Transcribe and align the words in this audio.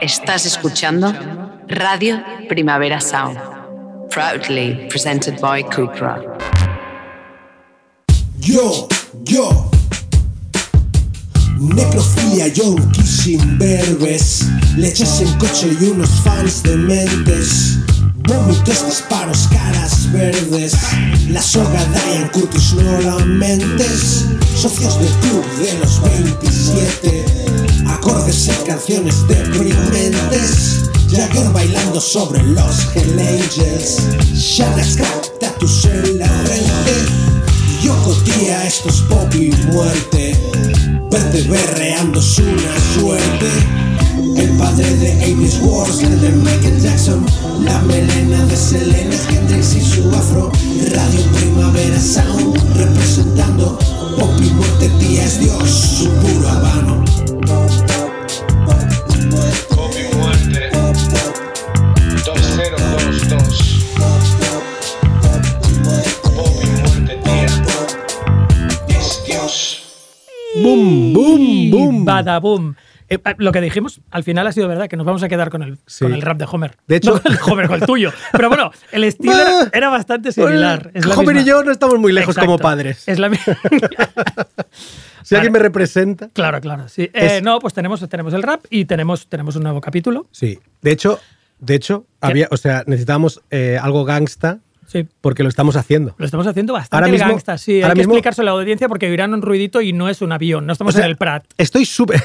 Estás 0.00 0.44
escuchando 0.44 1.10
Radio 1.68 2.22
Primavera 2.48 3.00
Sound, 3.00 3.38
proudly 4.10 4.86
presented 4.90 5.40
by 5.40 5.62
Cupra. 5.62 6.20
Yo, 8.38 8.88
yo. 9.24 9.70
Necrofilia, 11.58 12.48
yonki 12.48 13.02
sin 13.02 13.58
verbes. 13.58 14.44
Leches 14.76 15.22
en 15.22 15.32
coche 15.38 15.74
y 15.80 15.84
unos 15.86 16.10
fans 16.22 16.62
de 16.62 16.76
mentes. 16.76 17.78
Vómitos, 18.16 18.84
disparos, 18.86 19.48
caras 19.48 20.12
verdes. 20.12 20.74
La 21.30 21.40
soga 21.40 21.82
Diane 21.86 22.30
Curtis 22.32 22.74
no 22.74 23.00
la 23.00 23.24
mentes. 23.24 24.26
Socios 24.54 25.00
del 25.00 25.12
club 25.20 25.44
de 25.58 25.78
los 25.78 26.02
27. 26.02 27.55
Acordes 27.88 28.48
en 28.48 28.66
canciones 28.66 29.26
deprimentes. 29.28 30.90
Jagger 31.10 31.50
bailando 31.52 32.00
sobre 32.00 32.42
los 32.42 32.88
Hell 32.94 33.18
Angels. 33.18 33.98
Shadows 34.34 34.98
tatus 35.40 35.84
en 35.84 36.18
la 36.18 36.28
frente. 36.28 37.26
Yoko 37.82 38.12
tía, 38.24 38.66
esto 38.66 38.88
es 38.88 39.00
pop 39.02 39.32
y 39.34 39.52
muerte. 39.72 40.36
Verte 41.10 41.42
berreando 41.42 42.18
es 42.18 42.38
una 42.38 43.00
suerte. 43.00 43.50
El 44.36 44.50
padre 44.58 44.96
de 44.96 45.12
Avis 45.24 45.58
Wars, 45.62 46.02
el 46.02 46.20
de 46.20 46.30
Michael 46.30 46.80
Jackson. 46.80 47.24
La 47.64 47.80
melena 47.82 48.44
de 48.46 48.56
Selena 48.56 49.16
Hendrix 49.30 49.74
y 49.74 49.80
su 49.80 50.10
afro. 50.10 50.50
Radio 50.90 51.22
Primavera 51.32 52.00
Sound, 52.00 52.56
representando 52.76 53.78
pop 54.18 54.30
y 54.40 54.50
muerte, 54.50 54.90
tía 54.98 55.24
es 55.24 55.40
Dios, 55.40 55.70
su 55.70 56.08
puro 56.08 56.48
habano. 56.48 57.04
Pop 57.46 57.62
y 59.96 60.16
muerte 60.16 60.70
2022 62.24 63.86
Pop 66.34 66.62
y 66.62 66.66
muerte 66.66 67.14
tía 67.22 67.46
Es 68.88 69.22
Dios 69.26 69.82
¡Bum, 70.60 71.12
bum, 71.12 71.70
bum! 71.70 72.04
Bada 72.04 72.38
boom. 72.40 72.74
Eh, 73.08 73.18
lo 73.38 73.52
que 73.52 73.60
dijimos 73.60 74.00
al 74.10 74.24
final 74.24 74.48
ha 74.48 74.52
sido 74.52 74.66
verdad, 74.66 74.88
que 74.88 74.96
nos 74.96 75.06
vamos 75.06 75.22
a 75.22 75.28
quedar 75.28 75.48
con 75.50 75.62
el, 75.62 75.78
Sí. 75.86 76.04
con 76.04 76.12
el 76.12 76.22
rap 76.22 76.38
de 76.38 76.46
Homer. 76.50 76.76
De 76.88 76.96
hecho- 76.96 77.12
No 77.14 77.20
con 77.22 77.32
el 77.32 77.38
Homer, 77.52 77.66
con 77.68 77.76
el 77.80 77.86
tuyo. 77.86 78.12
Pero 78.32 78.48
bueno, 78.48 78.72
el 78.90 79.04
estilo 79.04 79.34
era, 79.34 79.70
era 79.72 79.88
bastante 79.90 80.32
similar. 80.32 80.90
Es 80.94 81.06
Homer 81.06 81.36
misma- 81.36 81.42
y 81.42 81.44
yo 81.44 81.62
no 81.62 81.70
estamos 81.70 81.98
muy 82.00 82.12
lejos 82.12 82.34
Exacto. 82.34 82.46
como 82.46 82.58
padres. 82.58 83.06
Es 83.06 83.20
la 83.20 83.28
mi- 83.28 83.36
Si 85.28 85.34
alguien 85.34 85.52
me 85.52 85.58
representa. 85.58 86.28
Claro, 86.32 86.60
claro. 86.60 86.88
Sí. 86.88 87.10
Eh, 87.12 87.40
no, 87.42 87.58
pues 87.58 87.74
tenemos, 87.74 88.06
tenemos 88.08 88.32
el 88.32 88.42
rap 88.44 88.64
y 88.70 88.84
tenemos, 88.84 89.26
tenemos 89.26 89.56
un 89.56 89.64
nuevo 89.64 89.80
capítulo. 89.80 90.26
Sí. 90.30 90.58
De 90.82 90.92
hecho, 90.92 91.18
de 91.58 91.74
hecho, 91.74 92.02
¿Qué? 92.20 92.28
había, 92.28 92.48
o 92.50 92.56
sea, 92.56 92.84
necesitábamos 92.86 93.40
eh, 93.50 93.76
algo 93.82 94.04
gangsta 94.04 94.60
Sí. 94.86 95.04
porque 95.20 95.42
lo 95.42 95.48
estamos 95.48 95.74
haciendo. 95.74 96.14
Lo 96.16 96.24
estamos 96.24 96.46
haciendo 96.46 96.72
bastante 96.72 96.94
Ahora 96.94 97.08
mismo- 97.12 97.28
gangsta, 97.28 97.58
sí. 97.58 97.72
Hay 97.72 97.82
ahora 97.82 97.94
que 97.94 97.98
mismo- 98.02 98.12
explicárselo 98.12 98.50
a 98.52 98.54
la 98.54 98.60
audiencia 98.60 98.88
porque 98.88 99.10
oirán 99.10 99.34
un 99.34 99.42
ruidito 99.42 99.80
y 99.80 99.92
no 99.92 100.08
es 100.08 100.22
un 100.22 100.30
avión. 100.30 100.64
No 100.64 100.72
estamos 100.72 100.94
O 100.94 100.96
sea, 100.96 101.06
en 101.06 101.10
el 101.10 101.16
Prat. 101.16 101.44
Estoy 101.58 101.84
súper. 101.86 102.22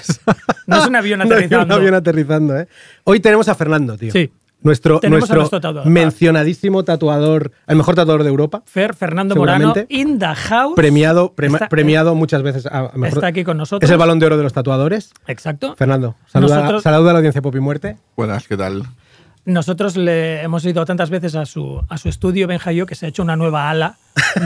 No 0.68 0.78
es 0.80 0.88
un 0.88 0.96
avión 0.96 1.18
No 1.20 1.26
es 1.26 1.32
aterrizando. 1.32 1.66
un 1.66 1.72
avión 1.82 1.96
aterrizando, 1.96 2.60
¿eh? 2.60 2.68
Hoy 3.04 3.20
tenemos 3.20 3.48
a 3.50 3.56
Fernando, 3.56 3.98
tío. 3.98 4.12
Sí. 4.12 4.30
Nuestro, 4.64 5.00
nuestro, 5.10 5.38
nuestro 5.38 5.60
tatuador. 5.60 5.88
mencionadísimo 5.92 6.84
tatuador, 6.84 7.52
el 7.68 7.76
mejor 7.78 7.96
tatuador 7.96 8.24
de 8.24 8.30
Europa, 8.30 8.62
Fer, 8.66 8.94
Fernando 8.96 9.36
Morano, 9.36 9.74
in 9.90 10.20
the 10.20 10.28
house. 10.36 10.74
premiado, 10.76 11.34
prema- 11.36 11.58
Está- 11.58 11.70
premiado 11.70 12.14
muchas 12.14 12.44
veces 12.44 12.66
a, 12.68 12.80
a 12.80 12.92
mejor- 12.96 13.18
Está 13.18 13.28
aquí 13.28 13.44
con 13.44 13.58
nosotros. 13.58 13.88
Es 13.90 13.92
el 13.92 13.98
balón 13.98 14.20
de 14.20 14.28
oro 14.28 14.38
de 14.38 14.44
los 14.44 14.54
tatuadores. 14.54 15.12
Exacto. 15.28 15.76
Fernando, 15.76 16.16
saluda, 16.28 16.58
Nosotros- 16.58 16.84
saluda 16.84 17.10
a 17.10 17.14
la 17.14 17.20
audiencia 17.20 17.42
Pop 17.42 17.56
y 17.56 17.60
Muerte. 17.60 17.98
Buenas, 18.16 18.48
¿qué 18.48 18.56
tal? 18.56 18.84
Nosotros 19.46 19.98
le 19.98 20.44
hemos 20.44 20.64
ido 20.66 20.86
tantas 20.86 21.10
veces 21.10 21.34
a 21.34 21.48
su, 21.48 21.82
a 21.90 21.98
su 21.98 22.10
estudio, 22.10 22.46
Benja 22.48 22.72
y 22.72 22.76
yo, 22.76 22.86
que 22.86 22.94
se 22.94 23.08
ha 23.08 23.10
hecho 23.10 23.24
una 23.24 23.36
nueva 23.36 23.72
ala 23.72 23.98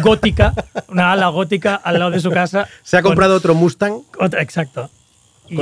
gótica, 0.01 0.53
una 0.87 1.11
ala 1.11 1.27
gótica 1.27 1.75
al 1.75 1.99
lado 1.99 2.11
de 2.11 2.21
su 2.21 2.31
casa. 2.31 2.69
Se 2.83 2.95
ha 2.95 3.01
con 3.01 3.09
comprado 3.11 3.35
otro 3.35 3.53
Mustang. 3.53 3.95
Otra, 4.17 4.41
exacto. 4.41 4.89
Y, 5.49 5.55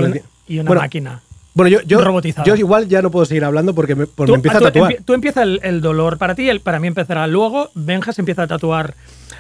y 0.48 0.60
una 0.60 0.68
Bueno, 0.68 0.82
máquina. 0.82 1.22
Bueno, 1.56 1.70
yo, 1.70 1.82
yo, 2.46 2.56
igual 2.56 2.88
ya 2.88 3.02
no 3.04 3.12
puedo 3.12 3.26
seguir 3.26 3.44
hablando 3.46 3.76
porque 3.76 3.94
me, 3.96 4.08
Tú, 4.08 4.24
me 4.28 4.34
empieza 4.36 4.58
a 4.58 4.60
tú 4.62 4.66
tatuar. 4.66 4.92
empie- 4.92 5.06
tú 5.06 5.14
empieza 5.14 5.44
el, 5.44 5.60
el 5.64 5.82
dolor 5.82 6.18
para 6.18 6.34
ti, 6.34 6.50
el, 6.50 6.62
para 6.62 6.80
mí 6.80 6.88
empezará 6.88 7.28
luego. 7.28 7.70
Benja 7.76 8.12
se 8.12 8.22
empieza 8.22 8.44
a 8.44 8.48
tatuar 8.48 8.96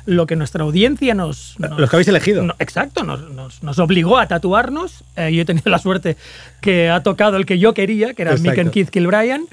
lo 0.06 0.28
que 0.28 0.35
nuestra 0.35 0.63
audiencia 0.63 1.16
nos. 1.16 1.56
nos- 1.59 1.79
Los 1.79 1.90
que 1.90 1.96
habéis 1.96 2.07
elegido. 2.09 2.44
no, 2.44 2.53
exacto, 2.59 3.03
nos, 3.03 3.31
nos- 3.31 3.63
nos 3.63 3.79
obligó 3.79 4.19
a 4.19 4.28
tatuarnos. 4.28 5.03
Eh, 5.16 5.34
yo 5.34 5.41
he 5.41 5.46
tenido 5.46 5.72
la 5.72 5.79
suerte 5.79 6.16
que 6.62 6.90
ha 6.91 7.02
tocado 7.02 7.38
el 7.38 7.46
que 7.47 7.57
yo 7.57 7.73
quería, 7.73 8.13
que 8.13 8.22
era 8.22 8.31
Exacto. 8.31 8.52
Mick 8.52 8.59
and 8.59 8.72
Keith 8.72 8.90
Kilbryan. 8.90 9.46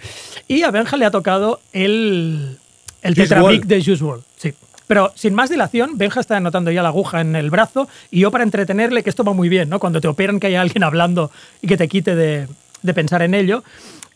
Y 0.47 0.63
a 0.63 0.71
Benja 0.71 0.99
le 0.99 1.07
ha 1.07 1.11
tocado 1.11 1.61
el, 1.73 2.59
el 3.03 3.15
Tetrabrick 3.15 3.65
de 3.65 3.83
Juice 3.83 4.05
WRLD. 4.05 4.23
Sí. 4.37 4.55
Pero 4.91 5.13
sin 5.15 5.35
más 5.35 5.49
dilación, 5.49 5.99
Benja 5.99 6.19
está 6.19 6.39
anotando 6.39 6.73
ya 6.73 6.83
la 6.83 6.89
aguja 6.89 7.21
en 7.21 7.37
el 7.37 7.49
brazo 7.49 7.89
y 8.11 8.19
yo 8.19 8.33
para 8.33 8.43
entretenerle, 8.43 9.05
que 9.05 9.11
esto 9.11 9.23
va 9.23 9.33
muy 9.33 9.49
bien, 9.49 9.69
¿no? 9.69 9.79
Cuando 9.79 10.01
te 10.01 10.09
operan 10.09 10.41
que 10.41 10.49
haya 10.49 10.61
alguien 10.61 10.83
hablando 10.83 11.31
y 11.63 11.69
que 11.69 11.77
te 11.77 11.87
quite 11.87 12.17
de, 12.17 12.49
de 12.83 12.95
pensar 12.95 13.23
en 13.23 13.35
ello. 13.35 13.63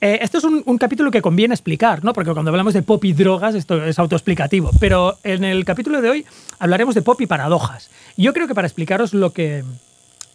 Eh, 0.01 0.19
esto 0.21 0.39
es 0.39 0.43
un, 0.43 0.65
un 0.67 0.77
capítulo 0.77 1.13
que 1.13 1.23
conviene 1.23 1.55
explicar, 1.55 2.03
¿no? 2.03 2.13
Porque 2.13 2.33
cuando 2.33 2.51
hablamos 2.51 2.75
de 2.75 2.83
pop 2.83 3.05
y 3.05 3.13
drogas, 3.13 3.55
esto 3.55 3.85
es 3.85 4.01
autoexplicativo. 4.01 4.73
Pero 4.81 5.17
en 5.23 5.45
el 5.45 5.65
capítulo 5.65 6.03
de 6.03 6.11
hoy 6.11 6.27
hablaremos 6.59 6.97
de 6.97 7.03
pop 7.03 7.21
y 7.21 7.27
paradojas. 7.27 7.89
Yo 8.17 8.33
creo 8.33 8.49
que 8.49 8.55
para 8.57 8.67
explicaros 8.67 9.15
lo 9.15 9.33
que, 9.33 9.63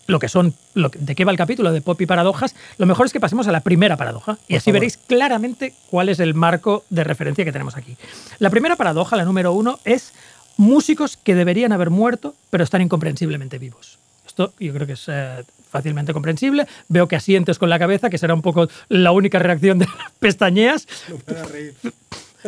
lo 0.09 0.19
que 0.19 0.27
son, 0.27 0.53
lo 0.73 0.89
que- 0.91 0.99
de 0.99 1.15
qué 1.15 1.23
va 1.23 1.31
el 1.31 1.37
capítulo 1.37 1.71
de 1.71 1.81
pop 1.81 1.99
y 2.01 2.05
paradojas, 2.05 2.55
lo 2.77 2.85
mejor 2.85 3.05
es 3.05 3.13
que 3.13 3.19
pasemos 3.19 3.47
a 3.47 3.51
la 3.51 3.61
primera 3.61 3.95
paradoja 3.95 4.37
y 4.47 4.55
así 4.55 4.71
veréis 4.71 4.97
claramente 4.97 5.73
cuál 5.89 6.09
es 6.09 6.19
el 6.19 6.33
marco 6.33 6.83
de 6.89 7.03
referencia 7.03 7.45
que 7.45 7.51
tenemos 7.51 7.77
aquí. 7.77 7.95
La 8.39 8.49
primera 8.49 8.75
paradoja, 8.75 9.15
la 9.15 9.23
número 9.25 9.53
uno, 9.53 9.79
es 9.85 10.13
músicos 10.57 11.15
que 11.15 11.35
deberían 11.35 11.71
haber 11.71 11.89
muerto 11.89 12.35
pero 12.49 12.63
están 12.63 12.81
incomprensiblemente 12.81 13.57
vivos. 13.59 13.99
Esto 14.25 14.53
yo 14.59 14.73
creo 14.73 14.87
que 14.87 14.93
es 14.93 15.05
eh, 15.07 15.43
fácilmente 15.69 16.13
comprensible. 16.13 16.67
Veo 16.87 17.07
que 17.07 17.15
asientes 17.15 17.59
con 17.59 17.69
la 17.69 17.77
cabeza, 17.79 18.09
que 18.09 18.17
será 18.17 18.33
un 18.33 18.41
poco 18.41 18.67
la 18.89 19.11
única 19.11 19.37
reacción 19.39 19.77
de 19.79 19.87
pestañeas. 20.19 20.87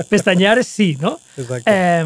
Pestañear 0.09 0.57
es 0.57 0.67
sí, 0.67 0.97
¿no? 1.01 1.19
Exacto. 1.38 1.63
Eh, 1.71 2.05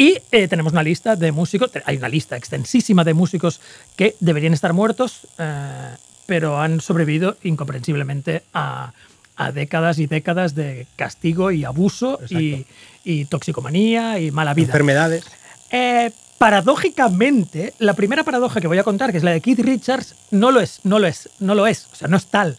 y 0.00 0.16
eh, 0.32 0.48
tenemos 0.48 0.72
una 0.72 0.82
lista 0.82 1.14
de 1.14 1.30
músicos, 1.30 1.70
hay 1.84 1.98
una 1.98 2.08
lista 2.08 2.34
extensísima 2.34 3.04
de 3.04 3.12
músicos 3.12 3.60
que 3.96 4.16
deberían 4.18 4.54
estar 4.54 4.72
muertos, 4.72 5.26
eh, 5.38 5.90
pero 6.24 6.58
han 6.58 6.80
sobrevivido 6.80 7.36
incomprensiblemente 7.42 8.44
a, 8.54 8.94
a 9.36 9.52
décadas 9.52 9.98
y 9.98 10.06
décadas 10.06 10.54
de 10.54 10.86
castigo 10.96 11.50
y 11.50 11.66
abuso 11.66 12.18
y, 12.30 12.64
y 13.04 13.26
toxicomanía 13.26 14.18
y 14.20 14.30
mala 14.30 14.54
vida. 14.54 14.68
Enfermedades. 14.68 15.26
Eh, 15.70 16.10
paradójicamente, 16.38 17.74
la 17.78 17.92
primera 17.92 18.24
paradoja 18.24 18.58
que 18.58 18.68
voy 18.68 18.78
a 18.78 18.84
contar, 18.84 19.12
que 19.12 19.18
es 19.18 19.22
la 19.22 19.32
de 19.32 19.42
Keith 19.42 19.60
Richards, 19.60 20.14
no 20.30 20.50
lo 20.50 20.60
es, 20.60 20.80
no 20.82 20.98
lo 20.98 21.08
es, 21.08 21.28
no 21.40 21.54
lo 21.54 21.66
es, 21.66 21.88
o 21.92 21.96
sea, 21.96 22.08
no 22.08 22.16
es 22.16 22.24
tal. 22.24 22.56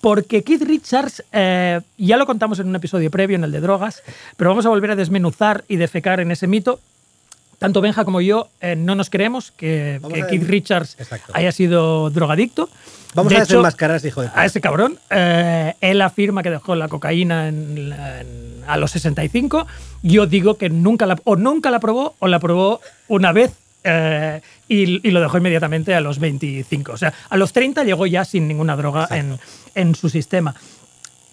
Porque 0.00 0.42
Keith 0.44 0.62
Richards, 0.62 1.24
eh, 1.32 1.80
ya 1.96 2.16
lo 2.16 2.26
contamos 2.26 2.58
en 2.60 2.68
un 2.68 2.76
episodio 2.76 3.10
previo, 3.10 3.36
en 3.36 3.44
el 3.44 3.52
de 3.52 3.60
drogas, 3.60 4.02
pero 4.36 4.50
vamos 4.50 4.64
a 4.66 4.68
volver 4.68 4.92
a 4.92 4.96
desmenuzar 4.96 5.64
y 5.68 5.76
defecar 5.76 6.20
en 6.20 6.30
ese 6.30 6.46
mito. 6.46 6.80
Tanto 7.58 7.80
Benja 7.80 8.04
como 8.04 8.20
yo 8.20 8.48
eh, 8.60 8.76
no 8.76 8.94
nos 8.94 9.10
creemos 9.10 9.50
que, 9.50 10.00
que 10.14 10.26
Keith 10.28 10.44
Richards 10.44 10.94
Exacto. 11.00 11.32
haya 11.34 11.50
sido 11.50 12.08
drogadicto. 12.10 12.68
Vamos 13.14 13.30
De 13.30 13.38
a 13.38 13.40
desenmascarar 13.40 13.94
a 13.94 13.96
ese 13.96 14.08
hijo 14.08 14.22
de 14.22 14.28
puta. 14.28 14.40
a 14.40 14.44
ese 14.44 14.60
cabrón. 14.60 14.98
Eh, 15.10 15.74
él 15.80 16.00
afirma 16.02 16.44
que 16.44 16.50
dejó 16.50 16.76
la 16.76 16.86
cocaína 16.86 17.48
en 17.48 17.92
en- 17.92 18.48
a 18.68 18.76
los 18.76 18.90
65. 18.92 19.66
Yo 20.02 20.26
digo 20.26 20.58
que 20.58 20.68
nunca 20.68 21.06
la, 21.06 21.18
o 21.24 21.34
nunca 21.34 21.70
la 21.72 21.80
probó 21.80 22.14
o 22.20 22.28
la 22.28 22.38
probó 22.38 22.80
una 23.08 23.32
vez 23.32 23.50
eh, 23.82 24.40
y, 24.68 25.06
y 25.06 25.10
lo 25.10 25.20
dejó 25.20 25.38
inmediatamente 25.38 25.94
a 25.94 26.00
los 26.00 26.18
25. 26.18 26.92
O 26.92 26.96
sea, 26.96 27.12
a 27.28 27.36
los 27.36 27.52
30 27.52 27.84
llegó 27.84 28.06
ya 28.06 28.24
sin 28.24 28.46
ninguna 28.48 28.76
droga 28.76 29.08
en, 29.10 29.38
en 29.74 29.94
su 29.94 30.08
sistema. 30.08 30.54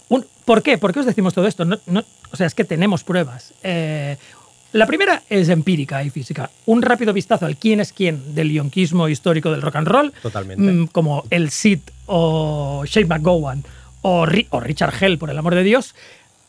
Un- 0.10 0.26
¿Por 0.46 0.62
qué? 0.64 0.78
¿Por 0.78 0.94
qué 0.94 1.00
os 1.02 1.06
decimos 1.06 1.34
todo 1.34 1.48
esto? 1.48 1.66
No- 1.66 1.80
no- 1.88 2.04
o 2.32 2.36
sea, 2.38 2.48
es 2.48 2.54
que 2.56 2.64
tenemos 2.64 3.04
pruebas. 3.04 3.54
Eh, 3.64 4.18
la 4.74 4.86
primera 4.88 5.24
es 5.30 5.50
empírica 5.50 6.04
y 6.04 6.10
física. 6.10 6.50
Un 6.66 6.82
rápido 6.82 7.14
vistazo 7.14 7.46
al 7.46 7.56
quién 7.58 7.80
es 7.80 7.94
quién 7.94 8.36
del 8.36 8.52
yonquismo 8.52 9.08
histórico 9.08 9.52
del 9.52 9.62
rock 9.62 9.78
and 9.78 9.88
roll. 9.88 10.14
Totalmente. 10.22 10.64
Mm, 10.64 10.88
como 10.88 11.24
el 11.30 11.50
Sid 11.50 11.80
o 12.08 12.84
Shane 12.86 13.08
McGowan 13.08 13.64
o, 14.02 14.26
Ri- 14.26 14.48
o 14.50 14.60
Richard 14.60 14.94
Hell, 15.02 15.18
por 15.18 15.30
el 15.30 15.38
amor 15.38 15.56
de 15.56 15.64
Dios, 15.64 15.96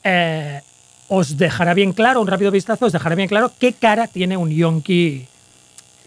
eh, 0.05 0.61
os 1.09 1.37
dejará 1.37 1.73
bien 1.73 1.93
claro, 1.93 2.21
un 2.21 2.27
rápido 2.27 2.51
vistazo, 2.51 2.87
os 2.87 2.93
dejará 2.93 3.15
bien 3.15 3.29
claro 3.29 3.53
qué 3.61 3.73
cara 3.73 4.09
tiene 4.09 4.37
un 4.37 4.51
yonki, 4.51 5.27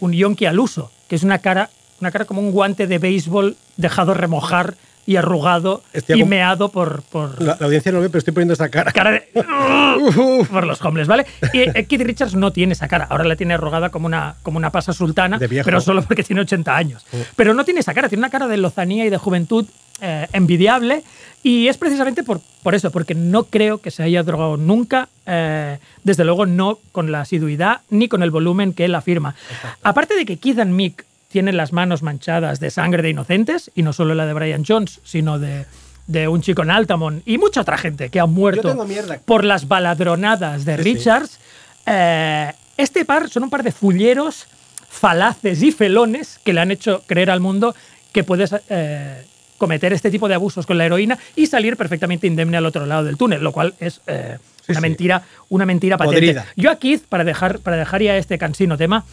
un 0.00 0.12
yonki 0.12 0.46
al 0.46 0.58
uso, 0.58 0.90
que 1.08 1.16
es 1.16 1.22
una 1.22 1.38
cara, 1.38 1.70
una 2.00 2.10
cara 2.10 2.24
como 2.24 2.40
un 2.40 2.52
guante 2.52 2.86
de 2.86 2.98
béisbol 2.98 3.56
dejado 3.76 4.14
remojar 4.14 4.74
y 5.06 5.16
arrugado 5.16 5.82
Estoy 5.92 6.20
y 6.20 6.22
acom- 6.22 6.28
meado 6.28 6.68
por, 6.70 7.02
por 7.02 7.40
La, 7.42 7.56
la 7.58 7.66
audiencia 7.66 7.90
no 7.92 8.00
ve, 8.00 8.08
pero 8.08 8.18
estoy 8.18 8.32
poniendo 8.34 8.54
esa 8.54 8.68
cara. 8.68 8.92
cara 8.92 9.10
de 9.12 9.28
por 10.50 10.66
los 10.66 10.80
hombres, 10.84 11.06
¿vale? 11.08 11.26
Y 11.52 11.60
eh, 11.60 11.86
Keith 11.88 12.02
Richards 12.02 12.34
no 12.34 12.52
tiene 12.52 12.72
esa 12.74 12.88
cara, 12.88 13.06
ahora 13.10 13.24
la 13.24 13.36
tiene 13.36 13.54
arrugada 13.54 13.90
como 13.90 14.06
una, 14.06 14.36
como 14.42 14.56
una 14.58 14.70
pasa 14.70 14.92
sultana, 14.92 15.38
De 15.38 15.46
viejo. 15.48 15.64
pero 15.64 15.80
solo 15.80 16.02
porque 16.02 16.22
tiene 16.22 16.42
80 16.42 16.76
años. 16.76 17.06
Pero 17.36 17.54
no 17.54 17.64
tiene 17.64 17.80
esa 17.80 17.94
cara, 17.94 18.08
tiene 18.08 18.20
una 18.20 18.30
cara 18.30 18.46
de 18.48 18.56
lozanía 18.56 19.04
y 19.04 19.10
de 19.10 19.16
juventud 19.18 19.66
eh, 20.00 20.26
envidiable 20.32 21.02
y 21.42 21.68
es 21.68 21.76
precisamente 21.76 22.22
por, 22.22 22.40
por 22.62 22.74
eso, 22.74 22.90
porque 22.90 23.14
no 23.14 23.44
creo 23.44 23.78
que 23.78 23.90
se 23.90 24.02
haya 24.02 24.22
drogado 24.22 24.56
nunca, 24.56 25.08
eh, 25.26 25.78
desde 26.04 26.24
luego 26.24 26.46
no 26.46 26.78
con 26.92 27.10
la 27.12 27.22
asiduidad 27.22 27.80
ni 27.90 28.08
con 28.08 28.22
el 28.22 28.30
volumen 28.30 28.72
que 28.72 28.84
él 28.84 28.94
afirma. 28.94 29.34
Aparte 29.82 30.14
de 30.16 30.24
que 30.26 30.36
Keith 30.36 30.58
and 30.58 30.72
Mick 30.72 31.04
tienen 31.30 31.56
las 31.56 31.72
manos 31.72 32.02
manchadas 32.02 32.60
de 32.60 32.70
sangre 32.70 33.02
de 33.02 33.10
inocentes, 33.10 33.70
y 33.74 33.82
no 33.82 33.92
solo 33.92 34.14
la 34.14 34.26
de 34.26 34.32
Brian 34.34 34.64
Jones, 34.66 35.00
sino 35.04 35.38
de, 35.38 35.64
de 36.06 36.26
un 36.28 36.42
chico 36.42 36.62
en 36.62 36.70
Altamont 36.70 37.22
y 37.26 37.38
mucha 37.38 37.60
otra 37.60 37.78
gente 37.78 38.08
que 38.10 38.18
ha 38.20 38.26
muerto 38.26 38.76
por 39.24 39.44
las 39.44 39.68
baladronadas 39.68 40.64
de 40.64 40.76
Sí, 40.78 40.82
sí. 40.82 40.94
Richards. 40.94 41.38
eh, 41.86 42.52
este 42.76 43.04
par 43.04 43.28
son 43.28 43.44
un 43.44 43.50
par 43.50 43.62
de 43.62 43.72
fulleros 43.72 44.46
falaces 44.88 45.62
y 45.62 45.70
felones 45.70 46.40
que 46.44 46.52
le 46.52 46.60
han 46.60 46.70
hecho 46.70 47.02
creer 47.06 47.30
al 47.30 47.40
mundo 47.40 47.74
que 48.12 48.24
puedes 48.24 48.54
eh, 48.68 49.24
cometer 49.58 49.92
este 49.92 50.10
tipo 50.10 50.26
de 50.28 50.34
abusos 50.34 50.66
con 50.66 50.78
la 50.78 50.86
heroína 50.86 51.18
y 51.36 51.46
salir 51.46 51.76
perfectamente 51.76 52.26
indemne 52.26 52.56
al 52.56 52.66
otro 52.66 52.86
lado 52.86 53.04
del 53.04 53.16
túnel, 53.16 53.42
lo 53.42 53.52
cual 53.52 53.74
es 53.78 54.00
eh, 54.06 54.38
Sí, 54.66 54.72
una 54.72 54.80
mentira, 54.82 55.22
una 55.48 55.64
mentira 55.66 55.96
patente. 55.96 56.16
Podrida. 56.20 56.46
Yo 56.56 56.70
a 56.70 56.76
Keith, 56.76 57.04
para 57.08 57.24
dejar, 57.24 57.60
para 57.60 57.76
dejar 57.76 58.02
ya 58.02 58.16
este 58.16 58.36
cansino 58.38 58.76
tema, 58.76 59.04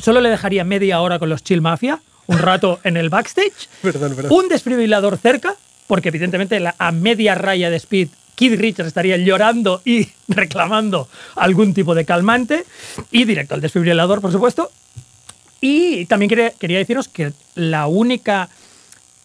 solo 0.00 0.20
le 0.20 0.28
dejaría 0.30 0.64
media 0.64 1.00
hora 1.00 1.18
con 1.18 1.28
los 1.28 1.42
Chill 1.42 1.60
Mafia, 1.60 2.00
un 2.26 2.38
rato 2.38 2.80
en 2.84 2.96
el 2.96 3.08
backstage, 3.08 3.68
Perdón, 3.82 4.14
perdón. 4.14 4.32
un 4.32 4.48
desfibrilador 4.48 5.16
cerca, 5.18 5.54
porque 5.86 6.08
evidentemente 6.08 6.62
a 6.78 6.92
media 6.92 7.34
raya 7.34 7.70
de 7.70 7.76
speed 7.76 8.08
Keith 8.36 8.58
Richards 8.58 8.88
estaría 8.88 9.16
llorando 9.18 9.82
y 9.84 10.08
reclamando 10.28 11.08
algún 11.36 11.74
tipo 11.74 11.94
de 11.94 12.04
calmante, 12.04 12.64
y 13.10 13.24
directo 13.24 13.54
al 13.54 13.60
desfibrilador, 13.60 14.20
por 14.20 14.32
supuesto. 14.32 14.70
Y 15.60 16.06
también 16.06 16.30
quería, 16.30 16.50
quería 16.52 16.78
deciros 16.78 17.08
que 17.08 17.32
la 17.54 17.86
única, 17.86 18.48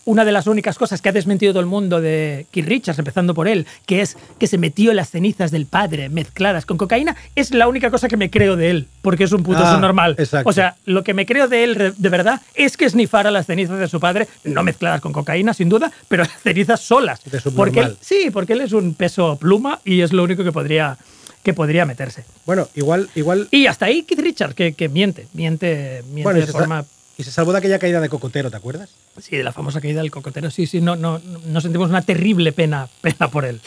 una 0.05 0.23
de 0.23 0.31
las 0.31 0.47
únicas 0.47 0.77
cosas 0.77 1.01
que 1.01 1.09
ha 1.09 1.11
desmentido 1.11 1.51
todo 1.53 1.59
el 1.61 1.65
mundo 1.65 1.99
de 1.99 2.45
Keith 2.51 2.67
Richards, 2.67 2.99
empezando 2.99 3.33
por 3.33 3.47
él, 3.47 3.65
que 3.85 4.01
es 4.01 4.17
que 4.39 4.47
se 4.47 4.57
metió 4.57 4.93
las 4.93 5.09
cenizas 5.09 5.51
del 5.51 5.65
padre 5.65 6.09
mezcladas 6.09 6.65
con 6.65 6.77
cocaína, 6.77 7.15
es 7.35 7.51
la 7.53 7.67
única 7.67 7.89
cosa 7.91 8.07
que 8.07 8.15
me 8.15 8.29
creo 8.29 8.55
de 8.55 8.69
él, 8.69 8.87
porque 9.01 9.23
es 9.23 9.31
un 9.31 9.41
puto 9.43 9.59
Ah, 9.63 9.73
subnormal. 9.73 10.15
exacto. 10.19 10.47
O 10.49 10.53
sea, 10.53 10.75
lo 10.85 11.03
que 11.03 11.13
me 11.13 11.25
creo 11.25 11.47
de 11.47 11.63
él 11.63 11.93
de 11.97 12.09
verdad 12.09 12.41
es 12.53 12.77
que 12.77 12.89
snifara 12.89 13.31
las 13.31 13.47
cenizas 13.47 13.79
de 13.79 13.87
su 13.87 13.99
padre, 13.99 14.27
no 14.43 14.63
mezcladas 14.63 15.01
con 15.01 15.11
cocaína, 15.11 15.53
sin 15.53 15.69
duda, 15.69 15.91
pero 16.07 16.23
las 16.23 16.41
cenizas 16.41 16.81
solas. 16.81 17.21
De 17.23 17.39
porque 17.51 17.79
él, 17.79 17.97
sí, 17.99 18.29
porque 18.31 18.53
él 18.53 18.61
es 18.61 18.73
un 18.73 18.93
peso 18.93 19.37
pluma 19.37 19.79
y 19.83 20.01
es 20.01 20.13
lo 20.13 20.23
único 20.23 20.43
que 20.43 20.51
podría, 20.51 20.97
que 21.43 21.53
podría 21.53 21.85
meterse. 21.85 22.25
Bueno, 22.45 22.67
igual, 22.75 23.09
igual. 23.15 23.47
Y 23.51 23.65
hasta 23.65 23.85
ahí 23.87 24.03
Keith 24.03 24.19
Richards, 24.19 24.53
que, 24.53 24.73
que 24.73 24.87
miente, 24.87 25.27
miente, 25.33 26.03
miente 26.11 26.23
bueno, 26.23 26.39
de 26.39 26.47
forma... 26.47 26.85
y 27.17 27.23
se 27.23 27.31
salvó 27.31 27.51
de 27.51 27.59
aquella 27.59 27.79
caída 27.79 28.01
de 28.01 28.09
cocotero, 28.09 28.51
¿te 28.51 28.57
acuerdas? 28.57 28.89
Sí, 29.21 29.37
de 29.37 29.43
la 29.43 29.51
famosa 29.51 29.81
caída 29.81 30.01
del 30.01 30.11
cocotero. 30.11 30.51
Sí, 30.51 30.67
sí, 30.67 30.81
no, 30.81 30.95
no, 30.95 31.21
no 31.45 31.61
sentimos 31.61 31.89
una 31.89 32.01
terrible 32.01 32.51
pena, 32.51 32.87
pena 33.01 33.29
por 33.29 33.45
él. 33.45 33.61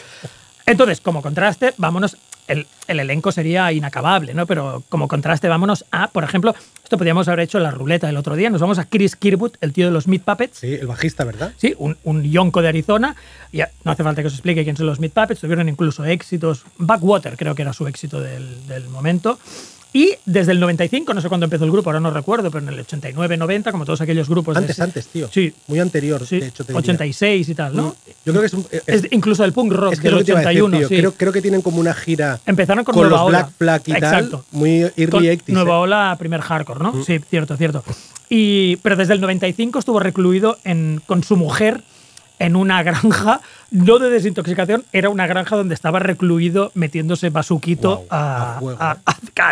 Entonces, 0.65 1.01
como 1.01 1.21
contraste, 1.21 1.73
vámonos. 1.77 2.17
El, 2.47 2.65
el 2.87 2.99
elenco 2.99 3.31
sería 3.31 3.71
inacabable, 3.71 4.33
¿no? 4.33 4.47
Pero 4.47 4.83
como 4.89 5.07
contraste, 5.07 5.47
vámonos 5.47 5.85
a, 5.91 6.07
por 6.07 6.23
ejemplo, 6.23 6.55
esto 6.83 6.97
podríamos 6.97 7.27
haber 7.27 7.41
hecho 7.41 7.59
la 7.59 7.69
ruleta 7.69 8.09
el 8.09 8.17
otro 8.17 8.35
día. 8.35 8.49
Nos 8.49 8.59
vamos 8.59 8.79
a 8.79 8.85
Chris 8.85 9.15
Kirwood, 9.15 9.51
el 9.61 9.71
tío 9.71 9.85
de 9.85 9.91
los 9.91 10.07
Meat 10.07 10.23
Puppets. 10.23 10.57
Sí, 10.57 10.73
el 10.73 10.87
bajista, 10.87 11.23
¿verdad? 11.25 11.53
Sí, 11.57 11.75
un, 11.77 11.95
un 12.03 12.23
yonko 12.23 12.63
de 12.63 12.69
Arizona. 12.69 13.15
Ya, 13.53 13.69
no 13.83 13.91
hace 13.91 14.03
falta 14.03 14.23
que 14.23 14.29
os 14.29 14.33
explique 14.33 14.63
quién 14.63 14.75
son 14.75 14.87
los 14.87 14.99
Meat 14.99 15.13
Puppets. 15.13 15.41
Tuvieron 15.41 15.69
incluso 15.69 16.03
éxitos. 16.05 16.63
Backwater 16.79 17.37
creo 17.37 17.53
que 17.53 17.61
era 17.61 17.73
su 17.73 17.85
éxito 17.85 18.19
del, 18.19 18.67
del 18.67 18.89
momento. 18.89 19.37
Y 19.91 20.13
desde 20.25 20.51
el 20.51 20.59
95, 20.59 21.13
no 21.15 21.21
sé 21.21 21.29
cuándo 21.29 21.45
empezó 21.45 21.65
el 21.65 21.71
grupo, 21.71 21.89
ahora 21.89 21.99
no 21.99 22.11
recuerdo, 22.11 22.51
pero 22.51 22.63
en 22.63 22.71
el 22.73 22.79
89, 22.81 23.37
90, 23.37 23.71
como 23.71 23.85
todos 23.85 23.99
aquellos 24.01 24.29
grupos. 24.29 24.53
de 24.53 24.59
Antes, 24.59 24.75
ese- 24.75 24.83
antes, 24.83 25.07
tío. 25.07 25.27
Sí, 25.33 25.51
Muy 25.67 25.79
anterior, 25.79 26.23
sí, 26.27 26.39
de 26.39 26.47
hecho. 26.47 26.63
te 26.63 26.73
diría. 26.73 26.79
86 26.79 27.49
y 27.49 27.55
tal, 27.55 27.75
¿no? 27.75 27.95
Yo 28.25 28.31
creo 28.33 28.41
que 28.41 28.47
es 28.47 28.53
un. 28.53 28.67
es- 28.69 28.83
Es 28.85 29.01
de- 29.01 29.07
incluso 29.11 29.43
el 29.43 29.51
punk 29.51 29.71
rock 29.73 29.93
es 29.93 29.99
que 29.99 30.03
del 30.03 30.13
lo 30.13 30.19
que 30.19 30.25
te 30.25 30.31
iba 30.31 30.39
a 30.39 30.43
decir, 30.43 30.61
81. 30.61 30.77
tío. 30.77 30.87
sí. 30.89 30.97
Creo, 30.97 31.11
creo 31.13 31.31
que 31.33 31.41
tienen 31.41 31.61
como 31.63 31.79
una 31.79 31.93
gira 31.95 32.39
Empezaron 32.45 32.83
con, 32.85 32.93
con 32.93 33.03
Nueva 33.09 33.17
los 33.17 33.27
Ola. 33.29 33.49
Black 33.59 33.87
y 33.87 33.91
Exacto. 33.93 34.37
tal. 34.51 34.59
Muy 34.59 34.81
early 34.81 35.07
Con 35.07 35.23
80s. 35.23 35.53
Nueva 35.53 35.73
¿eh? 35.75 35.79
Ola, 35.79 36.15
primer 36.19 36.41
hardcore, 36.41 36.79
¿no? 36.83 37.03
Sí, 37.03 37.19
cierto, 37.27 37.57
cierto. 37.57 37.83
Y, 38.29 38.75
pero 38.83 38.95
desde 38.95 39.13
el 39.13 39.21
95 39.21 39.79
estuvo 39.79 39.99
recluido 39.99 40.59
en, 40.63 41.01
con 41.07 41.23
su 41.23 41.35
mujer 41.35 41.81
en 42.39 42.55
una 42.55 42.81
granja, 42.83 43.41
no 43.71 43.99
de 43.99 44.09
desintoxicación, 44.09 44.85
era 44.93 45.09
una 45.09 45.27
granja 45.27 45.55
donde 45.57 45.75
estaba 45.75 45.99
recluido 45.99 46.71
metiéndose 46.73 47.29
basuquito 47.29 48.05
a, 48.09 48.55
a 48.55 48.59
fuego, 48.59 48.81
a- 48.81 48.97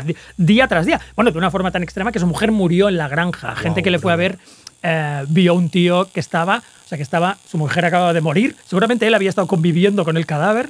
¿eh? 0.07 0.15
día 0.37 0.67
tras 0.67 0.85
día. 0.85 0.99
Bueno, 1.15 1.31
de 1.31 1.37
una 1.37 1.51
forma 1.51 1.71
tan 1.71 1.83
extrema 1.83 2.11
que 2.11 2.19
su 2.19 2.27
mujer 2.27 2.51
murió 2.51 2.87
en 2.89 2.97
la 2.97 3.07
granja. 3.09 3.55
Gente 3.55 3.83
que 3.83 3.91
le 3.91 3.99
fue 3.99 4.13
a 4.13 4.15
ver 4.15 4.39
eh, 4.83 5.25
vio 5.27 5.53
un 5.53 5.69
tío 5.69 6.09
que 6.11 6.19
estaba, 6.19 6.57
o 6.85 6.87
sea, 6.87 6.97
que 6.97 7.03
estaba, 7.03 7.37
su 7.49 7.57
mujer 7.57 7.83
acababa 7.85 8.13
de 8.13 8.21
morir. 8.21 8.55
Seguramente 8.65 9.05
él 9.05 9.13
había 9.15 9.29
estado 9.29 9.47
conviviendo 9.47 10.05
con 10.05 10.15
el 10.17 10.25
cadáver 10.25 10.69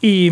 y, 0.00 0.30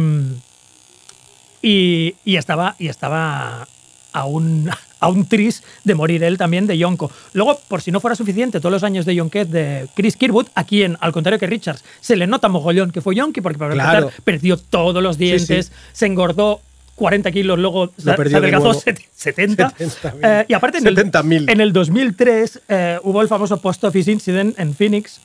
y, 1.62 2.14
y 2.24 2.36
estaba, 2.36 2.76
y 2.78 2.88
estaba 2.88 3.66
a 4.12 4.24
un, 4.26 4.70
a 5.04 5.08
un 5.08 5.26
tris 5.26 5.62
de 5.84 5.94
morir 5.94 6.24
él 6.24 6.38
también 6.38 6.66
de 6.66 6.78
Yonko. 6.78 7.10
Luego, 7.34 7.60
por 7.68 7.82
si 7.82 7.90
no 7.92 8.00
fuera 8.00 8.16
suficiente, 8.16 8.58
todos 8.58 8.72
los 8.72 8.82
años 8.84 9.04
de 9.04 9.14
Yonket 9.14 9.48
de 9.48 9.86
Chris 9.94 10.16
Kirwood, 10.16 10.46
aquí 10.54 10.82
en, 10.82 10.96
al 11.00 11.12
contrario 11.12 11.38
que 11.38 11.46
Richards, 11.46 11.84
se 12.00 12.16
le 12.16 12.26
nota 12.26 12.48
mogollón 12.48 12.90
que 12.90 13.00
fue 13.00 13.14
Yonki, 13.14 13.40
porque 13.40 13.58
para 13.58 13.74
Claro. 13.74 13.98
empezar 14.06 14.22
perdió 14.24 14.56
todos 14.56 15.02
los 15.02 15.18
dientes, 15.18 15.66
sí. 15.66 15.72
se 15.92 16.06
engordó 16.06 16.60
40 16.96 17.30
kilos, 17.32 17.58
luego 17.58 17.92
se, 17.98 18.10
adelgazó 18.10 18.64
nuevo. 18.66 18.80
set- 18.80 19.00
70. 19.14 19.72
70.000. 19.76 20.12
Eh, 20.22 20.46
y 20.48 20.54
aparte, 20.54 20.78
en 20.78 20.86
el, 20.86 20.96
70.000. 20.96 21.50
en 21.50 21.60
el 21.60 21.72
2003 21.72 22.60
eh, 22.68 22.98
hubo 23.02 23.20
el 23.20 23.28
famoso 23.28 23.60
Post 23.60 23.84
Office 23.84 24.10
Incident 24.10 24.58
en 24.58 24.74
Phoenix, 24.74 25.20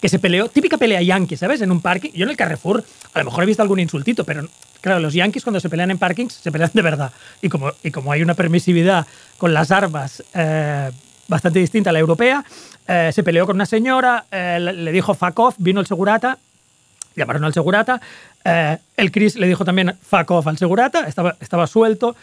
que 0.00 0.08
se 0.08 0.18
peleó, 0.18 0.48
típica 0.48 0.76
pelea 0.76 1.02
yankee, 1.02 1.36
¿sabes? 1.36 1.60
En 1.60 1.72
un 1.72 1.80
parque. 1.80 2.10
Yo 2.14 2.24
en 2.24 2.30
el 2.30 2.36
Carrefour 2.36 2.84
a 3.14 3.18
lo 3.18 3.24
mejor 3.24 3.42
he 3.42 3.46
visto 3.46 3.62
algún 3.62 3.80
insultito, 3.80 4.24
pero 4.24 4.48
claro, 4.80 5.00
los 5.00 5.14
yankees 5.14 5.42
cuando 5.42 5.60
se 5.60 5.68
pelean 5.68 5.90
en 5.90 5.98
parkings 5.98 6.34
se 6.34 6.52
pelean 6.52 6.70
de 6.72 6.82
verdad. 6.82 7.12
Y 7.42 7.48
como, 7.48 7.72
y 7.82 7.90
como 7.90 8.12
hay 8.12 8.22
una 8.22 8.34
permisividad 8.34 9.06
con 9.38 9.52
las 9.52 9.70
armas 9.70 10.22
eh, 10.34 10.90
bastante 11.26 11.58
distinta 11.58 11.90
a 11.90 11.92
la 11.92 11.98
europea, 11.98 12.44
eh, 12.86 13.10
se 13.12 13.22
peleó 13.22 13.46
con 13.46 13.56
una 13.56 13.66
señora, 13.66 14.26
eh, 14.30 14.58
le 14.60 14.92
dijo 14.92 15.14
fuck 15.14 15.38
off, 15.38 15.54
vino 15.58 15.80
el 15.80 15.86
segurata, 15.86 16.38
llamaron 17.16 17.44
al 17.44 17.52
segurata. 17.52 18.00
el 18.44 19.10
Chris 19.10 19.36
le 19.36 19.46
dijo 19.46 19.64
también 19.64 19.96
fuck 20.00 20.30
off 20.30 20.46
al 20.46 20.58
segurata, 20.58 21.06
estaba, 21.06 21.36
estaba 21.40 21.66
suelto. 21.66 22.14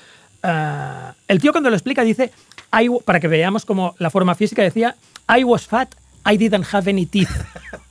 El 1.28 1.42
tío 1.42 1.52
cuando 1.52 1.70
lo 1.70 1.76
explica 1.76 2.04
dice, 2.04 2.32
I 2.72 2.90
para 3.04 3.20
que 3.20 3.28
veamos 3.28 3.66
como 3.66 3.96
la 4.00 4.10
forma 4.10 4.36
física, 4.36 4.62
decía, 4.62 4.96
I 5.28 5.44
was 5.44 5.68
fat, 5.68 5.94
I 6.26 6.38
didn't 6.38 6.66
have 6.74 6.90
any 6.90 7.06
teeth. 7.06 7.30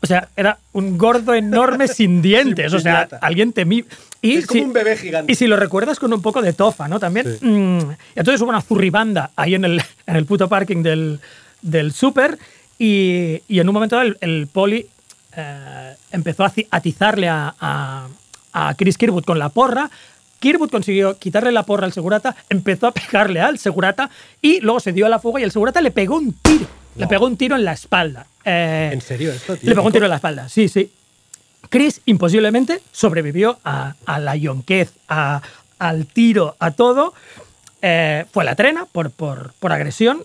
O 0.02 0.06
sea, 0.06 0.28
era 0.36 0.58
un 0.72 0.98
gordo 0.98 1.34
enorme 1.34 1.88
sin 1.88 2.20
dientes. 2.22 2.70
Sin 2.72 2.80
o 2.80 2.82
sea, 2.82 3.08
alguien 3.20 3.52
temible. 3.52 3.88
Y 4.20 4.36
Es 4.38 4.46
como 4.46 4.58
si- 4.60 4.64
un 4.66 4.72
bebé 4.72 4.96
gigante. 4.96 5.30
Y 5.32 5.34
si 5.36 5.46
lo 5.46 5.56
recuerdas 5.56 5.98
con 5.98 6.12
un 6.12 6.20
poco 6.22 6.42
de 6.42 6.52
tofa, 6.52 6.88
¿no? 6.88 6.98
También. 6.98 7.38
Sí. 7.38 7.44
Mm, 7.46 7.78
y 7.90 8.18
entonces 8.18 8.40
hubo 8.40 8.48
una 8.50 8.60
zurribanda 8.60 9.30
ahí 9.36 9.54
en 9.54 9.64
el, 9.64 9.82
en 10.06 10.16
el 10.16 10.24
puto 10.26 10.48
parking 10.48 10.82
del, 10.82 11.20
del 11.62 11.92
súper 11.92 12.38
y, 12.78 13.40
y 13.48 13.60
en 13.60 13.68
un 13.68 13.74
momento 13.74 13.96
dado 13.96 14.08
el, 14.08 14.18
el 14.20 14.46
poli 14.48 14.86
eh, 15.36 15.94
empezó 16.10 16.44
a 16.44 16.52
atizarle 16.70 17.28
a, 17.28 17.54
a, 17.60 18.08
a 18.52 18.74
Chris 18.74 18.98
Kirwood 18.98 19.24
con 19.24 19.38
la 19.38 19.48
porra. 19.48 19.90
Kirwood 20.40 20.70
consiguió 20.70 21.16
quitarle 21.18 21.52
la 21.52 21.62
porra 21.62 21.86
al 21.86 21.92
segurata, 21.92 22.36
empezó 22.50 22.88
a 22.88 22.92
pegarle 22.92 23.40
al 23.40 23.58
segurata 23.58 24.10
y 24.42 24.60
luego 24.60 24.78
se 24.80 24.92
dio 24.92 25.06
a 25.06 25.08
la 25.08 25.18
fuga 25.18 25.40
y 25.40 25.44
el 25.44 25.50
segurata 25.52 25.80
le 25.80 25.90
pegó 25.90 26.16
un 26.16 26.32
tiro. 26.34 26.66
Le 26.96 27.06
pegó 27.06 27.26
un 27.26 27.36
tiro 27.36 27.56
en 27.56 27.64
la 27.64 27.72
espalda. 27.72 28.26
Eh, 28.44 28.90
¿En 28.92 29.00
serio 29.00 29.32
esto, 29.32 29.56
tío? 29.56 29.68
le 29.68 29.74
pegó 29.74 29.86
un 29.86 29.92
tiro 29.92 30.04
en 30.06 30.10
la 30.10 30.16
espalda, 30.16 30.48
sí, 30.48 30.68
sí. 30.68 30.90
Chris 31.70 32.00
imposiblemente 32.06 32.80
sobrevivió 32.92 33.58
a, 33.64 33.94
a 34.06 34.18
la 34.20 34.36
yonquez, 34.36 34.92
a- 35.08 35.40
al 35.78 36.06
tiro, 36.06 36.56
a 36.60 36.70
todo. 36.70 37.14
Eh, 37.82 38.24
fue 38.32 38.44
a 38.44 38.46
la 38.46 38.54
trena 38.54 38.84
por, 38.86 39.10
por, 39.10 39.52
por 39.58 39.72
agresión. 39.72 40.24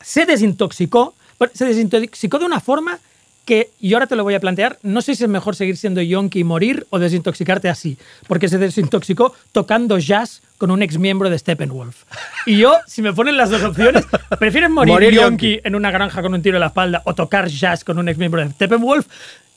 Se 0.00 0.26
desintoxicó. 0.26 1.14
Se 1.54 1.64
desintoxicó 1.64 2.38
de 2.38 2.44
una 2.44 2.60
forma 2.60 2.98
que, 3.44 3.70
y 3.80 3.94
ahora 3.94 4.06
te 4.06 4.14
lo 4.16 4.22
voy 4.22 4.34
a 4.34 4.40
plantear, 4.40 4.78
no 4.82 5.02
sé 5.02 5.14
si 5.14 5.24
es 5.24 5.30
mejor 5.30 5.56
seguir 5.56 5.76
siendo 5.76 6.00
yonki 6.00 6.40
y 6.40 6.44
morir 6.44 6.86
o 6.90 6.98
desintoxicarte 6.98 7.68
así. 7.68 7.96
Porque 8.28 8.48
se 8.48 8.58
desintoxicó 8.58 9.34
tocando 9.52 9.98
jazz 9.98 10.42
con 10.58 10.70
un 10.70 10.82
ex 10.82 10.98
miembro 10.98 11.30
de 11.30 11.38
Steppenwolf. 11.38 12.04
Y 12.46 12.58
yo, 12.58 12.76
si 12.86 13.02
me 13.02 13.12
ponen 13.12 13.36
las 13.36 13.50
dos 13.50 13.62
opciones, 13.64 14.04
¿prefieres 14.38 14.70
morir, 14.70 14.92
Morir 14.94 15.14
yonki 15.14 15.52
yonki. 15.54 15.60
en 15.66 15.74
una 15.74 15.90
granja 15.90 16.22
con 16.22 16.32
un 16.34 16.42
tiro 16.42 16.56
en 16.56 16.60
la 16.60 16.66
espalda 16.68 17.02
o 17.06 17.14
tocar 17.14 17.48
jazz 17.48 17.82
con 17.82 17.98
un 17.98 18.08
ex 18.08 18.18
miembro 18.18 18.40
de 18.40 18.50
Steppenwolf? 18.50 19.06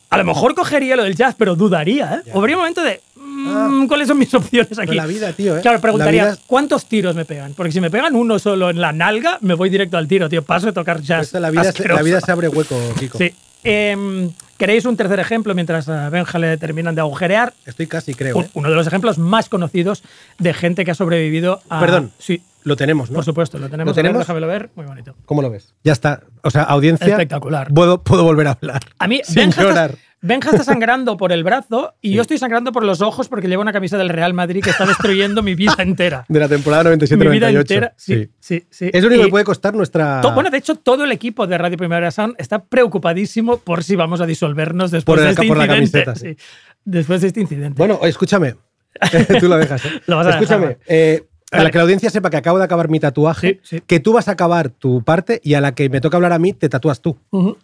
A 0.09 0.17
lo 0.17 0.25
mejor 0.25 0.53
cogería 0.53 0.95
lo 0.95 1.03
del 1.03 1.15
jazz, 1.15 1.33
pero 1.35 1.55
dudaría, 1.55 2.21
¿eh? 2.25 2.31
Habría 2.35 2.55
un 2.55 2.61
momento 2.61 2.83
de. 2.83 3.01
mm, 3.15 3.87
¿Cuáles 3.87 4.07
son 4.07 4.19
mis 4.19 4.31
opciones 4.33 4.77
aquí? 4.77 4.93
la 4.93 5.07
vida, 5.07 5.33
tío, 5.33 5.57
¿eh? 5.57 5.61
Claro, 5.61 5.81
preguntaría, 5.81 6.25
vida 6.25 6.37
¿cuántos 6.45 6.85
tiros 6.85 7.15
me 7.15 7.25
pegan? 7.25 7.53
Porque 7.55 7.71
si 7.71 7.81
me 7.81 7.89
pegan 7.89 8.15
uno 8.15 8.37
solo 8.37 8.69
en 8.69 8.79
la 8.79 8.91
nalga, 8.93 9.39
me 9.41 9.55
voy 9.55 9.69
directo 9.71 9.97
al 9.97 10.07
tiro, 10.07 10.29
tío. 10.29 10.43
Paso 10.43 10.67
de 10.67 10.71
tocar 10.73 11.01
jazz. 11.01 11.23
Esta, 11.27 11.39
la, 11.39 11.49
vida, 11.49 11.71
se- 11.71 11.87
la 11.87 12.03
vida 12.03 12.21
se 12.21 12.31
abre 12.31 12.47
hueco, 12.47 12.75
Kiko. 12.99 13.17
Sí. 13.17 13.33
Em, 13.63 14.31
¿queréis 14.57 14.85
un 14.85 14.95
tercer 14.97 15.19
ejemplo 15.19 15.53
mientras 15.55 15.87
a 15.89 16.09
Benja 16.09 16.39
le 16.39 16.57
terminan 16.57 16.95
de 16.95 17.01
agujerear? 17.01 17.53
Estoy 17.65 17.87
casi, 17.87 18.13
creo. 18.13 18.37
Un- 18.37 18.43
¿eh? 18.45 18.49
Uno 18.53 18.69
de 18.69 18.75
los 18.75 18.87
ejemplos 18.87 19.17
más 19.17 19.49
conocidos 19.49 20.03
de 20.39 20.53
gente 20.53 20.85
que 20.85 20.91
ha 20.91 20.95
sobrevivido 20.95 21.61
a. 21.69 21.79
Perdón. 21.79 22.11
Sí, 22.19 22.41
Lo 22.63 22.75
tenemos, 22.75 23.09
¿no? 23.09 23.15
por 23.15 23.25
supuesto, 23.25 23.57
lo 23.57 23.69
tenemos. 23.69 23.91
¿Lo 23.91 23.95
tenemos? 23.95 24.17
Ver, 24.19 24.23
déjamelo 24.25 24.47
ver. 24.47 24.69
Muy 24.75 24.85
bonito. 24.85 25.15
¿Cómo 25.25 25.41
lo 25.41 25.49
ves? 25.49 25.73
Ya 25.83 25.91
está. 25.93 26.21
O 26.43 26.49
sea, 26.51 26.63
audiencia. 26.63 27.07
Espectacular. 27.07 27.73
Puedo, 27.73 28.01
puedo 28.03 28.23
volver 28.23 28.47
a 28.47 28.51
hablar. 28.51 28.81
A 28.99 29.07
mí, 29.07 29.21
Sin 29.25 29.35
Benja 29.35 29.61
llorar. 29.63 29.95
Benja 30.25 30.51
está 30.51 30.63
sangrando 30.63 31.17
por 31.17 31.33
el 31.33 31.43
brazo 31.43 31.95
y 32.01 32.13
yo 32.13 32.21
estoy 32.21 32.37
sangrando 32.37 32.71
por 32.71 32.83
los 32.85 33.01
ojos 33.01 33.27
porque 33.27 33.47
llevo 33.49 33.61
una 33.61 33.73
camisa 33.73 33.97
del 33.97 34.07
Real 34.07 34.33
Madrid 34.33 34.63
que 34.63 34.69
está 34.69 34.85
destruyendo 34.85 35.43
mi 35.43 35.53
vida 35.53 35.75
entera. 35.79 36.23
De 36.29 36.39
la 36.39 36.47
temporada 36.47 36.89
mi 36.89 36.95
vida 36.97 37.51
97-98. 37.51 37.59
entera. 37.59 37.93
Sí, 37.97 38.29
sí, 38.39 38.65
sí. 38.69 38.89
Es 38.93 39.01
lo 39.03 39.07
único 39.09 39.23
Y 39.23 39.25
que 39.25 39.31
puede 39.31 39.43
costar 39.45 39.73
nuestra. 39.75 40.21
to- 40.21 40.31
bueno, 40.33 40.49
de 40.49 40.57
hecho, 40.57 40.75
todo 40.75 41.03
el 41.03 41.11
equipo 41.11 41.45
de 41.45 41.57
Radio 41.57 41.77
Primavera 41.77 42.09
Sound 42.09 42.35
está 42.37 42.63
preocupadísimo 42.63 43.57
por 43.57 43.83
si 43.83 43.95
vamos 43.97 44.21
a 44.21 44.25
disolvernos 44.25 44.91
después 44.91 45.13
Por 45.17 45.19
el- 45.19 45.25
de 45.25 45.41
este 45.41 45.47
por 45.47 45.57
la 45.57 45.65
incidente. 45.77 46.05
camiseta, 46.05 46.15
sí. 46.15 46.35
Sí, 46.39 46.45
Después 46.85 47.21
de 47.21 47.27
este 47.27 47.41
incidente. 47.41 47.77
Bueno, 47.77 47.99
escúchame. 48.03 48.55
Tú 49.39 49.47
lo 49.49 49.57
dejas, 49.57 49.83
¿eh? 49.85 49.89
Lo 50.07 50.15
vas 50.17 50.25
a 50.25 50.29
dejar, 50.29 50.43
escúchame. 50.43 50.65
vale. 50.65 50.77
eh, 50.87 51.23
a 51.51 51.57
Vale. 51.57 51.63
la 51.65 51.71
que 51.71 51.77
la 51.77 51.83
audiencia 51.83 52.09
sepa 52.09 52.29
que 52.29 52.37
acabo 52.37 52.57
de 52.57 52.63
acabar 52.63 52.89
mi 52.89 52.99
tatuaje, 52.99 53.59
Sí, 53.61 53.77
sí. 53.77 53.83
que 53.85 53.99
tú 53.99 54.13
vas 54.13 54.27
a 54.27 54.31
acabar 54.31 54.69
tu 54.69 55.03
parte 55.03 55.39
y 55.43 55.53
a 55.53 55.61
la 55.61 55.75
que 55.75 55.87
me 55.89 56.01
toca 56.01 56.17
hablar 56.17 56.33
a 56.33 56.39
mí, 56.39 56.53
te 56.53 56.67
tatúas 56.67 56.99
tú. 57.01 57.17
Ujú, 57.29 57.57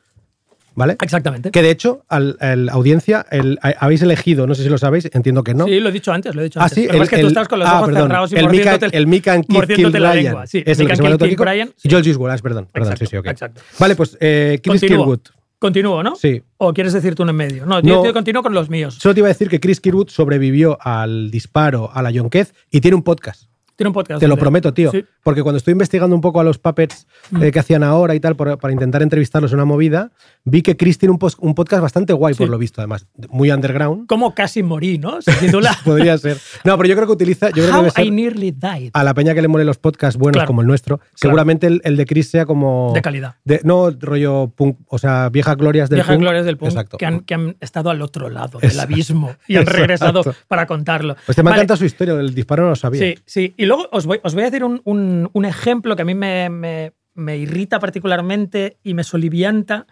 ¿Vale? 0.76 0.96
Exactamente. 1.02 1.52
Que 1.52 1.62
de 1.62 1.72
hecho, 1.72 2.06
al, 2.08 2.38
al 2.40 2.70
audiencia, 2.70 3.26
el- 3.32 3.60
a- 3.62 3.70
habéis 3.80 4.02
elegido, 4.02 4.48
no 4.48 4.56
sé 4.56 4.64
si 4.64 4.70
lo 4.70 4.78
sabéis, 4.78 5.10
entiendo 5.14 5.44
que 5.44 5.54
no. 5.54 5.66
Sí, 5.66 5.80
lo 5.80 5.90
he 5.90 5.92
dicho 5.92 6.12
antes, 6.14 6.34
lo 6.36 6.42
he 6.42 6.46
dicho 6.46 6.60
Ah, 6.60 6.64
antes. 6.64 6.76
sí, 6.78 6.88
pasa 6.88 7.04
es 7.04 7.10
que 7.10 7.18
tú 7.20 7.28
estás 7.28 7.48
con 7.48 7.60
los 7.60 7.68
ah, 7.68 7.76
ojos 7.78 7.88
perdón, 7.90 8.08
cerrados 8.08 8.32
y 8.32 8.36
el 8.36 8.50
Mika, 8.50 8.80
el 8.92 9.08
Mika 9.08 9.34
and 9.34 9.46
Keith 9.46 9.76
Kill 9.76 9.92
la 9.92 10.12
Ryan. 10.14 10.24
lengua. 10.24 10.48
Sí, 10.48 10.64
es 10.66 10.80
el 10.80 10.86
Mika 10.86 10.92
que 10.92 10.96
se 10.98 11.04
llama 11.04 11.16
el 11.16 11.74
sí. 11.76 11.88
Y 11.88 11.90
George 11.90 12.16
Wallace, 12.16 12.44
perdón. 12.44 12.68
perdón 12.72 12.92
Exacto, 12.94 13.06
sí, 13.06 13.10
sí, 13.12 13.18
ok. 13.18 13.26
exacto. 13.28 13.62
Vale, 13.80 13.96
pues 13.96 14.18
eh, 14.22 14.60
Chris 14.64 14.80
Continúo. 14.82 15.04
Kirwood. 15.06 15.20
Continúo, 15.60 16.04
¿no? 16.04 16.16
Sí. 16.16 16.42
¿O 16.58 16.74
quieres 16.74 16.94
decir 16.94 17.16
tú 17.16 17.24
en 17.24 17.36
medio? 17.36 17.66
No, 17.66 17.82
No. 17.82 17.88
yo 17.88 18.02
te 18.02 18.14
continúo 18.14 18.42
con 18.42 18.54
los 18.54 18.70
míos. 18.70 18.96
Solo 18.98 19.14
te 19.14 19.20
iba 19.20 19.28
a 19.28 19.30
decir 19.34 19.50
que 19.50 19.60
Chris 19.60 19.82
Kirwood 19.82 20.08
sobrevivió 20.08 20.78
al 20.82 21.32
disparo 21.32 21.90
a 21.94 22.02
la 22.02 22.12
Yonquez 22.12 22.54
y 22.72 22.80
tiene 22.80 22.96
un 22.96 23.04
podcast. 23.04 23.50
Tiene 23.80 23.88
un 23.90 23.94
podcast. 23.94 24.20
Te 24.20 24.28
lo 24.28 24.36
prometo, 24.36 24.74
tío. 24.74 24.92
Sí. 24.92 25.06
Porque 25.24 25.42
cuando 25.42 25.58
estoy 25.58 25.72
investigando 25.72 26.14
un 26.14 26.22
poco 26.22 26.42
a 26.42 26.44
los 26.44 26.58
puppets 26.60 27.08
Mm. 27.32 27.44
eh, 27.44 27.52
que 27.52 27.60
hacían 27.60 27.82
ahora 27.82 28.14
y 28.14 28.20
tal, 28.20 28.36
por- 28.36 28.58
para 28.58 28.74
intentar 28.74 29.02
entrevistarlos 29.02 29.52
en 29.54 29.56
una 29.56 29.64
movida, 29.66 30.12
vi 30.44 30.62
que 30.62 30.76
Chris 30.76 30.98
tiene 30.98 31.12
un, 31.14 31.18
podcast 31.56 31.82
bastante 31.82 32.12
guay, 32.12 32.34
por 32.36 32.50
lo 32.50 32.58
visto, 32.58 32.82
además. 32.82 33.08
Muy 33.30 33.52
underground. 33.52 34.06
Como 34.08 34.36
casi 34.36 34.64
morí, 34.64 34.98
¿no? 34.98 35.22
Se 35.22 35.32
titula 35.34 35.72
Podría 35.86 36.18
ser. 36.18 36.38
No, 36.66 36.76
pero 36.78 36.90
yo 36.90 36.96
creo 36.96 37.08
que 37.08 37.14
utiliza. 37.14 37.48
Yo 37.52 37.64
creo 37.64 37.68
que 37.68 37.72
How 37.72 37.78
debe 37.84 37.92
ser 37.92 38.06
I 38.06 38.12
Nearly 38.12 38.52
Died. 38.52 38.90
a 38.94 39.04
la 39.06 39.14
peña 39.14 39.34
que 39.34 39.42
le 39.42 39.48
mole 39.48 39.64
los 39.64 39.78
podcasts 39.78 40.18
buenos 40.20 40.34
Claro. 40.40 40.48
como 40.48 40.60
el 40.62 40.68
nuestro. 40.68 41.00
Seguramente 41.16 41.68
el, 41.68 41.80
el 41.86 41.96
de 41.96 42.06
Chris 42.06 42.30
sea 42.30 42.46
como. 42.46 42.92
De 42.94 43.02
calidad. 43.02 43.36
de- 43.46 43.62
no 43.64 43.92
rollo 43.92 44.52
punk, 44.56 44.78
o 44.88 44.98
sea, 44.98 45.30
viejas 45.30 45.56
glorias 45.56 45.90
del 45.90 45.98
Viejas 45.98 46.16
punk. 46.16 46.22
glorias 46.22 46.46
del 46.46 46.58
punk 46.58 46.70
Exacto. 46.72 46.98
que 46.98 47.06
han, 47.06 47.22
que 47.22 47.34
han 47.34 47.56
estado 47.62 47.90
al 47.92 48.02
otro 48.02 48.30
lado 48.30 48.60
del 48.60 48.72
Exacto. 48.72 48.94
abismo 48.94 49.36
y 49.48 49.56
han 49.56 49.66
regresado 49.66 50.20
Exacto. 50.20 50.40
para 50.50 50.66
contarlo. 50.68 51.16
Pues 51.26 51.36
te 51.38 51.44
me 51.44 51.50
Vale, 51.52 51.62
encanta 51.62 51.78
su 51.78 51.86
historia, 51.86 52.14
el 52.16 52.34
disparo 52.36 52.64
no 52.64 52.70
lo 52.70 52.76
sabía. 52.76 53.00
Sí, 53.02 53.16
sí. 53.26 53.54
Y 53.58 53.66
luego 53.70 53.88
os 53.92 54.06
voy, 54.06 54.20
a 54.24 54.50
decir 54.50 54.64
un, 54.64 55.46
ejemplo 55.46 55.96
que 55.96 56.02
a 56.02 56.06
mí 56.06 56.16
me, 56.16 56.50
me- 56.50 57.38
irrita 57.38 57.80
particularmente 57.80 58.78
y 58.84 58.96
me 58.96 59.04
solivianta, 59.04 59.86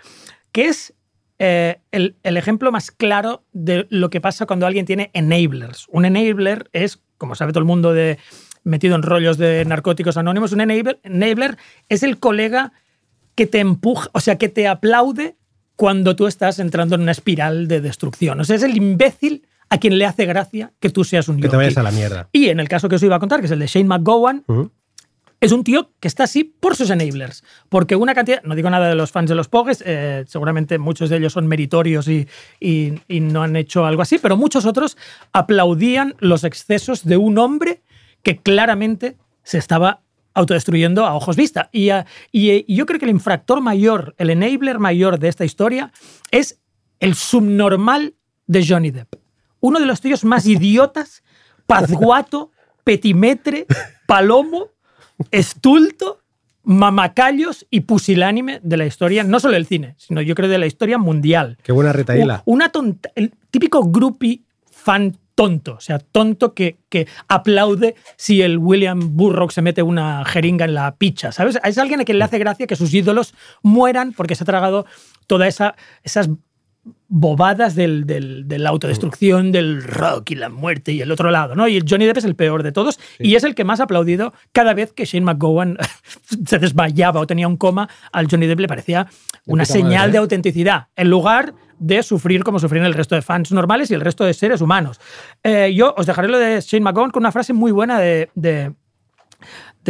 que 0.52 0.66
es 0.66 0.96
eh, 1.38 1.80
el, 1.92 2.16
el 2.24 2.38
ejemplo 2.38 2.72
más 2.72 2.90
claro 2.90 3.44
de 3.54 3.86
lo 3.90 4.10
que 4.10 4.20
pasa 4.20 4.48
cuando 4.48 4.66
alguien 4.66 4.88
tiene 4.88 5.12
enablers. 5.14 5.86
Un 5.90 6.06
enabler 6.06 6.70
es, 6.74 7.04
como 7.20 7.36
sabe 7.36 7.52
todo 7.52 7.60
el 7.60 7.66
mundo 7.66 7.94
de 7.94 8.18
metido 8.64 8.96
en 8.96 9.04
rollos 9.04 9.38
de 9.38 9.64
narcóticos 9.66 10.18
anónimos, 10.18 10.54
un 10.54 10.62
enabler, 10.62 11.00
enabler 11.04 11.58
es 11.88 12.02
el 12.02 12.20
colega 12.20 12.74
que 13.36 13.46
te 13.46 13.60
empuja, 13.60 14.10
o 14.14 14.20
sea, 14.20 14.40
que 14.40 14.50
te 14.50 14.68
aplaude 14.68 15.38
cuando 15.76 16.16
tú 16.16 16.26
estás 16.26 16.58
entrando 16.58 16.96
en 16.96 17.02
una 17.02 17.12
espiral 17.12 17.68
de 17.68 17.82
destrucción. 17.82 18.40
O 18.40 18.44
sea, 18.44 18.56
es 18.56 18.64
el 18.64 18.76
imbécil 18.76 19.46
a 19.70 19.78
quien 19.78 19.98
le 19.98 20.06
hace 20.06 20.26
gracia 20.26 20.72
que 20.80 20.90
tú 20.90 21.04
seas 21.04 21.28
un 21.28 21.38
Que 21.42 21.50
te 21.50 21.56
vayas 21.58 21.78
a 21.78 21.84
la 21.84 21.92
mierda. 21.92 22.30
Y 22.32 22.50
en 22.50 22.60
el 22.60 22.70
caso 22.70 22.88
que 22.90 22.96
os 22.96 23.04
iba 23.04 23.16
a 23.16 23.20
contar, 23.20 23.40
que 23.40 23.46
es 23.48 23.52
el 23.52 23.60
de 23.60 23.68
Shane 23.68 23.86
McGowan, 23.88 24.44
es 25.40 25.52
un 25.52 25.64
tío 25.64 25.92
que 26.00 26.08
está 26.08 26.24
así 26.24 26.44
por 26.44 26.76
sus 26.76 26.90
enablers. 26.90 27.44
Porque 27.70 27.96
una 27.96 28.16
cantidad, 28.16 28.42
no 28.44 28.56
digo 28.56 28.70
nada 28.70 28.88
de 28.90 28.96
los 28.96 29.12
fans 29.12 29.30
de 29.30 29.36
los 29.36 29.48
Pogues, 29.50 29.84
eh, 29.86 30.26
seguramente 30.28 30.80
muchos 30.80 31.10
de 31.10 31.18
ellos 31.18 31.34
son 31.34 31.46
meritorios 31.48 32.08
y, 32.08 32.28
y- 32.60 32.94
y 33.08 33.20
no 33.20 33.44
han 33.44 33.56
hecho 33.56 33.86
algo 33.86 34.02
así, 34.02 34.18
pero 34.18 34.36
muchos 34.38 34.66
otros 34.66 34.98
aplaudían 35.34 36.16
los 36.20 36.44
excesos 36.44 37.06
de 37.06 37.18
un 37.18 37.38
hombre 37.38 37.82
que 38.24 38.38
claramente 38.38 39.18
se 39.44 39.58
estaba 39.60 40.02
autodestruyendo 40.34 41.06
a 41.06 41.14
ojos 41.16 41.36
vista. 41.36 41.70
Y, 41.72 41.90
a- 41.90 42.06
y- 42.32 42.64
y 42.68 42.76
yo 42.76 42.86
creo 42.86 43.00
que 43.00 43.06
el 43.06 43.12
infractor 43.12 43.62
mayor, 43.62 44.16
el 44.18 44.30
enabler 44.32 44.80
mayor 44.80 45.20
de 45.20 45.28
esta 45.28 45.46
historia 45.46 45.92
es 46.32 46.60
el 47.00 47.14
subnormal 47.16 48.16
de 48.48 48.66
Johnny 48.68 48.90
Depp. 48.92 49.14
Uno 49.60 49.80
de 49.80 49.86
los 49.86 50.02
tíos 50.02 50.24
más 50.26 50.46
idiotas, 50.46 51.24
pazguato, 51.66 52.52
petimetre, 52.84 53.66
palomo, 54.08 54.70
estulto, 55.32 56.22
mamacallos 56.64 57.66
y 57.70 57.82
pusilánime 57.82 58.60
de 58.62 58.78
la 58.78 58.86
historia, 58.86 59.24
no 59.24 59.40
solo 59.40 59.54
del 59.54 59.66
cine, 59.66 59.96
sino 59.98 60.22
yo 60.22 60.36
creo 60.36 60.50
de 60.50 60.58
la 60.58 60.66
historia 60.66 60.98
mundial. 60.98 61.58
Qué 61.64 61.72
buena 61.72 61.94
retaíla. 61.94 62.44
Una 62.46 62.70
tonta, 62.70 63.10
el 63.16 63.34
típico 63.52 63.84
groupie 63.86 64.42
fan 64.70 65.18
tonto, 65.34 65.76
o 65.76 65.80
sea, 65.80 66.00
tonto 66.00 66.54
que, 66.54 66.80
que 66.90 67.08
aplaude 67.28 67.96
si 68.16 68.42
el 68.42 68.58
William 68.58 69.16
Burroughs 69.16 69.54
se 69.54 69.62
mete 69.62 69.84
una 69.84 70.26
jeringa 70.26 70.66
en 70.66 70.74
la 70.74 70.96
picha, 70.96 71.32
¿sabes? 71.32 71.60
Es 71.64 71.78
alguien 71.78 72.02
a 72.02 72.06
quien 72.06 72.18
le 72.18 72.24
hace 72.24 72.40
gracia 72.40 72.66
que 72.66 72.76
sus 72.76 72.94
ídolos 72.94 73.36
mueran 73.62 74.14
porque 74.14 74.34
se 74.34 74.44
ha 74.44 74.46
tragado 74.46 74.88
toda 75.28 75.48
esa 75.48 75.76
esas 76.04 76.30
bobadas 77.10 77.76
del, 77.76 78.06
del- 78.06 78.48
de 78.48 78.60
la 78.60 78.70
autodestrucción, 78.70 79.52
del 79.52 79.82
rock 79.84 80.32
y 80.32 80.36
la 80.36 80.50
muerte 80.50 80.92
y 80.92 81.02
el 81.02 81.12
otro 81.12 81.32
lado, 81.32 81.56
¿no? 81.56 81.68
Y 81.68 81.78
el 81.78 81.86
Johnny 81.90 82.06
Depp 82.06 82.18
es 82.18 82.26
el 82.26 82.36
peor 82.36 82.64
de 82.64 82.72
todos 82.72 83.00
y 83.20 83.36
es 83.36 83.44
el 83.44 83.56
que 83.56 83.64
más 83.64 83.80
ha 83.80 83.84
aplaudido 83.84 84.34
cada 84.52 84.74
vez 84.74 84.92
que 84.94 85.06
Shane 85.06 85.26
McGowan 85.26 85.78
se 86.46 86.60
desmayaba 86.60 87.20
o 87.22 87.28
tenía 87.28 87.48
un 87.48 87.58
coma, 87.58 87.88
al 88.12 88.28
Johnny 88.30 88.46
Depp 88.48 88.60
le 88.60 88.68
parecía 88.68 89.08
una 89.46 89.64
madre, 89.64 89.74
señal 89.74 90.10
¿eh? 90.10 90.12
de 90.14 90.18
autenticidad, 90.18 90.88
en 90.96 91.10
lugar 91.10 91.54
de 91.80 92.02
sufrir 92.04 92.44
como 92.44 92.60
sufrían 92.60 92.86
el 92.86 92.94
resto 92.96 93.14
de 93.16 93.22
fans 93.22 93.52
normales 93.52 93.92
y 93.92 93.94
el 93.94 94.02
resto 94.02 94.24
de 94.26 94.34
seres 94.34 94.62
humanos. 94.62 95.00
Eh, 95.44 95.72
yo 95.76 95.94
os 95.96 96.06
dejaré 96.08 96.28
lo 96.28 96.40
de 96.40 96.60
Shane 96.60 96.84
McGowan 96.84 97.12
con 97.12 97.22
una 97.22 97.32
frase 97.32 97.54
muy 97.54 97.72
buena 97.72 98.00
de, 98.00 98.30
de, 98.36 98.74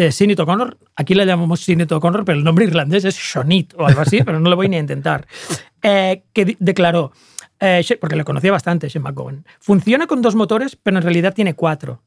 de 0.01 0.11
Sinead 0.11 0.39
O'Connor. 0.39 0.77
Aquí 0.95 1.13
le 1.13 1.25
llamamos 1.25 1.61
Sinead 1.61 1.91
O'Connor, 1.91 2.25
pero 2.25 2.37
el 2.37 2.43
nombre 2.43 2.65
irlandés 2.65 3.05
es 3.05 3.15
Shonit 3.15 3.73
o 3.77 3.85
algo 3.85 4.01
así, 4.01 4.21
pero 4.25 4.39
no 4.39 4.49
lo 4.49 4.55
voy 4.55 4.69
ni 4.69 4.77
a 4.77 4.79
intentar. 4.79 5.27
Eh, 5.81 6.23
que 6.33 6.55
declaró, 6.59 7.11
eh, 7.59 7.83
porque 7.99 8.15
le 8.15 8.23
conocía 8.23 8.51
bastante 8.51 8.89
Shane 8.89 9.03
McGowan, 9.03 9.45
funciona 9.59 10.07
con 10.07 10.21
dos 10.21 10.35
motores, 10.35 10.75
pero 10.75 10.97
en 10.97 11.03
realidad 11.03 11.33
tiene 11.33 11.53
cuatro. 11.55 12.01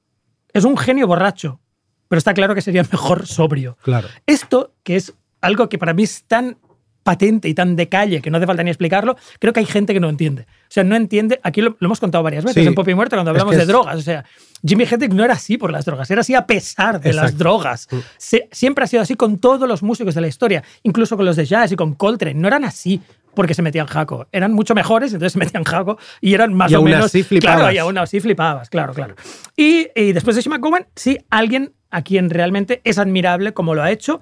Es 0.53 0.65
un 0.65 0.77
genio 0.77 1.07
borracho, 1.07 1.61
pero 2.09 2.19
está 2.19 2.35
claro 2.35 2.55
que 2.55 2.63
sería 2.63 2.83
mejor 2.91 3.27
sobrio. 3.27 3.77
Claro. 3.83 4.09
Esto, 4.27 4.75
que 4.83 4.97
es 4.97 5.15
algo 5.41 5.69
que 5.69 5.79
para 5.79 5.95
mí 5.95 6.03
es 6.03 6.25
tan 6.25 6.59
patente 7.03 7.49
y 7.49 7.55
tan 7.55 7.77
de 7.77 7.89
calle 7.89 8.21
que 8.21 8.31
no 8.31 8.37
hace 8.37 8.47
falta 8.47 8.63
ni 8.63 8.71
explicarlo, 8.71 9.17
creo 9.39 9.53
que 9.53 9.61
hay 9.61 9.67
gente 9.67 9.95
que 9.95 10.01
no 10.01 10.09
entiende. 10.09 10.43
O 10.43 10.67
sea, 10.69 10.85
no 10.85 10.97
entiende, 10.97 11.41
aquí 11.43 11.63
lo, 11.63 11.77
lo 11.79 11.87
hemos 11.87 11.99
contado 12.01 12.23
varias 12.23 12.45
veces 12.45 12.63
Sí. 12.63 12.69
en 12.69 12.75
Pop 12.75 12.87
y 12.89 12.95
Muerto 12.95 13.17
cuando 13.17 13.31
Es 13.31 13.35
hablamos 13.41 13.57
de 13.57 13.65
drogas. 13.65 13.97
O 13.97 14.03
sea, 14.03 14.25
Jimi 14.65 14.85
Hendrix 14.91 15.15
no 15.15 15.25
era 15.25 15.35
así 15.35 15.57
por 15.57 15.73
las 15.73 15.85
drogas, 15.85 16.11
era 16.11 16.21
así 16.21 16.35
a 16.35 16.47
pesar 16.47 17.01
de 17.01 17.13
las 17.13 17.37
drogas. 17.39 17.89
Se- 18.19 18.49
siempre 18.53 18.85
ha 18.85 18.87
sido 18.87 19.03
así 19.03 19.15
con 19.15 19.39
todos 19.39 19.69
los 19.69 19.83
músicos 19.83 20.15
de 20.15 20.21
la 20.21 20.29
historia, 20.29 20.63
incluso 20.83 21.17
con 21.17 21.25
los 21.27 21.37
de 21.37 21.47
jazz 21.47 21.73
y 21.73 21.77
con 21.77 21.95
Coltrane. 21.95 22.39
No 22.39 22.47
eran 22.49 22.65
así 22.65 23.01
porque 23.35 23.55
se 23.55 23.63
metían 23.63 23.87
jaco. 23.87 24.27
Eran 24.33 24.53
mucho 24.53 24.75
mejores, 24.75 25.13
entonces 25.13 25.33
se 25.33 25.39
metían 25.39 25.65
jaco 25.65 25.97
y 26.21 26.35
eran 26.35 26.53
más 26.53 26.71
Y 26.71 26.75
o 26.75 26.79
aún 26.79 26.91
menos. 26.91 27.07
así 27.07 27.23
flipabas. 27.23 27.57
Claro, 27.59 27.73
y 27.75 27.79
aún 27.79 27.97
así 27.99 28.21
flipabas, 28.21 28.69
claro, 28.69 28.93
claro. 28.93 29.15
Y, 29.57 29.89
y 29.95 30.13
después 30.13 30.37
de 30.37 30.43
Shane 30.43 30.57
McGowan, 30.59 30.87
sí, 30.95 31.19
alguien 31.31 31.73
a 31.91 32.03
quien 32.03 32.29
realmente 32.29 32.81
es 32.85 32.99
admirable 32.99 33.53
como 33.55 33.75
lo 33.75 33.83
ha 33.83 33.91
hecho, 33.91 34.21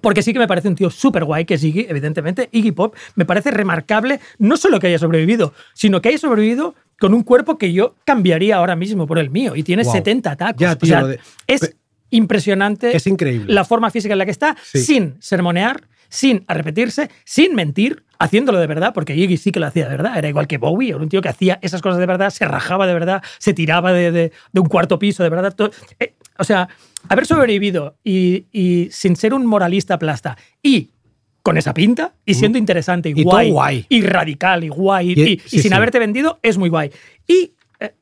porque 0.00 0.22
sí 0.22 0.32
que 0.32 0.38
me 0.38 0.46
parece 0.48 0.68
un 0.68 0.76
tío 0.76 0.90
súper 0.90 1.24
guay, 1.24 1.44
que 1.44 1.54
es 1.54 1.64
Iggy, 1.64 1.86
evidentemente. 1.88 2.48
Iggy 2.52 2.70
Pop 2.72 2.94
me 3.16 3.24
parece 3.24 3.50
remarcable 3.50 4.20
no 4.38 4.56
solo 4.56 4.78
que 4.78 4.86
haya 4.86 4.98
sobrevivido, 4.98 5.52
sino 5.74 6.00
que 6.00 6.08
haya 6.10 6.18
sobrevivido 6.18 6.74
con 6.98 7.14
un 7.14 7.22
cuerpo 7.22 7.58
que 7.58 7.72
yo 7.72 7.94
cambiaría 8.04 8.56
ahora 8.56 8.74
mismo 8.76 9.06
por 9.06 9.18
el 9.18 9.30
mío. 9.30 9.54
Y 9.56 9.62
tiene 9.62 9.84
Wow. 9.84 9.92
70 9.92 10.36
tacos. 10.36 10.60
Ya, 10.60 10.72
O 10.72 10.76
tío, 10.78 10.88
sea, 10.88 11.00
lo 11.02 11.06
de- 11.08 11.20
es 11.46 11.60
pe- 11.60 11.76
impresionante 12.10 12.96
Es 12.96 13.06
increíble. 13.06 13.52
la 13.52 13.64
forma 13.64 13.90
física 13.90 14.12
en 14.14 14.18
la 14.18 14.24
que 14.24 14.30
está, 14.30 14.56
Sí. 14.62 14.80
sin 14.80 15.16
sermonear, 15.20 15.82
sin 16.08 16.44
arrepentirse, 16.48 17.10
sin 17.24 17.54
mentir, 17.54 18.04
haciéndolo 18.18 18.58
de 18.58 18.66
verdad, 18.66 18.92
porque 18.94 19.14
Iggy 19.14 19.36
sí 19.36 19.52
que 19.52 19.60
lo 19.60 19.66
hacía 19.66 19.84
de 19.84 19.90
verdad. 19.96 20.16
Era 20.18 20.28
igual 20.28 20.46
que 20.46 20.58
Bowie, 20.58 20.88
era 20.90 20.98
un 20.98 21.08
tío 21.08 21.20
que 21.22 21.28
hacía 21.28 21.58
esas 21.62 21.82
cosas 21.82 21.98
de 22.00 22.06
verdad, 22.06 22.30
se 22.30 22.44
rajaba 22.46 22.86
de 22.86 22.94
verdad, 22.94 23.22
se 23.38 23.52
tiraba 23.52 23.92
de, 23.92 24.10
de- 24.10 24.32
de 24.52 24.60
un 24.60 24.66
cuarto 24.68 24.98
piso 24.98 25.22
de 25.22 25.28
verdad. 25.28 25.54
todo- 25.54 25.70
eh, 26.00 26.14
o 26.38 26.44
sea, 26.44 26.68
haber 27.08 27.26
sobrevivido 27.26 27.96
y, 28.02 28.46
y 28.52 28.88
sin 28.90 29.14
ser 29.16 29.34
un 29.34 29.44
moralista 29.46 29.98
plasta 29.98 30.36
y 30.62 30.90
con 31.42 31.56
esa 31.56 31.72
pinta 31.74 32.14
y 32.26 32.34
siendo 32.34 32.58
interesante 32.58 33.08
y, 33.08 33.22
guay, 33.22 33.50
guay. 33.50 33.86
y 33.88 34.02
radical 34.02 34.64
y 34.64 34.68
guay 34.68 35.12
y, 35.12 35.20
Y- 35.20 35.32
y 35.32 35.38
sí, 35.38 35.58
sin 35.60 35.70
sí. 35.70 35.74
haberte 35.74 35.98
vendido 35.98 36.38
es 36.42 36.58
muy 36.58 36.68
guay. 36.68 36.90
Y 37.26 37.52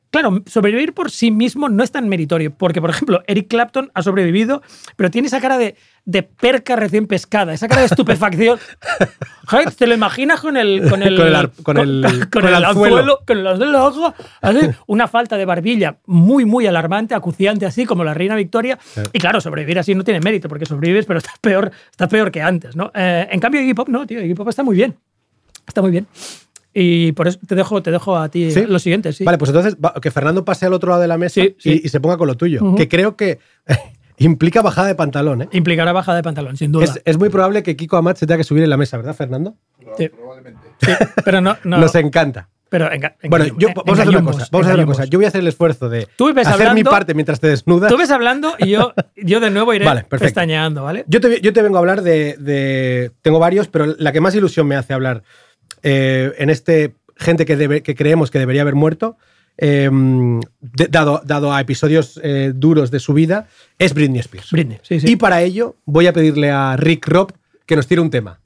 Claro, 0.09 0.41
sobrevivir 0.45 0.93
por 0.93 1.11
sí 1.11 1.31
mismo 1.31 1.67
no 1.67 1.83
es 1.83 1.91
tan 1.91 2.07
meritorio, 2.07 2.51
porque, 2.53 2.79
por 2.79 2.89
ejemplo, 2.89 3.23
Eric 3.27 3.49
Clapton 3.49 3.91
ha 3.93 4.01
sobrevivido, 4.01 4.61
pero 4.95 5.11
tiene 5.11 5.27
esa 5.27 5.41
cara 5.41 5.57
de, 5.57 5.75
de 6.05 6.23
perca 6.23 6.77
recién 6.77 7.07
pescada, 7.07 7.53
esa 7.53 7.67
cara 7.67 7.81
de 7.81 7.87
estupefacción. 7.87 8.57
¿Te 9.77 9.85
lo 9.87 9.93
imaginas 9.93 10.39
con 10.39 10.55
el 10.57 10.89
con 10.89 11.03
el 11.03 11.15
Con 11.17 11.27
el 11.27 11.35
ar- 11.35 11.51
con 11.63 11.77
el- 11.77 12.01
con 12.03 12.29
con 12.41 12.43
el 12.45 12.55
el 12.55 12.65
anzuelo. 12.65 12.95
anzuelo, 12.97 13.19
con 13.25 13.37
el 13.37 13.47
anzuelo, 13.47 14.13
así, 14.41 14.59
una 14.87 15.07
falta 15.07 15.35
de 15.37 15.45
barbilla 15.45 15.97
muy 16.05 16.45
muy 16.45 16.67
alarmante, 16.67 17.13
acuciante 17.13 17.65
así 17.65 17.85
como 17.85 18.03
la 18.03 18.13
reina 18.13 18.35
Victoria. 18.35 18.77
Y 19.13 19.19
claro, 19.19 19.41
sobrevivir 19.41 19.77
así 19.79 19.93
no 19.93 20.03
tiene 20.03 20.19
mérito 20.21 20.47
porque 20.49 20.65
sobrevives, 20.65 21.05
pero 21.05 21.19
estás 21.19 21.37
peor, 21.39 21.71
estás 21.91 22.07
peor 22.09 22.31
que 22.31 22.41
antes, 22.41 22.75
¿no? 22.75 22.91
Eh, 22.93 23.27
en 23.29 23.39
cambio 23.39 23.61
Iggy 23.61 23.73
Pop 23.73 23.89
no, 23.89 24.05
tío, 24.07 24.21
Iggy 24.21 24.33
Pop 24.35 24.47
está 24.49 24.63
muy 24.63 24.75
bien. 24.75 24.95
Está 25.67 25.81
muy 25.81 25.91
bien. 25.91 26.07
Y 26.79 27.11
por 27.13 27.27
eso 27.27 27.39
te 27.47 27.55
dejo, 27.55 27.81
te 27.81 27.89
dejo 27.89 28.15
a 28.17 28.29
ti 28.29 28.51
¿Sí? 28.51 28.65
lo 28.67 28.77
siguiente, 28.77 29.11
sí. 29.11 29.23
Vale, 29.23 29.39
pues 29.39 29.49
entonces 29.49 29.75
que 29.99 30.11
Fernando 30.11 30.45
pase 30.45 30.67
al 30.67 30.73
otro 30.73 30.89
lado 30.89 31.01
de 31.01 31.07
la 31.07 31.17
mesa 31.17 31.41
Sí, 31.41 31.55
sí. 31.57 31.81
Y, 31.83 31.87
y 31.87 31.89
se 31.89 31.99
ponga 31.99 32.17
con 32.17 32.27
lo 32.27 32.35
tuyo. 32.37 32.75
Que 32.75 32.87
creo 32.87 33.15
que 33.15 33.39
implica 34.19 34.61
bajada 34.61 34.87
de 34.87 34.95
pantalón. 34.95 35.41
¿eh? 35.43 35.49
Implicará 35.53 35.91
bajada 35.91 36.17
de 36.17 36.23
pantalón, 36.23 36.55
sin 36.57 36.71
duda. 36.71 36.83
Es, 36.83 37.01
es 37.03 37.17
muy 37.17 37.29
probable 37.29 37.63
que 37.63 37.75
Kiko 37.75 37.97
Amat 37.97 38.17
se 38.17 38.27
tenga 38.27 38.37
que 38.37 38.43
subir 38.43 38.63
en 38.63 38.69
la 38.69 38.77
mesa, 38.77 38.97
¿verdad, 38.97 39.15
Fernando? 39.15 39.55
Sí. 39.97 40.09
Sí, 40.81 40.91
pero 41.25 41.41
no, 41.41 41.57
no. 41.63 41.77
Nos 41.79 41.95
encanta. 41.95 42.49
pero 42.69 42.91
enga- 42.91 43.15
Bueno, 43.27 43.45
yo, 43.57 43.69
eh, 43.69 43.73
vamos 43.75 43.97
a 43.99 44.01
hacer 44.03 44.15
una 44.15 44.23
cosa. 44.31 44.47
Vamos 44.51 44.67
a 44.67 44.69
hacer 44.69 44.79
una 44.83 44.85
cosa. 44.93 45.05
Yo 45.05 45.17
voy 45.17 45.25
a 45.25 45.29
hacer 45.29 45.41
el 45.41 45.47
esfuerzo 45.47 45.89
de 45.89 46.07
Tú 46.15 46.31
ves 46.33 46.45
hacer 46.45 46.59
mi 46.59 46.67
hablando- 46.67 46.91
parte 46.91 47.13
mientras 47.15 47.39
te 47.39 47.47
desnudas. 47.47 47.91
Tú 47.91 47.97
ves 47.97 48.11
hablando 48.11 48.53
y 48.59 48.69
yo, 48.69 48.93
yo 49.15 49.39
de 49.39 49.49
nuevo 49.49 49.73
iré 49.73 49.85
Vale, 49.85 50.03
pestañeando, 50.03 50.83
¿vale? 50.83 51.05
Yo 51.07 51.19
te, 51.21 51.41
yo 51.41 51.53
te 51.53 51.61
vengo 51.63 51.77
a 51.77 51.79
hablar 51.79 52.03
de, 52.03 52.35
de- 52.37 53.11
Tengo 53.23 53.39
varios, 53.39 53.67
pero 53.67 53.87
la 53.97 54.11
que 54.11 54.21
más 54.21 54.35
ilusión 54.35 54.67
me 54.67 54.75
hace 54.75 54.93
hablar 54.93 55.23
eh, 55.83 56.33
en 56.37 56.49
este 56.49 56.93
gente 57.15 57.45
que, 57.45 57.57
debe- 57.57 57.81
que 57.81 57.95
creemos 57.95 58.29
que 58.31 58.39
debería 58.39 58.61
haber 58.61 58.75
muerto, 58.75 59.17
eh, 59.57 59.89
de- 60.61 60.87
dado, 60.87 61.21
dado 61.25 61.51
a 61.53 61.59
episodios 61.61 62.19
eh, 62.23 62.51
duros 62.53 62.91
de 62.91 62.99
su 62.99 63.13
vida, 63.13 63.47
es 63.79 63.93
Britney 63.93 64.19
Spears. 64.19 64.51
Britney, 64.51 64.77
sí, 64.83 64.99
sí. 64.99 65.11
Y 65.11 65.15
para 65.15 65.41
ello 65.41 65.75
voy 65.85 66.07
a 66.07 66.13
pedirle 66.13 66.51
a 66.51 66.75
Rick 66.77 67.07
Robb 67.07 67.33
que 67.65 67.75
nos 67.75 67.87
tire 67.87 68.01
un 68.01 68.09
tema. 68.11 68.39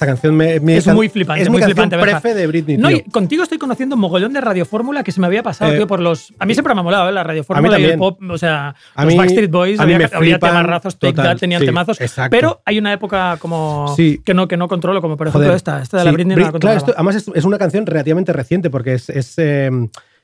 Esta 0.00 0.06
canción 0.06 0.34
me, 0.34 0.54
Es 0.78 0.84
can- 0.86 0.94
muy 0.96 1.10
flipante, 1.10 1.42
Es 1.42 1.48
mi 1.50 1.52
muy 1.52 1.60
canción 1.60 1.90
flipante. 1.90 2.10
Prefe 2.10 2.32
de 2.34 2.46
Britney, 2.46 2.78
No, 2.78 2.88
tío. 2.88 3.00
contigo 3.12 3.42
estoy 3.42 3.58
conociendo 3.58 3.96
un 3.96 4.00
mogollón 4.00 4.32
de 4.32 4.40
radiofórmula 4.40 5.04
que 5.04 5.12
se 5.12 5.20
me 5.20 5.26
había 5.26 5.42
pasado, 5.42 5.72
Eh, 5.74 5.76
tío, 5.76 5.86
por 5.86 6.00
los... 6.00 6.32
A 6.38 6.46
mí 6.46 6.54
siempre 6.54 6.72
me 6.74 6.80
ha 6.80 6.82
molado, 6.82 7.10
¿eh? 7.10 7.12
La 7.12 7.22
radiofórmula 7.22 7.78
y 7.78 7.84
el 7.84 7.98
pop, 7.98 8.18
o 8.26 8.38
sea, 8.38 8.74
A 8.94 9.04
los 9.04 9.12
mí- 9.12 9.18
Backstreet 9.18 9.50
Boys, 9.50 9.78
a 9.78 9.84
mí 9.84 9.92
había, 9.92 10.08
me 10.08 10.16
había 10.16 10.36
flipan, 10.36 10.50
temarrazos, 10.52 10.98
Take 10.98 11.12
total, 11.12 11.32
That, 11.34 11.40
tenían 11.40 11.60
sí, 11.60 11.66
temazos, 11.66 12.00
exacto. 12.00 12.34
pero 12.34 12.62
hay 12.64 12.78
una 12.78 12.94
época 12.94 13.36
como 13.40 13.92
Sí. 13.94 14.22
que, 14.24 14.32
no, 14.32 14.48
que 14.48 14.56
no 14.56 14.68
controlo, 14.68 15.02
como 15.02 15.18
por 15.18 15.26
ejemplo 15.28 15.44
Joder, 15.48 15.54
esta, 15.56 15.82
esta 15.82 15.98
de 15.98 16.04
la 16.04 16.10
sí, 16.12 16.14
Britney 16.14 16.34
Brit- 16.34 16.46
no 16.46 16.52
la 16.52 16.58
claro, 16.60 16.78
esto- 16.78 16.94
además 16.96 17.16
es, 17.16 17.30
es 17.34 17.44
una 17.44 17.58
canción 17.58 17.84
relativamente 17.84 18.32
reciente 18.32 18.70
porque 18.70 18.94
es, 18.94 19.10
es, 19.10 19.34
eh, 19.36 19.70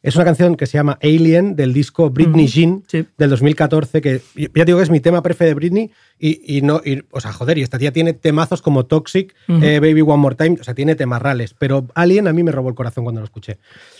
es 0.06 0.16
una 0.16 0.24
canción 0.24 0.56
que 0.56 0.66
se 0.66 0.78
llama 0.78 0.98
Alien 1.02 1.56
del 1.56 1.72
disco 1.72 2.08
Britney 2.10 2.46
Jean 2.46 2.82
sí. 2.86 3.04
del 3.18 3.30
2014 3.30 4.00
que 4.00 4.20
ya 4.54 4.64
digo 4.64 4.78
que 4.78 4.84
es 4.84 4.90
mi 4.90 5.00
tema 5.00 5.22
prefe 5.22 5.44
de 5.44 5.54
Britney 5.54 5.90
y, 6.18 6.56
y 6.58 6.62
no 6.62 6.80
y- 6.84 7.02
o 7.10 7.20
sea 7.20 7.32
joder 7.32 7.58
y 7.58 7.62
esta 7.62 7.78
tía 7.78 7.92
tiene 7.92 8.12
temazos 8.14 8.62
como 8.62 8.86
Toxic 8.86 9.34
eh, 9.48 9.80
Baby 9.80 10.00
One 10.00 10.16
More 10.16 10.34
Time 10.36 10.56
o 10.60 10.64
sea 10.64 10.74
tiene 10.74 10.94
temarrales 10.94 11.54
pero 11.54 11.86
Alien 11.94 12.28
a 12.28 12.32
mí 12.32 12.42
me 12.42 12.52
robó 12.52 12.68
el 12.68 12.74
corazón 12.74 13.04
cuando 13.04 13.20
lo 13.20 13.24
escuché 13.26 13.58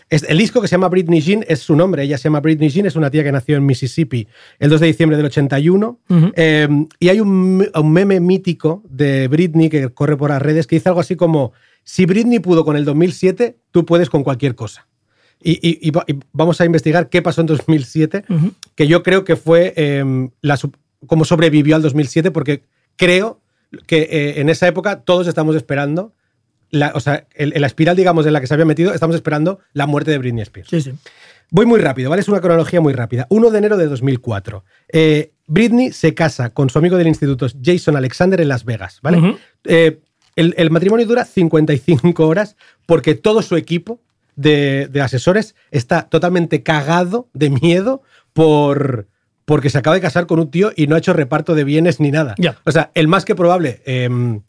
es, 0.09 0.22
el 0.28 0.38
disco 0.38 0.61
que 0.62 0.68
se 0.68 0.72
llama 0.76 0.88
Britney 0.88 1.20
Jean 1.20 1.44
es 1.48 1.59
su 1.61 1.76
nombre 1.76 2.02
ella 2.04 2.16
se 2.18 2.24
llama 2.24 2.40
Britney 2.40 2.68
Jean 2.70 2.87
es 2.87 2.96
una 2.96 3.11
tía 3.11 3.24
que 3.24 3.33
nació 3.33 3.57
en 3.57 3.66
Mississippi 3.66 4.26
el 4.59 4.70
2 4.70 4.80
de 4.80 4.87
diciembre 4.87 5.16
del 5.16 5.26
81 5.26 5.98
Ujú. 6.09 6.33
eh, 6.37 6.68
y 7.00 7.09
hay 7.09 7.20
un, 7.20 7.68
un 7.74 7.92
meme 7.92 8.20
mítico 8.20 8.83
de 8.88 9.28
Britney 9.28 9.68
que 9.68 9.88
corre 9.90 10.16
por 10.16 10.30
las 10.30 10.40
redes 10.40 10.66
que 10.66 10.76
dice 10.76 10.88
algo 10.88 11.00
así 11.00 11.16
como: 11.16 11.52
Si 11.85 12.07
Britney 12.07 12.38
pudo 12.38 12.64
con 12.64 12.76
el 12.76 12.85
2007, 12.85 13.57
tú 13.70 13.85
puedes 13.85 14.09
con 14.11 14.22
cualquier 14.22 14.54
cosa. 14.54 14.87
Y, 15.42 15.53
y- 15.53 15.79
y 15.87 15.90
va- 15.90 16.05
y 16.09 16.14
vamos 16.33 16.61
a 16.61 16.64
investigar 16.64 17.09
qué 17.09 17.22
pasó 17.22 17.40
en 17.42 17.46
2007, 17.46 18.25
Ujú. 18.29 18.53
que 18.75 18.87
yo 18.87 19.03
creo 19.03 19.25
que 19.25 19.37
fue 19.37 19.72
eh, 19.77 20.29
la, 20.40 20.57
sub- 20.57 20.77
cómo 21.07 21.25
sobrevivió 21.25 21.77
al 21.77 21.83
2007, 21.83 22.31
porque 22.31 22.62
creo 22.96 23.40
que 23.87 24.03
eh, 24.11 24.40
en 24.40 24.49
esa 24.49 24.66
época 24.66 25.01
todos 25.03 25.27
estamos 25.27 25.55
esperando. 25.57 26.12
La, 26.70 26.92
o 26.94 27.01
sea, 27.01 27.27
en, 27.35 27.53
en 27.55 27.61
la 27.61 27.66
espiral, 27.68 27.94
digamos, 27.96 28.27
en 28.27 28.33
la 28.33 28.40
que 28.40 28.46
se 28.49 28.55
había 28.55 28.66
metido, 28.66 28.92
estamos 28.92 29.14
esperando 29.14 29.61
la 29.72 29.87
muerte 29.87 30.11
de 30.11 30.18
Britney 30.18 30.42
Spears. 30.42 30.68
Sí, 30.70 30.81
sí. 30.81 30.92
Voy 31.51 31.64
muy 31.64 31.79
rápido, 31.79 32.11
¿vale? 32.11 32.22
Es 32.22 32.29
una 32.29 32.40
cronología 32.40 32.81
muy 32.81 32.92
rápida. 32.92 33.27
1 33.31 33.51
de 33.51 33.59
enero 33.59 33.77
de 33.77 33.87
2004. 33.87 34.64
Eh, 34.92 35.31
Britney 35.46 35.92
se 35.92 36.12
casa 36.12 36.51
con 36.51 36.70
su 36.70 36.79
amigo 36.81 36.96
del 36.96 37.07
instituto 37.07 37.46
Jason 37.62 37.94
Alexander 37.94 38.40
en 38.40 38.49
Las 38.49 38.64
Vegas, 38.64 38.99
¿vale? 39.01 39.37
Eh, 39.62 40.01
el, 40.35 40.55
el 40.59 40.70
matrimonio 40.72 41.07
dura 41.07 41.25
55 41.25 42.27
horas 42.27 42.57
porque 42.85 43.14
todo 43.14 43.42
su 43.42 43.55
equipo 43.57 44.01
de, 44.37 44.88
de 44.90 45.01
asesores 45.01 45.55
está 45.70 46.03
totalmente 46.09 46.62
cagado 46.62 47.29
de 47.33 47.51
miedo 47.51 48.03
por 48.33 49.09
porque 49.44 49.70
se 49.70 49.79
acaba 49.79 49.94
de 49.94 50.01
casar 50.03 50.27
con 50.27 50.40
un 50.40 50.51
tío 50.51 50.72
y 50.75 50.87
no 50.88 50.94
ha 50.96 50.99
hecho 50.99 51.12
reparto 51.12 51.55
de 51.55 51.62
bienes 51.64 52.01
ni 52.01 52.11
nada. 52.11 52.35
O 52.64 52.72
sea, 52.72 52.90
el 52.94 53.07
más 53.09 53.25
que 53.25 53.35
probable 53.37 53.81
em, 53.87 54.40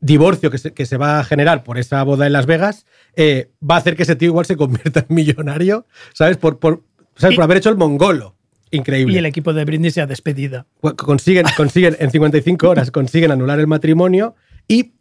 divorcio 0.00 0.50
que 0.50 0.58
se, 0.58 0.72
que 0.74 0.84
se 0.84 0.96
va 0.96 1.20
a 1.20 1.24
generar 1.24 1.62
por 1.64 1.78
esa 1.78 2.02
boda 2.02 2.26
en 2.26 2.32
Las 2.32 2.46
Vegas 2.46 2.86
eh, 3.14 3.50
va 3.68 3.76
a 3.76 3.78
hacer 3.78 3.96
que 3.96 4.02
ese 4.02 4.16
tío 4.16 4.28
igual 4.28 4.44
se 4.46 4.56
convierta 4.56 5.06
en 5.08 5.14
millonario, 5.14 5.86
¿sabes? 6.12 6.36
Por, 6.36 6.58
por, 6.58 6.82
¿sabes? 7.16 7.34
Y- 7.34 7.36
por 7.36 7.44
haber 7.44 7.58
hecho 7.58 7.70
el 7.70 7.76
mongolo. 7.76 8.34
Increíble. 8.72 9.14
Y 9.14 9.18
el 9.18 9.26
equipo 9.26 9.52
de 9.52 9.64
Britney 9.64 9.92
se 9.92 10.00
ha 10.00 10.06
despedida. 10.06 10.66
Pues 10.80 10.94
Consiguen, 10.94 11.46
consiguen 11.56 11.96
en 12.00 12.10
55 12.10 12.68
horas 12.68 12.90
consiguen 12.90 13.30
anular 13.30 13.60
el 13.60 13.68
matrimonio 13.68 14.34
y 14.66 14.94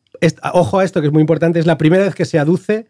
ojo 0.53 0.79
a 0.79 0.83
esto 0.83 1.01
que 1.01 1.07
es 1.07 1.13
muy 1.13 1.21
importante, 1.21 1.59
es 1.59 1.65
la 1.65 1.77
primera 1.79 2.03
vez 2.03 2.13
que 2.13 2.25
se 2.25 2.37
aduce 2.37 2.87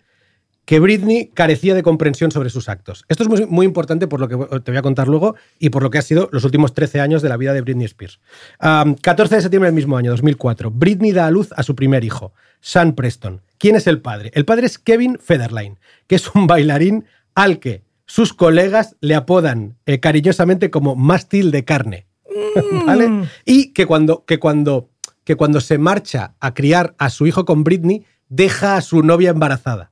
que 0.66 0.80
Britney 0.80 1.28
carecía 1.34 1.76
de 1.76 1.84
comprensión 1.84 2.32
sobre 2.32 2.50
sus 2.50 2.70
actos. 2.70 3.06
Esto 3.08 3.24
es 3.24 3.30
muy, 3.30 3.46
muy 3.46 3.66
importante 3.66 4.08
por 4.08 4.20
lo 4.20 4.28
que 4.28 4.60
te 4.60 4.72
voy 4.72 4.78
a 4.78 4.82
contar 4.82 5.08
luego 5.08 5.36
y 5.60 5.70
por 5.70 5.84
lo 5.84 5.90
que 5.90 6.00
ha 6.00 6.02
sido 6.02 6.28
los 6.32 6.44
últimos 6.44 6.74
13 6.74 7.00
años 7.00 7.22
de 7.22 7.30
la 7.30 7.38
vida 7.38 7.54
de 7.54 7.62
Britney 7.62 7.86
Spears. 7.86 8.20
Am, 8.60 8.96
14 8.96 9.36
de 9.36 9.42
septiembre 9.42 9.68
del 9.68 9.76
mismo 9.76 9.96
año, 9.96 10.12
2004, 10.12 10.72
Britney 10.72 11.12
da 11.12 11.28
a 11.28 11.32
luz 11.32 11.52
a 11.56 11.64
su 11.64 11.76
primer 11.76 12.04
hijo, 12.04 12.34
Sean 12.62 12.94
Preston. 12.94 13.42
¿Quién 13.60 13.76
es 13.76 13.88
el 13.88 14.02
padre? 14.02 14.32
El 14.34 14.46
padre 14.46 14.66
es 14.66 14.80
Kevin 14.80 15.20
Federline, 15.20 15.78
que 16.08 16.16
es 16.16 16.34
un 16.34 16.48
bailarín 16.48 17.06
al 17.36 17.60
que 17.60 17.84
sus 18.08 18.34
colegas 18.34 18.96
le 19.02 19.16
apodan 19.16 19.78
eh, 19.86 20.00
cariñosamente 20.00 20.72
como 20.72 20.96
mástil 20.96 21.52
de 21.52 21.64
carne. 21.64 22.08
¿Vale? 22.86 23.30
Y 23.46 23.72
que 23.74 23.86
cuando, 23.86 24.26
que, 24.26 24.40
cuando, 24.40 24.90
que 25.24 25.36
cuando 25.36 25.62
se 25.62 25.78
marcha 25.78 26.36
a 26.40 26.54
criar 26.54 26.96
a 26.98 27.10
su 27.10 27.28
hijo 27.28 27.46
con 27.46 27.64
Britney, 27.64 28.06
deja 28.30 28.78
a 28.78 28.82
su 28.82 29.04
novia 29.04 29.30
embarazada. 29.30 29.92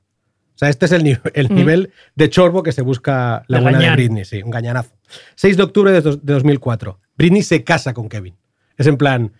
Sea, 0.64 0.70
este 0.70 0.86
es 0.86 0.92
el, 0.92 1.48
Mm. 1.50 1.54
nivel 1.54 1.92
de 2.14 2.30
chorbo 2.30 2.62
que 2.62 2.72
se 2.72 2.82
busca 2.82 3.44
la 3.48 3.60
buena 3.60 3.78
de. 3.78 3.90
Britney, 3.90 4.24
sí, 4.24 4.42
un 4.42 4.50
gañanazo. 4.50 4.94
6 5.36 5.56
de 5.56 5.62
octubre 5.62 5.92
de, 5.92 6.00
dos- 6.00 6.24
de 6.24 6.32
2004. 6.32 6.98
Britney 7.16 7.42
se 7.42 7.62
casa 7.64 7.92
con 7.94 8.08
Kevin. 8.08 8.34
Es 8.76 8.86
en 8.86 8.96
plan, 8.96 9.32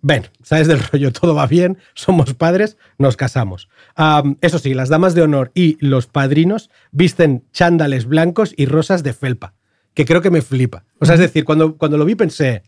ven, 0.00 0.26
sabes 0.42 0.66
del 0.68 0.80
rollo, 0.80 1.12
todo 1.12 1.34
va 1.34 1.46
bien, 1.46 1.78
somos 1.94 2.32
padres, 2.34 2.76
nos 2.98 3.16
casamos. 3.16 3.68
Am, 3.96 4.36
eso 4.40 4.58
sí, 4.58 4.72
las 4.74 4.88
damas 4.88 5.14
de 5.14 5.22
honor 5.22 5.50
y 5.54 5.76
los 5.84 6.06
padrinos 6.06 6.70
visten 6.92 7.44
chándales 7.52 8.06
blancos 8.06 8.54
y 8.56 8.66
rosas 8.66 9.02
de 9.02 9.12
felpa, 9.12 9.54
que 9.94 10.04
creo 10.06 10.22
que 10.22 10.30
me 10.30 10.40
flipa. 10.42 10.84
O 11.00 11.04
sea, 11.06 11.14
es 11.16 11.20
decir, 11.20 11.44
cuando, 11.44 11.76
cuando 11.76 11.98
lo 11.98 12.04
vi 12.04 12.14
pensé, 12.14 12.62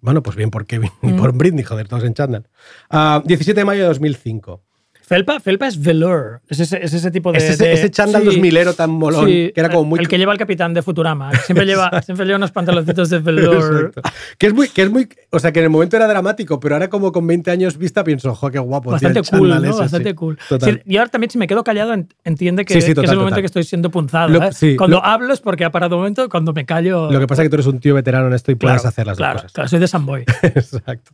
bueno, 0.00 0.22
pues 0.22 0.36
bien 0.36 0.50
por 0.50 0.66
Kevin 0.66 0.90
y 1.02 1.12
por 1.14 1.32
Britney, 1.32 1.64
joder, 1.64 1.88
todos 1.88 2.04
en 2.04 2.12
chándal. 2.14 2.46
Ah, 2.90 3.22
17 3.24 3.58
de 3.60 3.64
mayo 3.64 3.80
de 3.82 3.88
2005. 3.88 4.62
Felpa, 5.06 5.38
Felpa 5.38 5.66
es 5.66 5.78
velour. 5.82 6.40
Es 6.48 6.60
ese, 6.60 6.82
es 6.82 6.94
ese 6.94 7.10
tipo 7.10 7.30
de. 7.30 7.36
Es 7.38 7.44
ese, 7.50 7.64
de- 7.64 7.72
ese 7.74 7.90
chándal 7.90 8.22
sí. 8.22 8.40
2000ero 8.40 8.74
tan 8.74 8.90
molón, 8.90 9.26
Sí, 9.26 9.52
que 9.54 9.60
era 9.60 9.68
como 9.68 9.84
muy... 9.84 9.98
El 10.00 10.08
que 10.08 10.16
lleva 10.16 10.32
el 10.32 10.38
capitán 10.38 10.72
de 10.72 10.80
Futurama. 10.80 11.30
Siempre 11.34 11.66
lleva, 11.66 11.90
siempre 12.02 12.24
lleva 12.24 12.38
unos 12.38 12.52
pantaloncitos 12.52 13.10
de 13.10 13.18
velour. 13.18 13.86
Exacto. 13.94 14.02
Que 14.38 14.46
es 14.46 14.54
muy, 14.54 14.68
que 14.68 14.82
es 14.82 14.90
muy, 14.90 15.06
o 15.30 15.38
sea, 15.38 15.52
que 15.52 15.58
en 15.58 15.64
el 15.64 15.70
momento 15.70 15.96
era 15.96 16.06
dramático, 16.06 16.58
pero 16.58 16.76
ahora 16.76 16.88
como 16.88 17.12
con 17.12 17.26
20 17.26 17.50
años 17.50 17.76
vista 17.76 18.02
pienso, 18.02 18.34
jo, 18.34 18.50
qué 18.50 18.58
guapo. 18.58 18.92
Bastante 18.92 19.20
cool, 19.30 19.48
¿no? 19.50 19.56
ese, 19.70 19.78
Bastante 19.80 20.08
sí. 20.10 20.14
cool. 20.14 20.38
Total. 20.48 20.82
Y 20.86 20.96
ahora 20.96 21.10
también, 21.10 21.30
si 21.30 21.36
me 21.36 21.46
quedo 21.46 21.62
callado, 21.64 21.92
en- 21.92 22.08
entiende 22.24 22.64
que, 22.64 22.78
es 22.78 22.88
el 22.88 22.94
momento 22.96 23.14
total. 23.24 23.40
que 23.42 23.46
estoy 23.46 23.64
siendo 23.64 23.90
punzado. 23.90 24.28
Lo- 24.28 24.42
¿eh? 24.42 24.76
cuando 24.78 24.96
lo- 24.96 25.04
hablo 25.04 25.34
es 25.34 25.40
porque 25.40 25.64
ha 25.66 25.70
parado 25.70 25.96
un 25.96 26.00
momento, 26.00 26.28
cuando 26.30 26.52
me 26.54 26.64
callo. 26.64 27.10
Lo 27.10 27.20
que 27.20 27.26
pasa 27.26 27.42
es 27.42 27.46
que 27.46 27.50
tú 27.50 27.56
eres 27.56 27.66
un 27.66 27.78
tío 27.78 27.94
veterano 27.94 28.28
en 28.28 28.32
esto 28.32 28.52
y 28.52 28.56
claro, 28.56 28.76
puedes 28.76 28.86
hacer 28.86 29.06
las 29.06 29.18
claro, 29.18 29.34
dos 29.34 29.42
cosas. 29.42 29.52
Claro, 29.52 29.68
soy 29.68 29.78
de 29.80 29.86
Samboy. 29.88 30.24
Exacto. 30.42 31.12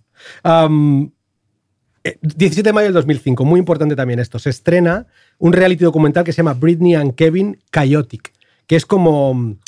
17 2.03 2.63
de 2.63 2.73
mayo 2.73 2.87
del 2.87 2.95
2005, 2.95 3.45
muy 3.45 3.59
importante 3.59 3.95
también 3.95 4.21
esto. 4.21 4.39
Se 4.39 4.51
estrena 4.51 5.07
un 5.39 5.53
reality 5.53 5.85
documental 5.85 6.25
que 6.25 6.33
se 6.33 6.39
llama 6.39 6.55
Britney 6.55 6.95
and 6.95 7.15
Kevin 7.15 7.59
Chaotic, 7.73 8.33
que 8.67 8.77
es 8.77 8.87
como 8.87 9.35
mm, 9.35 9.59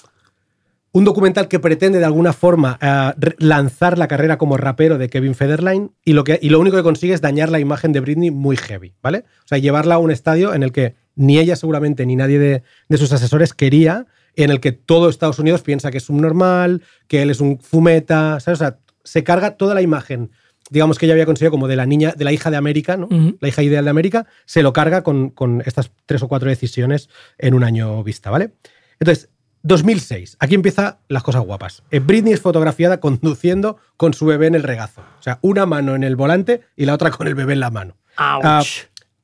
un 0.92 1.04
documental 1.04 1.48
que 1.48 1.58
pretende 1.58 1.98
de 1.98 2.04
alguna 2.04 2.32
forma 2.32 2.78
eh, 2.80 3.32
lanzar 3.38 3.98
la 3.98 4.08
carrera 4.08 4.38
como 4.38 4.56
rapero 4.56 4.98
de 4.98 5.08
Kevin 5.08 5.34
Federline 5.34 5.90
y 6.04 6.14
lo, 6.14 6.24
que, 6.24 6.38
y 6.40 6.48
lo 6.48 6.60
único 6.60 6.76
que 6.76 6.82
consigue 6.82 7.12
es 7.12 7.20
dañar 7.20 7.50
la 7.50 7.60
imagen 7.60 7.92
de 7.92 8.00
Britney 8.00 8.30
muy 8.30 8.56
heavy, 8.56 8.94
¿vale? 9.02 9.24
O 9.44 9.48
sea, 9.48 9.58
llevarla 9.58 9.96
a 9.96 9.98
un 9.98 10.10
estadio 10.10 10.54
en 10.54 10.62
el 10.62 10.72
que 10.72 10.94
ni 11.14 11.38
ella 11.38 11.56
seguramente 11.56 12.06
ni 12.06 12.16
nadie 12.16 12.38
de, 12.38 12.62
de 12.88 12.96
sus 12.98 13.12
asesores 13.12 13.52
quería, 13.52 14.06
en 14.36 14.50
el 14.50 14.60
que 14.60 14.72
todo 14.72 15.08
Estados 15.08 15.38
Unidos 15.38 15.62
piensa 15.62 15.90
que 15.90 15.98
es 15.98 16.08
un 16.08 16.20
normal, 16.20 16.82
que 17.08 17.22
él 17.22 17.30
es 17.30 17.40
un 17.40 17.58
fumeta. 17.58 18.36
O 18.36 18.40
sea, 18.40 18.78
se 19.04 19.24
carga 19.24 19.56
toda 19.56 19.74
la 19.74 19.82
imagen, 19.82 20.30
digamos 20.72 20.98
que 20.98 21.06
ella 21.06 21.12
había 21.12 21.26
conseguido 21.26 21.50
como 21.50 21.68
de 21.68 21.76
la 21.76 21.84
niña, 21.86 22.14
de 22.16 22.24
la 22.24 22.32
hija 22.32 22.50
de 22.50 22.56
América, 22.56 22.96
¿no? 22.96 23.08
La 23.40 23.48
hija 23.48 23.62
ideal 23.62 23.84
de 23.84 23.90
América, 23.90 24.26
se 24.46 24.62
lo 24.62 24.72
carga 24.72 25.02
con, 25.02 25.30
con 25.30 25.62
estas 25.66 25.90
tres 26.06 26.22
o 26.22 26.28
cuatro 26.28 26.48
decisiones 26.48 27.08
en 27.38 27.54
un 27.54 27.62
año 27.62 28.02
vista, 28.02 28.30
¿vale? 28.30 28.52
Entonces, 28.98 29.28
2006, 29.64 30.36
aquí 30.40 30.54
empiezan 30.56 30.96
las 31.08 31.22
cosas 31.22 31.42
guapas. 31.42 31.82
Eh, 31.90 32.00
Britney 32.00 32.32
es 32.32 32.40
fotografiada 32.40 32.98
conduciendo 33.00 33.76
con 33.96 34.12
su 34.14 34.26
bebé 34.26 34.48
en 34.48 34.54
el 34.56 34.62
regazo. 34.64 35.02
O 35.18 35.22
sea, 35.22 35.38
una 35.42 35.66
mano 35.66 35.94
en 35.94 36.02
el 36.04 36.16
volante 36.16 36.62
y 36.76 36.84
la 36.86 36.94
otra 36.94 37.10
con 37.10 37.28
el 37.28 37.34
bebé 37.34 37.52
en 37.52 37.60
la 37.60 37.70
mano. 37.70 37.96
Ah, 38.16 38.62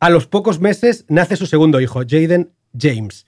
a 0.01 0.11
los 0.11 0.27
pocos 0.27 0.61
meses 0.61 1.05
nace 1.09 1.35
su 1.37 1.47
segundo 1.47 1.81
hijo, 1.81 2.03
Jaden 2.09 2.53
James. 2.79 3.27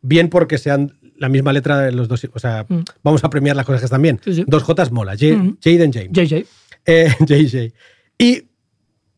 Bien 0.00 0.28
porque 0.30 0.56
sean 0.58 0.98
la 1.18 1.28
misma 1.28 1.52
letra 1.52 1.78
de 1.78 1.92
los 1.92 2.08
dos. 2.08 2.26
O 2.32 2.38
sea, 2.38 2.64
Mm. 2.68 2.80
vamos 3.02 3.22
a 3.24 3.30
premiar 3.30 3.54
las 3.56 3.66
cosas 3.66 3.80
que 3.82 3.86
están 3.86 4.00
bien. 4.02 4.20
Sí, 4.24 4.34
sí. 4.34 4.44
Dos 4.46 4.62
Jotas 4.62 4.90
mola. 4.92 5.14
Ja- 5.18 5.36
Mm. 5.36 5.58
Jaden 5.62 5.92
James. 5.92 6.12
JJ. 6.12 6.46
Eh, 6.88 7.12
JJ. 7.20 7.72
Y 8.18 8.44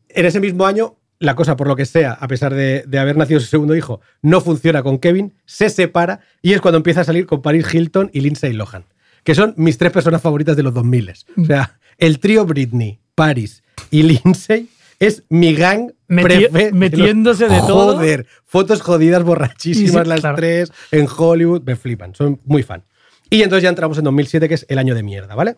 en 0.09 0.25
ese 0.25 0.39
mismo 0.39 0.65
año, 0.65 0.97
la 1.19 1.35
cosa, 1.35 1.55
por 1.55 1.67
lo 1.67 1.75
que 1.75 1.85
sea, 1.85 2.13
a 2.13 2.27
pesar 2.27 2.53
de, 2.53 2.83
de 2.87 2.97
haber 2.99 3.15
nacido 3.17 3.39
su 3.39 3.45
segundo 3.47 3.75
hijo, 3.75 4.01
no 4.21 4.41
funciona 4.41 4.81
con 4.83 4.97
Kevin, 4.99 5.33
se 5.45 5.69
separa 5.69 6.21
y 6.41 6.53
es 6.53 6.61
cuando 6.61 6.77
empieza 6.77 7.01
a 7.01 7.03
salir 7.03 7.25
con 7.25 7.41
Paris 7.41 7.71
Hilton 7.73 8.09
y 8.13 8.21
Lindsay 8.21 8.53
Lohan, 8.53 8.85
que 9.23 9.35
son 9.35 9.53
mis 9.57 9.77
tres 9.77 9.91
personas 9.91 10.21
favoritas 10.21 10.55
de 10.57 10.63
los 10.63 10.73
2000. 10.73 11.13
O 11.41 11.45
sea, 11.45 11.77
el 11.97 12.19
trío 12.19 12.45
Britney, 12.45 12.99
Paris 13.15 13.61
y 13.91 14.03
Lindsay 14.03 14.69
es 14.99 15.23
mi 15.29 15.53
gang 15.53 15.91
Meti- 16.09 16.49
prefe- 16.49 16.71
metiéndose 16.71 17.47
de 17.47 17.57
los- 17.57 17.67
todo. 17.67 17.95
Joder, 17.97 18.25
fotos 18.45 18.81
jodidas, 18.81 19.23
borrachísimas 19.23 20.03
sí, 20.03 20.09
las 20.09 20.19
claro. 20.21 20.35
tres, 20.37 20.71
en 20.91 21.07
Hollywood, 21.15 21.61
me 21.63 21.75
flipan, 21.75 22.15
soy 22.15 22.37
muy 22.45 22.63
fan. 22.63 22.83
Y 23.29 23.43
entonces 23.43 23.63
ya 23.63 23.69
entramos 23.69 23.97
en 23.99 24.05
2007, 24.05 24.47
que 24.49 24.55
es 24.55 24.65
el 24.69 24.79
año 24.79 24.95
de 24.95 25.03
mierda, 25.03 25.35
¿vale? 25.35 25.57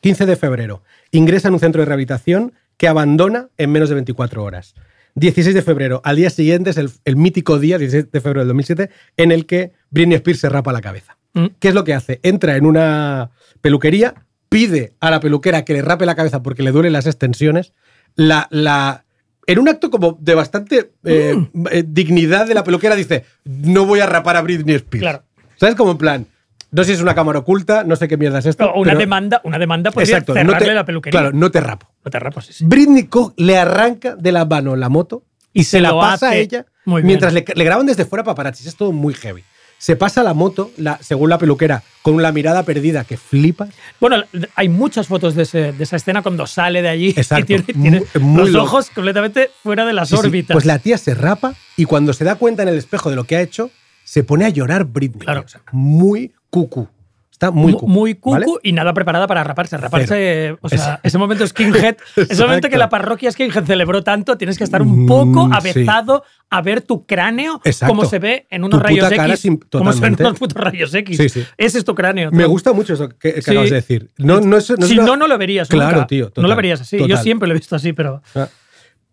15 0.00 0.26
de 0.26 0.36
febrero, 0.36 0.82
ingresa 1.10 1.48
en 1.48 1.54
un 1.54 1.60
centro 1.60 1.80
de 1.82 1.86
rehabilitación 1.86 2.52
que 2.76 2.88
abandona 2.88 3.48
en 3.58 3.70
menos 3.72 3.88
de 3.88 3.96
24 3.96 4.42
horas. 4.42 4.74
16 5.14 5.54
de 5.54 5.62
febrero, 5.62 6.00
al 6.04 6.16
día 6.16 6.30
siguiente 6.30 6.70
es 6.70 6.76
el, 6.76 6.90
el 7.04 7.16
mítico 7.16 7.58
día, 7.58 7.76
16 7.78 8.12
de 8.12 8.20
febrero 8.20 8.40
del 8.40 8.48
2007, 8.48 8.90
en 9.16 9.32
el 9.32 9.46
que 9.46 9.72
Britney 9.90 10.14
Spears 10.16 10.40
se 10.40 10.48
rapa 10.48 10.72
la 10.72 10.80
cabeza. 10.80 11.16
Mm. 11.34 11.46
¿Qué 11.58 11.68
es 11.68 11.74
lo 11.74 11.82
que 11.84 11.94
hace? 11.94 12.20
Entra 12.22 12.56
en 12.56 12.64
una 12.66 13.30
peluquería, 13.60 14.14
pide 14.48 14.92
a 15.00 15.10
la 15.10 15.18
peluquera 15.20 15.64
que 15.64 15.72
le 15.72 15.82
rape 15.82 16.06
la 16.06 16.14
cabeza 16.14 16.42
porque 16.42 16.62
le 16.62 16.70
duelen 16.70 16.92
las 16.92 17.06
extensiones, 17.06 17.72
la, 18.14 18.46
la, 18.50 19.04
en 19.46 19.58
un 19.58 19.68
acto 19.68 19.90
como 19.90 20.16
de 20.20 20.34
bastante 20.36 20.92
eh, 21.04 21.34
Mm. 21.52 21.66
eh, 21.72 21.84
dignidad 21.86 22.46
de 22.46 22.54
la 22.54 22.62
peluquera 22.62 22.94
dice, 22.94 23.24
no 23.44 23.86
voy 23.86 23.98
a 24.00 24.06
rapar 24.06 24.36
a 24.36 24.42
Britney 24.42 24.76
Spears. 24.76 25.02
Claro. 25.02 25.22
¿Sabes? 25.56 25.74
Como 25.74 25.90
en 25.92 25.98
plan, 25.98 26.26
no 26.70 26.82
sé 26.84 26.88
si 26.88 26.92
es 26.96 27.00
una 27.02 27.14
cámara 27.14 27.38
oculta, 27.40 27.84
no 27.84 27.96
sé 27.96 28.08
qué 28.08 28.16
mierda 28.16 28.38
es 28.40 28.46
esto. 28.46 28.72
Una 28.74 28.90
pero- 28.90 28.98
demanda, 28.98 29.40
una 29.44 29.58
demanda 29.58 29.90
podría 29.90 30.16
Exacto, 30.18 30.34
no 30.34 30.40
cerrarle 30.40 30.68
te- 30.68 30.74
la 30.74 30.84
peluquería. 30.84 31.20
Claro, 31.20 31.36
no 31.36 31.50
te 31.50 31.60
rapo. 31.60 31.88
No 32.04 32.10
te 32.10 32.18
rapas, 32.18 32.46
sí, 32.46 32.52
sí. 32.52 32.64
Britney 32.66 33.04
co- 33.04 33.32
le 33.36 33.56
arranca 33.58 34.16
de 34.16 34.32
la 34.32 34.44
mano 34.44 34.76
la 34.76 34.88
moto 34.88 35.22
y, 35.52 35.60
Y 35.60 35.64
se, 35.64 35.70
se 35.78 35.80
la 35.80 35.92
pasa 35.92 36.26
a 36.26 36.30
hace. 36.30 36.40
ella 36.40 36.66
Muy 36.84 37.02
bien. 37.02 37.06
mientras 37.08 37.32
le, 37.32 37.44
le 37.54 37.64
graban 37.64 37.86
desde 37.86 38.04
fuera 38.04 38.22
paparazzis. 38.24 38.66
Es 38.66 38.76
todo 38.76 38.92
muy 38.92 39.14
heavy. 39.14 39.42
Se 39.80 39.94
pasa 39.94 40.24
la 40.24 40.34
moto, 40.34 40.72
la, 40.76 40.98
según 41.00 41.30
la 41.30 41.38
peluquera, 41.38 41.84
con 42.02 42.20
la 42.20 42.32
mirada 42.32 42.64
perdida 42.64 43.04
que 43.04 43.16
flipa. 43.16 43.68
Bueno, 44.00 44.16
hay 44.56 44.68
muchas 44.68 45.06
fotos 45.06 45.36
de, 45.36 45.44
ese- 45.44 45.72
de 45.72 45.84
esa 45.84 45.94
escena 45.96 46.20
cuando 46.22 46.46
sale 46.48 46.82
de 46.82 46.88
allí 46.88 47.14
Exacto. 47.16 47.52
y 47.54 47.62
tiene, 47.62 47.62
tiene 47.62 48.00
Muy- 48.14 48.22
muy 48.22 48.36
los 48.42 48.50
loco. 48.50 48.64
ojos 48.66 48.90
completamente 48.90 49.50
fuera 49.62 49.86
de 49.86 49.92
las 49.92 50.08
sí. 50.08 50.16
órbitas. 50.16 50.52
Pues 50.54 50.64
la 50.66 50.80
tía 50.80 50.98
se 50.98 51.14
rapa 51.14 51.54
y 51.76 51.84
cuando 51.84 52.12
se 52.12 52.24
da 52.24 52.34
cuenta 52.34 52.64
en 52.64 52.68
el 52.70 52.76
espejo 52.76 53.08
de 53.08 53.14
lo 53.16 53.22
que 53.24 53.36
ha 53.36 53.40
hecho, 53.40 53.70
se 54.02 54.24
pone 54.24 54.46
a 54.46 54.48
llorar 54.48 54.84
Britney. 54.84 55.20
Claro. 55.24 55.42
O 55.44 55.48
sea, 55.48 55.60
muy 55.70 56.32
cucu. 56.50 56.88
Está 57.30 57.52
muy 57.52 57.70
Mu- 57.70 57.78
cucu. 57.78 57.88
muy 57.88 58.14
cucu 58.16 58.30
¿vale? 58.32 58.46
y 58.64 58.72
nada 58.72 58.92
preparada 58.92 59.28
para 59.28 59.44
raparse. 59.44 59.76
Raparse, 59.76 60.56
o 60.60 60.68
sea, 60.68 60.98
ese 61.04 61.18
momento 61.18 61.46
skinhead, 61.46 61.96
ese 62.16 62.42
momento 62.42 62.68
que 62.68 62.76
la 62.76 62.88
parroquia 62.88 63.30
skinhead 63.30 63.64
celebró 63.64 64.02
tanto, 64.02 64.36
tienes 64.36 64.58
que 64.58 64.64
estar 64.64 64.82
un 64.82 65.06
poco 65.06 65.46
Mm, 65.46 65.52
sí. 65.52 65.56
avezado 65.56 66.24
a 66.50 66.62
ver 66.62 66.82
tu 66.82 67.06
cráneo 67.06 67.60
Exacto. 67.62 67.94
como 67.94 68.06
se 68.08 68.18
ve 68.18 68.48
en 68.50 68.64
unos 68.64 68.80
Tu 68.80 68.84
rayos 68.84 69.12
X. 69.12 69.38
sin- 69.38 69.58
como 69.70 69.92
se 69.92 70.00
ven 70.00 70.16
unos 70.18 70.36
putos 70.36 70.60
rayos 70.60 70.92
X. 70.92 71.16
Sí, 71.16 71.28
sí. 71.28 71.44
Ese 71.56 71.78
es 71.78 71.84
tu 71.84 71.94
cráneo. 71.94 72.32
Me 72.32 72.44
gusta 72.46 72.72
mucho 72.72 72.94
eso 72.94 73.08
que, 73.08 73.34
que 73.34 73.38
acabas 73.38 73.70
de 73.70 73.76
decir. 73.76 74.10
No, 74.18 74.40
no 74.40 74.56
es, 74.56 74.68
no 74.70 74.76
es 74.84 74.88
si 74.88 74.98
una- 74.98 75.06
no, 75.06 75.16
no 75.16 75.28
lo 75.28 75.38
verías. 75.38 75.68
Claro, 75.68 75.92
nunca. 75.98 76.06
tío. 76.08 76.32
no 76.36 76.48
lo 76.48 76.56
verías 76.56 76.80
así. 76.80 76.98
Yo 77.06 77.16
siempre 77.18 77.46
lo 77.46 77.54
he 77.54 77.58
visto 77.58 77.76
así, 77.76 77.92
pero. 77.92 78.20
Ah. 78.34 78.48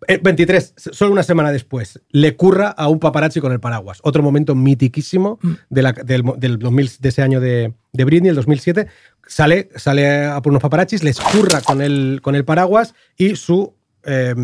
Eh, 0.07 0.19
23, 0.21 0.73
solo 0.77 1.11
una 1.13 1.23
semana 1.23 1.51
después, 1.51 2.01
le 2.09 2.35
curra 2.35 2.67
a 2.69 2.89
un 2.89 2.99
paparazzi 2.99 3.39
con 3.39 3.51
el 3.51 3.59
paraguas. 3.59 3.99
Otro 4.03 4.21
momento 4.21 4.53
mitiquísimo 4.53 5.39
Mm. 5.41 5.51
de, 5.69 5.81
la- 5.81 5.93
del, 5.93 6.23
mo- 6.23 6.35
del 6.37 6.59
2000 6.59 6.91
de 6.99 7.09
ese 7.09 7.21
año 7.21 7.39
de, 7.39 7.73
de 7.93 8.03
Britney, 8.03 8.29
el 8.29 8.35
2007. 8.35 8.87
Sale, 9.25 9.69
sale 9.75 10.25
a 10.25 10.41
por 10.41 10.51
unos 10.51 10.61
paparazzis, 10.61 11.03
les 11.03 11.19
curra 11.19 11.61
con 11.61 11.81
el, 11.81 12.19
con 12.21 12.35
el 12.35 12.45
paraguas 12.45 12.93
y 13.17 13.35
su, 13.35 13.73
eh, 14.03 14.35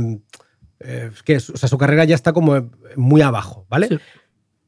eh, 0.80 1.12
¿qué 1.26 1.34
es? 1.36 1.50
O 1.52 1.58
sea, 1.58 1.70
su 1.70 1.78
carrera 1.78 2.06
ya 2.06 2.16
está 2.16 2.34
como 2.34 2.72
muy 2.96 3.22
abajo, 3.22 3.66
¿vale? 3.70 3.90
Sí. 3.90 4.00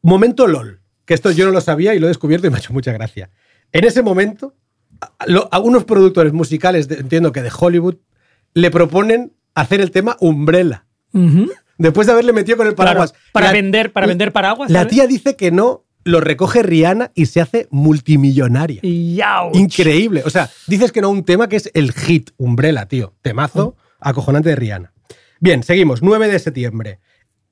Momento 0.03 0.45
LOL, 0.47 0.81
que 1.05 1.13
esto 1.15 1.31
yo 1.31 1.45
no 1.45 1.51
lo 1.51 1.61
sabía 1.61 1.95
y 1.95 1.99
lo 1.99 2.05
he 2.07 2.09
descubierto 2.09 2.45
y 2.45 2.49
me 2.49 2.57
ha 2.57 2.59
hecho 2.59 2.73
mucha 2.73 2.91
gracia. 2.91 3.29
En 3.71 3.85
ese 3.85 4.03
momento, 4.03 4.53
a, 5.17 5.25
lo- 5.27 5.49
a 5.51 5.59
unos 5.59 5.85
productores 5.85 6.33
musicales, 6.33 6.87
entiendo 6.91 7.31
que 7.31 7.41
de 7.41 7.51
Hollywood, 7.57 7.95
le 8.53 8.69
proponen 8.69 9.33
hacer 9.55 9.81
el 9.81 9.91
tema 9.91 10.17
Umbrella. 10.19 10.85
Después 11.77 12.07
de 12.07 12.13
haberle 12.13 12.33
metido 12.33 12.57
con 12.57 12.67
el 12.67 12.75
Claro, 12.75 12.89
paraguas. 12.89 13.13
para, 13.31 13.47
La- 13.47 13.53
vender, 13.53 13.91
para 13.91 14.07
vender 14.07 14.31
paraguas. 14.31 14.69
La 14.71 14.79
¿sabes? 14.81 14.93
tía 14.93 15.07
dice 15.07 15.35
que 15.35 15.51
no, 15.51 15.85
lo 16.03 16.19
recoge 16.21 16.63
Rihanna 16.63 17.11
y 17.15 17.25
se 17.27 17.41
hace 17.41 17.67
multimillonaria. 17.71 18.79
Y 18.83 19.19
ouch. 19.21 19.55
Increíble. 19.55 20.23
O 20.25 20.29
sea, 20.29 20.49
dices 20.67 20.91
que 20.91 21.01
no 21.01 21.09
un 21.09 21.23
tema 21.23 21.47
que 21.49 21.55
es 21.55 21.69
el 21.73 21.91
hit 21.93 22.31
Umbrella, 22.37 22.87
tío. 22.87 23.13
Temazo 23.21 23.75
acojonante 23.99 24.49
de 24.49 24.55
Rihanna. 24.55 24.93
Bien, 25.39 25.63
seguimos. 25.63 26.01
9 26.01 26.27
de 26.29 26.39
septiembre. 26.39 26.99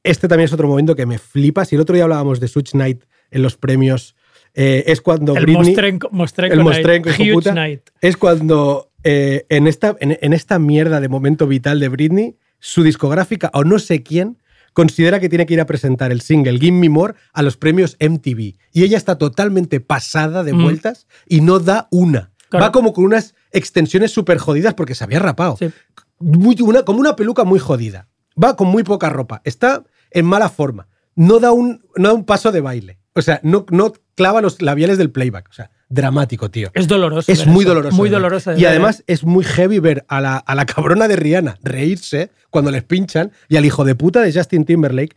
Este 0.03 0.27
también 0.27 0.45
es 0.45 0.53
otro 0.53 0.67
momento 0.67 0.95
que 0.95 1.05
me 1.05 1.17
flipa. 1.17 1.65
Si 1.65 1.75
el 1.75 1.81
otro 1.81 1.93
día 1.95 2.03
hablábamos 2.03 2.39
de 2.39 2.47
Switch 2.47 2.73
Night 2.73 3.03
en 3.31 3.41
los 3.43 3.57
premios, 3.57 4.15
eh, 4.53 4.83
es 4.87 5.01
cuando 5.01 5.35
El 5.35 5.43
Britney... 5.45 5.67
Mostrenco, 5.67 6.09
Mostrenco 6.11 6.53
el 6.53 6.59
Night, 6.63 6.73
Mostrenco, 6.75 7.09
hijo 7.09 7.21
Huge 7.23 7.33
puta, 7.33 7.53
Night. 7.53 7.81
es 8.01 8.17
cuando 8.17 8.90
eh, 9.03 9.45
en, 9.49 9.67
esta, 9.67 9.95
en, 9.99 10.17
en 10.21 10.33
esta 10.33 10.59
mierda 10.59 10.99
de 11.01 11.09
momento 11.09 11.47
vital 11.47 11.79
de 11.79 11.89
Britney, 11.89 12.37
su 12.59 12.83
discográfica 12.83 13.49
o 13.53 13.63
no 13.63 13.79
sé 13.79 14.03
quién 14.03 14.37
considera 14.73 15.19
que 15.19 15.27
tiene 15.29 15.45
que 15.45 15.53
ir 15.55 15.61
a 15.61 15.65
presentar 15.65 16.11
el 16.11 16.21
single 16.21 16.57
Give 16.59 16.71
Me 16.77 16.89
More 16.89 17.15
a 17.33 17.41
los 17.41 17.57
premios 17.57 17.97
MTV. 17.99 18.55
Y 18.71 18.83
ella 18.83 18.97
está 18.97 19.17
totalmente 19.17 19.79
pasada 19.81 20.43
de 20.43 20.53
Mm. 20.53 20.63
vueltas 20.63 21.07
y 21.27 21.41
no 21.41 21.59
da 21.59 21.87
una. 21.91 22.31
Claro. 22.49 22.65
Va 22.65 22.71
como 22.71 22.93
con 22.93 23.03
unas 23.05 23.33
extensiones 23.51 24.11
súper 24.11 24.37
jodidas 24.37 24.73
porque 24.75 24.95
se 24.95 25.03
había 25.03 25.19
rapado. 25.19 25.57
Sí. 25.57 25.71
Muy- 26.19 26.55
una- 26.61 26.83
como 26.83 26.99
una 26.99 27.15
peluca 27.15 27.43
muy 27.43 27.59
jodida. 27.59 28.07
Va 28.41 28.55
con 28.55 28.67
muy 28.67 28.83
poca 28.83 29.09
ropa. 29.09 29.41
Está 29.43 29.83
en 30.11 30.25
mala 30.25 30.49
forma. 30.49 30.87
No 31.15 31.39
da 31.39 31.51
un, 31.51 31.83
no 31.97 32.07
da 32.09 32.13
un 32.13 32.25
paso 32.25 32.51
de 32.51 32.61
baile. 32.61 32.99
O 33.13 33.21
sea, 33.21 33.39
no, 33.43 33.65
no 33.71 33.91
clava 34.15 34.41
los 34.41 34.61
labiales 34.61 34.97
del 34.97 35.11
playback. 35.11 35.49
O 35.49 35.53
sea, 35.53 35.71
dramático, 35.91 36.49
tío. 36.49 36.71
Es 36.73 36.87
doloroso. 36.87 37.31
Es 37.31 37.45
muy 37.45 37.63
eso. 37.63 37.69
doloroso. 37.73 37.95
Muy 37.97 38.09
doloroso. 38.09 38.57
Y 38.57 38.65
además 38.65 39.03
es 39.07 39.23
muy 39.23 39.43
heavy 39.43 39.79
ver 39.79 40.05
a 40.07 40.21
la, 40.21 40.37
a 40.37 40.55
la 40.55 40.65
cabrona 40.65 41.07
de 41.07 41.15
Rihanna 41.15 41.57
reírse 41.63 42.31
cuando 42.49 42.71
les 42.71 42.83
pinchan 42.83 43.31
y 43.49 43.57
al 43.57 43.65
hijo 43.65 43.83
de 43.85 43.95
puta 43.95 44.21
de 44.21 44.33
Justin 44.33 44.65
Timberlake, 44.65 45.15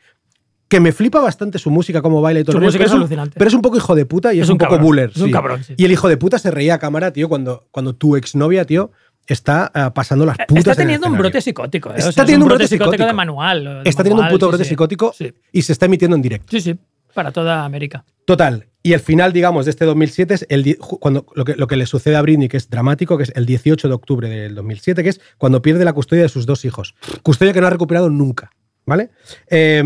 que 0.69 0.81
me 0.81 0.93
flipa 0.93 1.21
bastante 1.21 1.59
su 1.59 1.71
música, 1.71 2.03
cómo 2.03 2.21
baila 2.21 2.41
y 2.41 2.45
todo. 2.45 2.53
Su 2.53 2.59
el 2.59 2.65
música 2.65 2.81
pero 2.85 2.89
es 2.89 2.93
un- 2.95 2.99
alucinante. 3.01 3.35
Pero 3.39 3.49
es 3.49 3.55
un 3.55 3.63
poco 3.63 3.77
hijo 3.77 3.95
de 3.95 4.07
puta 4.07 4.35
y 4.35 4.39
es, 4.39 4.45
Es 4.45 4.49
un, 4.49 4.55
un 4.55 4.59
poco 4.59 4.71
cabrón, 4.71 4.87
buller. 4.87 5.11
es 5.15 5.21
un 5.23 5.31
cabrón, 5.31 5.63
sí. 5.65 5.75
Y 5.77 5.85
el 5.85 5.93
hijo 5.93 6.09
de 6.09 6.17
puta 6.17 6.39
se 6.39 6.51
reía 6.51 6.75
a 6.75 6.79
cámara, 6.79 7.13
tío, 7.13 7.29
cuando, 7.29 7.67
cuando 7.71 7.95
tu 7.95 8.17
exnovia, 8.17 8.65
tío, 8.65 8.91
está 9.27 9.71
eh, 9.75 9.91
pasando 9.95 10.27
las 10.27 10.37
putas. 10.39 10.57
Está 10.59 10.73
en 10.73 10.81
el 10.81 10.87
teniendo 10.87 11.09
un 11.09 11.19
brote 11.19 11.41
psicótico. 11.41 11.91
¿eh? 11.91 11.95
O 11.95 11.97
Está 11.99 12.09
es 12.09 12.17
teniendo 12.17 12.45
un 12.47 12.49
brote 12.49 12.65
brote 12.65 12.69
psicótico. 12.77 13.07
de 13.07 13.13
manual. 13.13 13.65
de 13.85 13.89
Está 13.91 14.03
teniendo 14.03 14.23
un 14.23 14.29
puto 14.31 14.47
sí, 14.47 14.51
brote 14.51 14.65
psicótico 14.65 15.15
y 15.53 15.63
se 15.63 15.73
está 15.73 15.87
emitiendo 15.87 16.17
en 16.17 16.23
directo. 16.23 16.47
sí, 16.51 16.61
sí, 16.61 16.77
para 17.13 17.31
toda 17.31 17.65
América. 17.65 18.05
Total. 18.25 18.67
Y 18.87 18.93
el 18.93 19.01
final, 19.01 19.33
digamos, 19.33 19.65
de 19.65 19.71
este 19.71 19.87
2007 19.87 20.35
es 20.35 20.47
el, 20.51 20.77
cuando, 20.79 21.25
lo, 21.35 21.67
que, 21.67 21.77
le 21.77 21.87
sucede 21.87 22.17
a 22.17 22.23
Britney, 22.23 22.49
que 22.49 22.59
es 22.59 22.69
dramático, 22.69 23.17
que 23.17 23.23
es 23.23 23.33
el 23.35 23.47
18 23.47 23.89
de 23.89 23.95
octubre 23.95 24.29
del 24.29 24.55
2007, 24.55 25.03
que 25.03 25.09
es 25.09 25.23
cuando 25.39 25.63
pierde 25.63 25.87
la 25.87 25.95
custodia 25.95 26.25
de 26.25 26.29
sus 26.29 26.45
dos 26.45 26.67
hijos. 26.67 26.95
Custodia 27.23 27.55
que 27.55 27.63
no 27.63 27.67
ha 27.67 27.71
recuperado 27.71 28.11
nunca. 28.11 28.51
¿Vale? 28.85 29.09
Eh, 29.49 29.83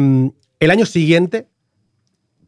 el 0.59 0.71
año 0.73 0.85
siguiente 0.85 1.47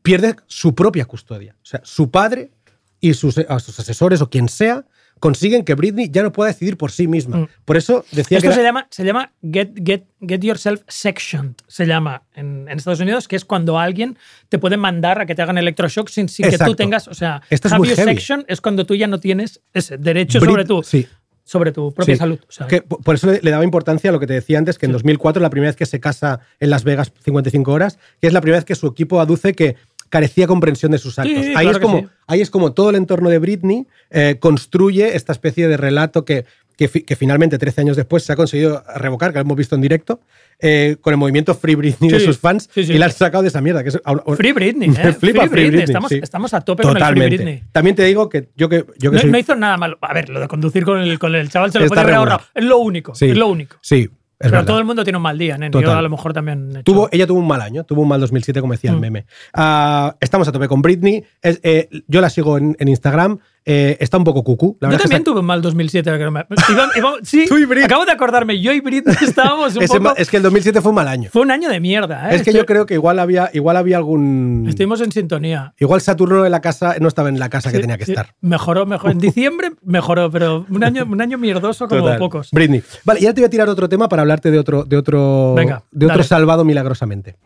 pierde 0.02 0.34
su 0.48 0.74
propia 0.74 1.04
custodia. 1.04 1.54
O 1.62 1.64
sea, 1.64 1.82
su 1.84 2.10
padre 2.10 2.50
y 2.98 3.14
sus 3.14 3.38
asesores 3.38 4.20
o 4.20 4.28
quien 4.28 4.48
sea 4.48 4.84
consiguen 5.20 5.64
que 5.64 5.74
Britney 5.74 6.08
ya 6.10 6.22
no 6.24 6.32
pueda 6.32 6.48
decidir 6.48 6.76
por 6.76 6.90
sí 6.90 7.06
misma. 7.06 7.36
Mm. 7.38 7.48
Por 7.64 7.76
eso 7.76 8.04
decía 8.10 8.38
Esto 8.38 8.48
que. 8.48 8.54
se 8.54 8.60
era- 8.60 8.68
llama, 8.70 8.86
se 8.90 9.04
llama 9.04 9.32
get, 9.42 9.70
get, 9.84 10.04
get 10.26 10.40
Yourself 10.42 10.82
Sectioned, 10.88 11.54
se 11.68 11.86
llama 11.86 12.22
en, 12.34 12.66
en 12.68 12.78
Estados 12.78 13.00
Unidos, 13.00 13.28
que 13.28 13.36
es 13.36 13.44
cuando 13.44 13.78
alguien 13.78 14.18
te 14.48 14.58
puede 14.58 14.76
mandar 14.76 15.20
a 15.20 15.26
que 15.26 15.34
te 15.34 15.42
hagan 15.42 15.58
electroshock 15.58 16.08
sin, 16.08 16.28
sin 16.28 16.50
que 16.50 16.58
tú 16.58 16.74
tengas. 16.74 17.06
O 17.06 17.14
sea, 17.14 17.42
Esto 17.50 17.68
es 17.68 17.72
have 17.72 17.78
muy 17.78 17.88
you 17.90 17.94
heavy. 17.96 18.10
section 18.14 18.44
es 18.48 18.60
cuando 18.60 18.84
tú 18.86 18.94
ya 18.96 19.06
no 19.06 19.20
tienes 19.20 19.60
ese 19.72 19.96
derecho 19.98 20.40
Brit- 20.40 20.46
sobre 20.48 20.64
tu, 20.64 20.82
sí. 20.82 21.06
sobre 21.44 21.72
tu 21.72 21.92
propia 21.92 22.14
Sí. 22.14 22.18
salud. 22.18 22.38
o 22.48 22.52
sea, 22.52 22.66
Que 22.68 22.80
por 22.82 23.14
eso 23.14 23.26
le, 23.26 23.40
le 23.42 23.50
daba 23.50 23.64
importancia 23.64 24.08
a 24.10 24.12
lo 24.12 24.20
que 24.20 24.26
te 24.26 24.34
decía 24.34 24.56
antes, 24.58 24.78
que 24.78 24.86
en 24.86 24.92
2004, 24.92 25.42
la 25.42 25.50
primera 25.50 25.68
vez 25.70 25.76
que 25.76 25.84
se 25.86 25.98
casa 26.00 26.40
en 26.60 26.70
Las 26.70 26.84
Vegas 26.84 27.12
55 27.24 27.72
horas, 27.72 27.98
que 28.20 28.28
es 28.28 28.32
la 28.32 28.40
primera 28.40 28.58
vez 28.58 28.64
que 28.64 28.74
su 28.76 28.86
equipo 28.86 29.20
aduce 29.20 29.52
que 29.54 29.74
carecía 30.10 30.46
comprensión 30.46 30.92
de 30.92 30.98
sus 30.98 31.18
actos. 31.18 31.34
Sí, 31.42 31.48
ahí, 31.56 31.64
claro 31.66 31.70
es 31.70 31.78
como, 31.78 31.98
sí. 32.00 32.06
ahí 32.26 32.40
es 32.42 32.50
como 32.50 32.72
todo 32.74 32.90
el 32.90 32.96
entorno 32.96 33.30
de 33.30 33.38
Britney 33.38 33.86
eh, 34.10 34.36
construye 34.38 35.16
esta 35.16 35.32
especie 35.32 35.66
de 35.68 35.76
relato 35.78 36.24
que, 36.24 36.44
que, 36.76 36.88
fi- 36.88 37.02
que 37.02 37.14
finalmente, 37.16 37.58
13 37.58 37.80
años 37.82 37.96
después, 37.96 38.22
se 38.24 38.32
ha 38.32 38.36
conseguido 38.36 38.82
revocar, 38.96 39.32
que 39.32 39.38
lo 39.38 39.42
hemos 39.42 39.56
visto 39.56 39.74
en 39.74 39.80
directo, 39.82 40.20
eh, 40.58 40.96
con 41.00 41.12
el 41.12 41.18
movimiento 41.18 41.54
Free 41.54 41.74
Britney 41.74 42.10
de 42.10 42.20
sus 42.20 42.38
fans, 42.38 42.68
sí, 42.74 42.84
sí. 42.84 42.92
y 42.94 42.98
la 42.98 43.06
han 43.06 43.12
sacado 43.12 43.42
de 43.42 43.48
esa 43.48 43.60
mierda. 43.60 43.82
Que 43.82 43.90
es, 43.90 44.00
Free 44.36 44.52
Britney, 44.52 44.88
Me 44.88 44.94
¿eh? 45.08 45.12
flipa 45.18 45.40
Free 45.42 45.48
Free 45.48 45.70
Britney, 45.70 45.86
Britney, 45.86 46.20
estamos- 46.22 46.52
a 46.54 46.60
tope 46.62 46.82
con 46.82 46.96
el 46.96 47.04
Free. 47.04 47.26
Britney. 47.28 47.62
También 47.72 47.96
te 47.96 48.02
digo 48.04 48.28
que 48.28 48.48
yo 48.56 48.68
que, 48.68 48.84
yo 48.98 49.10
que 49.10 49.16
no, 49.16 49.20
soy- 49.22 49.30
no 49.30 49.38
hizo 49.38 49.54
nada 49.54 49.76
malo. 49.76 49.98
A 50.00 50.12
ver, 50.14 50.28
lo 50.30 50.40
de 50.40 50.48
conducir 50.48 50.84
con 50.84 50.98
el, 51.00 51.18
con 51.18 51.34
el 51.34 51.48
chaval 51.50 51.70
se 51.70 51.78
lo 51.80 51.86
podía 51.86 52.02
haber 52.02 52.14
ahorrado. 52.14 52.40
Es 52.54 52.64
lo 52.64 52.78
único. 52.78 53.12
Es 53.12 53.36
lo 53.36 53.46
único. 53.48 53.76
Sí, 53.82 54.08
Pero 54.40 54.52
verdad. 54.52 54.66
todo 54.66 54.78
el 54.78 54.86
mundo 54.86 55.04
tiene 55.04 55.18
un 55.18 55.22
mal 55.22 55.36
día, 55.36 55.58
nene. 55.58 55.70
Yo 55.82 55.92
a 55.92 56.00
lo 56.00 56.08
mejor 56.08 56.32
también. 56.32 56.68
he 56.68 56.72
hecho- 56.76 56.82
Tuvo, 56.84 57.08
ella 57.12 57.26
tuvo 57.26 57.38
un 57.40 57.46
mal 57.46 57.60
año, 57.60 57.84
tuvo 57.84 58.00
un 58.02 58.08
mal 58.08 58.18
2007, 58.20 58.60
como 58.62 58.72
decía 58.72 58.90
el 58.90 58.96
Mm. 58.96 59.00
meme. 59.00 59.26
Ah, 59.52 60.16
estamos 60.18 60.48
a 60.48 60.52
tope 60.52 60.66
con 60.66 60.80
Britney. 60.80 61.22
Es- 61.42 61.60
eh, 61.62 61.88
yo 62.08 62.20
la 62.22 62.30
sigo 62.30 62.56
en, 62.56 62.74
en 62.80 62.88
Instagram. 62.88 63.38
Eh, 63.64 63.96
está 64.00 64.16
un 64.16 64.24
poco 64.24 64.42
cucú. 64.42 64.76
La 64.80 64.88
Yo 64.88 64.96
es 64.96 65.02
también 65.02 65.20
está- 65.20 65.30
tuve 65.30 65.40
un 65.40 65.46
mal 65.46 65.60
2007. 65.62 66.10
que 66.18 66.24
no 66.24 66.30
me- 66.30 66.40
Iván- 66.40 66.90
Iván- 66.96 67.18
sí, 67.22 67.44
Tú 67.48 67.58
y 67.58 67.64
Brit. 67.66 67.84
acabo 67.84 68.04
de 68.04 68.12
acordarme. 68.12 68.60
Yo 68.60 68.72
y 68.72 68.80
Brit 68.80 69.06
estábamos 69.22 69.76
un 69.76 69.82
ese 69.82 69.98
poco. 70.00 70.14
es 70.16 70.30
que 70.30 70.38
el 70.38 70.42
2007 70.42 70.80
fue 70.80 70.90
un 70.90 70.94
mal 70.96 71.08
año. 71.08 71.30
Fue 71.32 71.42
un 71.42 71.50
año 71.50 71.68
de 71.68 71.78
mierda, 71.80 72.30
¿eh? 72.30 72.36
es 72.36 72.42
que 72.42 72.52
yo 72.52 72.64
creo 72.66 72.86
que 72.86 72.94
igual 72.94 73.18
había, 73.18 73.50
igual 73.52 73.76
había 73.76 73.96
algún. 73.98 74.64
Estuvimos 74.68 75.00
en 75.02 75.12
sintonía. 75.12 75.74
Igual 75.78 76.00
Saturno 76.00 76.44
en 76.44 76.52
la 76.52 76.60
casa 76.60 76.96
no 77.00 77.08
estaba 77.08 77.28
en 77.28 77.38
la 77.38 77.48
casa 77.48 77.70
que 77.70 77.78
tenía 77.80 77.98
que 77.98 78.06
sí. 78.06 78.12
estar. 78.12 78.34
Mejoró, 78.40 78.86
mejoró. 78.86 79.12
En 79.12 79.18
diciembre 79.20 79.72
mejoró, 79.84 80.30
pero 80.30 80.66
un 80.68 80.82
año, 80.84 81.04
un 81.08 81.20
año 81.20 81.38
mierdoso 81.38 81.86
como 81.88 82.00
Total. 82.02 82.18
pocos. 82.18 82.50
Britney. 82.52 82.82
Vale, 83.04 83.20
y 83.20 83.24
ahora 83.26 83.34
te 83.34 83.40
voy 83.42 83.46
a 83.46 83.50
tirar 83.50 83.68
otro 83.68 83.88
tema 83.88 84.08
para 84.08 84.22
hablarte 84.22 84.50
de 84.50 84.58
otro, 84.58 84.84
de 84.84 84.96
otro, 84.96 85.54
Venga, 85.54 85.82
de 85.90 86.06
otro 86.06 86.16
dale. 86.18 86.24
salvado 86.28 86.64
milagrosamente. 86.64 87.36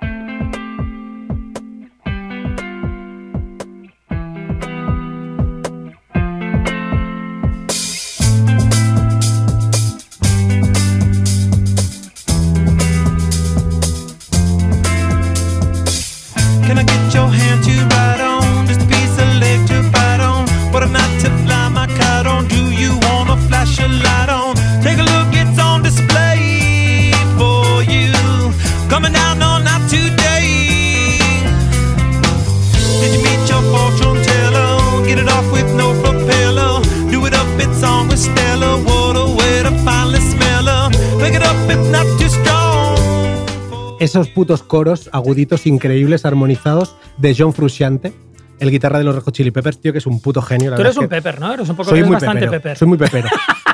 Esos 44.25 44.35
putos 44.35 44.63
coros 44.63 45.11
aguditos 45.13 45.67
increíbles, 45.67 46.25
armonizados, 46.25 46.97
de 47.19 47.35
John 47.37 47.53
Frusciante, 47.53 48.15
el 48.59 48.71
guitarra 48.71 48.97
de 48.97 49.05
los 49.05 49.23
Hot 49.23 49.35
Chili 49.35 49.51
Peppers, 49.51 49.79
tío, 49.79 49.93
que 49.93 49.99
es 49.99 50.07
un 50.07 50.19
puto 50.21 50.41
genio. 50.41 50.71
la 50.71 50.77
Tú 50.77 50.83
eres 50.83 50.97
un 50.97 51.03
que 51.03 51.09
pepper, 51.09 51.39
¿no? 51.39 51.53
Eres 51.53 51.69
un 51.69 51.77
poco 51.77 51.91
Soy 51.91 52.03
muy 52.03 52.13
bastante 52.13 52.41
pepero. 52.41 52.53
pepper. 52.53 52.79
Soy 52.79 52.89
muy 52.89 52.97
pepero. 52.97 53.29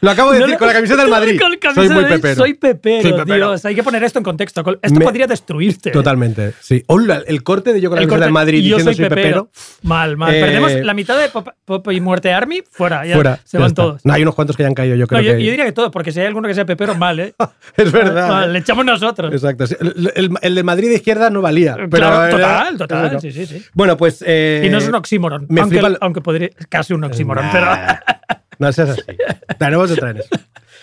Lo 0.00 0.10
acabo 0.10 0.32
de 0.32 0.40
No 0.40 0.46
decir 0.46 0.58
con 0.58 0.68
la 0.68 0.74
camiseta 0.74 1.02
del 1.02 1.10
Madrid. 1.10 1.40
Con 1.40 1.50
la 1.50 1.56
camisa 1.58 1.82
soy 1.82 1.94
muy 1.94 2.04
pepero. 2.04 2.34
Soy 2.36 2.54
pepero, 2.54 3.02
Soy 3.02 3.12
pepero. 3.12 3.34
Dios. 3.50 3.64
Hay 3.64 3.74
que 3.74 3.82
poner 3.82 4.04
esto 4.04 4.18
en 4.18 4.24
contexto. 4.24 4.64
Esto 4.82 4.98
Me- 4.98 5.04
podría 5.04 5.26
destruirte. 5.26 5.90
Totalmente, 5.90 6.52
sí. 6.60 6.82
Hola, 6.86 7.22
el 7.26 7.42
corte 7.42 7.72
de 7.72 7.80
yo 7.80 7.88
con 7.90 7.96
la 7.96 8.02
El 8.02 8.08
camiseta 8.08 8.16
corte, 8.16 8.24
del 8.26 8.32
Madrid 8.32 8.58
yo 8.62 8.76
diciendo 8.76 8.84
soy 8.92 8.94
soy 8.96 9.08
pepero. 9.08 9.50
Mal, 9.82 10.16
mal. 10.16 10.34
Eh, 10.34 10.40
Perdemos 10.40 10.72
la 10.74 10.94
mitad 10.94 11.18
de 11.18 11.28
Pop, 11.28 11.48
Pop 11.64 11.90
y 11.92 12.00
Muerte 12.00 12.32
Army, 12.32 12.62
fuera. 12.70 13.04
Ya 13.06 13.14
Fuera. 13.14 13.40
se 13.44 13.56
ya 13.56 13.60
van 13.60 13.68
está. 13.68 13.82
todos. 13.82 14.04
No, 14.04 14.12
hay 14.12 14.22
unos 14.22 14.34
cuantos 14.34 14.56
que 14.56 14.62
ya 14.62 14.68
han 14.68 14.74
caído, 14.74 14.96
yo 14.96 15.06
creo 15.06 15.20
No, 15.20 15.26
yo, 15.26 15.36
que. 15.36 15.44
yo 15.44 15.50
diría 15.50 15.64
que 15.64 15.72
todos, 15.72 15.90
porque 15.90 16.12
si 16.12 16.20
hay 16.20 16.26
alguno 16.26 16.48
que 16.48 16.54
sea 16.54 16.64
pepero, 16.66 16.94
mal, 16.94 17.18
¿eh? 17.20 17.34
es 17.76 17.92
verdad. 17.92 18.28
Mal, 18.28 18.50
¿eh? 18.50 18.52
le 18.54 18.58
echamos 18.60 18.84
nosotros. 18.84 19.32
Exacto. 19.32 19.66
sí. 19.66 19.76
El, 19.80 20.12
el, 20.14 20.30
el 20.42 20.54
de 20.54 20.62
Madrid 20.62 20.88
de 20.88 20.94
izquierda 20.96 21.30
no 21.30 21.40
valía. 21.42 21.74
Pero 21.76 21.88
Claro, 21.88 22.36
total, 22.36 22.76
total. 22.78 23.00
bueno. 23.02 23.20
Sí, 23.20 23.32
sí, 23.32 23.46
sí. 23.46 23.62
Bueno, 23.72 23.96
pues. 23.96 24.22
eh, 24.26 24.62
y 24.64 24.68
no 24.68 24.78
es 24.78 24.88
un 24.88 24.94
oxímoron. 24.94 25.46
me 25.48 25.60
aunque, 25.60 25.76
flipa 25.76 25.88
el- 25.88 25.98
aunque 26.00 26.20
podría. 26.20 26.50
Casi 26.68 26.92
un 26.92 27.04
oxímoron, 27.04 27.46
pero. 27.52 27.66
No 28.58 28.72
seas 28.72 28.90
así. 28.90 29.02
Tenemos 29.58 29.90
otra 29.90 30.10
en 30.10 30.18
eso. 30.18 30.28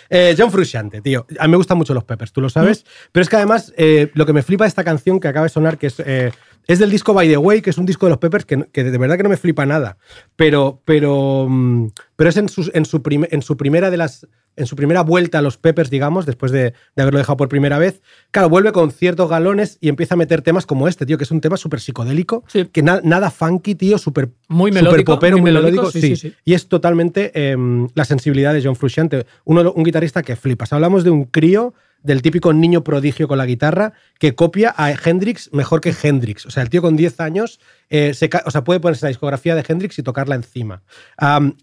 Eh, 0.10 0.36
John 0.38 0.52
Frusciante, 0.52 1.02
tío. 1.02 1.26
A 1.40 1.46
mí 1.48 1.52
me 1.52 1.58
gustan 1.58 1.78
mucho 1.78 1.94
los 1.94 2.04
Peppers, 2.04 2.32
tú 2.32 2.42
lo 2.42 2.50
sabes. 2.50 2.86
Pero 3.12 3.24
es 3.24 3.30
que 3.30 3.36
además, 3.38 3.74
eh, 3.78 4.12
lo 4.14 4.26
que 4.26 4.34
me 4.34 4.44
flipa 4.44 4.64
de 4.66 4.68
esta 4.68 4.84
canción 4.84 5.20
que 5.20 5.28
acaba 5.28 5.46
de 5.46 5.50
sonar, 5.50 5.78
que 5.78 5.88
es, 5.88 6.00
eh, 6.06 6.32
es 6.68 6.80
del 6.80 6.92
disco 6.92 7.14
By 7.14 7.28
the 7.28 7.38
Way, 7.38 7.62
que 7.62 7.70
es 7.72 7.78
un 7.78 7.86
disco 7.86 8.06
de 8.06 8.12
los 8.12 8.20
Peppers 8.20 8.46
que, 8.46 8.66
que 8.72 8.84
de 8.84 8.98
verdad 8.98 9.18
que 9.18 9.24
no 9.24 9.30
me 9.30 9.38
flipa 9.38 9.66
nada. 9.66 9.98
Pero, 10.36 10.82
pero, 10.86 11.48
mm, 11.50 11.88
pero 12.16 12.30
es 12.30 12.38
en 12.38 12.50
su, 12.50 12.70
en, 12.74 12.86
su 12.86 13.02
prim- 13.02 13.28
en 13.30 13.42
su 13.42 13.58
primera 13.58 13.90
de 13.90 13.98
las. 13.98 14.28
En 14.56 14.66
su 14.68 14.76
primera 14.76 15.02
vuelta 15.02 15.40
a 15.40 15.42
los 15.42 15.58
Peppers, 15.58 15.90
digamos, 15.90 16.26
después 16.26 16.52
de, 16.52 16.74
de 16.96 17.02
haberlo 17.02 17.18
dejado 17.20 17.38
por 17.38 17.50
primera 17.50 17.78
vez, 17.80 18.02
claro, 18.32 18.50
vuelve 18.50 18.72
con 18.72 18.92
ciertos 18.92 19.30
galones 19.30 19.78
y 19.82 19.90
empieza 19.90 20.14
a 20.14 20.18
meter 20.18 20.42
temas 20.42 20.66
como 20.66 20.88
este, 20.88 21.06
tío, 21.06 21.18
que 21.18 21.24
es 21.24 21.32
un 21.32 21.42
tema 21.42 21.58
súper 21.58 21.80
psicodélico, 21.80 22.44
Sí. 22.48 22.66
que 22.72 22.84
na- 22.84 23.02
nada 23.04 23.32
funky, 23.32 23.76
tío, 23.76 23.98
súper 23.98 24.30
Muy 24.48 24.72
melódico, 24.72 25.16
popero, 25.16 25.38
muy 25.38 25.42
muy 25.42 25.52
melódico, 25.52 25.84
melódico, 25.84 25.92
sí, 25.92 26.02
sí, 26.02 26.16
sí, 26.16 26.30
sí. 26.30 26.36
y 26.46 26.54
es 26.54 26.68
totalmente 26.68 27.32
em, 27.52 27.88
la 27.96 28.06
sensibilidad 28.06 28.54
de 28.54 28.62
John 28.64 28.76
Frusciante, 28.76 29.26
uno, 29.46 29.72
un 29.72 29.84
guitarrista 29.84 30.22
que 30.24 30.36
flipas. 30.36 30.72
Hablamos 30.74 31.04
de 31.04 31.10
un 31.10 31.26
crío, 31.26 31.74
del 32.04 32.22
típico 32.22 32.52
niño 32.52 32.84
prodigio 32.84 33.30
con 33.30 33.38
la 33.38 33.46
guitarra, 33.46 33.94
que 34.20 34.36
copia 34.36 34.74
a 34.76 34.92
Hendrix 34.92 35.50
mejor 35.54 35.80
que 35.80 35.96
Hendrix. 36.04 36.46
O 36.46 36.52
sea, 36.52 36.62
el 36.62 36.70
tío 36.70 36.82
con 36.82 36.98
10 36.98 37.22
años 37.22 37.62
eh, 37.90 38.14
se 38.14 38.30
o 38.46 38.52
sea, 38.52 38.64
puede 38.64 38.80
ponerse 38.80 39.06
la 39.06 39.10
discografía 39.10 39.56
de 39.56 39.64
Hendrix 39.68 39.98
y 40.00 40.04
tocarla 40.04 40.36
encima. 40.36 40.82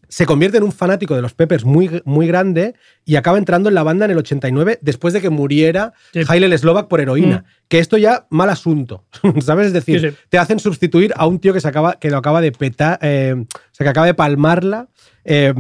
Se 0.09 0.27
convierte 0.27 0.59
en 0.59 0.65
un 0.65 0.73
fanático 0.73 1.15
de 1.17 1.23
los 1.23 1.35
Peppers 1.35 1.65
muy, 1.65 2.03
muy 2.05 2.27
grande 2.27 2.75
y 3.05 3.17
acaba 3.17 3.39
entrando 3.39 3.69
en 3.69 3.75
la 3.75 3.83
banda 3.83 4.05
en 4.05 4.13
el 4.13 4.19
89 4.19 4.79
después 4.83 5.13
de 5.15 5.21
que 5.21 5.31
muriera 5.31 5.93
Sí. 6.13 6.21
Haile 6.29 6.57
Slovak 6.59 6.89
por 6.89 7.01
heroína. 7.01 7.45
Que 7.69 7.79
esto 7.79 7.97
ya, 7.97 8.27
mal 8.31 8.51
asunto. 8.51 9.05
¿Sabes? 9.41 9.69
Es 9.69 9.73
decir, 9.73 10.01
Sí, 10.01 10.11
sí. 10.11 10.17
te 10.29 10.39
hacen 10.39 10.59
sustituir 10.59 11.13
a 11.17 11.27
un 11.27 11.39
tío 11.39 11.53
que, 11.53 11.61
se 11.61 11.69
acaba, 11.69 11.95
que 12.01 12.11
lo 12.11 12.17
acaba 12.19 12.41
de 12.41 12.51
petar, 12.53 12.99
eh, 13.03 13.35
o 13.39 13.47
sea, 13.73 13.85
que 13.85 13.89
acaba 13.91 14.07
de 14.07 14.15
palmarla 14.15 14.89
eh, 15.25 15.53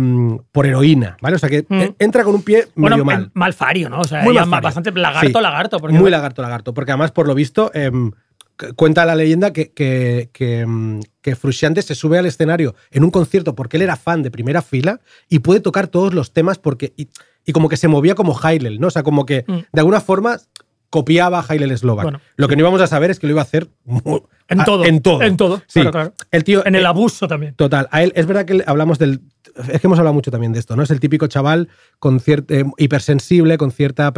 por 0.53 0.67
heroína, 0.67 1.17
¿vale? 1.21 1.37
O 1.37 1.39
sea, 1.39 1.49
que 1.51 1.67
Mm. 1.69 1.81
eh, 1.81 1.95
entra 1.99 2.25
con 2.25 2.35
un 2.35 2.43
pie 2.43 2.67
Bueno, 2.75 2.97
medio 2.97 3.05
mal. 3.05 3.31
malfario, 3.35 3.91
¿no? 3.91 4.01
O 4.01 4.05
sea, 4.05 4.23
Muy 4.23 4.35
bastante 4.35 4.91
lagarto, 4.93 5.39
Sí. 5.39 5.43
lagarto. 5.43 5.79
Porque 5.79 5.97
Muy 5.99 6.11
lagarto, 6.11 6.41
lagarto. 6.43 6.73
Porque 6.75 6.93
además, 6.93 7.13
por 7.13 7.29
lo 7.29 7.35
visto, 7.35 7.71
em, 7.75 8.11
cuenta 8.77 9.05
la 9.07 9.15
leyenda 9.15 9.53
que, 9.53 9.73
que, 9.73 10.31
que, 10.33 10.61
em, 10.61 11.01
que 11.23 11.37
Frusciante 11.37 11.83
se 11.83 11.95
sube 11.95 12.19
al 12.19 12.27
escenario 12.27 12.75
en 12.91 13.05
un 13.05 13.11
concierto 13.11 13.55
porque 13.55 13.77
él 13.77 13.83
era 13.83 13.97
fan 13.97 14.23
de 14.23 14.31
primera 14.31 14.63
fila 14.63 15.01
y 15.29 15.41
puede 15.41 15.61
tocar 15.61 15.89
todos 15.89 16.15
los 16.15 16.33
temas 16.33 16.59
porque. 16.59 16.93
Y, 16.97 17.09
y 17.47 17.53
como 17.53 17.69
que 17.69 17.77
se 17.77 17.89
movía 17.89 18.15
como 18.15 18.39
Hailel, 18.41 18.81
¿no? 18.81 18.89
O 18.89 18.91
sea, 18.91 19.03
como 19.03 19.25
que 19.27 19.45
Mm. 19.49 19.53
de 19.73 19.81
alguna 19.81 20.01
forma 20.01 20.39
copiaba 20.91 21.39
a 21.39 21.45
Hailel 21.49 21.77
Slovak. 21.79 22.03
Bueno, 22.05 22.21
lo 22.37 22.49
que 22.49 22.57
no 22.57 22.61
íbamos 22.61 22.81
a 22.81 22.87
saber 22.89 23.11
es 23.13 23.19
que 23.21 23.27
lo 23.29 23.33
iba 23.33 23.41
a 23.41 23.45
hacer 23.45 23.69
En 24.49 24.61
a- 24.61 24.65
todo. 24.65 24.85
En 24.85 25.01
todo. 25.01 25.23
En 25.23 25.37
todo, 25.37 25.59
Sí. 25.69 25.81
claro, 25.81 25.91
claro. 25.93 26.13
El 26.33 26.43
tío. 26.45 26.67
En 26.67 26.75
el 26.75 26.83
eh, 26.83 26.87
abuso 26.87 27.29
también. 27.29 27.55
Total. 27.55 27.89
A 27.93 28.03
él, 28.03 28.13
es 28.17 28.27
verdad 28.27 28.45
que 28.45 28.63
hablamos 28.67 28.99
del. 28.99 29.21
Es 29.73 29.81
que 29.81 29.87
hemos 29.87 29.99
hablado 29.99 30.15
mucho 30.15 30.31
también 30.33 30.53
de 30.53 30.59
esto, 30.59 30.75
¿no? 30.77 30.83
Es 30.83 30.91
el 30.91 30.99
típico 31.01 31.27
chaval 31.29 31.69
con 32.01 32.19
cierta, 32.21 32.55
eh, 32.55 32.65
hipersensible, 32.77 33.57
con 33.57 33.71
cierta 33.71 34.13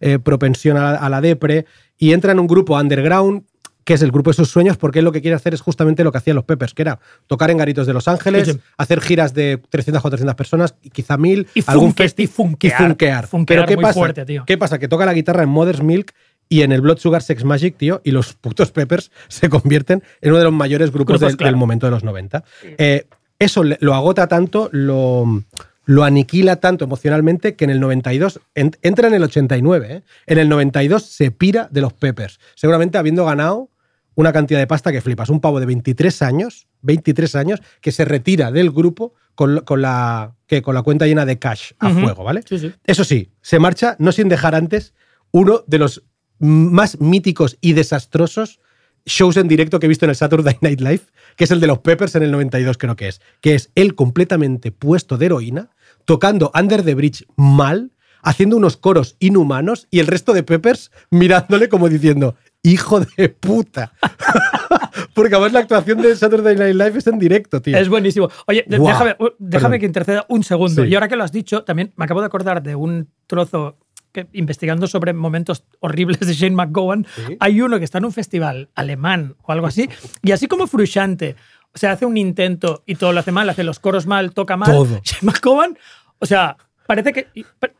eh, 0.00 0.18
propensión 0.20 0.76
a 0.76 0.92
la, 0.92 0.98
a 0.98 1.08
la 1.10 1.20
depre, 1.20 1.66
y 1.98 2.12
entra 2.12 2.32
en 2.32 2.38
un 2.40 2.46
grupo 2.46 2.78
underground 2.78 3.42
que 3.84 3.94
es 3.94 4.02
el 4.02 4.10
grupo 4.10 4.30
de 4.30 4.34
sus 4.34 4.50
sueños, 4.50 4.76
porque 4.76 5.00
él 5.00 5.04
lo 5.04 5.12
que 5.12 5.20
quiere 5.20 5.34
hacer 5.36 5.52
es 5.54 5.60
justamente 5.60 6.04
lo 6.04 6.10
que 6.12 6.18
hacían 6.18 6.36
los 6.36 6.44
Peppers, 6.44 6.74
que 6.74 6.82
era 6.82 6.98
tocar 7.26 7.50
en 7.50 7.58
garitos 7.58 7.86
de 7.86 7.92
Los 7.92 8.08
Ángeles, 8.08 8.58
hacer 8.78 9.00
giras 9.00 9.34
de 9.34 9.58
300 9.68 10.00
o 10.00 10.02
400 10.02 10.34
personas, 10.34 10.74
y 10.82 10.90
quizá 10.90 11.16
1000, 11.16 11.46
Y 11.54 11.62
algún 11.66 11.94
funke- 11.94 12.04
festi- 12.14 12.24
y 12.24 12.26
funkear. 12.26 12.80
y 12.80 12.84
funkear. 12.84 13.26
Funkear 13.26 13.58
Pero 13.60 13.68
¿qué 13.68 13.76
muy 13.76 13.82
pasa? 13.82 13.94
fuerte, 14.00 14.24
tío. 14.24 14.44
¿Qué 14.46 14.56
pasa? 14.58 14.78
Que 14.78 14.88
toca 14.88 15.04
la 15.06 15.12
guitarra 15.14 15.42
en 15.42 15.48
Mother's 15.50 15.82
Milk 15.82 16.12
y 16.48 16.62
en 16.62 16.72
el 16.72 16.80
Blood 16.80 16.98
Sugar 16.98 17.22
Sex 17.22 17.44
Magic, 17.44 17.76
tío, 17.76 18.00
y 18.04 18.10
los 18.10 18.34
putos 18.34 18.70
Peppers 18.72 19.10
se 19.28 19.48
convierten 19.48 20.02
en 20.20 20.30
uno 20.30 20.38
de 20.38 20.44
los 20.44 20.52
mayores 20.52 20.90
grupos, 20.90 21.14
Grupos, 21.18 21.28
del, 21.28 21.36
claro. 21.36 21.50
del 21.52 21.56
momento 21.56 21.86
de 21.86 21.90
los 21.90 22.04
90. 22.04 22.42
Eh, 22.78 23.06
eso 23.38 23.62
lo 23.64 23.94
agota 23.94 24.28
tanto, 24.28 24.68
lo, 24.72 25.42
lo 25.86 26.04
aniquila 26.04 26.56
tanto 26.56 26.84
emocionalmente 26.86 27.56
que 27.56 27.64
en 27.64 27.70
el 27.70 27.80
92, 27.80 28.40
en- 28.54 28.76
entra 28.82 29.08
en 29.08 29.14
el 29.14 29.22
89, 29.24 29.86
¿eh? 29.90 30.02
en 30.26 30.38
el 30.38 30.48
92 30.48 31.02
se 31.04 31.30
pira 31.30 31.68
de 31.70 31.80
los 31.82 31.92
Peppers, 31.92 32.38
seguramente 32.54 32.96
habiendo 32.96 33.24
ganado 33.26 33.68
una 34.14 34.32
cantidad 34.32 34.58
de 34.58 34.66
pasta 34.66 34.92
que 34.92 35.00
flipas, 35.00 35.28
un 35.28 35.40
pavo 35.40 35.60
de 35.60 35.66
23 35.66 36.22
años, 36.22 36.68
23 36.82 37.34
años, 37.36 37.60
que 37.80 37.92
se 37.92 38.04
retira 38.04 38.52
del 38.52 38.70
grupo 38.70 39.14
con, 39.34 39.60
con 39.60 39.82
la, 39.82 40.34
que, 40.46 40.62
con 40.62 40.74
la 40.74 40.82
cuenta 40.82 41.06
llena 41.06 41.26
de 41.26 41.38
cash 41.38 41.72
a 41.78 41.90
fuego, 41.90 42.24
¿vale? 42.24 42.42
Sí, 42.48 42.58
sí. 42.58 42.72
Eso 42.84 43.04
sí, 43.04 43.30
se 43.42 43.58
marcha 43.58 43.96
no 43.98 44.12
sin 44.12 44.28
dejar 44.28 44.54
antes 44.54 44.94
uno 45.32 45.64
de 45.66 45.78
los 45.78 46.04
más 46.38 47.00
míticos 47.00 47.56
y 47.60 47.72
desastrosos 47.72 48.60
shows 49.06 49.36
en 49.36 49.48
directo 49.48 49.78
que 49.78 49.86
he 49.86 49.88
visto 49.88 50.06
en 50.06 50.10
el 50.10 50.16
Saturday 50.16 50.56
Night 50.60 50.80
Live, 50.80 51.02
que 51.36 51.44
es 51.44 51.50
el 51.50 51.60
de 51.60 51.66
los 51.66 51.80
Peppers 51.80 52.14
en 52.14 52.22
el 52.22 52.30
92 52.30 52.78
creo 52.78 52.96
que 52.96 53.08
es, 53.08 53.20
que 53.40 53.54
es 53.54 53.70
él 53.74 53.94
completamente 53.94 54.72
puesto 54.72 55.18
de 55.18 55.26
heroína, 55.26 55.70
tocando 56.04 56.50
Under 56.54 56.82
the 56.82 56.94
Bridge 56.94 57.26
mal, 57.36 57.92
haciendo 58.22 58.56
unos 58.56 58.76
coros 58.76 59.16
inhumanos 59.18 59.86
y 59.90 60.00
el 60.00 60.06
resto 60.06 60.32
de 60.32 60.42
Peppers 60.42 60.90
mirándole 61.10 61.68
como 61.68 61.88
diciendo, 61.88 62.36
hijo 62.64 63.00
de 63.00 63.28
puta. 63.28 63.92
Porque 65.14 65.34
además 65.34 65.52
la 65.52 65.60
actuación 65.60 66.02
de 66.02 66.16
Saturday 66.16 66.56
Night 66.56 66.74
Live 66.74 66.98
es 66.98 67.06
en 67.06 67.18
directo, 67.18 67.62
tío. 67.62 67.76
Es 67.76 67.88
buenísimo. 67.88 68.28
Oye, 68.46 68.64
déjame, 68.66 69.14
uh, 69.20 69.28
déjame 69.38 69.78
que 69.78 69.86
interceda 69.86 70.26
un 70.28 70.42
segundo. 70.42 70.82
Sí. 70.82 70.88
Y 70.88 70.94
ahora 70.94 71.06
que 71.06 71.14
lo 71.14 71.22
has 71.22 71.30
dicho, 71.30 71.62
también 71.62 71.92
me 71.96 72.06
acabo 72.06 72.20
de 72.20 72.26
acordar 72.26 72.62
de 72.62 72.74
un 72.74 73.08
trozo 73.28 73.76
que, 74.10 74.28
investigando 74.32 74.86
sobre 74.86 75.12
momentos 75.12 75.64
horribles 75.80 76.18
de 76.20 76.32
Shane 76.32 76.56
McGowan. 76.56 77.06
Sí. 77.14 77.36
Hay 77.38 77.60
uno 77.60 77.78
que 77.78 77.84
está 77.84 77.98
en 77.98 78.06
un 78.06 78.12
festival 78.12 78.70
alemán 78.74 79.36
o 79.42 79.52
algo 79.52 79.66
así, 79.66 79.88
y 80.22 80.32
así 80.32 80.48
como 80.48 80.66
Frusciante, 80.66 81.36
o 81.74 81.78
sea, 81.78 81.92
hace 81.92 82.06
un 82.06 82.16
intento 82.16 82.82
y 82.86 82.94
todo 82.94 83.12
lo 83.12 83.20
hace 83.20 83.32
mal, 83.32 83.50
hace 83.50 83.64
los 83.64 83.78
coros 83.78 84.06
mal, 84.06 84.32
toca 84.32 84.56
mal. 84.56 84.70
Todo. 84.70 85.00
Shane 85.04 85.32
McGowan, 85.32 85.78
o 86.18 86.26
sea, 86.26 86.56
parece 86.86 87.12
que. 87.12 87.28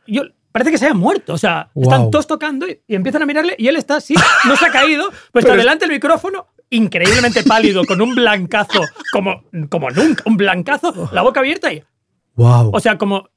yo, 0.05 0.23
Parece 0.55 0.71
que 0.71 0.77
se 0.77 0.85
haya 0.85 0.93
muerto, 0.93 1.33
o 1.33 1.37
sea, 1.37 1.69
están 1.75 2.09
todos 2.11 2.27
tocando 2.27 2.65
y, 2.65 2.79
y 2.87 2.95
empiezan 2.95 3.21
a 3.21 3.25
mirarle 3.25 3.55
y 3.59 3.67
él 3.67 3.75
está 3.75 3.97
así, 3.97 4.15
no 4.47 4.55
se 4.55 4.65
ha 4.67 4.71
caído, 4.71 5.09
pues 5.33 5.43
está 5.43 5.51
Pero 5.51 5.55
es- 5.55 5.57
delante 5.57 5.83
del 5.85 5.93
micrófono, 5.93 6.47
increíblemente 6.69 7.43
pálido, 7.43 7.83
con 7.83 7.99
un 8.01 8.15
blancazo, 8.15 8.79
como, 9.11 9.43
como 9.69 9.89
nunca, 9.89 10.23
un 10.25 10.37
blancazo, 10.37 11.09
la 11.11 11.23
boca 11.23 11.41
abierta 11.41 11.73
y, 11.73 11.83
wow. 12.35 12.71
o 12.73 12.79
sea, 12.79 12.97
como 12.97 13.27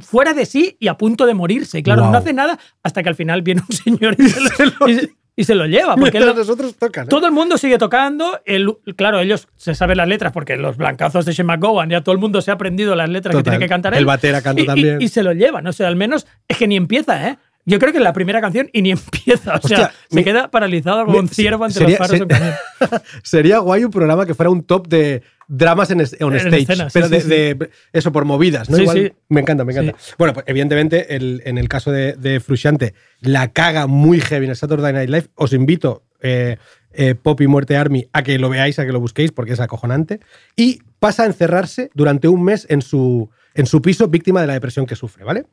fuera 0.00 0.34
de 0.34 0.44
sí 0.44 0.76
y 0.78 0.88
a 0.88 0.98
punto 0.98 1.24
de 1.24 1.32
morirse. 1.32 1.78
Y 1.78 1.82
claro, 1.82 2.10
no 2.10 2.18
hace 2.18 2.34
nada 2.34 2.58
hasta 2.82 3.02
que 3.02 3.08
al 3.08 3.14
final 3.14 3.40
viene 3.40 3.62
un 3.66 3.74
señor 3.74 4.14
y 4.18 4.28
se 4.28 4.66
lo, 4.66 4.86
y 4.88 4.94
se- 4.96 5.16
y 5.36 5.44
se 5.44 5.54
lo 5.54 5.66
lleva. 5.66 5.94
Porque 5.96 6.18
Mientras 6.18 6.32
él- 6.32 6.38
los 6.38 6.48
otros 6.48 6.74
tocan. 6.76 7.04
¿eh? 7.04 7.08
todo 7.08 7.26
el 7.26 7.32
mundo 7.32 7.58
sigue 7.58 7.76
tocando. 7.78 8.40
el- 8.46 8.74
claro, 8.96 9.20
ellos 9.20 9.48
se 9.56 9.74
saben 9.74 9.98
las 9.98 10.08
letras 10.08 10.32
porque 10.32 10.56
los 10.56 10.76
blancazos 10.78 11.24
de 11.26 11.32
Shane 11.32 11.46
McGowan, 11.46 11.90
ya 11.90 12.00
todo 12.00 12.14
el 12.14 12.20
mundo 12.20 12.40
se 12.40 12.50
ha 12.50 12.54
aprendido 12.54 12.94
las 12.96 13.08
letras 13.10 13.36
que 13.36 13.42
tiene 13.42 13.58
que 13.58 13.68
cantar 13.68 13.92
él. 13.92 13.98
El 14.00 14.06
batera 14.06 14.40
canta 14.42 14.60
Y- 14.60 14.64
y- 14.64 14.66
también. 14.66 15.02
Y, 15.02 15.08
se 15.08 15.22
lo 15.22 15.32
llevan. 15.32 15.66
O 15.66 15.72
sea, 15.72 15.88
al 15.88 15.96
menos 15.96 16.26
es 16.48 16.56
que 16.56 16.66
ni 16.66 16.76
empieza, 16.76 17.28
¿eh? 17.28 17.38
Yo 17.68 17.78
creo 17.80 17.90
que 17.92 17.98
en 17.98 18.04
la 18.04 18.12
primera 18.12 18.40
canción 18.40 18.70
y 18.72 18.80
ni 18.82 18.90
empieza. 18.92 19.56
O 19.62 19.66
sea, 19.68 19.78
Hostia, 19.86 19.92
se 20.08 20.16
mi- 20.16 20.24
queda 20.24 20.50
paralizado 20.50 21.04
como 21.04 21.18
un 21.18 21.28
ciervo 21.28 21.64
ante 21.64 21.78
sería- 21.80 21.98
los 21.98 22.08
faros 22.08 22.28
ser-. 22.28 23.00
Sería 23.22 23.58
guay 23.58 23.84
un 23.84 23.90
programa 23.90 24.24
que 24.24 24.34
fuera 24.34 24.50
un 24.50 24.62
top 24.62 24.86
de 24.88 25.22
dramas 25.48 25.90
en, 25.90 26.00
es- 26.00 26.16
on 26.20 26.32
En 26.34 26.40
stage. 26.46 26.62
escena, 26.62 26.84
sí, 26.90 26.94
pero 26.94 27.06
sí, 27.06 27.12
de, 27.14 27.20
sí. 27.20 27.28
de- 27.28 27.70
eso, 27.92 28.12
por 28.12 28.24
movidas, 28.24 28.70
¿no? 28.70 28.78
Igual. 28.78 29.14
Me 29.28 29.40
encanta, 29.40 29.64
me 29.64 29.72
encanta. 29.72 29.94
Bueno, 30.18 30.32
pues 30.34 30.44
evidentemente, 30.48 31.16
el- 31.16 31.42
en 31.44 31.58
el 31.58 31.68
caso 31.68 31.90
de, 31.92 32.12
de 32.14 32.40
Frusciante, 32.40 32.94
la 33.20 33.48
caga 33.52 33.86
muy 33.86 34.20
heavy 34.20 34.44
en 34.46 34.50
el 34.50 34.56
Saturday 34.56 34.92
Night 34.92 35.10
Live. 35.10 35.26
Os 35.34 35.52
invito, 35.52 36.04
eh, 36.22 36.56
eh, 36.92 37.14
Pop 37.14 37.40
y 37.40 37.46
Muerte 37.46 37.76
Army, 37.76 38.08
a 38.12 38.22
que 38.22 38.38
lo 38.38 38.48
veáis, 38.48 38.78
a 38.78 38.86
que 38.86 38.92
lo 38.92 39.00
busquéis, 39.00 39.32
porque 39.32 39.52
es 39.54 39.60
acojonante. 39.60 40.20
Y 40.56 40.80
pasa 40.98 41.24
a 41.24 41.26
encerrarse 41.26 41.90
durante 41.94 42.28
un 42.28 42.42
mes 42.44 42.66
en 42.70 42.80
su, 42.80 43.28
en 43.54 43.66
su 43.66 43.82
piso, 43.82 44.08
víctima 44.08 44.40
de 44.40 44.46
la 44.46 44.52
depresión 44.54 44.86
que 44.86 44.96
sufre, 44.96 45.24
¿vale? 45.24 45.44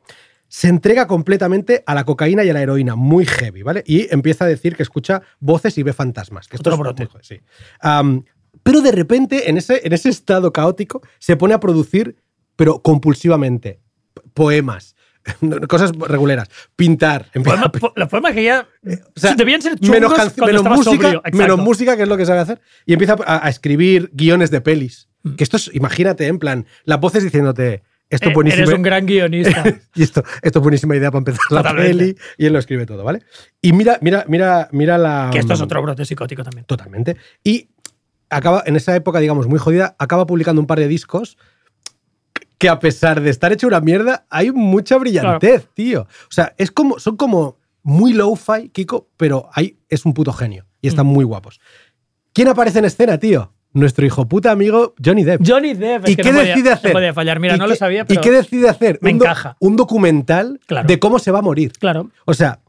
Se 0.48 0.68
entrega 0.68 1.06
completamente 1.06 1.82
a 1.86 1.94
la 1.94 2.04
cocaína 2.04 2.44
y 2.44 2.50
a 2.50 2.52
la 2.52 2.62
heroína, 2.62 2.94
muy 2.94 3.26
heavy, 3.26 3.62
¿vale? 3.62 3.82
Y 3.86 4.12
empieza 4.14 4.44
a 4.44 4.48
decir 4.48 4.76
que 4.76 4.82
escucha 4.84 5.22
voces 5.40 5.76
y 5.78 5.82
ve 5.82 5.92
fantasmas. 5.92 6.46
Que 6.48 6.56
esto 6.56 6.70
Otro 6.70 6.74
es 6.74 6.80
brote. 6.80 7.08
muy 7.12 7.22
sí. 7.22 7.40
Pero 8.62 8.80
de 8.80 8.92
repente, 8.92 9.50
en 9.50 9.56
ese, 9.58 9.80
en 9.84 9.92
ese 9.92 10.08
estado 10.08 10.52
caótico, 10.52 11.02
se 11.18 11.36
pone 11.36 11.54
a 11.54 11.60
producir, 11.60 12.16
pero 12.56 12.80
compulsivamente, 12.82 13.80
poemas, 14.32 14.94
cosas 15.68 15.90
reguleras, 15.92 16.48
pintar. 16.76 17.30
Poema- 17.32 17.70
po- 17.72 17.92
los 17.96 18.08
poemas 18.08 18.32
que 18.32 18.44
ya 18.44 18.68
o 19.16 19.20
sea, 19.20 19.34
debían 19.34 19.60
ser 19.60 19.78
chungos 19.78 19.90
menos, 20.00 20.64
música, 20.64 20.82
sobrio. 21.12 21.22
Menos 21.32 21.58
música, 21.58 21.96
que 21.96 22.02
es 22.04 22.08
lo 22.08 22.16
que 22.16 22.26
sabe 22.26 22.40
hacer. 22.40 22.60
Y 22.86 22.92
empieza 22.92 23.16
a, 23.26 23.46
a 23.46 23.50
escribir 23.50 24.10
guiones 24.14 24.50
de 24.50 24.60
pelis. 24.60 25.08
Mm. 25.24 25.34
Que 25.34 25.44
esto 25.44 25.56
es, 25.56 25.70
imagínate, 25.74 26.26
en 26.26 26.38
plan, 26.38 26.66
las 26.84 27.00
voces 27.00 27.24
diciéndote, 27.24 27.82
esto 28.14 28.28
Eh, 28.28 28.30
es 28.30 28.34
buenísimo. 28.34 28.62
Eres 28.64 28.74
un 28.76 28.82
gran 28.82 29.06
guionista. 29.06 29.64
y 29.94 30.02
esto, 30.02 30.22
esto 30.42 30.58
es 30.58 30.62
buenísima 30.62 30.96
idea 30.96 31.10
para 31.10 31.18
empezar 31.20 31.44
la 31.50 31.74
peli. 31.74 32.16
Y 32.38 32.46
él 32.46 32.52
lo 32.52 32.58
escribe 32.58 32.86
todo, 32.86 33.04
¿vale? 33.04 33.22
Y 33.60 33.72
mira, 33.72 33.98
mira, 34.00 34.24
mira, 34.28 34.68
mira 34.72 34.98
la. 34.98 35.30
que 35.32 35.38
esto 35.38 35.52
es 35.54 35.60
otro 35.60 35.80
brote 35.82 36.04
psicótico 36.04 36.42
también. 36.44 36.64
Totalmente. 36.66 37.16
Y 37.42 37.68
acaba, 38.30 38.62
en 38.66 38.76
esa 38.76 38.94
época, 38.96 39.18
digamos, 39.20 39.46
muy 39.46 39.58
jodida, 39.58 39.94
acaba 39.98 40.26
publicando 40.26 40.60
un 40.60 40.66
par 40.66 40.78
de 40.78 40.88
discos 40.88 41.36
que 42.58 42.68
a 42.68 42.78
pesar 42.78 43.20
de 43.20 43.30
estar 43.30 43.52
hecho 43.52 43.66
una 43.66 43.80
mierda, 43.80 44.26
hay 44.30 44.50
mucha 44.52 44.96
brillantez, 44.96 45.68
tío. 45.74 46.02
O 46.02 46.30
sea, 46.32 46.54
es 46.56 46.70
como, 46.70 46.98
son 46.98 47.16
como 47.16 47.58
muy 47.82 48.12
low-fi, 48.12 48.70
Kiko, 48.70 49.08
pero 49.16 49.48
hay, 49.52 49.78
es 49.88 50.06
un 50.06 50.14
puto 50.14 50.32
genio. 50.32 50.64
Y 50.80 50.88
están 50.88 51.06
Mm. 51.06 51.10
muy 51.10 51.24
guapos. 51.24 51.60
¿Quién 52.32 52.48
aparece 52.48 52.78
en 52.78 52.84
escena, 52.86 53.18
tío? 53.18 53.52
Nuestro 53.74 54.06
hijo 54.06 54.26
puta 54.28 54.50
amigo 54.52 54.94
Johnny 55.04 55.24
Depp. 55.24 55.42
Johnny 55.46 55.74
Depp. 55.74 56.04
es 56.04 56.10
¿Y 56.12 56.16
que 56.16 56.22
qué 56.22 56.32
no 56.32 56.38
podía- 56.38 56.54
decide 56.54 56.68
no 56.70 56.74
hacer? 56.76 56.92
podía 56.92 57.12
fallar. 57.12 57.38
Mira, 57.40 57.56
¿Y 57.56 57.58
no 57.58 57.64
qué- 57.64 57.70
lo 57.70 57.76
sabía, 57.76 58.04
pero. 58.06 58.20
¿Y 58.20 58.22
qué 58.22 58.30
decide 58.30 58.68
hacer? 58.68 58.98
me 59.02 59.10
un, 59.12 59.18
do- 59.18 59.24
encaja. 59.24 59.56
un 59.60 59.76
documental 59.76 60.60
Claro. 60.66 60.86
de 60.88 60.98
cómo 60.98 61.18
se 61.18 61.30
va 61.30 61.40
a 61.40 61.42
morir. 61.42 61.72
Claro. 61.78 62.10
O 62.24 62.34
sea, 62.34 62.60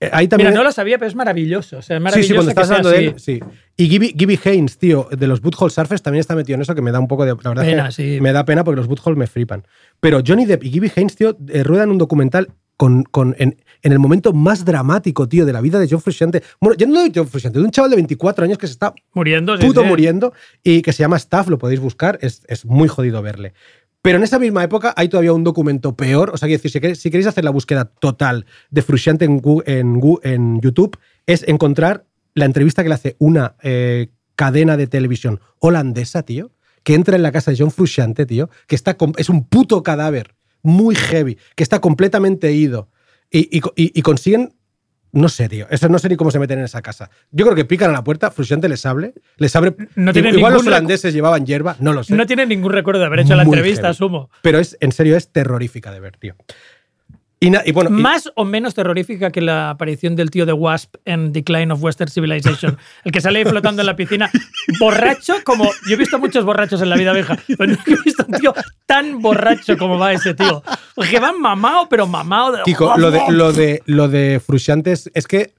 eh, 0.00 0.10
ahí 0.12 0.28
también. 0.28 0.50
Mira, 0.50 0.60
no 0.60 0.64
lo 0.64 0.70
sabía, 0.70 0.98
pero 0.98 1.08
es 1.08 1.14
maravilloso. 1.16 1.78
O 1.78 1.82
sea, 1.82 1.96
es 1.96 2.00
sí, 2.00 2.04
maravilloso 2.04 2.28
sí, 2.28 2.34
cuando 2.34 2.48
que 2.54 2.60
estás 2.60 2.70
hablando 2.70 2.90
de 2.90 2.98
él, 3.06 3.14
sí. 3.18 3.40
Y 3.76 3.88
Gibby, 3.88 4.14
Gibby 4.16 4.38
Haynes, 4.44 4.78
tío, 4.78 5.08
de 5.10 5.26
los 5.26 5.40
Butthole 5.40 5.70
Surfers, 5.70 6.02
también 6.02 6.20
está 6.20 6.34
metido 6.36 6.56
en 6.56 6.62
eso, 6.62 6.74
que 6.74 6.82
me 6.82 6.92
da 6.92 7.00
un 7.00 7.08
poco 7.08 7.24
de. 7.24 7.30
La 7.42 7.48
verdad 7.50 7.64
es 7.64 7.70
Pena, 7.70 7.86
que 7.86 7.92
sí. 7.92 8.18
me 8.20 8.32
da 8.32 8.44
pena 8.44 8.64
porque 8.64 8.76
los 8.76 8.86
Butthole 8.86 9.16
me 9.16 9.26
flipan. 9.26 9.64
Pero 9.98 10.20
Johnny 10.26 10.44
Depp 10.44 10.62
y 10.64 10.70
Gibby 10.70 10.92
Haynes, 10.94 11.16
tío, 11.16 11.36
eh, 11.48 11.62
ruedan 11.64 11.90
un 11.90 11.98
documental 11.98 12.48
con, 12.76 13.02
con- 13.04 13.34
en, 13.38 13.56
en 13.82 13.92
el 13.92 13.98
momento 13.98 14.32
más 14.32 14.64
dramático, 14.64 15.28
tío, 15.28 15.46
de 15.46 15.52
la 15.52 15.60
vida 15.60 15.78
de 15.78 15.88
John 15.88 16.00
Frusciante. 16.00 16.42
Bueno, 16.60 16.76
ya 16.76 16.86
no 16.86 17.02
de 17.02 17.12
John 17.14 17.28
Frusciante, 17.28 17.58
de 17.58 17.64
un 17.64 17.70
chaval 17.70 17.90
de 17.90 17.96
24 17.96 18.44
años 18.44 18.58
que 18.58 18.66
se 18.66 18.72
está 18.72 18.94
Muriendo. 19.14 19.58
puto 19.58 19.82
sí. 19.82 19.86
muriendo 19.86 20.32
y 20.62 20.82
que 20.82 20.92
se 20.92 21.02
llama 21.02 21.16
Staff, 21.16 21.48
lo 21.48 21.58
podéis 21.58 21.80
buscar, 21.80 22.18
es, 22.22 22.42
es 22.48 22.64
muy 22.64 22.88
jodido 22.88 23.22
verle. 23.22 23.54
Pero 24.02 24.18
en 24.18 24.24
esa 24.24 24.38
misma 24.38 24.62
época 24.62 24.94
hay 24.96 25.08
todavía 25.08 25.32
un 25.32 25.44
documento 25.44 25.96
peor, 25.96 26.30
o 26.32 26.36
sea, 26.36 26.46
quiero 26.46 26.58
decir, 26.58 26.70
si 26.70 26.80
queréis, 26.80 27.00
si 27.00 27.10
queréis 27.10 27.26
hacer 27.26 27.44
la 27.44 27.50
búsqueda 27.50 27.84
total 27.86 28.46
de 28.70 28.82
Frusciante 28.82 29.24
en, 29.24 29.42
en, 29.66 30.00
en 30.22 30.60
YouTube, 30.60 30.96
es 31.26 31.46
encontrar 31.48 32.04
la 32.34 32.44
entrevista 32.44 32.82
que 32.82 32.88
le 32.88 32.94
hace 32.94 33.16
una 33.18 33.56
eh, 33.62 34.08
cadena 34.36 34.76
de 34.76 34.86
televisión 34.86 35.40
holandesa, 35.58 36.22
tío, 36.22 36.52
que 36.84 36.94
entra 36.94 37.16
en 37.16 37.22
la 37.22 37.32
casa 37.32 37.50
de 37.50 37.58
John 37.58 37.72
Frusciante, 37.72 38.24
tío, 38.24 38.48
que 38.66 38.76
está 38.76 38.96
es 39.16 39.28
un 39.28 39.44
puto 39.44 39.82
cadáver 39.82 40.36
muy 40.62 40.94
heavy, 40.94 41.36
que 41.56 41.62
está 41.62 41.80
completamente 41.80 42.52
ido 42.52 42.88
y, 43.30 43.56
y 43.56 43.60
co- 43.60 43.72
y- 43.76 43.92
y 43.98 44.02
consiguen 44.02 44.54
no 45.10 45.30
sé, 45.30 45.48
tío. 45.48 45.66
Eso 45.70 45.88
no 45.88 45.98
sé 45.98 46.10
ni 46.10 46.16
cómo 46.16 46.30
se 46.30 46.38
meten 46.38 46.58
en 46.58 46.66
esa 46.66 46.82
casa. 46.82 47.08
Yo 47.30 47.46
creo 47.46 47.56
que 47.56 47.64
pican 47.64 47.88
a 47.88 47.94
la 47.94 48.04
puerta, 48.04 48.30
Frusciante 48.30 48.68
les 48.68 48.84
abre, 48.84 49.14
les 49.38 49.56
abre. 49.56 49.74
No 49.94 50.12
tiene 50.12 50.28
igual 50.30 50.52
los 50.52 50.66
holandeses 50.66 51.14
llevaban 51.14 51.46
hierba, 51.46 51.76
no 51.80 51.94
lo 51.94 52.04
sé. 52.04 52.14
No 52.14 52.26
tiene 52.26 52.44
ningún 52.44 52.72
recuerdo 52.72 53.00
de 53.00 53.06
haber 53.06 53.20
hecho 53.20 53.34
la 53.34 53.42
entrevista, 53.44 53.80
heavy. 53.84 53.90
asumo. 53.92 54.30
Pero 54.42 54.58
es, 54.58 54.76
en 54.80 54.92
serio, 54.92 55.16
es 55.16 55.32
terrorífica 55.32 55.92
de 55.92 56.00
ver, 56.00 56.18
tío. 56.18 56.36
Y, 57.40 57.50
na- 57.50 57.62
y 57.64 57.70
bueno, 57.72 57.90
y- 57.90 58.02
Más 58.02 58.32
o 58.34 58.44
menos 58.44 58.74
terrorífica 58.74 59.30
que 59.30 59.40
la 59.40 59.70
aparición 59.70 60.16
del 60.16 60.30
tío 60.30 60.44
de 60.44 60.52
Wasp 60.52 60.96
en 61.04 61.32
Decline 61.32 61.70
of 61.72 61.80
Western 61.82 62.10
Civilization. 62.10 62.76
El 63.04 63.12
que 63.12 63.20
sale 63.20 63.38
ahí 63.38 63.44
flotando 63.44 63.82
en 63.82 63.86
la 63.86 63.94
piscina, 63.94 64.28
borracho 64.80 65.34
como. 65.44 65.64
Yo 65.88 65.94
he 65.94 65.96
visto 65.96 66.18
muchos 66.18 66.44
borrachos 66.44 66.82
en 66.82 66.90
la 66.90 66.96
vida 66.96 67.12
vieja, 67.12 67.38
pero 67.46 67.66
nunca 67.68 67.82
he 67.92 67.96
visto 68.04 68.24
un 68.26 68.34
tío 68.40 68.54
tan 68.86 69.20
borracho 69.22 69.76
como 69.78 69.98
va 69.98 70.12
ese 70.12 70.34
tío. 70.34 70.62
Porque 70.94 71.20
va 71.20 71.32
mamado, 71.32 71.88
pero 71.88 72.06
mamado. 72.06 72.56
De... 72.56 72.62
Kiko, 72.64 72.96
lo 72.96 73.10
de, 73.10 73.20
lo 73.30 73.52
de, 73.52 73.82
lo 73.86 74.08
de 74.08 74.40
es, 75.14 75.26
que 75.28 75.54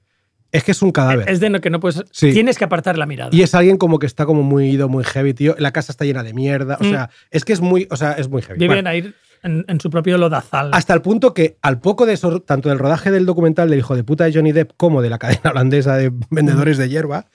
es 0.52 0.64
que 0.64 0.72
es 0.72 0.82
un 0.82 0.90
cadáver. 0.92 1.30
Es 1.30 1.40
de 1.40 1.48
lo 1.48 1.60
que 1.60 1.70
no 1.70 1.80
puedes. 1.80 2.02
Sí. 2.10 2.32
Tienes 2.32 2.58
que 2.58 2.64
apartar 2.64 2.98
la 2.98 3.06
mirada. 3.06 3.30
y 3.32 3.42
es 3.42 3.54
alguien 3.54 3.78
como 3.78 3.98
que 3.98 4.06
está 4.06 4.26
como 4.26 4.42
muy 4.42 4.68
ido, 4.70 4.88
muy 4.88 5.04
heavy, 5.04 5.32
tío. 5.32 5.54
La 5.58 5.72
casa 5.72 5.92
está 5.92 6.04
llena 6.04 6.22
de 6.22 6.34
mierda. 6.34 6.76
O 6.80 6.84
Mm. 6.84 6.90
sea, 6.90 7.10
es 7.30 7.44
que 7.44 7.52
es 7.52 7.60
muy, 7.60 7.86
o 7.90 7.96
sea, 7.96 8.12
es 8.12 8.28
muy 8.28 8.42
heavy. 8.42 8.58
Viven 8.58 8.76
Bueno, 8.76 8.90
ahí. 8.90 9.14
En, 9.42 9.64
en 9.68 9.80
su 9.80 9.90
propio 9.90 10.18
lodazal. 10.18 10.70
Hasta 10.72 10.94
el 10.94 11.02
punto 11.02 11.32
que, 11.34 11.56
al 11.62 11.80
poco 11.80 12.06
de 12.06 12.12
eso, 12.14 12.40
tanto 12.40 12.68
del 12.68 12.78
rodaje 12.78 13.10
del 13.10 13.26
documental 13.26 13.70
del 13.70 13.78
hijo 13.78 13.96
de 13.96 14.04
puta 14.04 14.24
de 14.24 14.32
Johnny 14.32 14.52
Depp 14.52 14.72
como 14.76 15.02
de 15.02 15.10
la 15.10 15.18
cadena 15.18 15.50
holandesa 15.50 15.96
de 15.96 16.12
vendedores 16.30 16.78
de 16.78 16.88
hierba, 16.88 17.26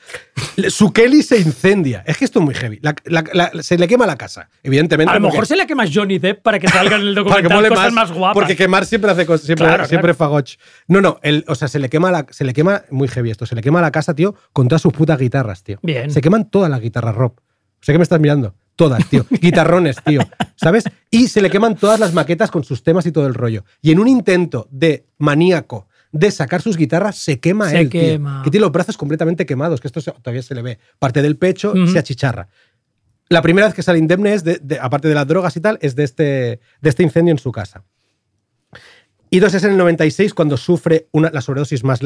su 0.70 0.92
Kelly 0.94 1.24
se 1.24 1.38
incendia. 1.40 2.04
Es 2.06 2.18
que 2.18 2.26
esto 2.26 2.40
es 2.40 2.46
muy 2.46 2.54
heavy. 2.56 2.80
La- 2.82 2.96
la- 3.06 3.24
la- 3.52 3.64
se 3.64 3.78
le 3.78 3.88
quema 3.88 4.06
la 4.06 4.18
casa, 4.18 4.50
evidentemente. 4.64 5.12
a 5.12 5.16
lo 5.20 5.28
mejor 5.30 5.46
se 5.48 5.56
le 5.56 5.66
quema 5.68 5.86
Johnny 5.92 6.20
Depp 6.20 6.42
para 6.42 6.60
que 6.60 6.68
salga 6.68 6.96
en 6.96 7.02
el 7.02 7.16
para 7.24 7.38
que 7.38 7.44
documental 7.44 7.70
cosas 7.70 7.94
más, 7.94 8.10
más, 8.10 8.18
guapas. 8.18 8.34
Porque 8.36 8.56
quemar 8.56 8.86
siempre 8.86 9.12
hace 9.12 9.26
cosas, 9.26 9.46
siempre, 9.46 9.68
Claro, 9.68 9.86
siempre 9.86 10.14
claro. 10.14 10.32
fagoch. 10.32 10.52
No, 10.88 11.02
no, 11.02 11.20
el- 11.24 11.44
o 11.48 11.56
sea, 11.56 11.68
se 11.68 11.80
le 11.80 11.90
quema 11.90 12.26
se 12.30 12.44
le 12.46 12.54
quema, 12.54 12.84
muy 12.92 13.08
heavy 13.08 13.32
esto, 13.32 13.46
se 13.46 13.56
le 13.56 13.62
quema 13.62 13.82
la 13.82 13.92
casa, 13.92 14.14
tío, 14.14 14.36
con 14.54 14.68
todas 14.68 14.82
sus 14.82 14.94
putas 14.94 15.18
guitarras, 15.20 15.64
tío. 15.64 15.80
Bien. 15.82 16.12
Se 16.12 16.22
queman 16.22 16.50
todas 16.50 16.70
las 16.70 16.80
guitarras, 16.82 17.16
Rob. 17.16 17.34
Sé 17.82 17.92
que 17.92 17.98
me 18.00 18.04
estás 18.04 18.20
mirando. 18.20 18.56
Todas, 18.76 19.08
tío. 19.10 19.26
Guitarrones, 19.42 19.98
tío. 20.04 20.22
¿Sabes? 20.56 20.84
Y 21.10 21.28
se 21.28 21.42
le 21.42 21.50
queman 21.50 21.76
todas 21.76 22.00
las 22.00 22.14
maquetas 22.14 22.52
con 22.52 22.64
sus 22.64 22.84
temas 22.84 23.06
y 23.06 23.12
todo 23.12 23.26
el 23.28 23.34
rollo. 23.34 23.64
Y 23.82 23.92
en 23.92 24.00
un 24.00 24.08
intento 24.08 24.68
de 24.72 25.06
maníaco 25.18 25.88
de 26.12 26.32
sacar 26.32 26.62
sus 26.62 26.78
guitarras, 26.78 27.18
se 27.18 27.40
quema 27.40 27.70
Se 27.70 27.80
él, 27.82 27.90
tío. 27.90 28.02
quema. 28.02 28.42
Que 28.44 28.52
tiene 28.52 28.64
los 28.64 28.72
brazos 28.72 28.98
completamente 28.98 29.46
quemados, 29.46 29.82
que 29.82 29.88
esto 29.88 30.00
se- 30.02 30.12
todavía 30.12 30.42
se 30.44 30.56
le 30.56 30.62
ve. 30.62 30.80
Parte 31.00 31.22
del 31.22 31.38
pecho 31.38 31.74
se 31.88 32.00
achicharra. 32.00 32.48
La 33.28 33.42
primera 33.42 33.68
vez 33.68 33.74
que 33.76 33.82
sale 33.84 33.98
indemne 34.00 34.34
es, 34.34 34.44
de, 34.44 34.60
de- 34.62 34.80
aparte 34.80 35.08
de 35.08 35.16
las 35.16 35.28
drogas 35.28 35.56
y 35.58 35.60
tal, 35.62 35.78
es 35.82 35.96
de 35.96 36.04
este, 36.04 36.24
de 36.82 36.90
este 36.90 37.04
incendio 37.04 37.32
en 37.32 37.40
su 37.40 37.52
casa. 37.52 37.84
Y 39.30 39.40
dos 39.40 39.54
es 39.54 39.64
en 39.64 39.72
el 39.72 39.78
96 39.78 40.34
cuando 40.34 40.58
sufre 40.58 41.08
una, 41.12 41.30
la 41.32 41.42
sobredosis 41.42 41.84
más 41.84 42.00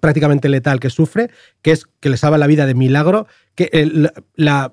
prácticamente 0.00 0.48
letal 0.48 0.78
que 0.80 0.88
sufre, 0.88 1.30
que 1.62 1.72
es 1.72 1.86
que 1.98 2.08
le 2.08 2.16
salva 2.16 2.38
la 2.38 2.46
vida 2.46 2.64
de 2.66 2.74
milagro, 2.74 3.26
que 3.54 3.68
el- 3.72 4.12
la- 4.36 4.72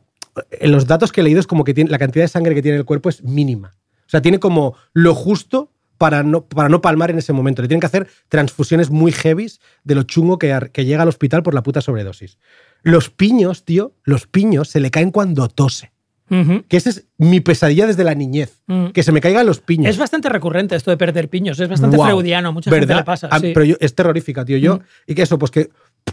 en 0.51 0.71
los 0.71 0.87
datos 0.87 1.11
que 1.11 1.21
he 1.21 1.23
leído 1.23 1.39
es 1.39 1.47
como 1.47 1.63
que 1.63 1.73
tiene, 1.73 1.89
la 1.89 1.97
cantidad 1.99 2.23
de 2.23 2.29
sangre 2.29 2.55
que 2.55 2.61
tiene 2.61 2.75
en 2.75 2.79
el 2.81 2.85
cuerpo 2.85 3.09
es 3.09 3.23
mínima. 3.23 3.75
O 4.05 4.09
sea, 4.09 4.21
tiene 4.21 4.39
como 4.39 4.75
lo 4.93 5.13
justo 5.13 5.71
para 5.97 6.23
no, 6.23 6.45
para 6.45 6.69
no 6.69 6.81
palmar 6.81 7.09
en 7.09 7.17
ese 7.17 7.33
momento. 7.33 7.61
Le 7.61 7.67
tienen 7.67 7.79
que 7.81 7.87
hacer 7.87 8.07
transfusiones 8.29 8.89
muy 8.89 9.11
heavies 9.11 9.59
de 9.83 9.95
lo 9.95 10.03
chungo 10.03 10.37
que, 10.37 10.57
que 10.71 10.85
llega 10.85 11.01
al 11.01 11.09
hospital 11.09 11.43
por 11.43 11.53
la 11.53 11.63
puta 11.63 11.81
sobredosis. 11.81 12.37
Los 12.83 13.09
piños, 13.09 13.65
tío, 13.65 13.93
los 14.03 14.27
piños 14.27 14.69
se 14.69 14.79
le 14.79 14.91
caen 14.91 15.11
cuando 15.11 15.47
tose. 15.47 15.91
Que 16.29 16.75
esa 16.75 16.89
es 16.89 17.05
mi 17.17 17.39
pesadilla 17.39 17.87
desde 17.87 18.03
la 18.03 18.13
niñez. 18.13 18.61
Mm. 18.67 18.87
Que 18.87 19.01
se 19.01 19.13
me 19.13 19.21
caigan 19.21 19.45
los 19.45 19.61
piños. 19.61 19.89
Es 19.89 19.97
bastante 19.97 20.27
recurrente 20.27 20.75
esto 20.75 20.91
de 20.91 20.97
perder 20.97 21.29
piños, 21.29 21.57
es 21.57 21.69
bastante 21.69 21.97
freudiano, 21.97 22.51
mucha 22.51 22.69
gente 22.69 22.85
¿Verdad? 22.85 22.97
le 23.01 23.05
pasa. 23.05 23.29
Ah, 23.31 23.39
sí. 23.39 23.51
Pero 23.53 23.65
yo- 23.65 23.77
es 23.79 23.95
terrorífica, 23.95 24.43
tío. 24.43 24.57
Yo, 24.57 24.81
y 25.05 25.15
que 25.15 25.21
eso, 25.21 25.39
pues 25.39 25.51
que, 25.51 25.69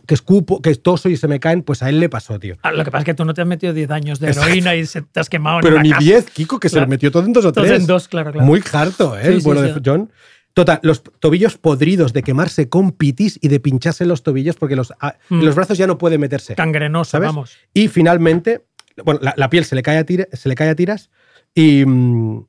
que 0.07 0.15
escupo, 0.15 0.61
que 0.61 0.75
toso 0.75 1.09
y 1.09 1.17
se 1.17 1.29
me 1.29 1.41
caen, 1.41 1.63
pues 1.63 1.83
a 1.83 1.89
él 1.89 2.01
le 2.01 2.09
pasó, 2.09 2.39
tío. 2.39 2.57
Ah, 2.63 2.73
Lo 2.73 2.85
que 2.85 2.91
pasa 2.91 3.01
es 3.03 3.05
que 3.07 3.15
tú 3.15 3.25
no 3.25 3.33
te 3.35 3.41
has 3.41 3.47
metido 3.47 3.73
10 3.73 3.91
años 3.91 4.21
de 4.21 4.29
Exacto. 4.29 4.49
heroína 4.51 4.75
y 4.77 4.85
se 4.87 5.03
te 5.03 5.21
has 5.21 5.29
quemado 5.31 5.59
en 5.59 5.63
Pero 5.63 5.75
una 5.77 5.83
ni 5.83 5.91
casa. 5.91 6.03
10, 6.03 6.31
Kiko, 6.31 6.61
que 6.61 6.69
se 6.69 6.81
lo 6.81 6.87
metió 6.87 7.11
todo 7.11 7.25
en 7.25 7.33
dos 7.33 7.45
o 7.45 7.53
Todos 7.53 7.67
tres. 7.69 7.81
en 7.81 7.87
dos, 7.87 8.09
claro, 8.09 8.33
claro. 8.33 8.47
Muy 8.47 8.63
harto, 8.73 9.17
¿eh? 9.19 9.23
Sí, 9.23 9.29
el 9.33 9.41
bueno 9.41 9.63
sí. 9.63 9.69
de 9.73 9.81
John. 9.85 10.11
Total, 10.53 10.79
los 10.83 11.03
tobillos 11.03 11.59
podridos 11.59 12.13
de 12.13 12.23
quemarse 12.23 12.69
con 12.69 12.93
pitis 12.93 13.39
y 13.43 13.49
de 13.49 13.59
pincharse 13.61 14.05
los 14.07 14.23
tobillos 14.23 14.55
porque 14.57 14.77
los, 14.77 14.93
ah, 15.01 15.17
Mm. 15.29 15.41
en 15.41 15.47
los 15.47 15.55
brazos 15.57 15.79
ya 15.79 15.87
no 15.87 15.99
puede 15.99 16.17
meterse. 16.19 16.55
Gangrenoso, 16.55 17.11
¿sabes? 17.13 17.27
vamos. 17.29 17.57
Y 17.73 17.89
finalmente, 17.89 18.65
bueno, 19.05 19.19
la, 19.23 19.35
la 19.37 19.51
piel 19.51 19.65
se 19.65 19.75
le 19.75 19.83
cae 19.83 19.99
a, 19.99 20.05
tira- 20.07 20.29
se 20.33 20.49
le 20.49 20.55
cae 20.55 20.69
a 20.69 20.77
tiras 20.77 21.11
y, 21.55 21.85
mm, 21.85 22.47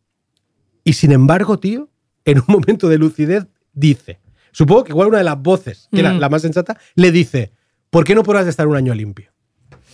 y 0.83 0.93
sin 0.93 1.11
embargo, 1.13 1.57
tío, 1.59 1.89
en 2.25 2.39
un 2.39 2.45
momento 2.47 2.89
de 2.89 2.97
lucidez 2.99 3.47
dice, 3.73 4.19
supongo 4.56 4.84
que 4.86 4.91
igual 4.93 5.10
una 5.10 5.18
de 5.20 5.24
las 5.26 5.41
voces, 5.41 5.88
que 5.91 5.99
era 5.99 6.14
Mm. 6.14 6.20
la 6.20 6.30
más 6.30 6.41
sensata, 6.41 6.78
le 6.95 7.12
dice, 7.12 7.51
¿por 7.89 8.03
qué 8.06 8.16
no 8.16 8.24
podrás 8.24 8.45
de 8.45 8.51
estar 8.51 8.68
un 8.68 8.76
año 8.78 8.93
limpio? 8.95 9.32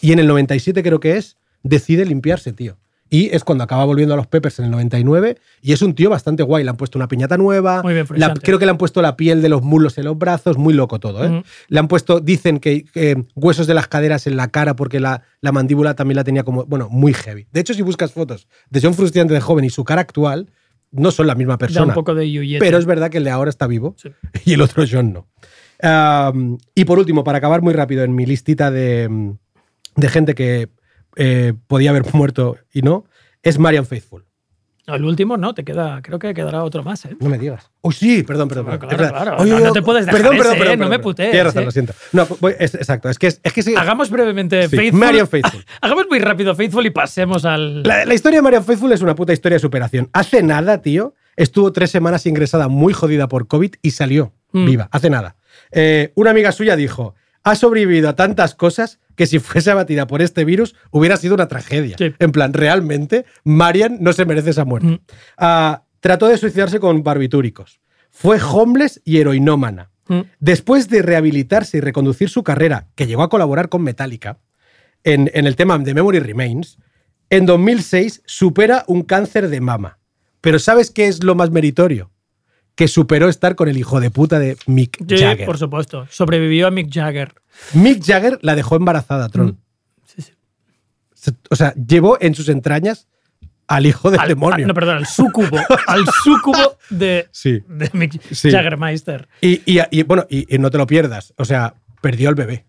Y 0.02 0.12
en 0.12 0.20
el 0.20 0.28
97 0.28 0.82
creo 0.84 1.00
que 1.00 1.18
es, 1.18 1.38
decide 1.64 2.06
limpiarse, 2.06 2.54
tío. 2.54 2.78
Y 3.14 3.36
es 3.36 3.44
cuando 3.44 3.66
acaba 3.66 3.84
volviendo 3.84 4.14
a 4.14 4.18
los 4.18 4.26
Peppers 4.28 4.60
en 4.60 4.66
el 4.66 4.72
99 4.72 5.38
y 5.62 5.74
es 5.74 5.82
un 5.82 5.94
tío 5.96 6.10
bastante 6.10 6.44
guay. 6.44 6.64
Le 6.64 6.70
han 6.70 6.78
puesto 6.78 6.98
una 6.98 7.10
piñata 7.10 7.38
nueva. 7.38 7.84
Muy 7.84 7.94
bien, 7.94 8.08
la- 8.16 8.34
creo 8.34 8.58
que 8.58 8.64
le 8.66 8.72
han 8.72 8.78
puesto 8.78 9.02
la 9.02 9.18
piel 9.18 9.42
de 9.42 9.50
los 9.50 9.62
muslos 9.64 9.98
en 9.98 10.06
los 10.06 10.18
brazos. 10.18 10.58
Muy 10.58 10.74
loco 10.74 10.98
todo, 11.02 11.26
¿eh? 11.26 11.30
Ujú. 11.30 11.44
Le 11.68 11.80
han 11.80 11.90
puesto, 11.90 12.22
dicen 12.22 12.60
que, 12.60 12.86
que 12.86 13.22
huesos 13.36 13.68
de 13.68 13.74
las 13.74 13.90
caderas 13.90 14.28
en 14.28 14.38
la 14.38 14.48
cara 14.48 14.78
porque 14.78 15.02
la, 15.02 15.24
la 15.42 15.52
mandíbula 15.52 15.94
también 15.94 16.16
la 16.16 16.24
tenía 16.24 16.44
como, 16.44 16.64
bueno, 16.66 16.88
muy 16.90 17.14
heavy. 17.14 17.48
De 17.52 17.60
hecho, 17.60 17.74
si 17.74 17.82
buscas 17.82 18.14
fotos 18.14 18.48
de 18.70 18.80
John 18.82 18.94
Frustrante 18.94 19.34
de 19.34 19.42
joven 19.42 19.66
y 19.66 19.70
su 19.72 19.84
cara 19.84 20.00
actual, 20.00 20.50
no 20.92 21.12
son 21.12 21.28
la 21.28 21.36
misma 21.36 21.54
Da 21.54 21.58
persona. 21.60 21.86
un 21.88 21.94
poco 21.94 22.14
de 22.16 22.30
yuyete. 22.32 22.64
Pero 22.64 22.78
es 22.78 22.86
verdad 22.86 23.10
que 23.10 23.18
el 23.18 23.24
de 23.24 23.30
ahora 23.32 23.50
está 23.50 23.68
vivo 23.68 23.96
Sí. 23.98 24.10
y 24.46 24.54
el 24.54 24.62
otro 24.62 24.84
John 24.90 25.14
no. 25.14 25.28
Um, 25.84 26.58
y 26.76 26.86
por 26.86 27.00
último, 27.00 27.24
para 27.24 27.40
acabar 27.40 27.62
muy 27.62 27.74
rápido 27.74 28.04
en 28.04 28.14
mi 28.14 28.26
listita 28.26 28.70
de, 28.70 29.34
de 29.96 30.10
gente 30.10 30.36
que 30.36 30.70
eh, 31.16 31.54
podía 31.68 31.90
haber 31.90 32.04
muerto 32.14 32.58
y 32.74 32.82
no, 32.82 33.06
es 33.42 33.58
Marian 33.58 33.86
Faithful. 33.86 34.26
No, 34.92 34.96
el 34.96 35.06
último 35.06 35.38
no, 35.38 35.54
te 35.54 35.64
queda, 35.64 36.02
creo 36.02 36.20
que 36.20 36.34
quedará 36.34 36.64
otro 36.64 36.84
más, 36.84 37.06
¿eh? 37.06 37.16
No 37.20 37.30
me 37.30 37.38
digas. 37.38 37.72
Oh, 37.82 37.92
sí, 37.92 38.24
perdón, 38.24 38.48
perdón. 38.50 38.66
Claro, 38.66 38.88
perdón. 38.88 39.10
claro. 39.10 39.36
Oye, 39.40 39.52
No, 39.52 39.60
no 39.60 39.72
te 39.72 39.82
puedes 39.82 40.06
dejar 40.06 40.22
perdón, 40.22 40.36
ese, 40.36 40.44
perdón, 40.44 40.58
¿eh? 40.58 40.60
perdón, 40.70 40.80
No 40.80 40.90
me 40.90 41.00
putees, 41.00 41.32
Tienes 41.32 41.46
razón, 41.46 41.62
¿eh? 41.64 41.66
lo 41.66 41.72
siento. 41.72 41.94
No, 42.14 42.28
voy- 42.40 42.56
es- 42.60 42.76
exacto. 42.76 43.10
Es 43.10 43.18
que, 43.20 43.28
es, 43.28 43.40
es 43.44 43.54
que 43.54 43.64
sí, 43.64 43.74
Hagamos 43.76 44.10
brevemente 44.10 44.68
Sí, 44.68 44.76
Faithful. 44.76 45.00
Marian 45.00 45.28
Faithful. 45.28 45.66
Hagamos 45.82 46.06
muy 46.10 46.20
rápido 46.20 46.56
Faithful 46.56 46.86
y 46.86 46.90
pasemos 46.92 47.46
al. 47.46 47.84
La, 47.84 48.06
la 48.06 48.14
historia 48.14 48.38
de 48.40 48.44
Marian 48.44 48.64
Faithful 48.64 48.92
es 48.92 49.02
una 49.02 49.16
puta 49.16 49.34
historia 49.34 49.56
de 49.56 49.60
superación. 49.60 50.10
Hace 50.14 50.42
nada, 50.44 50.82
tío, 50.82 51.14
estuvo 51.36 51.72
tres 51.72 51.92
semanas 51.92 52.26
ingresada 52.26 52.68
muy 52.68 52.94
jodida 52.94 53.28
por 53.28 53.48
COVID 53.48 53.74
y 53.82 53.92
salió 53.92 54.34
Mm. 54.54 54.66
viva. 54.66 54.90
Hace 54.92 55.10
nada. 55.10 55.36
Eh, 55.72 56.12
una 56.16 56.32
amiga 56.32 56.52
suya 56.52 56.76
dijo, 56.76 57.16
ha 57.44 57.56
sobrevivido 57.56 58.10
a 58.10 58.16
tantas 58.16 58.54
cosas 58.56 59.00
que 59.16 59.26
si 59.26 59.40
fuese 59.40 59.72
abatida 59.72 60.08
por 60.08 60.22
este 60.22 60.46
virus 60.46 60.76
hubiera 60.92 61.18
sido 61.18 61.36
una 61.36 61.48
tragedia. 61.48 61.96
Sí. 61.98 62.14
En 62.20 62.32
plan, 62.32 62.54
realmente, 62.54 63.26
Marian 63.44 63.98
no 64.02 64.14
se 64.14 64.26
merece 64.26 64.52
esa 64.52 64.66
muerte. 64.66 64.88
Mm. 64.88 65.00
Ah, 65.38 65.84
trató 66.00 66.28
de 66.28 66.38
suicidarse 66.38 66.80
con 66.80 67.04
barbitúricos. 67.04 67.80
Fue 68.10 68.40
homeless 68.42 69.02
y 69.06 69.18
heroinómana. 69.20 69.92
Mm. 70.08 70.22
Después 70.40 70.90
de 70.90 71.02
rehabilitarse 71.02 71.78
y 71.78 71.82
reconducir 71.82 72.30
su 72.30 72.44
carrera, 72.44 72.88
que 72.96 73.08
llegó 73.08 73.24
a 73.24 73.30
colaborar 73.30 73.70
con 73.70 73.84
Metallica 73.84 74.40
en, 75.04 75.30
en 75.34 75.48
el 75.48 75.56
tema 75.56 75.78
de 75.78 75.94
Memory 75.94 76.20
Remains, 76.20 76.78
en 77.30 77.46
2006 77.46 78.24
supera 78.26 78.84
un 78.88 79.04
cáncer 79.04 79.48
de 79.48 79.62
mama. 79.62 80.00
Pero 80.42 80.60
¿sabes 80.60 80.92
qué 80.92 81.08
es 81.08 81.24
lo 81.24 81.36
más 81.36 81.52
meritorio? 81.52 82.12
Que 82.76 82.88
superó 82.88 83.30
estar 83.30 83.56
con 83.56 83.70
el 83.70 83.78
hijo 83.78 84.00
de 84.00 84.12
puta 84.12 84.40
de 84.40 84.58
Mick 84.66 84.98
Sí, 85.08 85.18
Jagger. 85.18 85.46
por 85.46 85.58
supuesto. 85.58 86.08
Sobrevivió 86.10 86.68
a 86.68 86.72
Mick 86.72 86.92
Jagger. 86.92 87.34
Mick 87.74 88.04
Jagger 88.04 88.40
la 88.42 88.56
dejó 88.56 88.76
embarazada, 88.76 89.30
Tron. 89.30 89.60
Sí, 90.06 90.22
sí. 90.22 90.32
Se- 91.14 91.34
O 91.50 91.56
sea, 91.56 91.74
llevó 91.76 92.18
en 92.22 92.34
sus 92.36 92.50
entrañas 92.50 93.08
al 93.68 93.86
hijo 93.86 94.12
del 94.12 94.20
Al- 94.20 94.28
demonio. 94.28 94.68
no, 94.68 94.74
perdón, 94.74 94.98
al 94.98 95.06
súcubo. 95.08 95.58
al 95.88 96.04
súcubo 96.24 96.78
de, 96.90 97.28
Sí. 97.32 97.64
de 97.70 97.90
Mick 97.94 98.22
Sí. 98.34 98.52
Jaggermeister. 98.52 99.28
Y, 99.40 99.62
y- 99.66 99.82
y, 99.92 100.04
bueno, 100.04 100.26
y, 100.30 100.54
y 100.54 100.58
no 100.60 100.70
te 100.70 100.78
lo 100.78 100.86
pierdas. 100.88 101.34
O 101.38 101.46
sea, 101.46 101.76
perdió 102.02 102.30
al 102.30 102.36
bebé. 102.36 102.66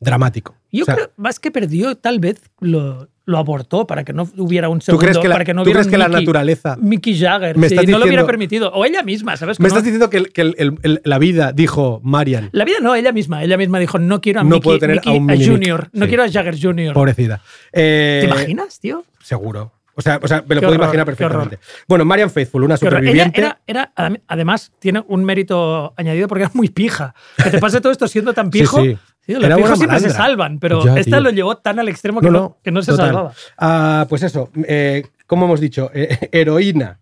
Dramático. 0.00 0.54
Yo 0.70 0.82
O 0.82 0.84
sea, 0.86 0.94
creo, 0.94 1.12
más 1.16 1.40
que 1.40 1.50
perdió, 1.50 1.96
tal 1.96 2.20
vez 2.20 2.38
lo, 2.60 3.08
lo 3.26 3.38
abortó 3.38 3.86
para 3.86 4.04
que 4.04 4.12
no 4.12 4.28
hubiera 4.38 4.68
un 4.68 4.78
¿Tú 4.78 4.86
segundo. 4.86 5.02
crees 5.04 5.18
que 5.18 5.28
la, 5.28 5.34
para 5.34 5.44
que 5.44 5.52
no 5.52 5.62
tú 5.62 5.66
hubiera 5.66 5.78
crees 5.80 5.86
un 5.86 5.90
que 5.90 5.98
la 5.98 6.08
Mickey- 6.08 6.20
naturaleza... 6.24 6.76
Mickey 6.80 7.18
Jagger, 7.18 7.56
Me 7.58 7.68
sí, 7.68 7.74
estás 7.74 7.86
no 7.88 7.98
lo 7.98 8.04
hubiera 8.04 8.22
diciendo- 8.22 8.26
permitido. 8.26 8.72
O 8.72 8.84
ella 8.84 9.02
misma, 9.02 9.36
¿sabes? 9.36 9.58
Que 9.58 9.62
Me 9.64 9.68
no- 9.68 9.74
estás 9.74 9.84
diciendo 9.84 10.08
que, 10.08 10.16
el- 10.16 10.32
que 10.32 10.40
el- 10.42 10.54
el- 10.58 10.78
el- 10.82 11.00
la 11.04 11.18
vida 11.18 11.52
dijo 11.52 12.00
Marian, 12.04 12.48
La 12.52 12.64
vida 12.64 12.76
no, 12.80 12.94
ella 12.94 13.12
misma. 13.12 13.42
Ella 13.44 13.56
misma 13.56 13.78
dijo, 13.78 13.98
no 13.98 14.20
quiero 14.20 14.40
a 14.40 14.42
No 14.44 14.50
Mickey, 14.50 14.60
puedo 14.62 14.78
tener 14.78 14.96
Mickey 14.96 15.12
a 15.12 15.16
un 15.18 15.26
mini 15.26 15.38
Mick. 15.40 15.48
Junior. 15.50 15.88
No 15.92 16.04
Sí. 16.04 16.08
quiero 16.08 16.22
a 16.22 16.30
Jagger 16.30 16.56
Junior. 16.60 16.94
pobrecida. 16.94 17.40
Eh, 17.72 18.18
¿Te 18.22 18.26
imaginas, 18.28 18.78
tío? 18.80 19.04
Seguro. 19.22 19.72
O 19.98 20.02
sea, 20.02 20.20
o 20.22 20.28
sea 20.28 20.44
me 20.46 20.54
lo 20.54 20.60
Qué 20.60 20.66
puedo 20.66 20.72
horror, 20.72 20.84
imaginar 20.84 21.06
perfectamente. 21.06 21.58
Bueno, 21.88 22.04
Marian 22.04 22.30
Faithful, 22.30 22.62
una. 22.62 22.74
Ella 22.74 22.78
superviviente. 22.78 23.40
era, 23.40 23.60
era, 23.66 23.92
adem- 23.96 24.20
además, 24.28 24.70
tiene 24.78 25.02
un 25.08 25.24
mérito 25.24 25.94
añadido 25.96 26.28
porque 26.28 26.44
era 26.44 26.50
muy 26.54 26.68
pija. 26.68 27.14
Que 27.42 27.48
te 27.50 27.58
pase 27.58 27.80
todo 27.80 27.90
esto 27.92 28.06
siendo 28.06 28.34
tan 28.34 28.50
pijo. 28.50 28.78
Sí, 28.82 28.90
sí. 28.90 28.98
Era 29.26 29.48
los 29.50 29.60
buena 29.60 29.76
siempre 29.76 30.00
se 30.00 30.10
salvan, 30.10 30.58
pero 30.58 30.84
Ya, 30.84 30.96
esta 30.98 31.16
tío. 31.16 31.20
lo 31.20 31.30
llevó 31.30 31.56
tan 31.58 31.78
al 31.78 31.88
extremo 31.88 32.20
que 32.20 32.30
no, 32.30 32.58
que 32.62 32.70
no 32.70 32.82
se 32.82 32.92
total. 32.92 33.06
salvaba. 33.08 33.32
Ah, 33.58 34.06
pues 34.08 34.22
eso, 34.22 34.50
eh, 34.68 35.04
como 35.26 35.46
hemos 35.46 35.60
dicho, 35.60 35.90
eh, 35.94 36.28
heroína, 36.32 37.00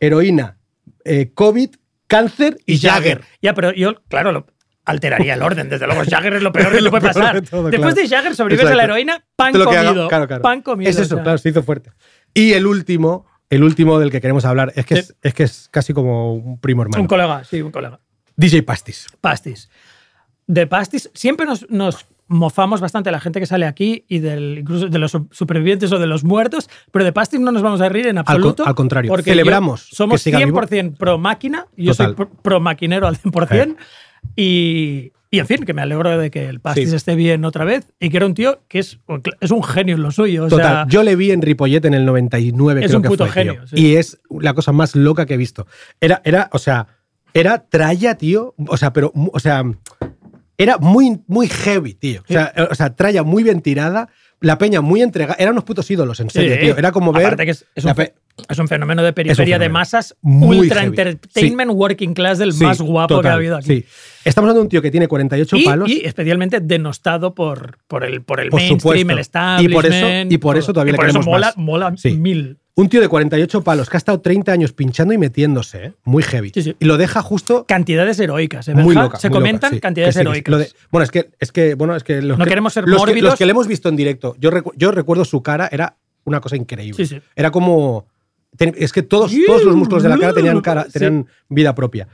heroína, 0.00 0.56
eh, 1.04 1.30
COVID, 1.34 1.70
cáncer 2.06 2.58
y, 2.66 2.78
Jagger. 2.78 3.22
Ya, 3.42 3.54
pero 3.54 3.72
yo, 3.72 3.94
claro, 4.08 4.32
lo- 4.32 4.46
alteraría 4.86 5.34
el 5.34 5.42
orden. 5.42 5.68
Desde 5.68 5.86
luego, 5.86 6.02
Jagger 6.08 6.34
es 6.34 6.42
lo 6.42 6.52
peor 6.52 6.72
que 6.72 6.80
le 6.80 6.90
puede 6.90 7.06
pasar. 7.08 7.40
de 7.40 7.48
todo, 7.48 7.70
Después 7.70 7.94
claro. 7.94 8.08
de 8.08 8.16
Jagger 8.16 8.34
sobrevives 8.36 8.70
a 8.70 8.74
la 8.74 8.84
heroína, 8.84 9.24
pan 9.36 9.54
haga- 9.56 9.64
comido. 9.64 10.08
claro, 10.08 10.26
claro. 10.26 10.42
Pan 10.42 10.62
comido. 10.62 10.90
Es 10.90 10.96
eso, 10.98 11.14
o 11.14 11.18
sea. 11.18 11.22
claro, 11.22 11.38
se 11.38 11.48
hizo 11.50 11.62
fuerte. 11.62 11.90
Y 12.34 12.52
el 12.52 12.66
último, 12.66 13.26
el 13.50 13.62
último 13.64 13.98
del 13.98 14.10
que 14.10 14.20
queremos 14.20 14.44
hablar, 14.44 14.72
es 14.76 14.84
que, 14.86 14.96
Sí. 14.96 15.00
es, 15.00 15.16
es 15.22 15.34
que 15.34 15.42
es 15.44 15.68
casi 15.70 15.92
como 15.94 16.34
un 16.34 16.58
primo 16.60 16.82
hermano. 16.82 17.00
Un 17.02 17.06
colega, 17.08 17.44
sí, 17.44 17.62
un 17.62 17.70
colega. 17.70 18.00
DJ 18.36 18.62
Pastis. 18.62 19.06
Pastis. 19.20 19.70
De 20.46 20.66
Pastis, 20.66 21.10
siempre 21.14 21.46
nos, 21.46 21.68
nos 21.70 22.06
mofamos 22.26 22.80
bastante 22.80 23.08
de 23.08 23.12
la 23.12 23.20
gente 23.20 23.40
que 23.40 23.46
sale 23.46 23.66
aquí 23.66 24.04
y 24.08 24.18
del, 24.18 24.58
incluso 24.58 24.88
de 24.88 24.98
los 24.98 25.10
su- 25.10 25.28
supervivientes 25.30 25.90
o 25.92 25.98
de 25.98 26.06
los 26.06 26.24
muertos, 26.24 26.68
pero 26.90 27.04
de 27.04 27.12
Pastis 27.12 27.40
no 27.40 27.50
nos 27.52 27.62
vamos 27.62 27.80
a 27.80 27.88
reír 27.88 28.06
en 28.08 28.18
Al 28.18 28.24
co- 28.24 28.32
absoluto. 28.32 28.66
al 28.66 28.74
contrario, 28.74 29.10
porque 29.10 29.30
celebramos 29.30 29.88
somos 29.90 30.14
que 30.22 30.30
siga 30.30 30.38
vivo. 30.44 30.60
100% 30.60 30.96
pro 30.96 31.18
máquina, 31.18 31.66
yo 31.76 31.94
soy 31.94 32.06
Total. 32.08 32.14
pro, 32.28 32.30
pro 32.42 32.60
maquinero 32.60 33.06
al 33.06 33.16
100%, 33.18 33.76
y, 34.36 35.12
Y 35.30 35.40
en 35.40 35.46
fin, 35.48 35.64
que 35.64 35.74
me 35.74 35.82
alegro 35.82 36.16
de 36.16 36.30
que 36.30 36.46
el 36.48 36.60
Pastis 36.60 36.90
Sí. 36.90 36.96
esté 36.96 37.16
bien 37.16 37.44
otra 37.44 37.64
vez 37.64 37.92
y 37.98 38.08
que 38.08 38.18
era 38.18 38.26
un 38.26 38.34
tío 38.34 38.60
que 38.68 38.78
es, 38.78 39.00
es 39.40 39.50
un 39.50 39.64
genio 39.64 39.96
en 39.96 40.02
lo 40.02 40.12
suyo. 40.12 40.44
O 40.44 40.48
Total, 40.48 40.66
sea, 40.66 40.86
yo 40.88 41.02
le 41.02 41.16
vi 41.16 41.32
en 41.32 41.42
Ripollet 41.42 41.84
en 41.86 41.94
el 41.94 42.04
99, 42.04 42.80
Es 42.82 42.86
creo 42.86 42.98
un 42.98 43.02
que 43.02 43.08
puto 43.08 43.24
fue, 43.24 43.32
genio, 43.32 43.66
sí. 43.66 43.74
Y 43.76 43.96
es 43.96 44.20
la 44.30 44.54
cosa 44.54 44.70
más 44.70 44.94
loca 44.94 45.26
que 45.26 45.34
he 45.34 45.36
visto. 45.36 45.66
Era, 46.00 46.22
era, 46.24 46.48
o 46.52 46.58
sea, 46.58 46.86
era 47.34 47.66
tralla, 47.68 48.14
tío. 48.16 48.54
O 48.68 48.76
sea, 48.76 48.92
pero, 48.92 49.10
o 49.32 49.40
sea, 49.40 49.64
era 50.58 50.78
muy, 50.78 51.20
muy 51.26 51.48
heavy, 51.48 51.94
tío. 51.94 52.22
O 52.28 52.32
sea, 52.32 52.52
o 52.70 52.74
sea, 52.74 52.94
tralla 52.94 53.22
muy 53.22 53.42
bien 53.42 53.60
tirada, 53.60 54.08
la 54.40 54.58
peña 54.58 54.80
muy 54.80 55.00
entregada. 55.02 55.36
Eran 55.38 55.52
unos 55.52 55.64
putos 55.64 55.90
ídolos, 55.90 56.20
en 56.20 56.30
serio, 56.30 56.54
Sí. 56.54 56.60
tío. 56.60 56.76
Era 56.76 56.92
como 56.92 57.12
ver. 57.12 57.26
Aparte 57.26 57.44
que 57.46 57.50
es, 57.52 57.64
un, 57.84 57.94
pe- 57.94 58.14
es 58.48 58.58
un 58.58 58.68
fenómeno 58.68 59.02
de 59.02 59.12
periferia 59.12 59.58
de 59.58 59.68
masas, 59.68 60.16
Muy 60.20 60.58
ultra 60.58 60.80
heavy. 60.82 60.88
entertainment, 61.00 61.70
working 61.72 62.12
class 62.14 62.38
del 62.38 62.52
Sí, 62.52 62.62
más 62.64 62.80
guapo 62.80 63.20
que 63.22 63.28
ha 63.28 63.34
habido 63.34 63.56
aquí. 63.56 63.66
Sí. 63.66 63.84
Estamos 64.24 64.46
hablando 64.48 64.60
de 64.60 64.64
un 64.64 64.68
tío 64.68 64.82
que 64.82 64.90
tiene 64.90 65.08
48 65.08 65.56
Y, 65.56 65.64
palos. 65.64 65.88
y 65.90 66.02
especialmente 66.04 66.60
denostado 66.60 67.34
por, 67.34 67.78
por 67.86 68.04
el, 68.04 68.22
por 68.22 68.40
el 68.40 68.50
Por 68.50 68.60
mainstream, 68.60 68.80
supuesto. 68.80 69.12
el 69.12 69.18
Y 69.18 69.20
establishment. 69.20 69.74
por 69.74 69.86
eso- 69.86 70.34
y 70.34 70.38
por 70.38 70.56
eso 70.58 70.72
todavía 70.72 70.90
Y 70.90 70.92
le 70.92 70.96
por 70.98 71.08
eso 71.08 71.20
mola, 71.22 71.46
más. 71.46 71.56
mola 71.56 71.94
Sí. 71.96 72.12
mil. 72.16 72.58
Un 72.76 72.88
tío 72.88 73.00
de 73.00 73.08
48 73.08 73.62
palos 73.62 73.88
que 73.88 73.96
ha 73.96 73.98
estado 73.98 74.20
30 74.20 74.50
años 74.50 74.72
pinchando 74.72 75.14
y 75.14 75.18
metiéndose, 75.18 75.84
¿eh? 75.86 75.92
muy 76.04 76.24
heavy. 76.24 76.50
Sí, 76.52 76.62
sí. 76.62 76.76
Y 76.80 76.86
lo 76.86 76.96
deja 76.96 77.22
justo 77.22 77.66
Cantidades 77.68 78.18
heroicas, 78.18 78.66
¿eh, 78.66 78.74
muy 78.74 78.96
loca. 78.96 79.18
Se 79.20 79.28
muy 79.28 79.38
comentan 79.38 79.70
loca, 79.70 79.76
sí. 79.76 79.80
cantidades 79.80 80.16
heroicas. 80.16 80.50
Lo 80.50 80.58
de- 80.58 80.72
bueno, 80.90 81.04
es 81.04 81.10
que, 81.12 81.30
es 81.38 81.52
que, 81.52 81.74
bueno, 81.76 81.94
es 81.94 82.02
que 82.02 82.20
los 82.20 82.36
No 82.36 82.44
que- 82.44 82.48
queremos 82.50 82.72
ser 82.72 82.88
los 82.88 83.04
que, 83.04 83.20
los 83.22 83.36
que 83.36 83.46
le 83.46 83.52
hemos 83.52 83.68
visto 83.68 83.88
en 83.88 83.94
directo, 83.96 84.34
yo, 84.40 84.50
recu- 84.50 84.72
yo 84.76 84.90
recuerdo 84.90 85.24
su 85.24 85.40
cara, 85.40 85.68
era 85.70 85.96
una 86.24 86.40
cosa 86.40 86.56
increíble. 86.56 86.96
Sí, 86.96 87.06
sí. 87.06 87.22
Era 87.36 87.52
como. 87.52 88.06
Es 88.58 88.92
que 88.92 89.02
todos, 89.02 89.32
todos 89.46 89.64
los 89.64 89.76
músculos 89.76 90.02
de 90.02 90.08
la 90.08 90.18
cara 90.18 90.32
tenían, 90.32 90.60
cara, 90.60 90.84
Sí. 90.84 90.92
tenían 90.94 91.26
vida 91.48 91.74
propia. 91.76 92.08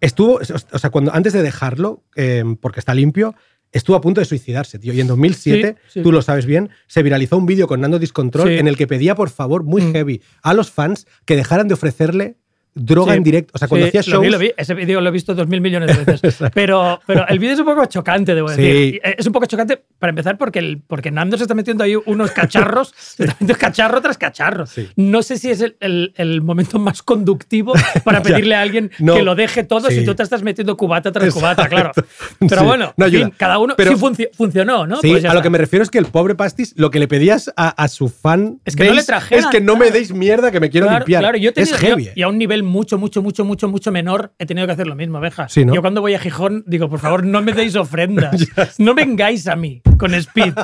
Estuvo, 0.00 0.40
o 0.72 0.78
sea, 0.78 0.90
cuando 0.90 1.14
antes 1.14 1.32
de 1.32 1.42
dejarlo, 1.42 2.02
eh, 2.16 2.44
porque 2.60 2.80
está 2.80 2.92
limpio, 2.92 3.34
estuvo 3.72 3.96
a 3.96 4.00
punto 4.00 4.20
de 4.20 4.24
suicidarse, 4.26 4.78
tío. 4.78 4.92
Y 4.92 5.00
en 5.00 5.06
2007, 5.06 5.76
Sí, 5.86 5.90
sí. 5.94 6.02
tú 6.02 6.12
lo 6.12 6.22
sabes 6.22 6.46
bien, 6.46 6.70
se 6.86 7.02
viralizó 7.02 7.36
un 7.38 7.46
vídeo 7.46 7.66
con 7.66 7.80
Nando 7.80 7.98
Discontrol 7.98 8.48
Sí. 8.48 8.54
en 8.58 8.68
el 8.68 8.76
que 8.76 8.86
pedía, 8.86 9.14
por 9.14 9.30
favor, 9.30 9.64
muy 9.64 9.82
Mm. 9.82 9.92
heavy, 9.92 10.22
a 10.42 10.54
los 10.54 10.70
fans 10.70 11.06
que 11.24 11.36
dejaran 11.36 11.68
de 11.68 11.74
ofrecerle 11.74 12.36
droga 12.74 13.12
Sí. 13.12 13.18
en 13.18 13.22
directo. 13.24 13.52
O 13.54 13.58
sea, 13.58 13.68
cuando 13.68 13.86
Sí, 13.86 13.98
hacía 13.98 14.10
lo 14.12 14.16
shows. 14.18 14.26
vi, 14.26 14.32
lo 14.32 14.38
vi. 14.38 14.52
Ese 14.56 14.74
vídeo 14.74 15.00
lo 15.00 15.08
he 15.08 15.12
visto 15.12 15.34
dos 15.34 15.46
mil 15.46 15.60
millones 15.60 15.96
de 15.96 16.04
veces. 16.04 16.36
pero, 16.54 17.00
pero 17.06 17.26
el 17.28 17.38
vídeo 17.38 17.54
es 17.54 17.60
un 17.60 17.66
poco 17.66 17.84
chocante, 17.86 18.34
debo 18.34 18.48
decir. 18.50 19.00
Eh, 19.04 19.16
Es 19.18 19.26
un 19.26 19.32
poco 19.32 19.46
chocante 19.46 19.82
para 19.98 20.10
empezar 20.10 20.38
porque, 20.38 20.58
el, 20.58 20.80
porque 20.86 21.10
Nando 21.10 21.36
se 21.36 21.44
está 21.44 21.54
metiendo 21.54 21.84
ahí 21.84 21.94
unos 22.06 22.30
cacharros, 22.30 22.94
se 22.98 23.24
está 23.24 23.34
metiendo 23.34 23.56
cacharro 23.58 24.00
tras 24.00 24.18
cacharro. 24.18 24.64
No 24.96 25.22
sé 25.22 25.38
si 25.38 25.50
es 25.50 25.60
el, 25.60 25.76
el- 25.80 26.12
el 26.16 26.40
momento 26.42 26.78
más 26.78 27.02
conductivo 27.02 27.74
para 28.04 28.22
pedirle 28.22 28.54
a 28.54 28.60
alguien 28.62 28.90
No. 28.98 29.14
que 29.14 29.22
lo 29.22 29.34
deje 29.34 29.64
todo 29.64 29.90
si 29.90 30.04
tú 30.04 30.14
te 30.14 30.22
estás 30.22 30.42
metiendo 30.42 30.76
cubata 30.76 31.12
tras 31.12 31.32
cubata, 31.34 31.68
claro. 31.68 31.90
Exacto. 31.90 32.06
Pero 32.48 32.64
bueno, 32.64 32.94
No 32.96 33.06
fin, 33.08 33.32
cada 33.36 33.58
uno 33.58 33.74
Pero- 33.76 33.92
sí 33.92 33.96
funci- 34.02 34.28
funcionó, 34.32 34.86
¿no? 34.86 35.00
Sí, 35.00 35.10
Pues 35.10 35.24
a 35.24 35.34
lo 35.34 35.42
que 35.42 35.50
me 35.50 35.58
refiero 35.58 35.82
es 35.82 35.90
que 35.90 35.98
el 35.98 36.06
pobre 36.06 36.34
Pastis, 36.34 36.72
lo 36.76 36.90
que 36.90 36.98
le 36.98 37.08
pedías 37.08 37.52
a, 37.56 37.68
a 37.68 37.88
su 37.88 38.08
fan 38.08 38.60
Es 38.64 38.76
que 38.76 38.84
no 38.84 38.90
le 38.90 38.96
base 38.96 39.06
trajeran, 39.06 39.44
es 39.44 39.50
que 39.50 39.60
no 39.60 39.76
me 39.76 39.90
deis 39.90 40.12
mierda 40.12 40.50
que 40.50 40.60
me 40.60 40.70
quiero 40.70 40.86
Claro, 40.86 41.00
limpiar. 41.00 41.20
claro, 41.22 41.38
yo 41.38 41.50
he 41.50 41.52
tenido, 41.52 41.74
es 41.76 41.80
heavy. 41.80 42.04
yo- 42.06 42.10
y 42.14 42.22
a 42.22 42.28
un 42.28 42.38
nivel 42.38 42.61
mucho, 42.62 42.98
mucho, 42.98 43.22
mucho, 43.22 43.44
mucho, 43.44 43.68
mucho 43.68 43.92
menor 43.92 44.32
he 44.38 44.46
tenido 44.46 44.66
que 44.66 44.72
hacer 44.72 44.86
lo 44.86 44.94
mismo, 44.94 45.20
Beja. 45.20 45.48
Sí, 45.48 45.64
¿no? 45.64 45.74
Yo 45.74 45.80
cuando 45.80 46.00
voy 46.00 46.14
a 46.14 46.18
Gijón 46.18 46.64
digo, 46.66 46.88
por 46.88 46.98
favor, 46.98 47.24
no 47.24 47.42
me 47.42 47.52
deis 47.52 47.76
ofrendas. 47.76 48.46
no 48.78 48.94
vengáis 48.94 49.46
a 49.48 49.56
mí 49.56 49.82
con 49.98 50.14
speed. 50.14 50.54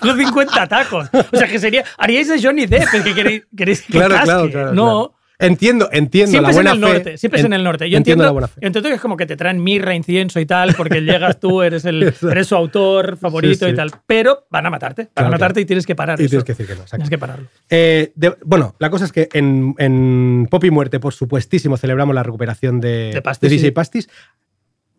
Tengo 0.00 0.16
50 0.16 0.66
tacos. 0.68 1.08
O 1.32 1.36
sea, 1.36 1.46
que 1.48 1.58
sería. 1.58 1.84
Haríais 1.98 2.28
de 2.28 2.42
Johnny 2.42 2.66
Depp, 2.66 3.02
que 3.04 3.14
queréis, 3.14 3.42
queréis 3.56 3.82
que 3.82 3.92
Claro, 3.92 4.14
casque. 4.14 4.26
claro, 4.26 4.50
claro. 4.50 4.72
No. 4.74 5.13
Entiendo, 5.38 5.88
entiendo 5.90 6.30
Siempre 6.30 6.42
la 6.42 6.50
es 6.50 6.56
en 6.56 6.62
buena 6.64 6.70
el 6.72 6.78
fe. 6.78 6.98
norte, 6.98 7.18
siempre 7.18 7.40
es 7.40 7.46
en 7.46 7.52
el 7.54 7.64
norte. 7.64 7.90
Yo 7.90 7.96
entiendo 7.96 8.22
entiendo, 8.22 8.24
la 8.24 8.30
buena 8.30 8.46
fe. 8.48 8.60
entiendo 8.64 8.88
que 8.88 8.94
es 8.94 9.00
como 9.00 9.16
que 9.16 9.26
te 9.26 9.36
traen 9.36 9.60
mirra, 9.62 9.94
incienso 9.94 10.38
y 10.38 10.46
tal, 10.46 10.74
porque 10.76 11.00
llegas 11.02 11.40
tú, 11.40 11.60
eres, 11.62 11.84
el, 11.86 12.14
eres 12.30 12.46
su 12.46 12.54
autor 12.54 13.16
favorito 13.16 13.64
Sí, 13.66 13.70
sí. 13.70 13.70
y 13.72 13.74
tal. 13.74 13.90
Pero 14.06 14.46
van 14.50 14.66
a 14.66 14.70
matarte, 14.70 15.02
van 15.02 15.10
Claro, 15.14 15.28
a 15.28 15.30
matarte 15.32 15.54
claro. 15.54 15.60
y 15.62 15.64
tienes 15.66 15.86
que 15.86 15.96
parar. 15.96 16.20
Y 16.20 16.24
eso. 16.24 16.30
tienes 16.30 16.44
que 16.44 16.52
decir 16.52 16.66
que 16.66 16.74
no, 16.74 16.82
exacto. 16.82 16.96
Tienes 16.98 17.10
que 17.10 17.18
pararlo. 17.18 17.48
Eh, 17.68 18.12
de- 18.14 18.36
bueno, 18.44 18.76
la 18.78 18.90
cosa 18.90 19.06
es 19.06 19.12
que 19.12 19.28
en, 19.32 19.74
en 19.78 20.46
Pop 20.50 20.62
y 20.64 20.70
Muerte, 20.70 21.00
por 21.00 21.12
supuestísimo, 21.12 21.76
celebramos 21.76 22.14
la 22.14 22.22
recuperación 22.22 22.80
de, 22.80 23.10
De 23.12 23.20
Pastis, 23.22 23.50
DJ 23.50 23.64
sí. 23.66 23.70
Pastis. 23.72 24.08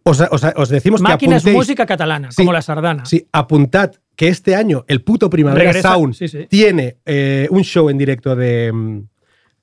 Os, 0.04 0.20
os- 0.20 0.44
os 0.56 0.70
decimos 0.70 1.02
Máquina 1.02 1.32
que 1.32 1.38
es 1.38 1.44
apuntéis- 1.46 1.54
música 1.56 1.86
catalana, 1.86 2.30
como 2.36 2.54
la 2.54 2.62
sardana. 2.62 3.06
Sí, 3.06 3.26
apuntad 3.32 3.92
que 4.16 4.28
este 4.28 4.56
año 4.56 4.86
el 4.88 5.02
puto 5.02 5.30
Primavera 5.30 5.64
Regresa, 5.72 5.94
Sound 5.94 6.48
tiene 6.50 6.98
eh, 7.06 7.48
un 7.50 7.64
show 7.64 7.90
en 7.90 7.98
directo 7.98 8.36
de, 8.36 8.72
mm, 8.72 9.00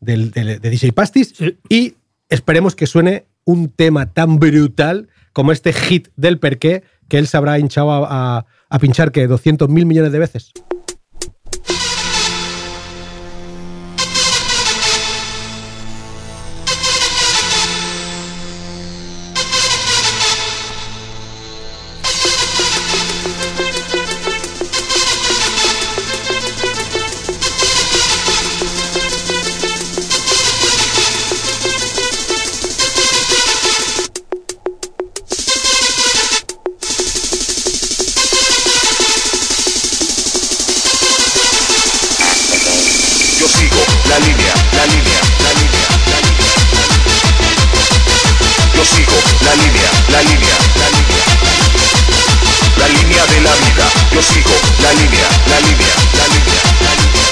del- 0.02 0.30
del- 0.32 0.60
de 0.60 0.70
DJ 0.70 0.92
Pastis 0.92 1.32
Sí. 1.36 1.56
y 1.70 1.94
esperemos 2.28 2.74
que 2.76 2.86
suene 2.86 3.24
un 3.44 3.70
tema 3.70 4.12
tan 4.12 4.38
brutal 4.38 5.08
como 5.32 5.50
este 5.52 5.72
hit 5.72 6.08
del 6.16 6.38
perqué 6.38 6.82
que 7.08 7.18
él 7.18 7.26
se 7.26 7.36
habrá 7.38 7.58
hinchado 7.58 7.90
a, 7.92 8.38
a- 8.38 8.46
a 8.68 8.78
pinchar 8.78 9.12
que 9.12 9.26
200 9.26 9.68
mil 9.68 9.86
millones 9.86 10.12
de 10.12 10.18
veces. 10.18 10.52
La 54.82 54.92
línea, 54.92 55.28
la 55.48 55.60
línea, 55.60 55.94
la 56.18 56.26
línea, 56.28 56.62
la 56.80 56.94
línea. 57.00 57.22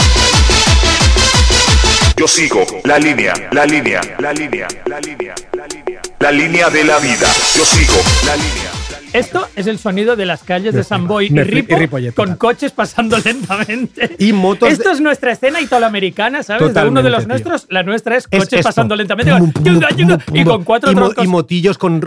Yo 2.17 2.29
sigo 2.29 2.65
la 2.85 2.99
línea, 2.99 3.35
la 3.51 3.67
línea, 3.67 4.01
la 4.19 4.33
línea, 4.33 4.69
la 4.87 5.01
línea, 5.01 5.35
la 5.53 5.67
línea. 5.67 6.01
La 6.21 6.31
línea 6.31 6.71
de 6.71 6.85
la 6.85 6.99
vida. 6.99 7.27
Yo 7.57 7.65
sigo 7.65 8.01
la 8.27 8.37
línea. 8.37 8.80
Esto 9.13 9.47
es 9.57 9.67
el 9.67 9.79
sonido 9.79 10.15
de 10.17 10.25
las 10.27 10.43
calles 10.45 10.75
de 10.75 10.85
San 10.85 11.07
Boy 11.07 11.27
y, 11.27 11.39
Ripo 11.43 11.75
y 11.75 11.79
Ripollet, 11.79 12.15
con 12.15 12.27
total. 12.27 12.39
coches 12.39 12.73
pasando 12.73 13.17
lentamente. 13.25 14.17
Y 14.19 14.33
motos 14.33 14.69
de- 14.69 14.75
Esto 14.75 14.91
es 14.91 15.01
nuestra 15.01 15.33
escena 15.33 15.61
italoamericana, 15.61 16.43
¿sabes? 16.43 16.61
De 16.61 16.65
uno 16.67 16.73
Totalmente, 16.75 17.03
de 17.03 17.11
los 17.11 17.21
tío. 17.21 17.29
nuestros, 17.29 17.67
la 17.71 17.83
nuestra 17.83 18.17
es 18.17 18.29
Es 18.31 18.39
coches 18.41 18.53
esto. 18.61 18.69
pasando 18.69 18.95
lentamente. 18.97 19.33
Pum, 19.37 19.53
pum, 19.53 19.65
pum, 19.65 20.37
y 20.37 20.45
con 20.45 20.65
cuatro 20.65 20.93
y 20.93 20.95
troncos. 20.95 21.25
y 21.25 21.29
motillos 21.29 21.79
con 21.79 22.01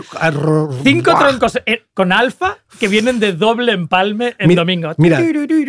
Cinco 0.82 1.10
¡Buah! 1.12 1.18
troncos 1.28 1.58
eh, 1.66 1.82
con 1.94 2.12
alfa 2.12 2.58
que 2.78 2.88
vienen 2.88 3.20
de 3.20 3.32
doble 3.34 3.72
empalme 3.72 4.34
en 4.38 4.48
Mira- 4.48 4.62
domingo. 4.62 4.92
Mira, 4.96 5.20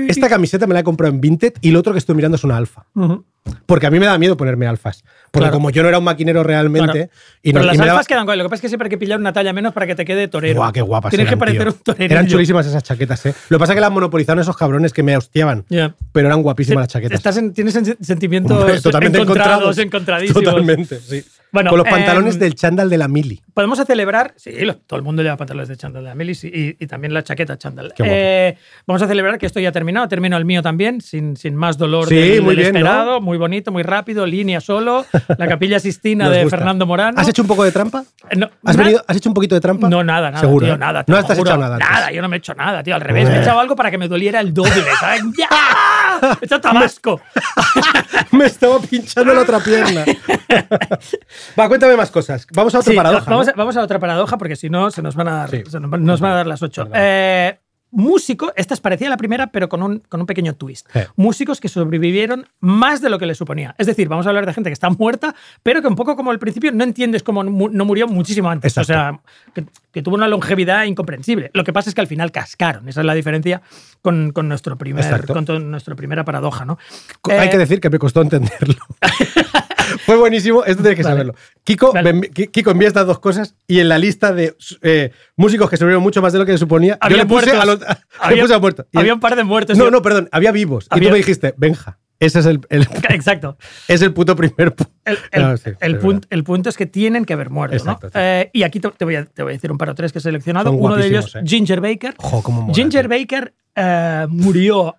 esta 0.08 0.30
camiseta 0.30 0.68
me 0.68 0.74
la 0.74 0.80
he 0.80 0.84
comprado 0.84 1.14
en 1.14 1.22
Vinted 1.22 1.54
y 1.62 1.72
lo 1.72 1.80
otro 1.80 1.92
que 1.94 2.00
estoy 2.00 2.16
mirando 2.16 2.36
es 2.38 2.44
una 2.44 2.58
alfa. 2.58 2.86
Ujú. 2.96 3.26
Porque 3.68 3.86
a 3.86 3.92
mí 3.92 4.00
me 4.00 4.06
da 4.06 4.18
miedo 4.18 4.38
ponerme 4.38 4.66
alfas. 4.68 5.04
Porque 5.32 5.46
Claro. 5.46 5.54
como 5.54 5.70
yo 5.70 5.84
no 5.84 5.90
era 5.90 5.98
un 6.00 6.04
maquinero 6.04 6.44
realmente. 6.44 6.92
Claro. 6.92 7.10
Y 7.44 7.50
no, 7.54 7.60
Pero 7.60 7.66
las 7.66 7.76
y 7.76 7.78
me 7.80 7.86
daba- 7.86 8.00
alfas 8.00 8.08
quedan 8.08 8.26
guay. 8.26 8.38
Lo 8.38 8.44
que 8.46 8.50
pasa 8.50 8.56
es 8.56 8.62
que 8.62 8.68
siempre 8.70 8.88
hay 8.88 8.90
que 8.90 8.98
pillar 8.98 9.20
una 9.20 9.34
talla 9.34 9.54
menos 9.54 9.74
para 9.74 9.86
que 9.86 9.96
te 9.96 10.06
quede 10.06 10.28
torero. 10.28 10.56
Guau, 10.56 10.72
qué 10.72 10.82
guapas 10.82 11.10
Tienes 11.12 11.28
que 11.30 11.38
parecer 11.38 11.64
tío. 11.64 11.72
un 11.74 11.80
torero. 11.84 12.14
Eran 12.14 12.28
chulísimas 12.28 12.66
esas 12.66 12.84
chaquetas, 12.84 13.26
¿eh? 13.28 13.36
Lo 13.50 13.58
que 13.58 13.60
pasa 13.60 13.74
es 13.74 13.76
que 13.78 13.82
las 13.82 13.92
monopolizaron 13.92 14.42
esos 14.42 14.56
cabrones 14.58 14.94
que 14.94 15.04
me 15.04 15.16
hostiaban. 15.18 15.66
Pero 15.68 16.28
eran 16.28 16.42
guapísimas 16.42 16.84
las 16.84 16.88
chaquetas. 16.90 17.18
Estás 17.18 17.38
en- 17.38 17.54
tienes 17.54 17.76
en- 17.76 17.98
sentimientos 18.04 18.58
Hombre, 18.58 18.82
totalmente 18.82 19.20
encontrados, 19.20 19.78
encontrados. 19.78 19.80
encontradísimos. 19.80 20.44
Totalmente, 20.44 21.00
sí. 21.00 21.24
Bueno, 21.52 21.70
Con 21.70 21.80
los 21.80 21.88
pantalones 21.88 22.34
em, 22.36 22.40
del 22.42 22.56
chándal 22.56 22.90
de 22.90 22.98
la 22.98 23.08
mili. 23.08 23.42
Podemos 23.54 23.80
celebrar, 23.86 24.34
sí, 24.36 24.52
lo- 24.66 24.76
todo 24.76 24.98
el 24.98 25.04
mundo 25.04 25.24
lleva 25.24 25.38
pantalones 25.38 25.70
de 25.70 25.78
chándal 25.78 26.04
de 26.04 26.10
Amelis 26.12 26.44
y, 26.44 26.48
y- 26.48 26.76
y 26.80 26.88
también 26.88 27.14
la 27.14 27.24
chaqueta 27.24 27.58
chándal. 27.58 27.94
Eh, 28.00 28.58
vamos 28.86 29.02
a 29.02 29.08
celebrar 29.08 29.38
que 29.38 29.46
esto 29.46 29.62
ya 29.62 29.70
ha 29.70 29.72
terminado, 29.72 30.08
termino 30.10 30.36
el 30.36 30.44
mío 30.44 30.62
también, 30.62 31.00
sin, 31.00 31.38
sin 31.38 31.56
más 31.56 31.78
dolor 31.78 32.10
Sí, 32.10 32.16
del, 32.16 32.42
muy 32.42 32.56
del 32.56 32.64
bien, 32.66 32.76
esperado, 32.76 33.12
¿no? 33.14 33.22
muy 33.22 33.38
bonito, 33.38 33.72
muy 33.72 33.84
rápido, 33.84 34.26
línea 34.26 34.60
solo, 34.60 35.06
la 35.38 35.48
capilla 35.48 35.80
Sistina 35.80 36.30
de 36.30 36.44
gusta. 36.44 36.58
Fernando 36.58 36.86
Morano. 36.86 37.20
¿Has 37.22 37.30
hecho 37.30 37.42
un 37.44 37.48
poco 37.48 37.64
de 37.64 37.72
trampa? 37.72 38.04
Eh, 38.30 38.36
no, 38.36 38.50
¿Has, 38.66 38.76
na- 38.76 38.84
venido- 38.84 39.06
¿Has 39.08 39.16
hecho 39.16 39.30
un 39.30 39.34
poquito 39.36 39.56
de 39.56 39.62
trampa? 39.62 39.88
No, 39.88 40.04
nada, 40.04 40.32
nada, 40.32 40.42
Seguro. 40.42 40.66
tío, 40.66 40.76
¿eh? 40.76 40.78
nada. 40.78 41.06
No 41.08 41.16
has 41.16 41.26
juro. 41.26 41.42
echado 41.42 41.58
nada. 41.62 41.76
antes. 41.76 41.90
Nada, 41.90 42.12
yo 42.12 42.22
no 42.22 42.28
me 42.28 42.36
he 42.36 42.40
hecho 42.40 42.54
nada, 42.56 42.84
tío, 42.84 42.96
al 42.96 43.02
revés, 43.02 43.30
me 43.30 43.38
he 43.38 43.42
echado 43.42 43.60
algo 43.62 43.76
para 43.78 43.90
que 43.92 43.98
me 43.98 44.10
doliera 44.10 44.42
el 44.42 44.54
doble, 44.54 44.72
¿sabes? 45.00 45.22
¡Ya! 45.38 45.48
Echado 46.42 46.62
tabasco. 46.62 47.22
Me 48.32 48.46
estaba 48.46 48.80
pinchando 48.80 49.34
la 49.34 49.42
otra 49.42 49.60
pierna. 49.60 50.06
Va, 51.60 51.68
cuéntame 51.68 51.96
más 51.96 52.12
cosas. 52.12 52.46
Vamos 52.54 52.74
a 52.76 52.80
otra 52.80 52.92
Sí, 52.92 52.98
paradoja. 52.98 53.30
Vamos, 53.30 53.48
¿no? 53.48 53.52
a, 53.54 53.56
vamos 53.56 53.78
a 53.78 53.82
otra 53.82 54.00
paradoja 54.00 54.38
porque 54.38 54.56
si 54.56 54.70
no 54.70 54.92
se 54.92 55.02
nos 55.02 55.16
van 55.16 55.28
a 55.28 55.36
dar, 55.38 55.50
Sí. 55.50 55.64
nos, 55.80 55.90
van- 55.90 56.04
nos 56.04 56.20
van 56.20 56.32
a 56.32 56.36
dar 56.36 56.48
las 56.48 56.62
ocho. 56.62 56.88
Eh, 56.94 57.60
músicos, 57.96 58.52
esta 58.56 58.76
parecía 58.76 59.10
la 59.10 59.18
primera, 59.18 59.48
pero 59.48 59.70
con 59.70 59.82
un, 59.82 60.00
con 60.08 60.20
un 60.20 60.28
pequeño 60.28 60.54
twist. 60.56 60.88
Sí. 60.94 61.00
Músicos 61.16 61.60
que 61.60 61.70
sobrevivieron 61.70 62.46
más 62.60 63.02
de 63.02 63.10
lo 63.10 63.18
que 63.18 63.26
les 63.26 63.38
suponía. 63.38 63.74
Es 63.78 63.88
decir, 63.88 64.08
vamos 64.10 64.26
a 64.26 64.30
hablar 64.30 64.46
de 64.46 64.54
gente 64.54 64.70
que 64.70 64.74
está 64.74 64.90
muerta, 64.90 65.34
pero 65.64 65.82
que 65.82 65.88
un 65.88 65.96
poco 65.96 66.16
como 66.16 66.30
al 66.32 66.40
principio 66.40 66.72
no 66.72 66.84
entiendes 66.84 67.24
cómo 67.24 67.44
mu- 67.44 67.70
no 67.70 67.86
murió 67.86 68.08
muchísimo 68.08 68.50
antes. 68.50 68.78
Exacto. 68.78 68.92
O 68.92 68.96
sea, 68.96 69.20
que, 69.54 69.66
que 69.92 70.02
tuvo 70.02 70.16
una 70.16 70.28
longevidad 70.28 70.84
incomprensible. 70.84 71.52
Lo 71.54 71.64
que 71.64 71.74
pasa 71.74 71.90
es 71.90 71.96
que 71.96 72.02
al 72.02 72.08
final 72.08 72.32
cascaron. 72.32 72.88
Esa 72.90 73.00
es 73.02 73.06
la 73.06 73.14
diferencia 73.14 73.62
con, 74.02 74.32
con 74.32 74.48
nuestro 74.48 74.78
primer, 74.78 75.26
con 75.26 75.72
nuestra 75.72 75.96
primera 75.96 76.24
paradoja, 76.26 76.66
¿no? 76.66 76.78
Hay 77.30 77.48
Eh, 77.48 77.50
que 77.50 77.58
decir 77.58 77.80
que 77.80 77.90
me 77.90 77.98
costó 78.00 78.22
entenderlo. 78.22 78.76
Fue 80.06 80.16
buenísimo, 80.18 80.64
esto 80.66 80.82
tienes 80.82 80.98
que 80.98 81.04
Vale. 81.04 81.14
saberlo. 81.14 81.36
Kiko, 81.64 81.94
Vale. 81.94 82.14
me 82.14 82.30
Kiko 82.30 82.72
envía 82.72 82.88
estas 82.88 83.06
dos 83.08 83.20
cosas 83.20 83.56
y 83.68 83.80
en 83.80 83.90
la 83.90 83.98
lista 83.98 84.32
de 84.34 84.56
eh, 84.82 85.12
músicos 85.36 85.70
que 85.70 85.78
sobrevivieron 85.78 86.04
mucho 86.04 86.22
más 86.22 86.34
de 86.34 86.40
lo 86.40 86.46
que 86.46 86.52
se 86.54 86.58
suponía, 86.60 86.98
Había 87.02 87.18
yo 87.18 87.24
le 87.24 87.30
puse 87.30 87.52
a 87.52 87.66
los, 87.66 87.80
le 87.80 87.86
Había- 88.20 88.42
puse 88.44 88.54
a 88.54 88.60
muertos. 88.60 88.86
Y 88.92 88.98
había 88.98 89.14
un 89.14 89.20
par 89.20 89.36
de 89.36 89.44
muertos. 89.44 89.78
No, 89.78 89.86
Yo- 89.86 89.92
no, 89.92 90.02
perdón, 90.02 90.30
había 90.32 90.52
vivos. 90.52 90.86
Y 90.86 90.96
Había- 90.96 91.10
tú 91.10 91.12
me 91.14 91.18
dijiste, 91.18 91.54
Benja, 91.58 91.98
ese 92.20 92.40
es 92.40 92.46
el, 92.46 92.62
el- 92.70 92.88
Exacto. 93.10 93.58
es 93.88 94.02
el 94.02 94.14
puto 94.14 94.36
primer. 94.36 94.76
pu- 94.76 94.88
El, 95.06 95.18
el- 95.32 95.42
No, 95.44 95.58
sí, 95.58 95.72
el 95.82 95.96
es 95.96 96.02
pun- 96.02 96.14
verdad. 96.16 96.28
el 96.30 96.44
punto 96.44 96.70
es 96.70 96.78
que 96.78 96.86
tienen 96.86 97.26
que 97.26 97.34
haber 97.34 97.50
muerto. 97.50 97.76
Exacto, 97.76 98.08
¿no? 98.08 98.12
sí. 98.12 98.18
Eh, 98.20 98.50
y 98.54 98.64
aquí 98.64 98.80
te, 98.80 98.90
te 98.92 99.06
voy 99.06 99.16
a, 99.16 99.26
te 99.26 99.44
voy 99.44 99.52
a 99.52 99.56
decir 99.56 99.72
un 99.72 99.78
par 99.78 99.90
o 99.90 99.96
tres 99.96 100.12
que 100.12 100.20
he 100.20 100.22
seleccionado. 100.22 100.72
Son 100.72 100.80
Uno 100.82 100.96
de 100.96 101.08
ellos, 101.08 101.36
¿eh? 101.36 101.42
Ginger 101.46 101.82
Baker. 101.82 102.16
Jo, 102.18 102.42
cómo 102.42 102.62
mola, 102.64 102.74
Ginger 102.74 103.08
tío. 103.10 103.18
Baker 103.20 103.54
eh, 103.76 104.26
murió, 104.30 104.96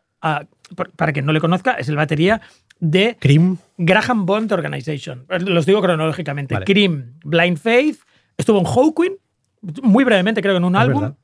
por- 0.74 0.91
para 0.93 1.12
quien 1.12 1.24
no 1.26 1.32
le 1.32 1.41
conozca, 1.41 1.72
es 1.72 1.89
el 1.89 1.97
batería 1.97 2.41
de 2.79 3.16
Cream. 3.20 3.59
Graham 3.79 4.27
Bond 4.27 4.53
Organization. 4.53 5.27
Los 5.41 5.66
digo 5.66 5.81
cronológicamente. 5.83 6.55
Vale. 6.55 6.66
Cream, 6.66 7.14
Blind 7.24 7.59
Faith, 7.59 7.99
estuvo 8.37 8.59
en 8.59 8.64
Hawkwind, 8.64 9.16
muy 9.83 10.05
brevemente 10.05 10.41
creo 10.43 10.55
que 10.55 10.59
en 10.59 10.64
un 10.64 10.74
Es 10.77 10.81
álbum. 10.83 11.01
verdad. 11.03 11.16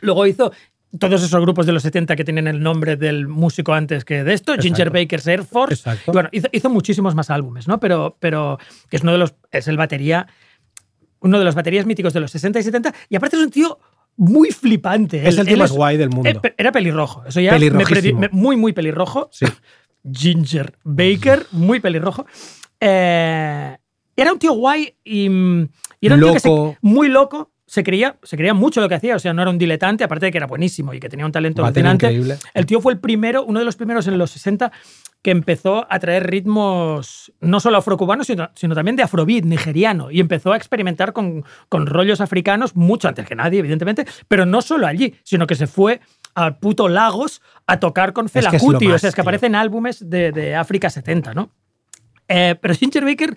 Luego 0.00 0.26
hizo 0.26 0.52
todos 0.98 1.22
esos 1.22 1.40
grupos 1.42 1.66
de 1.66 1.72
los 1.72 1.82
70 1.82 2.16
que 2.16 2.24
tienen 2.24 2.46
el 2.46 2.62
nombre 2.62 2.96
del 2.96 3.28
músico 3.28 3.74
antes 3.74 4.04
que 4.04 4.24
de 4.24 4.32
esto, 4.32 4.54
Ginger 4.58 4.90
Baker's 4.90 5.26
Air 5.26 5.44
Force. 5.44 5.74
Exacto. 5.74 6.10
Y 6.10 6.14
bueno, 6.14 6.28
hizo, 6.32 6.48
hizo 6.52 6.70
muchísimos 6.70 7.14
más 7.14 7.28
álbumes, 7.30 7.68
¿no? 7.68 7.78
Pero, 7.80 8.16
pero 8.20 8.58
que 8.88 8.96
es 8.96 9.02
uno 9.02 9.12
de 9.12 9.18
los. 9.18 9.34
Es 9.50 9.68
el 9.68 9.76
batería. 9.76 10.26
Uno 11.20 11.38
de 11.38 11.44
los 11.44 11.54
baterías 11.54 11.84
míticos 11.84 12.12
de 12.14 12.20
los 12.20 12.30
60 12.30 12.60
y 12.60 12.62
70. 12.62 12.94
Y 13.10 13.16
aparte 13.16 13.36
es 13.36 13.42
un 13.42 13.50
tío 13.50 13.78
muy 14.16 14.50
flipante. 14.50 15.18
Es 15.28 15.34
Él- 15.34 15.40
el 15.40 15.46
tío 15.48 15.56
más 15.58 15.72
guay 15.72 15.96
del 15.96 16.10
mundo. 16.10 16.28
eh, 16.30 16.36
pe- 16.40 16.54
Era 16.56 16.70
pelirrojo. 16.72 17.24
Eso 17.26 17.40
ya 17.40 17.52
me- 17.58 18.28
muy, 18.30 18.56
muy 18.56 18.72
pelirrojo. 18.72 19.28
Sí. 19.32 19.46
Ginger 20.10 20.76
Baker, 20.84 21.46
muy 21.52 21.80
pelirrojo. 21.80 22.26
Eh, 22.80 23.76
era 24.16 24.32
un 24.32 24.38
tío 24.38 24.52
guay 24.52 24.94
y, 25.04 25.28
mm, 25.28 25.68
y 26.00 26.06
era 26.06 26.14
un 26.16 26.20
tío 26.22 26.32
que 26.34 26.40
se- 26.40 26.48
Loco. 26.48 26.76
muy 26.82 27.08
loco. 27.08 27.50
Se 27.66 27.84
creía, 27.84 28.16
se 28.22 28.38
creía 28.38 28.54
mucho 28.54 28.80
lo 28.80 28.88
que 28.88 28.94
hacía, 28.94 29.14
o 29.14 29.18
sea, 29.18 29.34
no 29.34 29.42
era 29.42 29.50
un 29.50 29.58
diletante, 29.58 30.02
aparte 30.02 30.24
de 30.26 30.32
que 30.32 30.38
era 30.38 30.46
buenísimo 30.46 30.94
y 30.94 31.00
que 31.00 31.10
tenía 31.10 31.26
un 31.26 31.32
talento 31.32 31.62
alucinante. 31.66 32.06
El 32.54 32.64
tío 32.64 32.80
fue 32.80 32.94
el 32.94 32.98
primero, 32.98 33.44
uno 33.44 33.58
de 33.58 33.66
los 33.66 33.76
primeros 33.76 34.06
en 34.06 34.16
los 34.16 34.30
60 34.30 34.72
que 35.20 35.30
empezó 35.32 35.86
a 35.90 35.98
traer 35.98 36.30
ritmos 36.30 37.30
no 37.40 37.60
solo 37.60 37.76
afrocubanos, 37.76 38.26
sino, 38.26 38.48
sino 38.54 38.74
también 38.74 38.96
de 38.96 39.02
afrobeat 39.02 39.44
nigeriano 39.44 40.10
y 40.10 40.20
empezó 40.20 40.52
a 40.52 40.56
experimentar 40.56 41.12
con, 41.12 41.44
con 41.68 41.86
rollos 41.86 42.22
africanos 42.22 42.74
mucho 42.74 43.06
antes 43.08 43.26
que 43.26 43.34
nadie, 43.34 43.58
evidentemente, 43.58 44.06
pero 44.28 44.46
no 44.46 44.62
solo 44.62 44.86
allí, 44.86 45.16
sino 45.22 45.46
que 45.46 45.54
se 45.54 45.66
fue 45.66 46.00
al 46.34 46.58
puto 46.58 46.88
Lagos 46.88 47.42
a 47.66 47.80
tocar 47.80 48.12
con 48.12 48.28
Fela 48.28 48.50
que 48.50 48.56
es 48.56 48.62
lo 48.62 48.72
Kuti, 48.72 48.90
o 48.90 48.98
sea, 48.98 49.08
es 49.08 49.14
que 49.14 49.20
aparecen 49.20 49.54
álbumes 49.54 50.08
de, 50.08 50.32
de 50.32 50.54
África 50.54 50.90
70, 50.90 51.34
¿no? 51.34 51.50
Eh, 52.28 52.56
pero 52.60 52.74
Ginger 52.74 53.04
Baker 53.04 53.36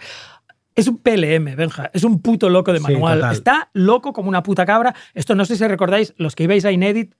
es 0.76 0.88
un 0.88 0.98
PLM, 0.98 1.56
Benja. 1.56 1.90
Es 1.94 2.04
un 2.04 2.22
puto 2.22 2.50
loco 2.50 2.72
de 2.74 2.80
manual. 2.80 3.32
Está 3.32 3.70
loco 3.74 4.14
como 4.14 4.30
una 4.30 4.44
puta 4.44 4.66
cabra. 4.66 4.96
Esto 5.14 5.36
no 5.36 5.46
sé 5.46 5.56
si 5.56 5.68
recordáis, 5.68 6.14
los 6.18 6.36
que 6.36 6.44
ibais 6.44 6.66
a 6.66 6.72
Inedit, 6.72 7.16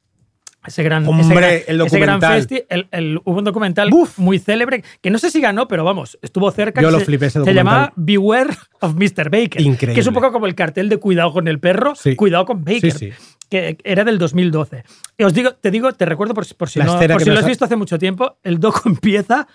ese 0.66 0.84
gran, 0.84 1.08
Hombre, 1.08 1.66
el 1.68 1.82
ese 1.82 2.00
gran 2.00 2.20
documental. 2.20 2.34
festi, 2.38 2.64
el- 2.70 2.88
el- 2.92 3.18
hubo 3.24 3.40
un 3.40 3.44
documental 3.44 3.90
muy 4.18 4.38
célebre, 4.40 4.84
que 5.02 5.10
no 5.10 5.18
sé 5.18 5.32
si 5.32 5.42
ganó, 5.42 5.68
pero 5.68 5.84
vamos, 5.84 6.20
estuvo 6.22 6.50
cerca. 6.52 6.82
Yo 6.82 6.92
lo 6.92 7.00
se, 7.00 7.06
flipé 7.06 7.26
ese 7.26 7.34
Se 7.34 7.40
documental. 7.40 7.66
llamaba 7.66 7.94
Beware 7.96 8.50
of 8.82 8.94
Mr. 8.96 9.30
Baker. 9.32 9.62
Increíble. 9.62 9.94
Que 9.96 10.00
es 10.02 10.08
un 10.08 10.14
poco 10.14 10.32
como 10.32 10.46
el 10.46 10.56
cartel 10.56 10.88
de 10.90 10.98
cuidado 10.98 11.34
con 11.34 11.48
el 11.48 11.60
perro, 11.60 11.96
Sí. 11.96 12.16
cuidado 12.16 12.46
con 12.46 12.64
Baker. 12.64 12.92
Sí, 12.92 13.12
sí. 13.12 13.14
Que 13.50 13.78
era 13.84 14.04
del 14.04 14.18
2012. 14.18 14.84
Y 15.18 15.24
os 15.24 15.34
digo, 15.34 15.54
te 15.56 15.72
digo, 15.72 15.92
te 15.94 16.06
recuerdo 16.06 16.34
por, 16.34 16.46
por 16.56 16.70
si, 16.70 16.80
La 16.80 16.86
no, 16.86 16.94
escena 16.96 17.16
por 17.16 17.24
si 17.24 17.30
lo 17.32 17.40
has 17.40 17.46
ha- 17.46 17.48
visto 17.50 17.66
hace 17.66 17.76
mucho 17.76 17.98
tiempo, 18.00 18.38
el 18.44 18.60
docu 18.60 18.82
empieza. 18.90 19.48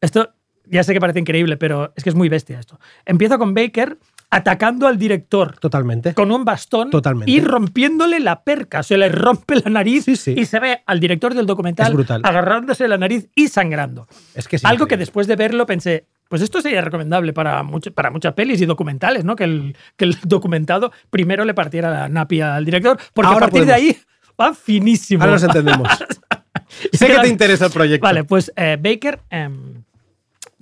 Esto 0.00 0.30
ya 0.66 0.84
sé 0.84 0.92
que 0.92 1.00
parece 1.00 1.18
increíble, 1.18 1.56
pero 1.56 1.92
es 1.96 2.04
que 2.04 2.10
es 2.10 2.14
muy 2.16 2.28
bestia 2.28 2.60
esto. 2.60 2.78
Empieza 3.04 3.38
con 3.38 3.54
Baker 3.54 3.98
atacando 4.30 4.86
al 4.86 4.96
director 4.98 5.58
Totalmente. 5.58 6.14
con 6.14 6.30
un 6.30 6.44
bastón 6.44 6.90
Totalmente. 6.90 7.30
y 7.32 7.40
rompiéndole 7.40 8.20
la 8.20 8.42
perca. 8.44 8.82
Se 8.82 8.96
le 8.96 9.08
rompe 9.08 9.56
la 9.56 9.70
nariz 9.70 10.04
Sí, 10.04 10.14
sí. 10.16 10.34
y 10.36 10.44
se 10.46 10.60
ve 10.60 10.82
al 10.86 11.00
director 11.00 11.34
del 11.34 11.46
documental 11.46 11.96
agarrándose 12.22 12.86
la 12.86 12.96
nariz 12.96 13.28
y 13.34 13.48
sangrando. 13.48 14.06
Es 14.34 14.46
que 14.46 14.56
es 14.56 14.64
Algo 14.64 14.86
que 14.86 14.96
después 14.96 15.26
de 15.26 15.34
verlo 15.36 15.66
pensé, 15.66 16.06
pues 16.28 16.42
esto 16.42 16.60
sería 16.62 16.80
recomendable 16.80 17.32
para, 17.32 17.62
mucho- 17.64 17.92
para 17.92 18.10
muchas 18.10 18.34
pelis 18.34 18.60
y 18.60 18.66
documentales, 18.66 19.24
¿no? 19.24 19.34
Que 19.34 19.44
el, 19.44 19.76
que 19.96 20.04
el 20.04 20.16
documentado 20.22 20.92
primero 21.10 21.44
le 21.44 21.54
partiera 21.54 21.90
la 21.90 22.08
napia 22.08 22.54
al 22.54 22.64
director, 22.64 22.98
porque 23.12 23.26
Ahora 23.26 23.46
a 23.46 23.50
partir 23.50 23.62
podemos. 23.64 23.82
de 23.82 23.88
ahí 23.90 23.96
va 24.40 24.54
finísimo. 24.54 25.22
Ahora 25.24 25.32
nos 25.34 25.42
entendemos. 25.42 25.88
sé 26.92 27.06
que 27.08 27.18
te 27.18 27.28
interesa 27.28 27.66
el 27.66 27.72
proyecto. 27.72 28.06
Vale, 28.06 28.22
pues 28.22 28.52
eh, 28.54 28.78
Baker 28.80 29.18
em, 29.28 29.82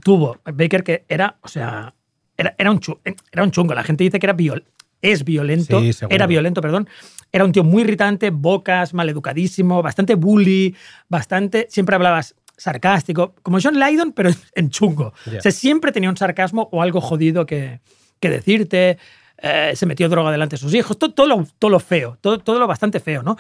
tuvo. 0.02 0.38
Baker 0.44 0.82
que 0.82 1.04
era, 1.06 1.36
o 1.42 1.48
sea, 1.48 1.92
era, 2.39 2.55
era, 2.57 2.70
un, 2.70 2.80
chu- 2.80 2.99
era 3.30 3.43
un 3.43 3.51
chungo. 3.51 3.74
La 3.74 3.82
gente 3.84 4.05
dice 4.05 4.18
que 4.18 4.24
era 4.26 4.32
viol, 4.32 4.64
es 5.03 5.24
violento. 5.24 5.80
Sí, 5.80 5.91
era 6.09 6.26
violento, 6.26 6.61
perdón. 6.62 6.89
Era 7.30 7.45
un 7.45 7.53
tío 7.53 7.62
muy 7.64 7.82
irritante, 7.82 8.30
bocas, 8.30 8.95
maleducadísimo, 8.95 9.82
bastante 9.82 10.14
bully, 10.14 10.74
bastante. 11.11 11.66
Siempre 11.68 11.95
hablabas 11.97 12.34
sarcástico, 12.57 13.34
como 13.43 13.59
John 13.62 13.78
Lydon, 13.78 14.12
pero 14.12 14.30
en 14.55 14.70
chungo. 14.70 15.12
Ya. 15.30 15.39
O 15.39 15.43
sea, 15.43 15.53
siempre 15.53 15.93
tenía 15.93 16.09
un 16.09 16.16
sarcasmo 16.16 16.68
o 16.72 16.80
algo 16.82 17.01
jodido 17.03 17.45
que, 17.45 17.80
que 18.20 18.30
decirte. 18.30 18.97
eh, 19.41 19.72
se 19.76 19.86
metió 19.86 20.09
droga 20.09 20.32
delante 20.32 20.57
de 20.57 20.61
sus 20.61 20.74
hijos, 20.74 20.99
todo, 20.99 21.12
todo, 21.12 21.26
lo, 21.28 21.47
todo 21.59 21.70
lo 21.70 21.78
feo, 21.80 22.18
todo, 22.20 22.39
todo 22.39 22.59
lo 22.59 22.66
bastante 22.66 22.99
feo, 22.99 23.22
¿no? 23.22 23.36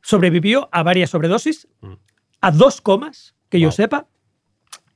Sobrevivió 0.00 0.68
a 0.72 0.82
varias 0.82 1.10
sobredosis, 1.10 1.68
a 2.40 2.50
dos 2.50 2.80
comas, 2.80 3.34
que 3.50 3.60
yo 3.60 3.66
Mm. 3.68 3.70
Wow. 3.70 3.76
sepa. 3.76 4.06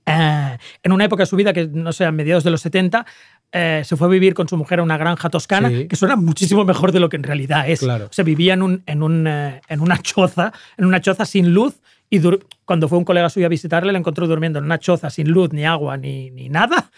Eh, 0.07 0.59
en 0.85 0.93
una 0.93 1.05
época 1.05 1.25
de 1.25 1.27
su 1.27 1.37
vida, 1.37 1.53
que 1.53 1.67
no 1.67 1.93
sé, 1.93 2.05
a 2.05 2.13
mediados 2.13 2.45
de 2.45 2.51
los 2.51 2.61
70, 2.61 3.05
eh, 3.53 3.83
se 3.85 3.97
fue 3.97 4.07
a 4.09 4.11
vivir 4.11 4.35
con 4.35 4.49
su 4.49 4.57
mujer 4.57 4.81
a 4.81 4.83
una 4.83 4.97
granja 4.99 5.31
toscana, 5.31 5.69
Sí. 5.69 5.89
que 5.89 5.97
suena 5.97 6.17
muchísimo 6.17 6.65
mejor 6.65 6.93
de 6.93 7.01
lo 7.01 7.09
que 7.09 7.17
en 7.17 7.23
realidad 7.23 7.69
es. 7.69 7.81
Claro. 7.81 8.09
Se 8.11 8.23
vivía 8.23 8.55
en, 8.55 8.63
un, 8.63 8.83
en, 8.87 9.03
un, 9.03 9.27
eh, 9.27 9.61
en 9.69 9.81
una 9.81 9.99
choza, 9.99 10.53
en 10.77 10.85
una 10.85 11.01
choza 11.01 11.25
sin 11.25 11.55
luz, 11.55 11.81
y 12.11 12.21
cuando 12.65 12.89
fue 12.89 12.99
un 12.99 13.05
colega 13.05 13.29
suyo 13.31 13.47
a 13.47 13.49
visitarle, 13.49 13.93
le 13.93 13.99
encontró 13.99 14.27
durmiendo 14.27 14.59
en 14.59 14.65
una 14.67 14.79
choza 14.79 15.11
sin 15.11 15.29
luz, 15.29 15.53
ni 15.53 15.65
agua, 15.65 15.97
ni, 15.97 16.31
ni 16.31 16.49
nada, 16.49 16.91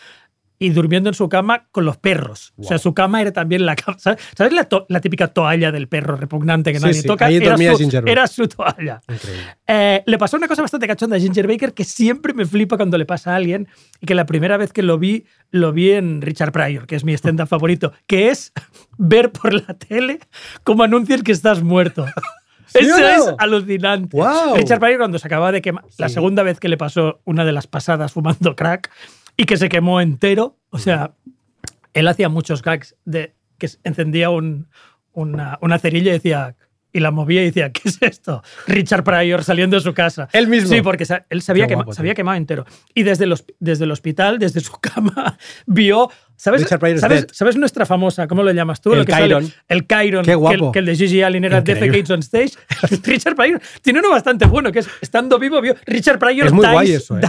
y 0.61 0.71
durmiendo 0.71 1.09
en 1.09 1.15
su 1.15 1.29
cama 1.29 1.69
con 1.71 1.85
los 1.85 1.97
perros. 1.99 2.53
O 2.59 2.65
sea, 2.65 2.79
su 2.79 2.93
cama 2.95 3.21
era 3.21 3.33
también 3.33 3.65
la 3.65 3.77
cama. 3.77 3.99
¿Sabes 3.99 4.21
¿Sabes 4.37 4.53
la, 4.53 4.65
to- 4.65 4.87
la 4.89 5.01
típica 5.01 5.29
toalla 5.29 5.71
del 5.71 5.87
perro 5.89 6.17
repugnante 6.17 6.73
que 6.73 6.79
Sí, 6.81 6.85
nadie 6.85 7.01
sí, 7.03 7.07
toca? 7.07 7.27
ahí 7.27 7.37
Era 7.37 7.51
dormía 7.51 7.73
su, 7.73 7.79
Ginger 7.79 8.03
Baker. 8.03 8.13
era 8.13 8.27
su 8.27 8.49
toalla. 8.49 9.01
Eh, 9.67 10.03
le 10.05 10.19
pasó 10.19 10.37
una 10.37 10.49
cosa 10.49 10.63
bastante 10.63 10.87
cachonda 10.87 11.17
a 11.17 11.21
Ginger 11.21 11.47
Baker 11.47 11.75
que 11.75 11.85
siempre 11.85 12.33
me 12.35 12.45
flipa 12.47 12.77
cuando 12.77 12.99
le 12.99 13.07
pasa 13.07 13.33
a 13.33 13.37
alguien 13.37 13.69
y 14.01 14.07
que 14.07 14.15
la 14.15 14.27
primera 14.27 14.57
vez 14.57 14.73
que 14.73 14.83
lo 14.83 14.99
vi, 14.99 15.27
lo 15.51 15.73
vi 15.73 15.93
en 15.93 16.23
Richard 16.23 16.53
Pryor, 16.53 16.87
que 16.87 16.97
es 16.97 17.05
mi 17.05 17.13
stand 17.13 17.47
favorito, 17.47 17.93
que 18.07 18.31
es 18.31 18.53
ver 18.99 19.31
por 19.31 19.53
la 19.55 19.75
tele 19.75 20.19
cómo 20.65 20.83
anuncian 20.83 21.23
que 21.23 21.33
estás 21.33 21.63
muerto. 21.63 22.07
¿Sí 22.67 22.81
Eso 22.81 22.99
no? 22.99 23.07
es 23.09 23.35
alucinante. 23.39 24.15
¡Guau! 24.15 24.55
Richard 24.55 24.79
Pryor 24.79 24.99
cuando 24.99 25.19
se 25.19 25.27
acababa 25.27 25.53
de 25.53 25.63
quemar, 25.63 25.85
la 25.97 26.11
segunda 26.11 26.43
vez 26.43 26.61
que 26.61 26.69
le 26.69 26.77
pasó 26.77 27.23
una 27.25 27.47
de 27.47 27.53
las 27.53 27.67
pasadas 27.67 28.13
fumando 28.13 28.55
crack 28.57 28.91
y 29.39 29.45
que 29.47 29.57
se 29.57 29.71
quemó 29.71 30.03
entero, 30.03 30.59
o 30.69 30.79
sea, 30.79 31.13
él 31.95 32.07
hacía 32.09 32.29
muchos 32.29 32.61
gags 32.61 32.95
de 33.07 33.33
que 33.57 33.71
encendía 33.85 34.29
un- 34.29 34.69
una, 35.15 35.59
una 35.63 35.79
cerilla 35.79 36.11
y 36.11 36.15
decía 36.15 36.55
y 36.93 37.01
la 37.01 37.11
movía 37.11 37.43
y 37.43 37.47
decía, 37.47 37.71
¿qué 37.71 37.83
es 37.89 37.99
esto? 38.01 38.43
Richard 38.67 39.05
Pryor 39.05 39.45
saliendo 39.45 39.77
de 39.77 39.83
su 39.83 39.93
casa. 39.95 40.29
Él 40.33 40.49
mismo. 40.49 40.69
Sí, 40.71 40.81
porque 40.83 41.05
él 41.29 41.43
se 41.43 41.53
había, 41.53 41.67
quemado 41.67 42.37
entero. 42.37 42.65
Y 42.95 43.03
desde 43.03 43.27
desde 43.61 43.85
el 43.85 43.91
hospital, 43.93 44.39
desde 44.39 44.61
su 44.61 44.73
cama, 44.81 45.39
vio... 45.67 46.11
¿Sabes, 46.41 46.63
Richard 46.63 46.79
Pryor 46.79 46.95
is 46.95 47.01
¿sabes. 47.01 47.27
¿Sabes 47.33 47.57
nuestra 47.57 47.85
famosa? 47.85 48.29
¿Cómo 48.29 48.45
lo 48.45 48.53
llamas 48.53 48.81
tú? 48.81 48.93
El 48.93 49.01
Lo 49.01 49.05
que 49.05 49.11
sale- 49.13 49.25
Chiron. 49.27 49.53
el 49.69 49.87
Chiron. 49.89 50.23
Qué 50.23 50.27
que 50.27 50.33
el- 50.33 50.37
guapo. 50.39 50.73
Que, 50.73 50.79
el 50.79 50.87
de 50.87 50.95
Gigi 50.97 51.21
Allen 51.23 51.45
era. 51.45 51.61
Defecates 51.61 52.11
on 52.11 52.21
Stage. 52.21 52.53
Richard 53.03 53.35
Pryor 53.35 53.61
tiene 53.83 53.99
uno 53.99 54.11
bastante 54.11 54.47
bueno, 54.47 54.71
que 54.71 54.79
es 54.79 54.89
estando 55.01 55.39
vivo, 55.41 55.61
vio 55.61 55.75
Richard 55.85 56.19
Pryor 56.21 56.47
Es 56.47 56.53
muy 56.53 56.65
dies, 56.65 56.73
guay 56.73 56.93
eso, 56.93 57.19
¿eh? 57.19 57.23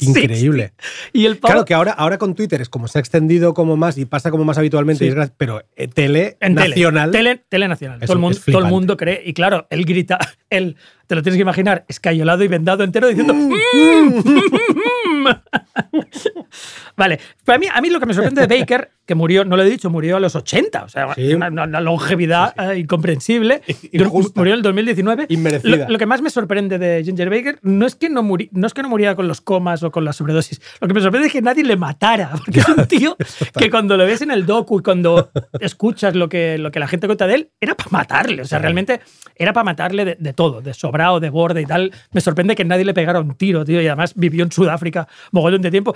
Increíble. 0.00 0.72
60. 0.78 0.84
Y 1.12 1.26
el 1.26 1.38
Claro 1.38 1.64
que 1.66 1.74
ahora, 1.74 1.92
ahora 1.92 2.16
con 2.18 2.34
Twitter 2.34 2.60
es 2.62 2.68
como 2.70 2.88
se 2.88 2.98
ha 2.98 3.00
extendido 3.00 3.52
como 3.54 3.76
más 3.76 3.98
y 3.98 4.06
pasa 4.06 4.30
como 4.30 4.44
más 4.44 4.56
habitualmente, 4.58 5.00
Sí. 5.00 5.04
y 5.04 5.08
es 5.08 5.14
gra- 5.14 5.30
pero 5.36 5.62
eh, 5.76 5.86
tele 5.88 6.36
En 6.40 6.54
nacional. 6.54 7.10
Tele, 7.10 7.42
tele 7.48 7.68
nacional. 7.68 8.00
Todo, 8.00 8.14
el 8.14 8.18
mundo, 8.18 8.38
todo 8.46 8.58
el 8.60 8.64
mundo 8.70 8.96
cree. 8.96 9.22
Y 9.26 9.34
claro, 9.34 9.66
él 9.70 9.84
grita, 9.84 10.18
él, 10.50 10.76
te 11.06 11.14
lo 11.14 11.22
tienes 11.22 11.36
que 11.36 11.42
imaginar, 11.42 11.84
escayolado 11.88 12.44
y 12.44 12.48
vendado 12.48 12.84
entero 12.84 13.08
diciendo. 13.08 13.34
"Mm, 13.34 13.52
mm". 13.52 15.26
vale, 16.96 17.18
pero 17.44 17.56
a 17.56 17.58
mí, 17.58 17.66
a 17.72 17.80
mí 17.80 17.90
lo 17.90 18.00
que 18.00 18.06
me 18.06 18.14
sorprende 18.14 18.46
de 18.46 18.58
Baker 18.60 18.90
que 19.06 19.14
murió, 19.14 19.44
no 19.44 19.56
lo 19.56 19.62
he 19.62 19.68
dicho, 19.70 19.90
murió 19.90 20.16
a 20.16 20.20
los 20.20 20.34
80, 20.34 20.84
o 20.84 20.88
sea, 20.88 21.14
Sí. 21.14 21.34
una, 21.34 21.48
una 21.48 21.80
longevidad 21.80 22.54
eh, 22.72 22.78
incomprensible. 22.78 23.62
Injusta. 23.92 24.40
Murió 24.40 24.54
en 24.54 24.58
el 24.58 24.62
2019. 24.62 25.26
Inmerecida. 25.28 25.76
Lo, 25.76 25.88
lo 25.92 25.98
que 25.98 26.06
más 26.06 26.22
me 26.22 26.30
sorprende 26.30 26.78
de 26.78 27.02
Ginger 27.04 27.28
Baker 27.30 27.58
no 27.62 27.86
es, 27.86 27.94
que 27.94 28.08
no, 28.08 28.22
muri- 28.22 28.48
no 28.52 28.66
es 28.66 28.74
que 28.74 28.82
no 28.82 28.88
muriera 28.88 29.14
con 29.14 29.28
los 29.28 29.40
comas 29.40 29.82
o 29.82 29.90
con 29.90 30.04
la 30.04 30.12
sobredosis, 30.12 30.60
lo 30.80 30.88
que 30.88 30.94
me 30.94 31.00
sorprende 31.00 31.26
es 31.28 31.32
que 31.32 31.42
nadie 31.42 31.64
le 31.64 31.76
matara, 31.76 32.30
porque 32.44 32.60
es 32.60 32.68
un 32.68 32.86
tío 32.86 33.16
que 33.58 33.70
cuando 33.70 33.96
lo 33.96 34.04
ves 34.06 34.22
en 34.22 34.30
el 34.30 34.46
docu 34.46 34.80
y 34.80 34.82
cuando 34.82 35.30
escuchas 35.60 36.14
lo 36.14 36.28
que, 36.28 36.58
lo 36.58 36.70
que 36.70 36.80
la 36.80 36.88
gente 36.88 37.06
cuenta 37.06 37.26
de 37.26 37.34
él, 37.34 37.50
era 37.60 37.74
para 37.76 37.90
matarle, 37.90 38.42
o 38.42 38.44
sea, 38.46 38.58
realmente 38.58 39.00
era 39.36 39.52
para 39.52 39.64
matarle 39.64 40.04
de, 40.04 40.16
de 40.18 40.32
todo, 40.32 40.60
de 40.62 40.74
sobrado, 40.74 41.20
de 41.20 41.30
borde 41.30 41.60
y 41.62 41.66
tal. 41.66 41.92
Me 42.12 42.20
sorprende 42.20 42.54
que 42.54 42.64
nadie 42.64 42.84
le 42.84 42.94
pegara 42.94 43.20
un 43.20 43.34
tiro, 43.34 43.64
tío, 43.64 43.80
y 43.82 43.86
además 43.86 44.14
vivió 44.16 44.44
en 44.44 44.52
Sudáfrica 44.52 45.06
mogollón 45.32 45.62
de 45.62 45.70
tiempo. 45.70 45.94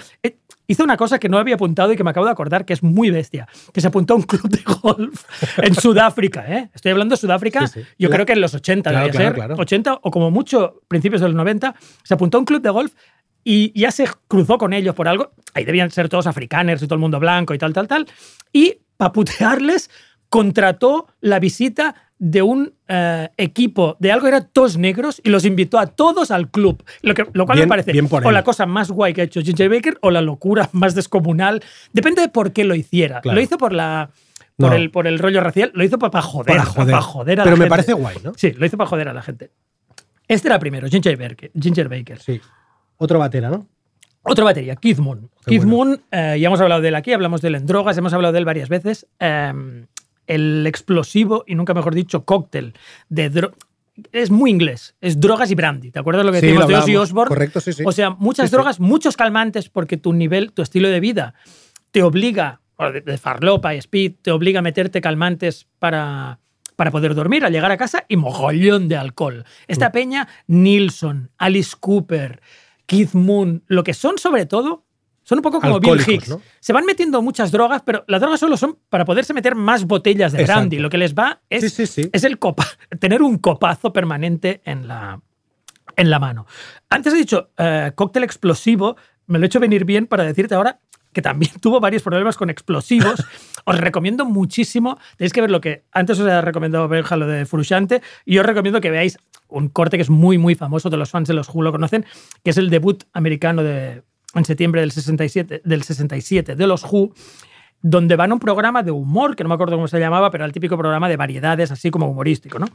Hizo 0.70 0.84
una 0.84 0.98
cosa 0.98 1.18
que 1.18 1.30
no 1.30 1.38
había 1.38 1.54
apuntado 1.54 1.92
y 1.92 1.96
que 1.96 2.04
me 2.04 2.10
acabo 2.10 2.26
de 2.26 2.32
acordar, 2.32 2.66
que 2.66 2.74
es 2.74 2.82
muy 2.82 3.10
bestia, 3.10 3.48
que 3.72 3.80
se 3.80 3.86
apuntó 3.88 4.12
a 4.12 4.16
un 4.18 4.22
club 4.24 4.48
de 4.50 4.62
golf 4.82 5.24
en 5.56 5.74
Sudáfrica, 5.74 6.44
¿eh? 6.46 6.70
Estoy 6.74 6.92
hablando 6.92 7.14
de 7.14 7.20
Sudáfrica, 7.20 7.66
Sí, 7.66 7.80
sí. 7.80 7.86
yo 7.98 8.10
creo 8.10 8.26
que 8.26 8.34
en 8.34 8.42
los 8.42 8.52
80 8.54 8.90
Claro, 8.90 9.12
ser, 9.14 9.32
claro. 9.34 9.56
80 9.56 10.00
o 10.02 10.10
como 10.10 10.30
mucho 10.30 10.82
principios 10.86 11.22
de 11.22 11.28
los 11.28 11.36
90, 11.36 11.74
se 12.02 12.12
apuntó 12.14 12.36
a 12.36 12.40
un 12.40 12.44
club 12.44 12.60
de 12.60 12.68
golf 12.70 12.92
y 13.44 13.72
ya 13.80 13.90
se 13.90 14.06
cruzó 14.28 14.58
con 14.58 14.74
ellos 14.74 14.94
por 14.94 15.08
algo. 15.08 15.32
Ahí 15.54 15.64
debían 15.64 15.90
ser 15.90 16.10
todos 16.10 16.26
africaners 16.26 16.82
y 16.82 16.86
todo 16.86 16.96
el 16.96 17.00
mundo 17.00 17.18
blanco 17.18 17.54
y 17.54 17.58
tal, 17.58 17.72
tal, 17.72 17.88
tal. 17.88 18.06
Y 18.52 18.80
para 18.98 19.12
putearles, 19.12 19.88
contrató 20.28 21.06
la 21.20 21.38
visita 21.38 21.94
de 22.18 22.42
un 22.42 22.74
eh, 22.88 23.28
equipo 23.36 23.96
de 24.00 24.10
algo, 24.10 24.26
eran 24.26 24.48
todos 24.52 24.76
negros, 24.76 25.20
y 25.22 25.30
los 25.30 25.44
invitó 25.44 25.78
a 25.78 25.86
todos 25.86 26.30
al 26.32 26.50
club. 26.50 26.82
Lo, 27.02 27.14
que, 27.14 27.24
lo 27.32 27.46
cual 27.46 27.58
Bien- 27.58 27.68
me 27.68 27.76
parece 27.82 27.92
o 28.26 28.30
la 28.32 28.42
cosa 28.42 28.66
más 28.66 28.90
guay 28.90 29.14
que 29.14 29.20
ha 29.20 29.24
hecho 29.24 29.40
Ginger 29.40 29.68
Baker 29.70 29.98
o 30.02 30.10
la 30.10 30.20
locura 30.20 30.68
más 30.72 30.94
descomunal. 30.96 31.62
Depende 31.92 32.22
de 32.22 32.28
por 32.28 32.52
qué 32.52 32.64
lo 32.64 32.74
hiciera. 32.74 33.20
Claro. 33.20 33.36
Lo 33.36 33.40
hizo 33.40 33.56
por 33.58 33.72
la. 33.72 34.10
Por, 34.56 34.70
No. 34.70 34.76
el, 34.76 34.90
por 34.90 35.06
el 35.06 35.20
rollo 35.20 35.40
racial, 35.40 35.70
lo 35.74 35.84
hizo 35.84 35.98
para, 36.00 36.20
joder, 36.20 36.56
Para 36.56 36.64
joder. 36.64 36.90
para 36.90 37.02
joder 37.02 37.40
a 37.40 37.44
Pero 37.44 37.54
la 37.54 37.58
me 37.60 37.64
gente. 37.66 37.70
parece 37.70 37.92
guay, 37.92 38.16
¿no? 38.24 38.32
Sí, 38.36 38.50
lo 38.50 38.66
hizo 38.66 38.76
para 38.76 38.90
joder 38.90 39.08
a 39.08 39.12
la 39.14 39.22
gente. 39.22 39.52
Este 40.26 40.48
era 40.48 40.58
primero, 40.58 40.88
Ginger 40.88 41.16
Baker. 41.16 41.52
Ginger 41.58 41.88
Baker. 41.88 42.18
Sí. 42.18 42.40
Otro 42.96 43.20
batera, 43.20 43.50
¿no? 43.50 43.68
Otra 44.24 44.44
batería, 44.44 44.74
Keith 44.74 44.98
Moon. 44.98 45.30
Qué 45.44 45.50
Keith 45.52 45.62
bueno. 45.64 45.76
Moon, 45.92 46.02
eh, 46.10 46.36
ya 46.40 46.48
hemos 46.48 46.60
hablado 46.60 46.80
de 46.80 46.88
él 46.88 46.96
aquí, 46.96 47.12
hablamos 47.12 47.40
de 47.40 47.48
él 47.48 47.54
en 47.54 47.66
drogas, 47.66 47.96
hemos 47.96 48.12
hablado 48.12 48.32
de 48.32 48.40
él 48.40 48.44
varias 48.44 48.68
veces. 48.68 49.06
Eh, 49.20 49.86
el 50.28 50.64
explosivo, 50.66 51.42
y 51.46 51.54
nunca 51.56 51.74
mejor 51.74 51.94
dicho, 51.94 52.24
cóctel 52.24 52.74
de 53.08 53.32
dro- 53.32 53.54
Es 54.12 54.30
muy 54.30 54.50
inglés, 54.50 54.94
es 55.00 55.18
drogas 55.18 55.50
y 55.50 55.56
brandy. 55.56 55.90
¿Te 55.90 55.98
acuerdas 55.98 56.24
lo 56.24 56.30
que 56.30 56.38
Sí, 56.40 56.46
decíamos 56.46 56.68
de 56.68 56.76
Ozzy. 56.76 56.96
Osbourne? 56.96 57.28
Correcto, 57.28 57.60
sí, 57.60 57.72
sí. 57.72 57.82
O 57.84 57.90
sea, 57.90 58.10
muchas 58.10 58.44
Sí, 58.46 58.50
sí. 58.50 58.56
drogas, 58.56 58.78
muchos 58.78 59.16
calmantes, 59.16 59.68
porque 59.68 59.96
tu 59.96 60.12
nivel, 60.12 60.52
tu 60.52 60.62
estilo 60.62 60.88
de 60.88 61.00
vida 61.00 61.34
te 61.90 62.04
obliga, 62.04 62.60
de, 62.92 63.00
de 63.00 63.18
farlopa 63.18 63.74
y 63.74 63.78
speed, 63.78 64.12
te 64.22 64.30
obliga 64.30 64.60
a 64.60 64.62
meterte 64.62 65.00
calmantes 65.00 65.66
para, 65.80 66.38
para 66.76 66.92
poder 66.92 67.16
dormir 67.16 67.44
al 67.44 67.50
llegar 67.52 67.72
a 67.72 67.76
casa 67.76 68.04
y 68.08 68.16
mogollón 68.16 68.86
de 68.86 68.96
alcohol. 68.96 69.44
Esta 69.66 69.90
peña, 69.90 70.28
Nilsson, 70.46 71.30
Alice 71.38 71.74
Cooper, 71.80 72.40
Keith 72.86 73.14
Moon, 73.14 73.64
lo 73.66 73.82
que 73.82 73.94
son 73.94 74.16
sobre 74.18 74.46
todo, 74.46 74.84
son 75.28 75.40
un 75.40 75.42
poco 75.42 75.60
como 75.60 75.78
Bill 75.78 76.00
Hicks. 76.00 76.30
¿no? 76.30 76.40
Se 76.58 76.72
van 76.72 76.86
metiendo 76.86 77.20
muchas 77.20 77.52
drogas, 77.52 77.82
pero 77.84 78.02
las 78.08 78.18
drogas 78.18 78.40
solo 78.40 78.56
son 78.56 78.78
para 78.88 79.04
poderse 79.04 79.34
meter 79.34 79.54
más 79.54 79.84
botellas 79.84 80.32
de 80.32 80.40
Exacto. 80.40 80.60
brandy. 80.60 80.78
Lo 80.78 80.88
que 80.88 80.96
les 80.96 81.14
va 81.14 81.42
es, 81.50 81.60
Sí, 81.60 81.68
sí, 81.68 81.86
sí. 81.86 82.10
es 82.10 82.24
el 82.24 82.38
copa, 82.38 82.64
tener 82.98 83.20
un 83.20 83.36
copazo 83.36 83.92
permanente 83.92 84.62
en 84.64 84.88
la, 84.88 85.20
en 85.96 86.08
la 86.08 86.18
mano. 86.18 86.46
Antes 86.88 87.12
he 87.12 87.18
dicho 87.18 87.50
eh, 87.58 87.92
cóctel 87.94 88.24
explosivo, 88.24 88.96
me 89.26 89.38
lo 89.38 89.44
he 89.44 89.48
hecho 89.48 89.60
venir 89.60 89.84
bien 89.84 90.06
para 90.06 90.24
decirte 90.24 90.54
ahora 90.54 90.80
que 91.12 91.20
también 91.20 91.52
tuvo 91.60 91.78
varios 91.78 92.02
problemas 92.02 92.38
con 92.38 92.48
explosivos. 92.48 93.22
os 93.66 93.78
recomiendo 93.78 94.24
muchísimo, 94.24 94.98
tenéis 95.18 95.34
que 95.34 95.42
ver 95.42 95.50
lo 95.50 95.60
que 95.60 95.84
antes 95.92 96.18
os 96.18 96.26
he 96.26 96.40
recomendado 96.40 96.88
Benja, 96.88 97.18
lo 97.18 97.26
de 97.26 97.44
Frusciante, 97.44 98.00
y 98.24 98.36
yo 98.36 98.40
os 98.40 98.46
recomiendo 98.46 98.80
que 98.80 98.90
veáis 98.90 99.18
un 99.48 99.68
corte 99.68 99.98
que 99.98 100.02
es 100.04 100.10
muy, 100.10 100.38
muy 100.38 100.54
famoso, 100.54 100.88
de 100.88 100.96
los 100.96 101.10
fans 101.10 101.28
de 101.28 101.34
los 101.34 101.50
Who 101.50 101.60
lo 101.60 101.70
conocen, 101.70 102.06
que 102.42 102.48
es 102.48 102.56
el 102.56 102.70
debut 102.70 103.04
americano 103.12 103.62
de, 103.62 104.04
en 104.34 104.44
septiembre 104.44 104.80
del 104.82 104.92
67, 104.92 105.62
del 105.64 105.82
67 105.82 106.54
de 106.56 106.66
los 106.66 106.84
Who, 106.84 107.12
donde 107.80 108.16
van 108.16 108.30
a 108.30 108.34
un 108.34 108.40
programa 108.40 108.82
de 108.82 108.90
humor, 108.90 109.36
que 109.36 109.42
no 109.44 109.48
me 109.48 109.54
acuerdo 109.54 109.76
cómo 109.76 109.88
se 109.88 109.98
llamaba, 110.00 110.30
pero 110.30 110.42
era 110.42 110.46
el 110.46 110.52
típico 110.52 110.76
programa 110.76 111.08
de 111.08 111.16
variedades, 111.16 111.70
así 111.70 111.90
como 111.90 112.08
humorístico, 112.10 112.58
¿no? 112.58 112.66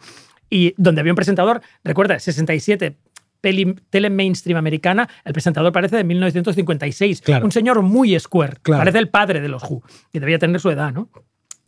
Y 0.50 0.74
donde 0.78 1.02
había 1.02 1.12
un 1.12 1.18
presentador, 1.18 1.62
recuerda, 1.84 2.18
67, 2.20 2.96
peli, 3.42 3.76
tele 3.90 4.10
mainstream 4.10 4.58
americana, 4.58 5.10
el 5.26 5.34
presentador 5.34 5.72
parece 5.74 5.98
de 5.98 6.04
1956. 6.06 7.22
Claro. 7.22 7.46
Un 7.46 7.52
señor 7.52 7.82
muy 7.82 8.18
square, 8.20 8.58
Claro. 8.62 8.80
parece 8.82 9.00
el 9.00 9.10
padre 9.10 9.42
de 9.42 9.50
los 9.50 9.62
Who, 9.64 9.84
y 10.14 10.20
debía 10.20 10.40
tener 10.40 10.60
su 10.62 10.70
edad, 10.70 10.94
¿no? 10.94 11.10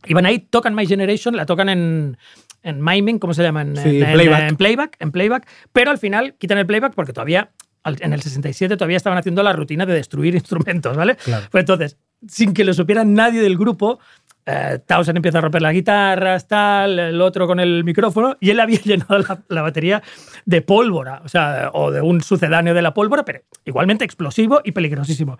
Y 0.07 0.13
van 0.13 0.25
ahí, 0.25 0.39
tocan 0.39 0.73
My 0.75 0.85
Generation, 0.85 1.35
la 1.35 1.45
tocan 1.45 1.67
en, 1.67 2.17
en 2.63 2.81
miming, 2.81 3.19
¿cómo 3.19 3.33
se 3.33 3.43
llama? 3.43 3.63
En, 3.63 3.75
Sí, 3.75 3.97
en- 3.97 4.03
en- 4.03 4.13
playback. 4.13 4.49
en 4.49 4.55
playback, 4.55 4.95
en 4.99 5.11
playback, 5.11 5.47
pero 5.73 5.91
al 5.91 5.97
final 5.97 6.35
quitan 6.37 6.57
el 6.59 6.65
playback 6.65 6.93
porque 6.93 7.11
todavía 7.11 7.49
en 7.85 8.13
el 8.13 8.21
67 8.21 8.77
todavía 8.77 8.97
estaban 8.97 9.17
haciendo 9.17 9.43
la 9.43 9.53
rutina 9.53 9.85
de 9.85 9.93
destruir 9.93 10.35
instrumentos, 10.35 10.95
¿vale? 10.95 11.15
Claro. 11.15 11.47
Pues 11.51 11.61
entonces, 11.61 11.97
sin 12.27 12.53
que 12.53 12.63
lo 12.63 12.73
supiera 12.73 13.05
nadie 13.05 13.41
del 13.41 13.57
grupo, 13.57 13.99
eh, 14.45 14.79
Townsend 14.85 15.17
empieza 15.17 15.39
a 15.39 15.41
romper 15.41 15.61
las 15.61 15.73
guitarras, 15.73 16.47
tal, 16.47 16.99
el 16.99 17.21
otro 17.21 17.47
con 17.47 17.59
el 17.59 17.83
micrófono, 17.83 18.37
y 18.39 18.49
él 18.49 18.59
había 18.59 18.79
llenado 18.83 19.17
la, 19.17 19.39
la 19.49 19.61
batería 19.61 20.01
de 20.45 20.61
pólvora, 20.61 21.21
o 21.23 21.29
sea, 21.29 21.71
o 21.73 21.91
de 21.91 22.01
un 22.01 22.21
sucedáneo 22.21 22.73
de 22.73 22.81
la 22.81 22.93
pólvora, 22.93 23.25
pero 23.25 23.41
igualmente 23.65 24.05
explosivo 24.05 24.61
y 24.63 24.71
peligrosísimo. 24.71 25.37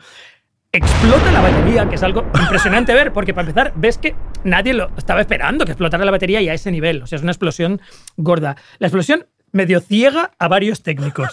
Explota 0.71 1.31
la 1.31 1.39
batería, 1.39 1.87
que 1.87 1.95
es 1.95 2.03
algo 2.03 2.25
impresionante 2.37 2.93
ver, 2.93 3.13
porque 3.13 3.33
para 3.33 3.47
empezar, 3.47 3.71
ves 3.77 3.97
que 3.97 4.13
nadie 4.43 4.73
lo 4.73 4.89
estaba 4.97 5.21
esperando 5.21 5.63
que 5.63 5.71
explotara 5.71 6.03
la 6.03 6.11
batería 6.11 6.41
y 6.41 6.49
a 6.49 6.53
ese 6.53 6.69
nivel. 6.69 7.01
O 7.01 7.07
sea, 7.07 7.15
es 7.15 7.21
una 7.21 7.31
explosión 7.31 7.79
gorda. 8.17 8.57
La 8.79 8.87
explosión 8.87 9.25
medio 9.53 9.79
ciega 9.79 10.31
a 10.37 10.49
varios 10.49 10.83
técnicos. 10.83 11.29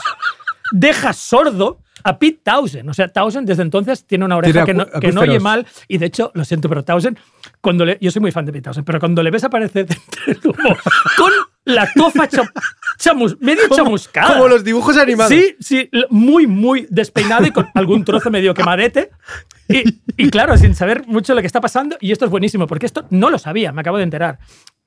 Deja 0.72 1.12
sordo 1.12 1.80
a 2.04 2.18
Pete 2.18 2.40
Townsend. 2.42 2.88
O 2.90 2.94
sea, 2.94 3.08
Townsend 3.08 3.46
desde 3.46 3.62
entonces 3.62 4.04
tiene 4.04 4.24
una 4.24 4.36
oreja 4.36 4.64
Tiene 4.64 4.66
que 4.66 4.74
no, 4.92 5.00
que 5.00 5.12
no 5.12 5.20
oye 5.20 5.38
mal. 5.38 5.66
Y 5.86 5.98
de 5.98 6.06
hecho, 6.06 6.32
lo 6.34 6.44
siento, 6.44 6.68
pero 6.68 6.82
Townsend, 6.84 7.16
cuando 7.60 7.84
le, 7.84 7.98
yo 8.00 8.10
soy 8.10 8.20
muy 8.20 8.32
fan 8.32 8.44
de 8.44 8.52
Pete 8.52 8.64
Townsend, 8.64 8.84
pero 8.86 8.98
cuando 8.98 9.22
le 9.22 9.30
ves 9.30 9.44
aparecer 9.44 9.86
con 11.16 11.32
la 11.64 11.88
tofa 11.94 12.26
cha- 12.28 12.50
chamus- 12.98 13.36
medio 13.40 13.68
chamuscada. 13.68 14.34
Como 14.34 14.48
los 14.48 14.64
dibujos 14.64 14.96
animados. 14.96 15.32
Sí, 15.32 15.56
sí, 15.60 15.88
muy, 16.10 16.46
muy 16.46 16.86
despeinado 16.90 17.46
y 17.46 17.50
con 17.52 17.68
algún 17.74 18.04
trozo 18.04 18.30
medio 18.30 18.52
quemadete. 18.54 19.10
Y, 19.68 20.00
y 20.16 20.30
claro, 20.30 20.56
sin 20.58 20.74
saber 20.74 21.06
mucho 21.06 21.34
lo 21.34 21.40
que 21.40 21.46
está 21.46 21.60
pasando. 21.60 21.96
Y 22.00 22.10
esto 22.12 22.24
es 22.24 22.30
buenísimo, 22.30 22.66
porque 22.66 22.86
esto 22.86 23.06
no 23.10 23.30
lo 23.30 23.38
sabía, 23.38 23.72
me 23.72 23.80
acabo 23.82 23.96
de 23.98 24.02
enterar. 24.04 24.38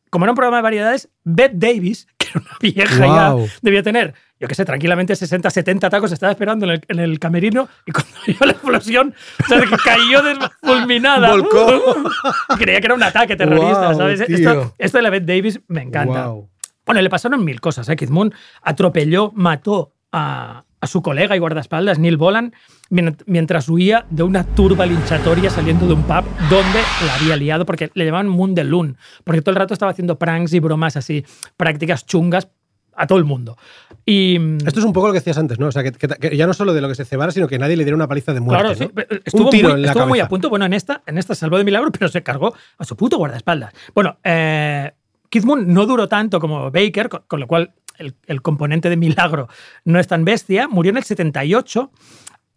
Como 0.09 0.25
era 0.25 0.31
un 0.31 0.35
programa 0.35 0.57
de 0.57 0.63
variedades, 0.63 1.09
Bette 1.23 1.55
Davis, 1.57 2.07
que 2.17 2.27
era 2.29 2.41
una 2.41 2.57
vieja 2.59 3.05
ya, 3.07 3.35
debía 3.61 3.83
tener, 3.83 4.13
yo 4.39 4.47
qué 4.47 4.55
sé, 4.55 4.65
tranquilamente 4.65 5.15
60, 5.15 5.49
70 5.49 5.89
tacos, 5.89 6.11
estaba 6.11 6.31
esperando 6.31 6.65
en 6.65 6.71
el, 6.73 6.81
en 6.89 6.99
el 6.99 7.19
camerino 7.19 7.67
y 7.85 7.91
cuando 7.91 8.11
vio 8.27 8.37
la 8.41 8.51
explosión, 8.51 9.13
o 9.43 9.47
sea, 9.47 9.61
que 9.61 9.77
cayó 9.83 10.21
fulminada. 10.61 11.29
Volcó. 11.31 12.05
Creía 12.57 12.79
que 12.81 12.87
era 12.87 12.95
un 12.95 13.03
ataque 13.03 13.35
terrorista, 13.35 13.85
Guau, 13.93 13.97
¿sabes? 13.97 14.21
Esto, 14.21 14.73
esto 14.77 14.97
de 14.97 15.01
la 15.01 15.09
Bette 15.09 15.25
Davis 15.25 15.59
me 15.67 15.81
encanta. 15.83 16.25
Guau. 16.27 16.49
Bueno, 16.85 17.01
le 17.01 17.09
pasaron 17.09 17.43
mil 17.43 17.59
cosas. 17.61 17.87
¿eh? 17.89 17.95
Keith 17.95 18.09
Moon 18.11 18.33
atropelló, 18.61 19.31
mató 19.33 19.93
a, 20.11 20.63
a 20.81 20.87
su 20.87 21.01
colega 21.01 21.35
y 21.35 21.39
guardaespaldas, 21.39 21.97
Neil 21.97 22.17
Boland, 22.17 22.53
mien- 22.89 23.17
mientras 23.25 23.67
huía 23.69 24.05
de 24.09 24.23
una 24.23 24.43
turba 24.43 24.85
linchatoria 24.85 25.49
saliendo 25.49 25.87
de 25.87 25.93
un 25.93 26.03
pub 26.03 26.23
donde 26.49 26.79
la 27.05 27.15
había 27.15 27.35
liado, 27.37 27.65
porque 27.65 27.89
le 27.95 28.05
llamaban 28.05 28.27
Moon 28.27 28.53
de 28.53 28.63
Loon, 28.65 28.97
porque 29.23 29.41
todo 29.41 29.51
el 29.51 29.55
rato 29.57 29.73
estaba 29.73 29.91
haciendo 29.91 30.19
pranks 30.19 30.53
y 30.53 30.59
bromas 30.59 30.95
así, 30.95 31.25
prácticas 31.57 32.05
chungas 32.05 32.49
a 32.95 33.07
todo 33.07 33.17
el 33.17 33.25
mundo. 33.25 33.57
Y 34.05 34.35
Esto 34.65 34.79
es 34.79 34.85
un 34.85 34.93
poco 34.93 35.07
lo 35.07 35.13
que 35.13 35.19
decías 35.19 35.37
antes, 35.37 35.57
¿no? 35.59 35.67
O 35.67 35.71
sea, 35.71 35.81
que, 35.83 35.91
que- 35.91 36.07
que 36.07 36.37
ya 36.37 36.45
no 36.45 36.53
solo 36.53 36.73
de 36.73 36.81
lo 36.81 36.87
que 36.87 36.95
se 36.95 37.05
cebara, 37.05 37.31
sino 37.31 37.47
que 37.47 37.57
nadie 37.57 37.75
le 37.75 37.83
diera 37.83 37.95
una 37.95 38.07
paliza 38.07 38.33
de 38.33 38.39
muerte. 38.39 38.61
Claro, 38.63 38.79
¿no? 38.79 38.85
sí. 38.85 38.91
pero 38.93 39.21
Estuvo, 39.25 39.45
un 39.45 39.49
tiro 39.49 39.69
muy, 39.69 39.75
en 39.77 39.81
la 39.81 39.87
estuvo 39.89 40.07
muy 40.07 40.19
a 40.19 40.27
punto. 40.27 40.49
Bueno, 40.49 40.65
en 40.65 40.73
esta, 40.73 41.01
en 41.07 41.17
esta 41.17 41.33
salvó 41.33 41.57
de 41.57 41.63
milagro, 41.63 41.91
pero 41.97 42.07
se 42.07 42.21
cargó 42.21 42.53
a 42.77 42.83
su 42.85 42.95
puto 42.95 43.17
guardaespaldas. 43.17 43.73
Bueno, 43.95 44.17
eh, 44.23 44.91
Keith 45.29 45.43
Moon 45.45 45.73
no 45.73 45.85
duró 45.87 46.07
tanto 46.07 46.39
como 46.39 46.69
Baker, 46.69 47.09
con, 47.09 47.23
con 47.27 47.39
lo 47.39 47.47
cual 47.47 47.73
el, 47.97 48.13
el 48.27 48.41
componente 48.43 48.89
de 48.89 48.97
milagro 48.97 49.47
no 49.85 49.99
es 49.99 50.07
tan 50.07 50.23
bestia. 50.23 50.67
Murió 50.67 50.91
en 50.91 50.97
el 50.97 51.03
78, 51.03 51.91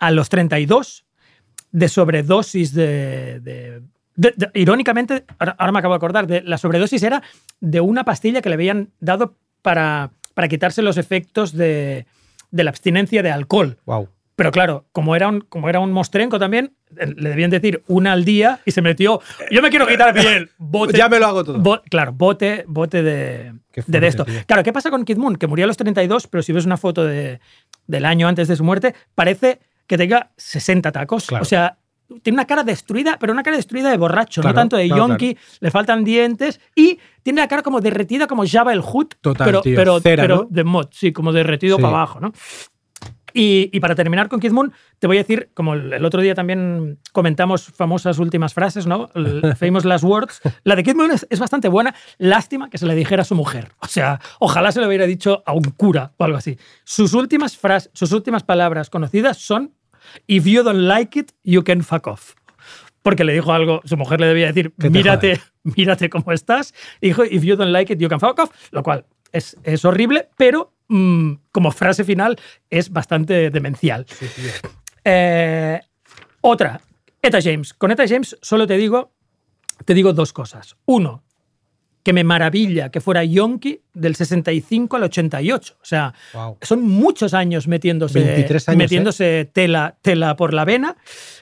a 0.00 0.10
los 0.10 0.28
32, 0.28 1.06
de 1.72 1.88
sobredosis 1.88 2.74
de. 2.74 3.40
de- 3.40 3.82
de- 4.16 4.34
de- 4.36 4.50
irónicamente, 4.54 5.24
ahora, 5.38 5.54
ahora 5.58 5.72
me 5.72 5.78
acabo 5.78 5.94
de 5.94 5.98
acordar, 5.98 6.26
de, 6.26 6.42
la 6.42 6.58
sobredosis 6.58 7.02
era 7.04 7.22
de 7.60 7.80
una 7.80 8.04
pastilla 8.04 8.42
que 8.42 8.48
le 8.48 8.56
habían 8.56 8.90
dado 8.98 9.36
para, 9.62 10.10
para 10.38 10.46
quitarse 10.46 10.82
los 10.82 10.96
efectos 10.98 11.52
de, 11.52 12.06
de 12.52 12.62
la 12.62 12.70
abstinencia 12.70 13.24
de 13.24 13.30
alcohol. 13.32 13.76
Wow. 13.86 14.08
Pero 14.36 14.52
claro, 14.52 14.84
como 14.92 15.16
era 15.16 15.26
un, 15.26 15.40
como 15.40 15.68
era 15.68 15.80
un 15.80 15.90
mostrenco 15.90 16.38
también, 16.38 16.76
eh, 16.96 17.12
le 17.16 17.30
debían 17.30 17.50
decir 17.50 17.82
una 17.88 18.12
al 18.12 18.24
día 18.24 18.60
y 18.64 18.70
se 18.70 18.80
metió. 18.80 19.20
Yo 19.50 19.60
me 19.62 19.68
quiero 19.70 19.84
quitar 19.88 20.14
piel. 20.14 20.50
Bote, 20.58 20.96
Ya 20.96 21.08
me 21.08 21.18
lo 21.18 21.26
hago 21.26 21.42
todo. 21.42 21.58
bo- 21.58 21.82
claro, 21.90 22.12
bote, 22.12 22.62
bote 22.68 23.02
de, 23.02 23.52
de 23.84 24.06
esto. 24.06 24.24
tío. 24.24 24.34
Claro, 24.46 24.62
¿qué 24.62 24.72
pasa 24.72 24.90
con 24.90 25.04
Kid 25.04 25.16
Moon? 25.16 25.34
Que 25.34 25.48
murió 25.48 25.64
a 25.64 25.66
los 25.66 25.76
32, 25.76 26.28
pero 26.28 26.42
si 26.44 26.52
ves 26.52 26.66
una 26.66 26.76
foto 26.76 27.04
de, 27.04 27.40
del 27.88 28.04
año 28.04 28.28
antes 28.28 28.46
de 28.46 28.54
su 28.54 28.62
muerte, 28.62 28.94
parece 29.16 29.58
que 29.88 29.98
tenga 29.98 30.30
60 30.36 30.92
tacos. 30.92 31.26
Claro. 31.26 31.42
O 31.42 31.44
sea, 31.44 31.77
tiene 32.22 32.36
una 32.36 32.46
cara 32.46 32.64
destruida, 32.64 33.18
pero 33.20 33.32
una 33.32 33.42
cara 33.42 33.56
destruida 33.56 33.90
de 33.90 33.96
borracho, 33.96 34.40
Claro, 34.40 34.54
no 34.54 34.60
tanto 34.60 34.76
de 34.76 34.86
claro, 34.88 35.08
yonki, 35.08 35.36
le 35.60 35.70
faltan 35.70 36.04
dientes 36.04 36.60
y 36.74 36.98
tiene 37.22 37.40
la 37.42 37.48
cara 37.48 37.62
como 37.62 37.80
derretida 37.80 38.26
como 38.26 38.44
Java 38.46 38.72
el 38.72 38.80
Hood, 38.80 39.08
Total, 39.20 39.44
pero, 39.46 39.60
tío. 39.62 39.76
pero, 39.76 40.00
Cera, 40.00 40.22
pero 40.22 40.36
¿no? 40.36 40.46
de 40.50 40.64
mod, 40.64 40.86
sí, 40.90 41.12
como 41.12 41.32
derretido 41.32 41.76
Sí. 41.76 41.82
para 41.82 41.96
abajo, 41.96 42.20
¿no? 42.20 42.32
Y, 43.34 43.68
y 43.74 43.80
para 43.80 43.94
terminar 43.94 44.28
con 44.28 44.40
Kid 44.40 44.52
Moon, 44.52 44.72
te 44.98 45.06
voy 45.06 45.18
a 45.18 45.20
decir, 45.20 45.50
como 45.52 45.74
el 45.74 46.02
otro 46.04 46.22
día 46.22 46.34
también 46.34 46.98
comentamos 47.12 47.66
famosas 47.66 48.18
últimas 48.18 48.54
frases, 48.54 48.86
¿no? 48.86 49.10
El 49.14 49.54
famous 49.56 49.84
last 49.84 50.02
words. 50.02 50.40
La 50.64 50.74
de 50.74 50.82
Kid 50.82 50.94
Moon 50.96 51.10
es, 51.10 51.26
es 51.28 51.38
bastante 51.38 51.68
buena. 51.68 51.94
Lástima 52.16 52.70
que 52.70 52.78
se 52.78 52.86
le 52.86 52.94
dijera 52.94 53.22
a 53.22 53.24
su 53.26 53.34
mujer. 53.34 53.72
O 53.80 53.86
sea, 53.86 54.18
ojalá 54.40 54.72
se 54.72 54.80
lo 54.80 54.86
hubiera 54.88 55.06
dicho 55.06 55.42
a 55.44 55.52
un 55.52 55.62
cura 55.76 56.12
o 56.16 56.24
algo 56.24 56.38
así. 56.38 56.56
Sus 56.84 57.12
últimas 57.12 57.56
frases, 57.56 57.90
sus 57.92 58.12
últimas 58.12 58.42
palabras 58.44 58.88
conocidas 58.88 59.36
son 59.36 59.74
If 60.26 60.46
you 60.46 60.62
don't 60.62 60.86
like 60.86 61.18
it, 61.18 61.32
you 61.42 61.62
can 61.62 61.82
fuck 61.82 62.06
off. 62.06 62.34
Porque 63.02 63.24
le 63.24 63.32
dijo 63.32 63.52
algo, 63.52 63.80
su 63.84 63.96
mujer 63.96 64.20
le 64.20 64.26
debía 64.26 64.48
decir, 64.48 64.72
mírate, 64.76 65.40
mírate 65.62 66.10
cómo 66.10 66.32
estás. 66.32 66.74
Y 67.00 67.08
dijo, 67.08 67.24
if 67.24 67.42
you 67.42 67.56
don't 67.56 67.72
like 67.72 67.92
it, 67.92 68.00
you 68.00 68.08
can 68.08 68.20
fuck 68.20 68.38
off. 68.38 68.50
Lo 68.70 68.82
cual 68.82 69.06
es, 69.32 69.56
es 69.62 69.84
horrible, 69.84 70.28
pero 70.36 70.74
mm, 70.88 71.32
como 71.52 71.70
frase 71.70 72.04
final 72.04 72.36
es 72.70 72.90
bastante 72.90 73.50
demencial. 73.50 74.06
Eh, 75.04 75.80
otra, 76.40 76.80
Eta 77.22 77.40
James. 77.42 77.74
Con 77.74 77.90
Eta 77.90 78.06
James 78.06 78.36
solo 78.42 78.66
te 78.66 78.76
digo, 78.76 79.12
te 79.84 79.94
digo 79.94 80.12
dos 80.12 80.32
cosas. 80.32 80.76
Uno, 80.84 81.24
que 82.08 82.14
me 82.14 82.24
maravilla 82.24 82.88
que 82.90 83.02
fuera 83.02 83.22
Yonki 83.22 83.82
del 83.92 84.14
65 84.16 84.96
al 84.96 85.02
88. 85.02 85.74
O 85.78 85.84
sea, 85.84 86.14
Wow. 86.32 86.56
son 86.62 86.82
muchos 86.82 87.34
años 87.34 87.68
metiéndose, 87.68 88.18
23 88.24 88.66
años, 88.70 88.74
¿eh? 88.74 88.78
metiéndose 88.78 89.50
tela, 89.52 89.98
tela 90.00 90.34
por 90.34 90.54
la 90.54 90.64
vena. 90.64 90.96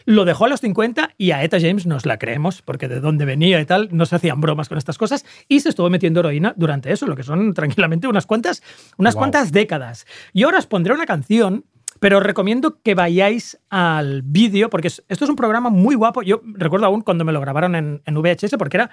Lo 0.07 0.25
dejó 0.25 0.47
a 0.47 0.49
los 0.49 0.61
50 0.61 1.11
y 1.19 1.31
a 1.31 1.45
Eta 1.45 1.61
James 1.61 1.87
nos 1.87 2.05
la 2.05 2.19
creemos, 2.19 2.63
porque 2.63 2.89
de 2.89 2.99
dónde 2.99 3.25
venía 3.25 3.61
y 3.61 3.65
tal, 3.65 3.91
no 3.93 4.07
se 4.07 4.17
hacían 4.17 4.41
bromas 4.41 4.69
con 4.69 4.77
estas 4.77 4.99
cosas. 4.99 5.25
Y 5.47 5.61
se 5.61 5.69
estuvo 5.69 5.89
metiendo 5.89 6.19
heroína 6.19 6.53
durante 6.57 6.91
eso, 6.91 7.07
lo 7.07 7.15
que 7.15 7.23
son 7.23 7.55
tranquilamente 7.55 8.09
unas 8.09 8.27
cuantas, 8.27 8.61
unas 8.97 9.15
Wow. 9.15 9.21
cuantas 9.21 9.53
décadas. 9.53 10.05
Y 10.33 10.43
ahora 10.43 10.59
os 10.59 10.67
pondré 10.67 10.93
una 10.95 11.07
canción. 11.07 11.65
Pero 11.99 12.19
os 12.19 12.23
recomiendo 12.23 12.83
que 12.83 12.95
vayáis 12.95 13.59
al 13.71 14.21
vídeo, 14.21 14.69
porque 14.69 14.89
es- 14.89 15.03
esto 15.09 15.25
es 15.25 15.31
un 15.31 15.37
programa 15.37 15.71
muy 15.71 15.95
guapo. 15.95 16.21
Yo 16.21 16.43
recuerdo 16.45 16.85
aún 16.85 17.01
cuando 17.01 17.25
me 17.25 17.33
lo 17.33 17.41
grabaron 17.41 17.75
en, 17.75 18.03
en 18.05 18.15
VHS, 18.15 18.59
porque 18.59 18.77
era, 18.77 18.91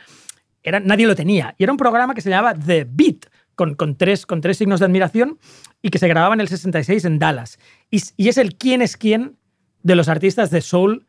era, 0.64 0.80
nadie 0.80 1.06
lo 1.06 1.16
tenía. 1.16 1.56
Y 1.58 1.64
era 1.64 1.72
un 1.72 1.78
programa 1.78 2.14
que 2.16 2.22
se 2.22 2.30
llamaba 2.30 2.54
The 2.54 2.88
Beat, 2.90 3.26
con, 3.56 3.76
con 3.76 3.96
tres, 3.96 4.26
con 4.26 4.42
tres 4.42 4.58
signos 4.58 4.80
de 4.80 4.86
admiración, 4.88 5.38
y 5.82 5.90
que 5.90 6.00
se 6.00 6.08
grababa 6.08 6.34
en 6.34 6.42
el 6.42 6.48
66 6.48 7.06
en 7.06 7.20
Dallas. 7.20 7.60
Y, 7.92 8.02
y 8.18 8.30
es 8.30 8.38
el 8.38 8.56
quién 8.56 8.82
es 8.82 8.98
quién 8.98 9.36
de 9.84 9.96
los 9.96 10.08
artistas 10.08 10.50
de 10.50 10.62
soul 10.62 11.06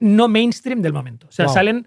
no 0.00 0.28
mainstream 0.28 0.82
del 0.82 0.92
momento. 0.92 1.26
O 1.28 1.32
sea, 1.32 1.46
Wow. 1.46 1.54
salen 1.54 1.86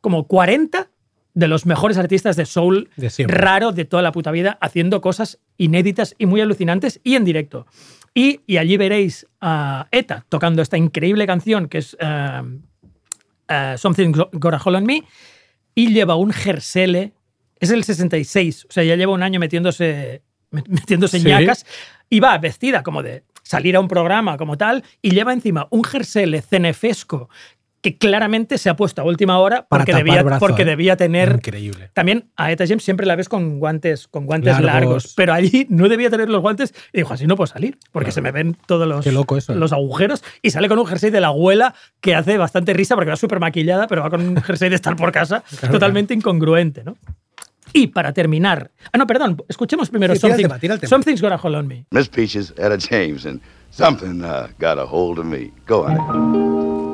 como 0.00 0.26
40 0.26 0.90
de 1.34 1.48
los 1.48 1.64
mejores 1.66 1.96
artistas 1.98 2.36
de 2.36 2.46
soul 2.46 2.88
De 2.96 3.10
raro 3.28 3.72
de 3.72 3.84
toda 3.84 4.02
la 4.02 4.10
puta 4.12 4.30
vida 4.30 4.56
haciendo 4.60 5.00
cosas 5.00 5.38
inéditas 5.58 6.14
y 6.18 6.26
muy 6.26 6.40
alucinantes 6.40 7.00
y 7.04 7.14
en 7.14 7.24
directo. 7.24 7.66
Y, 8.14 8.40
y 8.46 8.56
allí 8.56 8.76
veréis 8.78 9.26
a 9.40 9.86
ETA 9.90 10.24
tocando 10.28 10.62
esta 10.62 10.78
increíble 10.78 11.26
canción 11.26 11.68
que 11.68 11.78
es 11.78 11.96
eh, 12.00 12.42
eh, 13.48 13.74
Something 13.76 14.12
Got 14.32 14.54
a 14.54 14.60
Hold 14.64 14.76
on 14.76 14.84
Me 14.86 15.02
y 15.76 15.92
lleva 15.92 16.16
un 16.16 16.32
jersele. 16.32 17.12
Es 17.60 17.70
el 17.70 17.84
66, 17.84 18.66
o 18.68 18.72
sea, 18.72 18.82
ya 18.82 18.96
lleva 18.96 19.12
un 19.12 19.22
año 19.22 19.38
metiéndose, 19.38 20.22
met- 20.50 20.66
metiéndose 20.68 21.18
en 21.18 21.22
Sí. 21.22 21.28
ñacas 21.28 21.64
y 22.10 22.18
va 22.18 22.36
vestida 22.38 22.82
como 22.82 23.02
de 23.04 23.22
salir 23.44 23.76
a 23.76 23.80
un 23.80 23.86
programa 23.86 24.36
como 24.36 24.58
tal 24.58 24.82
y 25.00 25.10
lleva 25.12 25.32
encima 25.32 25.68
un 25.70 25.84
jersele 25.84 26.42
cenefesco 26.42 27.28
que 27.86 27.98
claramente 27.98 28.58
se 28.58 28.68
ha 28.68 28.74
puesto 28.74 29.00
a 29.00 29.04
última 29.04 29.38
hora 29.38 29.64
Para 29.68 29.82
porque, 29.84 29.92
tapar 29.92 30.04
debía, 30.04 30.22
brazo, 30.24 30.40
porque 30.40 30.62
¿eh? 30.62 30.64
debía 30.64 30.96
tener 30.96 31.34
Increíble. 31.34 31.90
también 31.94 32.30
a 32.34 32.50
Eta 32.50 32.66
James 32.66 32.82
siempre 32.82 33.06
la 33.06 33.14
ves 33.14 33.28
con 33.28 33.60
guantes, 33.60 34.08
con 34.08 34.26
guantes 34.26 34.54
Largos. 34.54 34.66
largos. 34.66 35.12
pero 35.16 35.32
allí 35.32 35.68
no 35.70 35.88
debía 35.88 36.10
tener 36.10 36.28
los 36.28 36.40
guantes 36.42 36.74
y 36.92 36.98
dijo, 36.98 37.14
así 37.14 37.28
no 37.28 37.36
puedo 37.36 37.46
salir, 37.46 37.78
porque 37.92 38.10
se 38.10 38.20
me 38.22 38.32
ven 38.32 38.56
todos 38.66 38.88
los, 38.88 39.04
Qué 39.04 39.12
loco 39.12 39.36
eso, 39.36 39.52
¿eh? 39.52 39.56
los 39.56 39.72
agujeros 39.72 40.24
y 40.42 40.50
sale 40.50 40.68
con 40.68 40.80
un 40.80 40.86
jersey 40.86 41.10
de 41.10 41.20
la 41.20 41.28
abuela 41.28 41.74
que 42.00 42.16
hace 42.16 42.36
bastante 42.38 42.72
risa 42.72 42.96
porque 42.96 43.10
va 43.10 43.16
súper 43.16 43.38
maquillada, 43.38 43.86
pero 43.86 44.02
va 44.02 44.10
con 44.10 44.20
un 44.20 44.42
jersey 44.42 44.68
de 44.68 44.74
estar 44.74 44.96
por 44.96 45.12
casa 45.12 45.44
totalmente 45.70 46.12
incongruente, 46.12 46.82
¿no? 46.82 46.96
Y 47.72 47.88
para 47.88 48.12
terminar, 48.12 48.70
ah 48.92 48.98
no, 48.98 49.06
perdón, 49.06 49.36
escuchemos 49.48 49.90
primero 49.90 50.14
Sí, 50.14 50.20
Something- 50.20 50.58
tema. 50.58 50.78
Something's 50.88 51.20
Gonna 51.22 51.36
Hold 51.36 51.54
on 51.56 51.68
Me. 51.68 51.84
Miss 51.92 52.08
Peaches, 52.08 52.52
Etta 52.56 52.78
James, 52.78 53.26
and 53.26 53.40
something 53.70 54.22
uh, 54.24 54.48
got 54.58 54.78
a 54.78 54.84
hold 54.84 55.18
of 55.18 55.24
me. 55.26 55.52
Go 55.68 55.84
on. 55.84 55.96
Oh, 55.98 56.85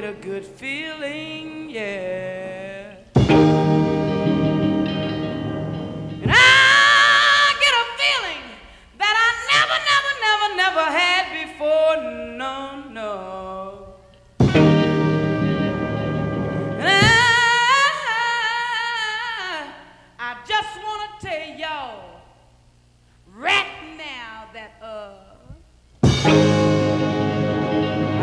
get 0.00 0.04
a 0.04 0.12
good 0.20 0.44
feeling, 0.44 1.70
yeah. 1.70 2.96
And 6.22 6.30
I 6.30 7.54
get 7.62 7.72
a 7.82 7.84
feeling 8.00 8.44
that 8.98 9.14
I 9.26 9.28
never, 9.54 9.78
never, 9.90 10.12
never, 10.26 10.48
never 10.64 10.84
had 10.98 11.24
before. 11.32 11.96
No, 12.36 12.54
no. 12.90 13.14
And 16.78 16.88
I, 16.88 16.92
I 20.18 20.30
just 20.46 20.72
want 20.84 21.00
to 21.08 21.26
tell 21.26 21.48
y'all 21.58 22.20
right 23.34 23.74
now 23.96 24.44
that 24.52 24.72
uh 24.82 25.22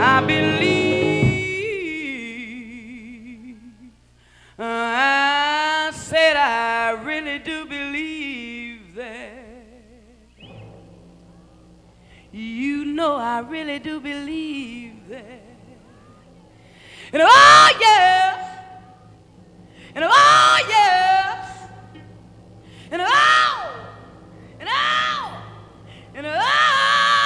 I 0.05 0.21
believe 0.27 0.52
I 4.65 5.91
said 5.93 6.37
I 6.37 6.91
really 6.91 7.39
do 7.39 7.65
believe 7.65 8.95
that. 8.95 9.45
You 12.31 12.85
know 12.85 13.15
I 13.15 13.39
really 13.39 13.79
do 13.79 13.99
believe 13.99 15.09
that. 15.09 15.41
And 17.11 17.21
oh 17.23 17.69
yes 17.79 18.59
and 19.95 20.05
oh 20.07 20.65
yes 20.69 21.69
and 22.91 23.01
oh. 23.01 23.69
And 24.59 24.69
oh. 24.71 25.43
And 26.15 26.25
oh 26.27 27.22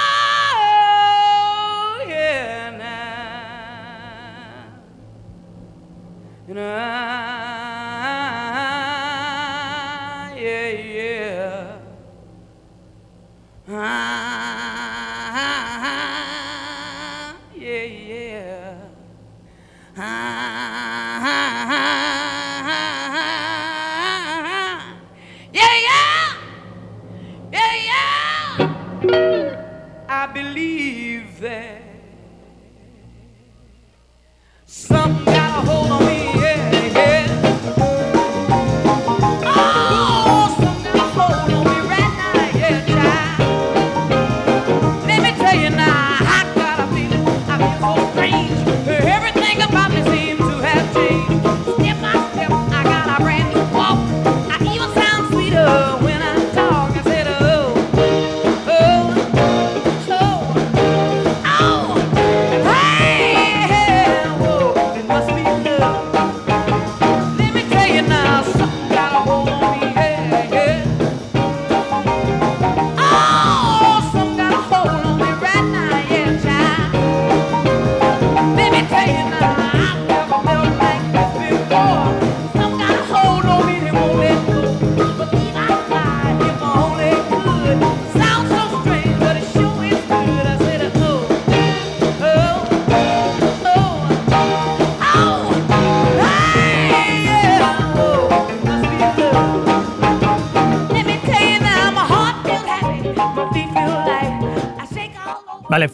and 6.48 6.58
I 6.58 7.37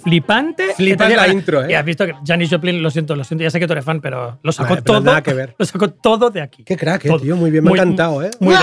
flipante. 0.05 0.75
Flipante 0.77 1.17
la 1.17 1.29
intro, 1.29 1.65
¿eh? 1.65 1.73
Y 1.73 1.75
has 1.75 1.85
visto 1.85 2.07
que 2.07 2.15
Janis 2.25 2.51
Joplin, 2.51 2.83
lo 2.83 2.91
siento, 2.91 3.17
lo 3.17 3.25
siento, 3.25 3.43
ya 3.43 3.51
sé 3.51 3.59
que 3.59 3.67
tú 3.67 3.73
eres 3.73 3.85
fan, 3.85 4.01
pero 4.01 4.39
lo 4.43 4.53
sacó 4.53 4.71
Vale, 4.71 4.83
pero 4.83 4.99
todo. 4.99 5.05
nada 5.05 5.23
que 5.23 5.35
ver. 5.35 5.55
Lo 5.59 5.65
sacó 5.67 5.91
todo 5.91 6.31
de 6.31 6.41
aquí. 6.43 6.63
Qué 6.65 6.77
crack, 6.77 7.07
eh, 7.07 7.09
Todo. 7.09 7.21
tío. 7.21 7.37
Muy 7.37 7.51
bien, 7.51 7.65
me 7.65 7.71
ha 7.71 7.73
encantado, 7.73 8.23
¿eh? 8.23 8.31
Muy, 8.41 8.55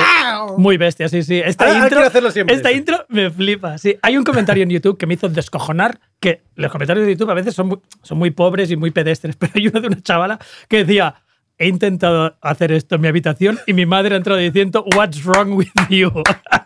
muy 0.57 0.77
bestia, 0.77 1.09
sí, 1.09 1.23
sí. 1.23 1.41
Esta, 1.43 1.65
Ah, 1.65 1.67
ahora 1.67 1.79
intro, 1.79 1.89
quiero 1.97 2.07
hacerlo 2.07 2.31
siempre, 2.31 2.55
esta 2.55 2.71
intro 2.71 3.05
me 3.09 3.29
flipa. 3.29 3.77
Sí. 3.77 3.97
Hay 4.01 4.15
un 4.17 4.23
comentario 4.23 4.63
en 4.63 4.69
YouTube 4.69 4.97
que 4.97 5.05
me 5.07 5.15
hizo 5.15 5.27
descojonar, 5.29 5.99
que 6.19 6.43
los 6.55 6.71
comentarios 6.71 7.05
de 7.05 7.13
YouTube 7.13 7.31
a 7.31 7.33
veces 7.33 7.53
son 7.55 7.67
muy, 7.67 7.79
son 8.03 8.17
muy 8.17 8.31
pobres 8.31 8.69
y 8.71 8.77
muy 8.77 8.91
pedestres, 8.91 9.35
pero 9.39 9.51
hay 9.55 9.67
uno 9.67 9.81
de 9.81 9.87
una 9.87 10.01
chavala 10.01 10.39
que 10.69 10.77
decía, 10.85 11.15
he 11.57 11.67
intentado 11.67 12.37
hacer 12.41 12.71
esto 12.71 12.95
en 12.95 13.01
mi 13.01 13.07
habitación 13.07 13.59
y 13.67 13.73
mi 13.73 13.85
madre 13.85 14.15
ha 14.15 14.17
entrado 14.17 14.39
diciendo, 14.39 14.83
what's 14.95 15.23
wrong 15.23 15.53
with 15.53 15.67
you? 15.89 16.11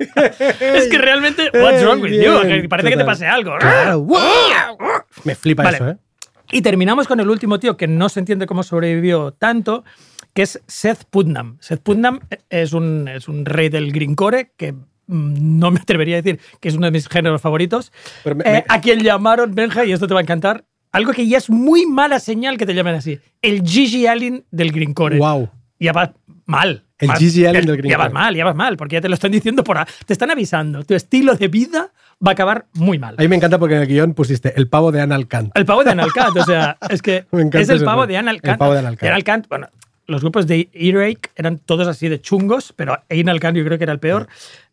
es 0.00 0.88
que 0.88 0.98
realmente, 0.98 1.50
what's 1.54 1.82
wrong 1.82 2.00
with 2.02 2.12
you? 2.12 2.68
Parece 2.68 2.90
que 2.90 2.96
te 2.96 3.04
pase 3.04 3.26
algo. 3.26 3.54
Me 5.24 5.34
flipa 5.34 5.62
Vale. 5.64 5.76
eso, 5.76 5.88
¿eh? 5.90 5.96
Y 6.52 6.62
terminamos 6.62 7.08
con 7.08 7.18
el 7.20 7.28
último 7.28 7.58
tío 7.58 7.76
que 7.76 7.88
no 7.88 8.08
se 8.08 8.20
entiende 8.20 8.46
cómo 8.46 8.62
sobrevivió 8.62 9.32
tanto, 9.32 9.84
que 10.32 10.42
es 10.42 10.62
Seth 10.68 11.04
Putnam. 11.10 11.56
Seth 11.60 11.80
Putnam 11.82 12.20
es 12.50 12.72
un, 12.72 13.08
es 13.08 13.26
un 13.26 13.44
rey 13.44 13.68
del 13.68 13.90
greencore 13.90 14.52
que 14.56 14.72
mm, 14.72 14.78
no 15.58 15.72
me 15.72 15.80
atrevería 15.80 16.16
a 16.18 16.22
decir 16.22 16.40
que 16.60 16.68
es 16.68 16.76
uno 16.76 16.86
de 16.86 16.92
mis 16.92 17.08
géneros 17.08 17.40
favoritos. 17.42 17.92
Me- 18.24 18.30
Eh, 18.44 18.52
me- 18.52 18.64
a 18.68 18.80
quien 18.80 19.00
llamaron, 19.02 19.54
Benja, 19.56 19.84
y 19.84 19.92
esto 19.92 20.06
te 20.06 20.14
va 20.14 20.20
a 20.20 20.22
encantar, 20.22 20.64
algo 20.92 21.12
que 21.12 21.26
ya 21.26 21.38
es 21.38 21.50
muy 21.50 21.84
mala 21.84 22.20
señal 22.20 22.56
que 22.58 22.64
te 22.66 22.74
llamen 22.74 22.94
así. 22.94 23.18
El 23.42 23.62
Gigi 23.66 24.06
Allen 24.06 24.44
del 24.52 24.70
greencore. 24.70 25.18
Wow. 25.18 25.50
Ya 25.80 25.92
vas 25.92 26.10
mal. 26.44 26.84
El 26.98 27.08
Mal. 27.08 27.18
Gigi 27.18 27.44
Allen 27.46 27.66
Ya- 27.66 27.72
del 27.72 27.82
Ya 27.82 27.98
vas 27.98 28.12
mal, 28.12 28.34
ya 28.34 28.44
vas 28.44 28.54
mal, 28.56 28.76
porque 28.76 28.94
ya 28.94 29.00
te 29.02 29.08
lo 29.08 29.14
están 29.14 29.30
diciendo 29.32 29.62
por... 29.64 29.76
a- 29.78 29.86
Te 30.06 30.12
están 30.12 30.30
avisando. 30.30 30.82
Tu 30.84 30.94
estilo 30.94 31.34
de 31.34 31.48
vida 31.48 31.90
va 32.26 32.30
a 32.30 32.32
acabar 32.32 32.64
muy 32.72 32.98
mal. 32.98 33.14
A 33.18 33.22
mí 33.22 33.28
me 33.28 33.36
encanta 33.36 33.58
porque 33.58 33.74
en 33.76 33.82
el 33.82 33.86
guion 33.88 34.14
pusiste 34.14 34.54
el 34.56 34.68
pavo 34.68 34.90
de 34.92 35.02
Anal 35.02 35.28
Kant. 35.28 35.50
El 35.54 35.66
pavo 35.66 35.84
de 35.84 35.90
Analcant, 35.90 36.36
o 36.38 36.44
sea, 36.44 36.78
es 36.88 37.02
que 37.02 37.26
es 37.52 37.68
el 37.68 37.84
pavo 37.84 38.06
de 38.06 38.16
Analcant. 38.16 38.52
El 38.54 38.58
pavo 38.58 38.72
de 38.72 38.78
Anal 38.78 38.96
Kant. 38.96 39.02
Y 39.04 39.06
Anal 39.08 39.24
Kant, 39.24 39.48
bueno, 39.48 39.68
los 40.06 40.22
grupos 40.22 40.46
de 40.46 40.70
Earache 40.72 41.18
eran 41.36 41.58
todos 41.58 41.86
así 41.88 42.08
de 42.08 42.20
chungos, 42.20 42.72
pero 42.74 42.98
Anal 43.10 43.40
Kant 43.40 43.58
yo 43.58 43.64
creo 43.64 43.76
que 43.76 43.84
era 43.84 43.92
el 43.92 43.98
peor. 44.00 44.28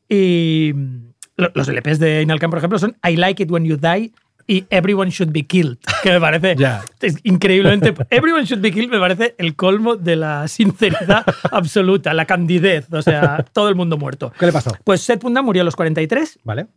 Y 0.08 0.72
mm, 0.74 0.98
lo- 1.38 1.52
los 1.56 1.68
LPs 1.68 2.00
de 2.00 2.22
Anal 2.22 2.40
Kant, 2.40 2.52
por 2.52 2.60
ejemplo, 2.60 2.80
son 2.80 2.96
I 3.04 3.18
Like 3.18 3.44
It 3.44 3.52
When 3.52 3.66
You 3.66 3.76
Die 3.78 4.12
y 4.48 4.66
Everyone 4.70 5.10
Should 5.10 5.32
Be 5.32 5.44
Killed, 5.44 5.78
que 6.02 6.12
me 6.12 6.20
parece 6.20 6.56
Ya. 6.58 6.84
es 7.02 7.18
increíblemente... 7.24 7.94
Everyone 8.10 8.44
Should 8.46 8.62
Be 8.62 8.72
Killed 8.72 8.90
me 8.90 9.00
parece 9.00 9.36
el 9.38 9.56
colmo 9.56 9.96
de 9.96 10.16
la 10.16 10.48
sinceridad 10.48 11.24
absoluta, 11.52 12.14
la 12.14 12.26
candidez, 12.26 12.92
o 12.92 13.02
sea, 13.02 13.46
todo 13.54 13.70
el 13.70 13.76
mundo 13.76 13.98
muerto. 13.98 14.34
¿Qué 14.38 14.46
le 14.46 14.52
pasó? 14.52 14.72
Pues 14.84 15.02
Seth 15.02 15.22
Punda 15.22 15.42
murió 15.42 15.62
a 15.62 15.66
los 15.66 15.76
43 15.76 16.40
¿Vale? 16.44 16.68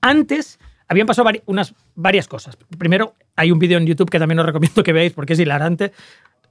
antes 0.00 0.58
habían 0.88 1.06
pasado 1.06 1.28
vari- 1.28 1.42
unas 1.46 1.74
varias 1.94 2.28
cosas. 2.28 2.56
Primero, 2.78 3.14
hay 3.34 3.50
un 3.50 3.58
vídeo 3.58 3.78
en 3.78 3.86
YouTube 3.86 4.10
que 4.10 4.18
también 4.18 4.38
os 4.38 4.46
recomiendo 4.46 4.82
que 4.82 4.92
veáis 4.92 5.12
porque 5.12 5.32
es 5.32 5.40
hilarante, 5.40 5.92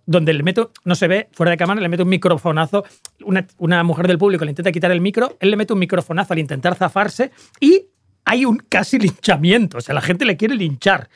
donde 0.06 0.34
le 0.34 0.44
meto, 0.44 0.72
no 0.84 0.94
se 0.96 1.08
ve, 1.08 1.30
fuera 1.32 1.52
de 1.52 1.58
cámara, 1.58 1.80
le 1.82 1.90
meto 1.90 2.04
un 2.04 2.10
microfonazo. 2.10 2.84
Una, 3.24 3.48
una 3.60 3.82
mujer 3.84 4.08
del 4.08 4.18
público 4.18 4.44
le 4.46 4.52
intenta 4.52 4.72
quitar 4.72 4.92
el 4.92 5.00
micro, 5.02 5.38
él 5.40 5.52
le 5.52 5.58
mete 5.58 5.74
un 5.74 5.80
microfonazo 5.80 6.34
al 6.34 6.40
intentar 6.40 6.76
zafarse 6.76 7.32
y 7.60 7.86
hay 8.26 8.46
un 8.46 8.58
casi 8.58 8.98
linchamiento. 9.00 9.78
O 9.78 9.82
sea, 9.82 9.96
la 9.96 10.02
gente 10.02 10.26
le 10.26 10.38
quiere 10.38 10.56
linchar. 10.56 11.10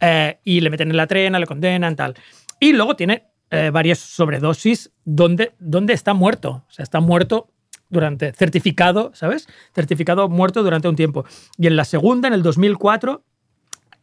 Eh, 0.00 0.38
y 0.42 0.60
le 0.60 0.70
meten 0.70 0.90
en 0.90 0.96
la 0.96 1.06
trena, 1.06 1.38
le 1.38 1.46
condenan, 1.46 1.94
tal. 1.94 2.14
Y 2.58 2.72
luego 2.72 2.96
tiene 2.96 3.24
eh, 3.50 3.70
varias 3.72 3.98
sobredosis 4.00 4.90
donde, 5.04 5.52
donde 5.60 5.92
está 5.92 6.12
muerto. 6.14 6.64
O 6.68 6.72
sea, 6.72 6.82
está 6.82 6.98
muerto 6.98 7.50
durante 7.88 8.32
certificado, 8.32 9.12
¿sabes? 9.14 9.46
Certificado 9.74 10.28
muerto 10.28 10.62
durante 10.64 10.88
un 10.88 10.96
tiempo. 10.96 11.24
Y 11.56 11.66
en 11.68 11.76
la 11.76 11.84
segunda, 11.84 12.26
en 12.26 12.34
el 12.34 12.42
2004, 12.42 13.22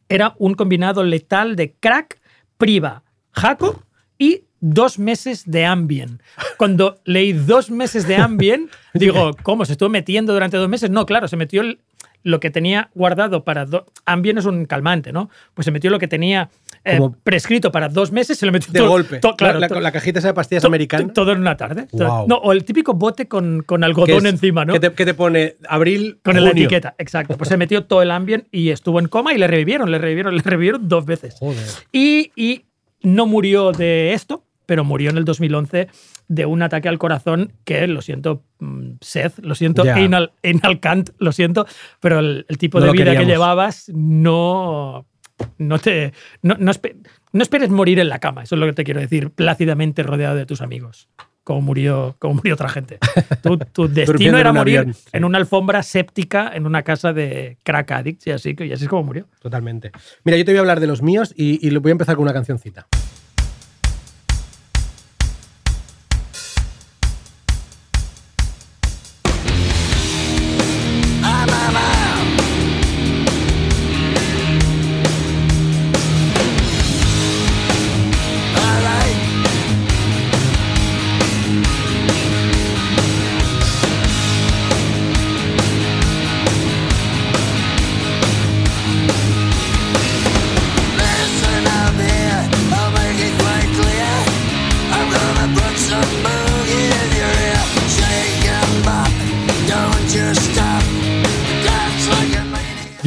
era 0.07 0.35
un 0.37 0.53
combinado 0.53 1.03
letal 1.03 1.55
de 1.55 1.73
crack, 1.73 2.21
priva, 2.57 3.03
jaco 3.31 3.83
y 4.17 4.43
dos 4.61 4.99
meses 4.99 5.49
de 5.49 5.65
Ambien. 5.65 6.21
Cuando 6.57 7.01
leí 7.03 7.33
dos 7.33 7.71
meses 7.71 8.07
de 8.07 8.15
Ambien, 8.17 8.69
digo, 8.93 9.31
¿cómo? 9.43 9.65
¿Se 9.65 9.73
estuvo 9.73 9.89
metiendo 9.89 10.33
durante 10.33 10.57
dos 10.57 10.69
meses? 10.69 10.89
No, 10.89 11.05
claro, 11.05 11.27
se 11.27 11.35
metió 11.37 11.61
el- 11.61 11.79
lo 12.23 12.39
que 12.39 12.49
tenía 12.49 12.89
guardado 12.95 13.43
para... 13.43 13.65
do- 13.65 13.85
Ambien 14.05 14.37
es 14.37 14.45
un 14.45 14.65
calmante, 14.65 15.11
¿no? 15.13 15.29
Pues 15.53 15.65
se 15.65 15.71
metió 15.71 15.89
lo 15.89 15.99
que 15.99 16.07
tenía 16.07 16.49
eh, 16.83 16.99
prescrito 17.23 17.71
para 17.71 17.87
dos 17.89 18.11
meses, 18.11 18.37
se 18.37 18.45
lo 18.45 18.51
metió 18.51 18.71
De 18.73 18.79
todo- 18.79 18.89
golpe. 18.89 19.19
claro, 19.37 19.59
la, 19.59 19.67
la- 19.67 19.79
la 19.81 19.91
cajita 19.91 20.19
esa 20.19 20.29
de 20.29 20.33
pastillas 20.33 20.61
to- 20.61 20.67
americanas. 20.67 21.13
Todo 21.13 21.31
en 21.31 21.39
una 21.39 21.55
tarde. 21.57 21.87
No, 21.93 22.35
o 22.35 22.51
el 22.51 22.65
típico 22.65 22.93
bote 22.93 23.27
con, 23.27 23.63
con 23.63 23.83
algodón 23.83 24.25
es- 24.25 24.33
encima, 24.33 24.65
¿no? 24.65 24.73
Que 24.73 24.79
te, 24.79 24.91
que 24.93 25.05
te 25.05 25.13
pone 25.13 25.55
abril, 25.67 26.19
Con 26.23 26.41
la 26.43 26.49
etiqueta, 26.49 26.95
exacto. 26.97 27.37
Pues 27.37 27.47
se 27.49 27.57
metió 27.57 27.85
todo 27.85 28.01
el 28.01 28.11
ambient 28.11 28.47
y 28.51 28.69
estuvo 28.69 28.99
en 28.99 29.07
coma 29.07 29.33
y 29.33 29.37
le 29.37 29.47
revivieron, 29.47 29.89
le 29.91 29.97
revivieron, 29.97 30.35
le 30.35 30.41
revivieron 30.41 30.87
dos 30.89 31.05
veces. 31.05 31.35
Joder. 31.39 31.63
Y, 31.91 32.31
y 32.35 32.65
no 33.01 33.25
murió 33.27 33.71
de 33.71 34.13
esto, 34.13 34.43
pero 34.69 34.83
murió 34.83 35.09
en 35.09 35.17
el 35.17 35.25
2011 35.25 35.87
de 36.27 36.45
un 36.45 36.61
ataque 36.61 36.87
al 36.89 36.99
corazón 36.99 37.53
que, 37.65 37.87
lo 37.87 38.03
siento, 38.03 38.43
mm, 38.59 38.91
Seth, 39.01 39.39
lo 39.39 39.55
siento, 39.55 39.83
Ya. 39.83 39.95
Anal, 39.95 40.31
Anal 40.43 40.79
Kant, 40.79 41.09
lo 41.17 41.31
siento, 41.31 41.65
pero 41.99 42.19
el, 42.19 42.45
el 42.47 42.57
tipo 42.59 42.79
No 42.79 42.85
de 42.85 42.91
vida 42.91 43.17
que 43.17 43.25
llevabas 43.25 43.89
no, 43.95 45.07
no 45.57 45.79
te... 45.79 46.13
No, 46.43 46.55
no 46.59 46.71
espe- 46.71 46.95
no 47.33 47.41
esperes 47.41 47.71
morir 47.71 47.99
en 47.99 48.09
la 48.09 48.19
cama, 48.19 48.43
eso 48.43 48.53
es 48.53 48.59
lo 48.59 48.67
que 48.67 48.73
te 48.73 48.83
quiero 48.83 48.99
decir, 48.99 49.31
plácidamente 49.31 50.03
rodeado 50.03 50.35
de 50.35 50.45
tus 50.45 50.61
amigos. 50.61 51.09
Como 51.43 51.61
murió, 51.61 52.15
como 52.19 52.35
murió 52.35 52.53
otra 52.53 52.69
gente. 52.69 52.99
Tu, 53.41 53.57
tu 53.57 53.87
destino 53.87 54.37
era 54.37 54.53
morir 54.53 54.79
avión, 54.79 54.95
en 55.13 55.23
una 55.25 55.39
alfombra 55.39 55.81
séptica 55.81 56.51
en 56.53 56.67
una 56.67 56.83
casa 56.83 57.11
de 57.11 57.57
crack 57.63 57.89
addicts 57.89 58.27
y 58.27 58.31
así, 58.31 58.55
y 58.59 58.71
así 58.71 58.83
es 58.83 58.89
como 58.89 59.01
murió. 59.01 59.25
Totalmente. 59.41 59.91
Mira, 60.23 60.37
yo 60.37 60.45
te 60.45 60.51
voy 60.51 60.57
a 60.57 60.61
hablar 60.61 60.79
de 60.79 60.85
los 60.85 61.01
míos 61.01 61.33
y, 61.35 61.65
y 61.67 61.75
voy 61.77 61.89
a 61.89 61.93
empezar 61.93 62.15
con 62.17 62.23
una 62.23 62.33
cancioncita. 62.33 62.85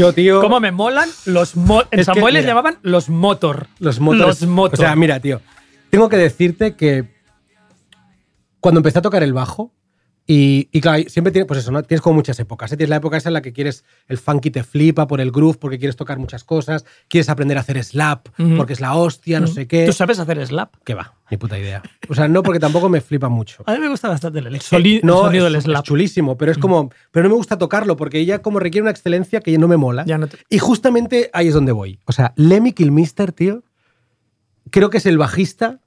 Yo, 0.03 0.13
tío. 0.13 0.41
¿Cómo 0.41 0.59
me 0.59 0.73
molan 0.73 1.09
los 1.27 1.55
mo- 1.55 1.85
En 1.93 2.05
San 2.05 2.17
les 2.33 2.45
llamaban 2.45 2.79
los 2.83 3.09
motor. 3.09 3.69
Los 3.79 4.01
motores. 4.01 4.41
Los 4.41 4.49
motor. 4.49 4.81
O 4.81 4.83
sea, 4.83 4.97
mira, 4.97 5.21
tío. 5.21 5.41
Tengo 5.91 6.09
que 6.09 6.17
decirte 6.17 6.75
que 6.75 7.09
cuando 8.59 8.81
empecé 8.81 8.99
a 8.99 9.03
tocar 9.03 9.23
el 9.23 9.33
bajo, 9.33 9.73
y, 10.25 10.69
y 10.71 10.81
claro, 10.81 11.03
siempre 11.09 11.33
tienes, 11.33 11.49
pues 11.49 11.59
eso, 11.61 11.73
¿no? 11.73 11.83
Tienes 11.83 12.01
como 12.01 12.15
muchas 12.15 12.39
épocas. 12.39 12.71
¿eh? 12.71 12.77
Tienes 12.77 12.91
la 12.91 12.97
época 12.97 13.17
esa 13.17 13.29
en 13.29 13.33
la 13.33 13.43
que 13.43 13.53
quieres, 13.53 13.85
el 14.07 14.19
funky 14.19 14.51
te 14.53 14.63
flipa 14.63 15.09
por 15.09 15.21
el 15.21 15.33
groove, 15.33 15.59
porque 15.59 15.79
quieres 15.79 15.97
tocar 15.97 16.19
muchas 16.19 16.45
cosas, 16.45 16.85
quieres 17.09 17.29
aprender 17.29 17.59
a 17.59 17.63
hacer 17.63 17.83
slap, 17.83 18.29
Ujú. 18.39 18.57
porque 18.57 18.73
es 18.73 18.81
la 18.81 18.95
hostia, 18.95 19.41
no 19.41 19.49
sé 19.49 19.67
qué. 19.67 19.85
¿Tú 19.85 19.93
sabes 19.93 20.21
hacer 20.21 20.47
slap? 20.47 20.75
¿Qué 20.85 20.95
va? 20.95 21.15
Ni 21.31 21.39
puta 21.39 21.59
idea. 21.59 21.83
O 22.09 22.15
sea, 22.15 22.29
no, 22.29 22.43
porque 22.45 22.61
tampoco 22.61 22.89
me 22.89 23.01
flipa 23.01 23.29
mucho. 23.29 23.65
A 23.67 23.73
mí 23.73 23.79
me 23.81 23.89
gusta 23.89 24.09
bastante 24.09 24.39
el, 24.39 24.61
soli- 24.61 24.97
el 24.97 25.07
no, 25.07 25.23
sonido 25.23 25.47
es, 25.47 25.53
del 25.53 25.59
es 25.59 25.65
slap. 25.65 25.85
chulísimo, 25.85 26.37
pero 26.37 26.53
es 26.53 26.59
como. 26.59 26.91
Pero 27.11 27.25
no 27.25 27.31
me 27.31 27.37
gusta 27.37 27.59
tocarlo 27.59 27.97
porque 27.97 28.25
ya 28.25 28.41
como 28.43 28.61
requiere 28.61 28.83
una 28.83 28.91
excelencia 28.93 29.41
que 29.41 29.51
ya 29.51 29.59
no 29.59 29.67
me 29.67 29.77
mola. 29.77 30.05
Ya 30.07 30.19
no 30.19 30.29
te- 30.29 30.39
Y 30.51 30.59
justamente 30.59 31.31
ahí 31.33 31.49
es 31.49 31.55
donde 31.55 31.73
voy. 31.73 31.99
O 32.05 32.13
sea, 32.13 32.33
Lemmy 32.37 32.73
Kilmister, 32.73 33.33
tío, 33.33 33.65
creo 34.71 34.91
que 34.91 34.99
es 34.99 35.07
el 35.07 35.19
bajista 35.19 35.81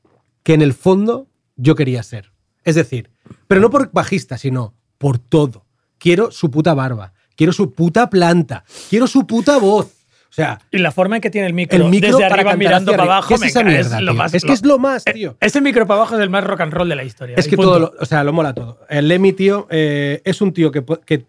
que 0.43 0.53
en 0.53 0.61
el 0.61 0.73
fondo 0.73 1.27
yo 1.55 1.75
quería 1.75 2.03
ser. 2.03 2.31
Es 2.63 2.75
decir, 2.75 3.09
pero 3.47 3.61
no 3.61 3.69
por 3.69 3.91
bajista, 3.91 4.37
sino 4.37 4.73
por 4.97 5.19
todo. 5.19 5.65
Quiero 5.97 6.31
su 6.31 6.51
puta 6.51 6.73
barba, 6.73 7.13
quiero 7.35 7.53
su 7.53 7.71
puta 7.71 8.09
planta, 8.09 8.63
quiero 8.89 9.07
su 9.07 9.25
puta 9.25 9.57
voz. 9.57 9.87
O 10.29 10.33
sea, 10.35 10.59
Y 10.69 10.79
la 10.79 10.91
forma 10.91 11.15
en 11.15 11.21
que 11.21 11.29
tiene 11.29 11.47
el 11.47 11.53
micro, 11.53 11.77
el 11.81 11.89
micro 11.89 12.09
desde 12.09 12.23
para 12.29 12.35
arriba 12.35 12.55
mirando 12.57 12.91
para 12.91 13.03
abajo, 13.03 13.29
¿Qué 13.29 13.35
es 13.35 13.41
esa 13.43 13.63
mierda, 13.63 13.97
es 13.99 14.03
lo 14.03 14.13
más- 14.13 14.33
Es 14.33 14.41
que 14.43 14.47
lo- 14.49 14.53
es 14.53 14.65
lo 14.65 14.79
más, 14.79 15.07
eh, 15.07 15.13
tío. 15.13 15.37
Ese 15.39 15.61
micro 15.61 15.87
para 15.87 16.01
abajo 16.01 16.15
es 16.15 16.21
el 16.21 16.29
más 16.29 16.43
rock 16.43 16.59
and 16.59 16.73
roll 16.73 16.89
de 16.89 16.95
la 16.97 17.05
historia. 17.05 17.35
Es 17.37 17.47
y 17.47 17.49
que 17.51 17.55
punto. 17.55 17.71
todo, 17.71 17.79
lo, 17.79 17.93
o 18.01 18.05
sea, 18.05 18.21
lo 18.25 18.33
mola 18.33 18.53
todo. 18.53 18.79
El 18.89 19.07
Lemmy, 19.07 19.31
tío, 19.31 19.65
eh, 19.69 20.21
es 20.25 20.41
un 20.41 20.51
tío 20.51 20.71
que, 20.73 20.83
que 21.05 21.25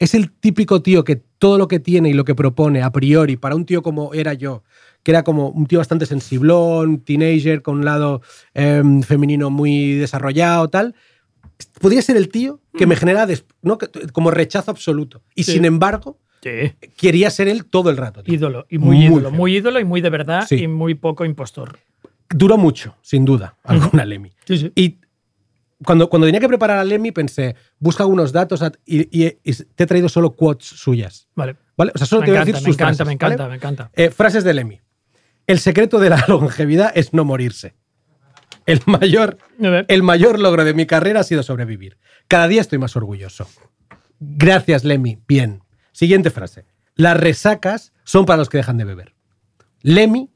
es 0.00 0.14
el 0.16 0.32
típico 0.32 0.82
tío 0.82 1.04
que 1.04 1.22
todo 1.38 1.56
lo 1.56 1.68
que 1.68 1.78
tiene 1.78 2.08
y 2.08 2.14
lo 2.14 2.24
que 2.24 2.34
propone 2.34 2.82
a 2.82 2.90
priori 2.90 3.36
para 3.36 3.54
un 3.54 3.64
tío 3.64 3.80
como 3.82 4.12
era 4.12 4.32
yo, 4.34 4.64
que 5.04 5.12
era 5.12 5.22
como 5.22 5.50
un 5.50 5.66
tío 5.66 5.78
bastante 5.78 6.06
sensiblón, 6.06 6.98
teenager, 6.98 7.62
con 7.62 7.76
un 7.76 7.84
lado 7.84 8.22
em, 8.54 9.02
femenino 9.02 9.50
muy 9.50 9.92
desarrollado, 9.94 10.66
tal, 10.68 10.96
podría 11.66 12.02
ser 12.02 12.16
el 12.16 12.28
tío 12.28 12.60
que 12.76 12.86
me 12.86 12.96
genera 12.96 13.26
¿no? 13.62 13.78
Como 14.12 14.30
rechazo 14.30 14.70
absoluto. 14.70 15.22
Y 15.34 15.44
Sí. 15.44 15.52
sin 15.52 15.64
embargo, 15.64 16.18
Sí. 16.42 16.72
quería 16.96 17.30
ser 17.30 17.48
él 17.48 17.64
todo 17.66 17.90
el 17.90 17.96
rato. 17.96 18.22
tío. 18.22 18.34
Ídolo, 18.34 18.66
y 18.68 18.78
muy, 18.78 18.96
Muy 18.96 19.06
ídolo, 19.06 19.28
feo. 19.30 19.38
muy 19.38 19.56
ídolo 19.56 19.80
y 19.80 19.84
muy 19.84 20.00
de 20.00 20.10
verdad 20.10 20.44
Sí. 20.48 20.56
y 20.56 20.68
muy 20.68 20.94
poco 20.94 21.24
impostor. 21.24 21.78
Duró 22.28 22.56
mucho, 22.58 22.96
sin 23.02 23.24
duda, 23.24 23.56
alguna 23.62 24.04
Lemmy. 24.04 24.32
Y 24.74 24.98
cuando, 25.84 26.08
cuando 26.08 26.26
tenía 26.26 26.40
que 26.40 26.48
preparar 26.48 26.78
a 26.78 26.84
Lemmy 26.84 27.12
pensé, 27.12 27.54
busca 27.78 28.02
algunos 28.04 28.32
datos 28.32 28.62
y, 28.86 29.00
y- 29.24 29.38
y 29.44 29.52
te 29.52 29.84
he 29.84 29.86
traído 29.86 30.08
solo 30.08 30.30
quotes 30.34 30.66
suyas. 30.66 31.28
Vale. 31.34 31.56
¿Vale? 31.76 31.92
O 31.94 31.98
sea, 31.98 32.06
solo 32.06 32.20
me 32.20 32.26
te 32.26 32.30
voy 32.32 32.38
a 32.38 32.40
encanta, 32.42 32.52
decir 32.58 32.66
me 32.68 32.72
sus 32.72 32.76
encanta, 32.80 32.94
frases, 32.96 33.06
me 33.06 33.12
encanta, 33.12 33.36
¿vale? 33.44 33.50
me 33.50 33.56
encanta. 33.56 33.90
Eh, 33.94 34.10
frases 34.10 34.44
de 34.44 34.54
Lemmy. 34.54 34.80
El 35.46 35.58
secreto 35.58 35.98
de 35.98 36.10
la 36.10 36.16
longevidad 36.28 36.92
es 36.94 37.12
no 37.12 37.24
morirse. 37.24 37.74
El 38.66 38.80
mayor, 38.86 39.38
el 39.88 40.02
mayor 40.02 40.38
logro 40.38 40.64
de 40.64 40.74
mi 40.74 40.86
carrera 40.86 41.20
ha 41.20 41.24
sido 41.24 41.42
sobrevivir. 41.42 41.98
Cada 42.28 42.48
día 42.48 42.60
estoy 42.60 42.78
más 42.78 42.96
orgulloso. 42.96 43.48
Gracias, 44.20 44.84
Lemmy. 44.84 45.18
Bien. 45.26 45.62
Siguiente 45.92 46.30
frase. 46.30 46.64
Las 46.94 47.16
resacas 47.16 47.92
son 48.04 48.24
para 48.24 48.38
los 48.38 48.48
que 48.48 48.58
dejan 48.58 48.78
de 48.78 48.84
beber. 48.84 49.14
Lemmy 49.82 50.30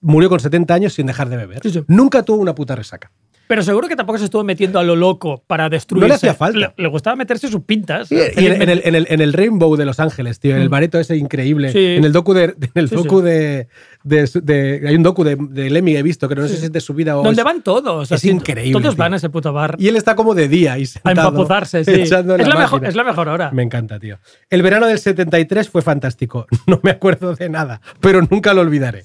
murió 0.00 0.28
con 0.28 0.40
70 0.40 0.74
años 0.74 0.92
sin 0.94 1.06
dejar 1.06 1.28
de 1.28 1.36
beber. 1.36 1.60
Sí, 1.62 1.70
sí. 1.70 1.84
Nunca 1.88 2.22
tuvo 2.22 2.38
una 2.38 2.54
puta 2.54 2.76
resaca. 2.76 3.10
Pero 3.48 3.62
seguro 3.62 3.88
que 3.88 3.96
tampoco 3.96 4.18
se 4.18 4.26
estuvo 4.26 4.44
metiendo 4.44 4.78
a 4.78 4.84
lo 4.84 4.94
loco 4.94 5.42
para 5.46 5.68
destruir. 5.68 6.02
No 6.02 6.08
le 6.08 6.14
hacía 6.14 6.34
falta. 6.34 6.58
Le, 6.58 6.72
le 6.76 6.88
gustaba 6.88 7.16
meterse 7.16 7.48
sus 7.48 7.62
pintas. 7.62 8.12
Y, 8.12 8.16
y 8.16 8.46
en, 8.46 8.62
en 8.62 8.68
el, 8.68 8.82
en 8.84 8.94
el- 8.94 9.06
en 9.08 9.20
el 9.20 9.32
Rainbow 9.32 9.74
de 9.76 9.86
Los 9.86 9.98
Ángeles, 10.00 10.38
tío, 10.38 10.54
en 10.54 10.62
el 10.62 10.68
Mm. 10.68 10.70
bareto 10.70 10.98
ese 11.00 11.16
increíble. 11.16 11.72
Sí. 11.72 11.96
En 11.96 12.04
el 12.04 12.12
docu 12.12 12.34
de. 12.34 12.44
en 12.44 12.70
el 12.74 12.88
Sí, 12.88 12.94
docu. 12.94 13.22
De, 13.22 13.66
de- 14.04 14.30
de- 14.42 14.82
Hay 14.86 14.94
un 14.94 15.02
docu 15.02 15.24
de, 15.24 15.36
de 15.40 15.70
Lemmy 15.70 15.92
que 15.92 15.98
he 15.98 16.02
visto, 16.02 16.28
que 16.28 16.34
no 16.34 16.46
sé 16.46 16.56
si 16.56 16.66
es 16.66 16.72
de 16.72 16.80
su 16.80 16.92
vida 16.94 17.16
o. 17.18 17.22
Donde 17.24 17.40
es- 17.40 17.44
van 17.44 17.62
todos. 17.62 18.08
es 18.08 18.12
así, 18.12 18.28
increíble, 18.30 18.72
Todos 18.80 18.94
tío. 18.94 18.98
van 18.98 19.14
a 19.14 19.16
ese 19.16 19.30
puto 19.30 19.52
bar 19.52 19.76
Y 19.78 19.88
él 19.88 19.96
está 19.96 20.14
como 20.14 20.34
de 20.34 20.46
día 20.48 20.78
y 20.78 20.84
a 21.02 21.10
empapuzarse, 21.10 21.84
sí. 21.84 21.90
Es 21.92 22.10
la, 22.10 22.22
mejor, 22.22 22.84
es 22.84 22.94
la 22.94 23.04
mejor 23.04 23.28
hora. 23.28 23.50
Me 23.52 23.62
encanta, 23.62 23.98
tío. 23.98 24.18
El 24.50 24.62
verano 24.62 24.86
del 24.86 24.98
73 24.98 25.68
fue 25.70 25.82
fantástico. 25.82 26.46
No 26.66 26.80
me 26.82 26.90
acuerdo 26.90 27.34
de 27.34 27.48
nada, 27.48 27.80
pero 28.00 28.20
nunca 28.30 28.52
lo 28.52 28.60
olvidaré. 28.60 29.04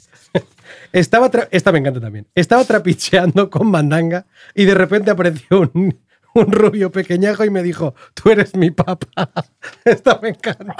Estaba 0.94 1.30
Esta 1.52 1.72
me 1.72 1.80
encanta 1.80 2.00
también. 2.00 2.28
Estaba 2.36 2.64
trapicheando 2.64 3.50
con 3.50 3.68
mandanga 3.68 4.26
y 4.56 4.66
de 4.66 4.76
repente 4.76 5.12
apareció 5.12 5.70
un, 5.74 6.00
un 6.36 6.52
rubio 6.52 6.92
pequeñajo 6.92 7.44
y 7.44 7.50
me 7.50 7.64
dijo, 7.64 7.96
tú 8.14 8.30
eres 8.30 8.56
mi 8.56 8.72
papá. 8.72 9.30
Esta 9.84 10.20
me 10.22 10.30
encanta. 10.30 10.76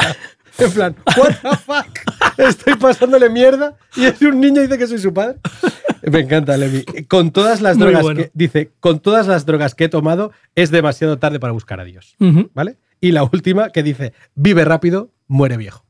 En 0.60 0.72
plan, 0.72 0.96
what 1.18 1.34
the 1.42 1.58
fuck? 1.58 2.38
Estoy 2.38 2.76
pasándole 2.76 3.28
mierda 3.28 3.76
y 3.96 4.06
es 4.06 4.22
un 4.22 4.40
niño 4.40 4.62
y 4.62 4.66
dice 4.66 4.78
que 4.78 4.88
soy 4.88 5.00
su 5.00 5.12
padre. 5.12 5.40
Me 6.04 6.20
encanta, 6.20 6.56
Lemmy. 6.58 6.84
Con 7.08 7.32
todas 7.32 7.60
las 7.62 7.76
Muy 7.78 7.88
drogas 7.88 8.04
bueno. 8.04 8.22
que, 8.22 8.32
dice, 8.36 8.72
con 8.80 9.00
todas 9.00 9.26
las 9.26 9.48
drogas 9.48 9.74
que 9.74 9.86
he 9.86 9.90
tomado 9.90 10.32
es 10.54 10.70
demasiado 10.70 11.18
tarde 11.18 11.40
para 11.40 11.54
buscar 11.54 11.80
a 11.80 11.86
Dios. 11.86 12.16
¿Vale? 12.54 12.78
Y 13.02 13.14
la 13.14 13.24
última 13.24 13.72
que 13.72 13.82
dice, 13.82 14.14
vive 14.36 14.64
rápido, 14.64 15.12
muere 15.28 15.58
viejo. 15.58 15.86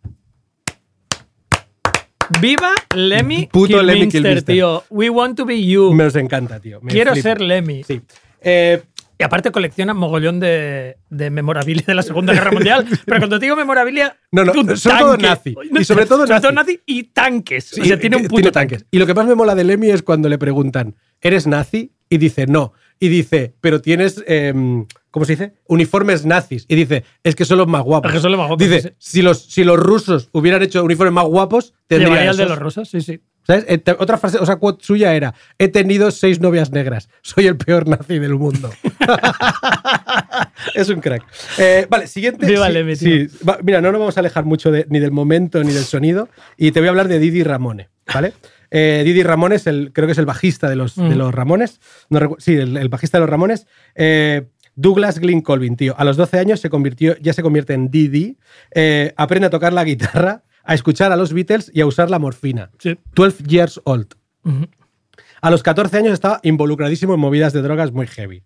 Viva 2.42 2.72
Lemmy 2.96 3.48
Puto 3.52 3.82
Lemmy 3.82 4.08
Kilminster, 4.08 4.44
tío. 4.44 4.84
We 4.90 5.10
want 5.10 5.38
to 5.38 5.46
be 5.46 5.64
you. 5.66 5.94
Me 5.94 6.06
os 6.06 6.16
encanta, 6.16 6.60
tío. 6.60 6.80
Me 6.82 6.92
Quiero 6.92 7.12
flipa. 7.14 7.30
ser 7.30 7.42
Lemmy. 7.42 7.84
Sí. 7.84 8.02
Eh, 8.42 8.82
Y 9.20 9.24
aparte 9.24 9.52
colecciona 9.52 9.94
mogollón 9.94 10.40
de, 10.40 10.98
de 11.10 11.30
memorabilia 11.30 11.84
de 11.88 11.94
la 11.96 12.02
Segunda 12.02 12.34
Guerra 12.34 12.52
Mundial. 12.54 12.86
Pero 13.06 13.20
cuando 13.20 13.40
te 13.40 13.46
digo 13.46 13.56
memorabilia, 13.56 14.18
No, 14.32 14.44
no, 14.44 14.52
un 14.54 14.76
sobre 14.78 14.98
todo 14.98 15.18
nazi. 15.18 15.56
Y 15.80 15.84
sobre 15.84 16.06
todo 16.06 16.26
nazi. 16.52 16.82
y 16.86 17.04
tanques. 17.04 17.72
o 17.74 17.76
sí, 17.76 17.86
sea, 17.86 18.00
tiene 18.00 18.18
un 18.18 18.24
que- 18.24 18.30
puto 18.30 18.52
tanque. 18.52 18.76
tanques. 18.78 18.88
Y 18.92 18.98
lo 19.00 19.06
que 19.06 19.14
más 19.14 19.26
me 19.28 19.36
mola 19.36 19.56
de 19.56 19.64
Lemmy 19.64 19.90
es 19.92 20.02
cuando 20.02 20.30
le 20.30 20.38
preguntan, 20.38 20.96
¿eres 21.22 21.48
nazi? 21.48 21.92
Y 22.10 22.18
dice, 22.18 22.48
no. 22.48 22.74
Y 23.00 23.08
dice, 23.10 23.54
pero 23.62 23.82
tienes, 23.82 24.24
em, 24.28 24.86
¿cómo 25.14 25.26
se 25.26 25.34
dice? 25.34 25.54
Uniformes 25.68 26.26
nazis. 26.26 26.66
Y 26.68 26.76
dice, 26.76 27.04
es 27.24 27.36
que 27.36 27.46
son 27.46 27.60
los 27.60 27.68
más 27.68 27.84
guapos. 27.84 28.10
Es 28.10 28.16
que 28.16 28.22
son 28.22 28.32
los 28.32 28.40
más 28.40 28.48
guapos, 28.48 28.68
Dice, 28.68 28.82
sí, 28.82 28.96
si 28.98 29.22
los, 29.22 29.46
si 29.46 29.64
los 29.64 29.80
rusos 29.80 30.30
hubieran 30.34 30.64
hecho 30.64 30.84
uniformes 30.84 31.14
más 31.14 31.26
guapos, 31.26 31.74
tendrían 31.88 32.12
Llevaría 32.14 32.32
el 32.32 32.38
de 32.38 32.44
esos". 32.44 32.56
los 32.56 32.64
rusos, 32.64 32.90
sí, 32.90 33.02
sí. 33.02 33.22
¿Sabes? 33.46 33.66
Eh, 33.68 33.84
Otra 34.00 34.18
frase, 34.18 34.38
o 34.40 34.46
sea, 34.46 34.56
quote 34.56 34.84
suya 34.86 35.14
era: 35.16 35.34
He 35.60 35.68
tenido 35.68 36.12
seis 36.12 36.40
novias 36.40 36.72
negras. 36.72 37.10
Soy 37.22 37.46
el 37.48 37.58
peor 37.58 37.88
nazi 37.90 38.18
del 38.18 38.36
mundo. 38.36 38.72
es 40.76 40.90
un 40.90 41.02
crack. 41.02 41.24
Eh, 41.58 41.86
vale, 41.90 42.08
siguiente. 42.08 42.48
Sí, 42.48 42.54
Lemmy, 42.56 42.96
tío. 42.96 43.30
sí. 43.30 43.38
Va, 43.48 43.58
mira, 43.62 43.82
no 43.82 43.92
nos 43.92 44.00
vamos 44.00 44.18
a 44.18 44.22
alejar 44.22 44.46
mucho 44.46 44.72
de- 44.72 44.86
ni 44.90 45.00
del 45.00 45.12
momento 45.12 45.64
ni 45.64 45.74
del 45.74 45.84
sonido. 45.84 46.30
Y 46.58 46.72
te 46.72 46.80
voy 46.80 46.88
a 46.88 46.92
hablar 46.92 47.08
de 47.08 47.20
Didi 47.20 47.44
Ramone. 47.44 47.90
¿Vale? 48.14 48.34
Eh, 48.72 49.04
Didi 49.06 49.24
Ramone 49.24 49.56
es 49.56 49.68
el, 49.68 49.92
creo 49.94 50.08
que 50.08 50.14
es 50.14 50.18
el 50.18 50.26
bajista 50.26 50.68
de 50.70 50.76
los, 50.76 50.96
de 50.96 51.04
Mm. 51.04 51.18
los 51.18 51.34
Ramones. 51.34 51.80
No 52.10 52.36
sí, 52.40 52.56
el, 52.56 52.76
el 52.78 52.90
bajista 52.90 53.18
de 53.18 53.22
los 53.22 53.30
Ramones. 53.30 53.68
Eh, 53.96 54.48
Douglas 54.76 55.20
Glynn 55.20 55.42
Colvin, 55.42 55.76
tío. 55.76 55.96
A 55.98 56.04
los 56.04 56.18
12 56.18 56.40
años 56.40 56.60
se 56.60 56.70
convirtió, 56.70 57.16
ya 57.18 57.34
se 57.34 57.44
convierte 57.44 57.74
en 57.74 57.90
Didi. 57.90 58.38
Eh, 58.72 59.14
aprende 59.18 59.48
a 59.48 59.50
tocar 59.50 59.74
la 59.74 59.84
guitarra, 59.84 60.44
a 60.64 60.74
escuchar 60.74 61.12
a 61.12 61.16
los 61.16 61.34
Beatles 61.34 61.72
y 61.74 61.82
a 61.82 61.86
usar 61.86 62.10
la 62.10 62.20
morfina. 62.20 62.72
Sí. 62.80 62.98
12 63.14 63.44
years 63.44 63.82
old. 63.84 64.16
A 65.42 65.52
los 65.52 65.64
14 65.64 65.98
años 65.98 66.14
estaba 66.14 66.40
involucradísimo 66.44 67.14
en 67.14 67.20
movidas 67.20 67.54
de 67.54 67.62
drogas 67.62 67.92
muy 67.92 68.08
heavy. 68.08 68.44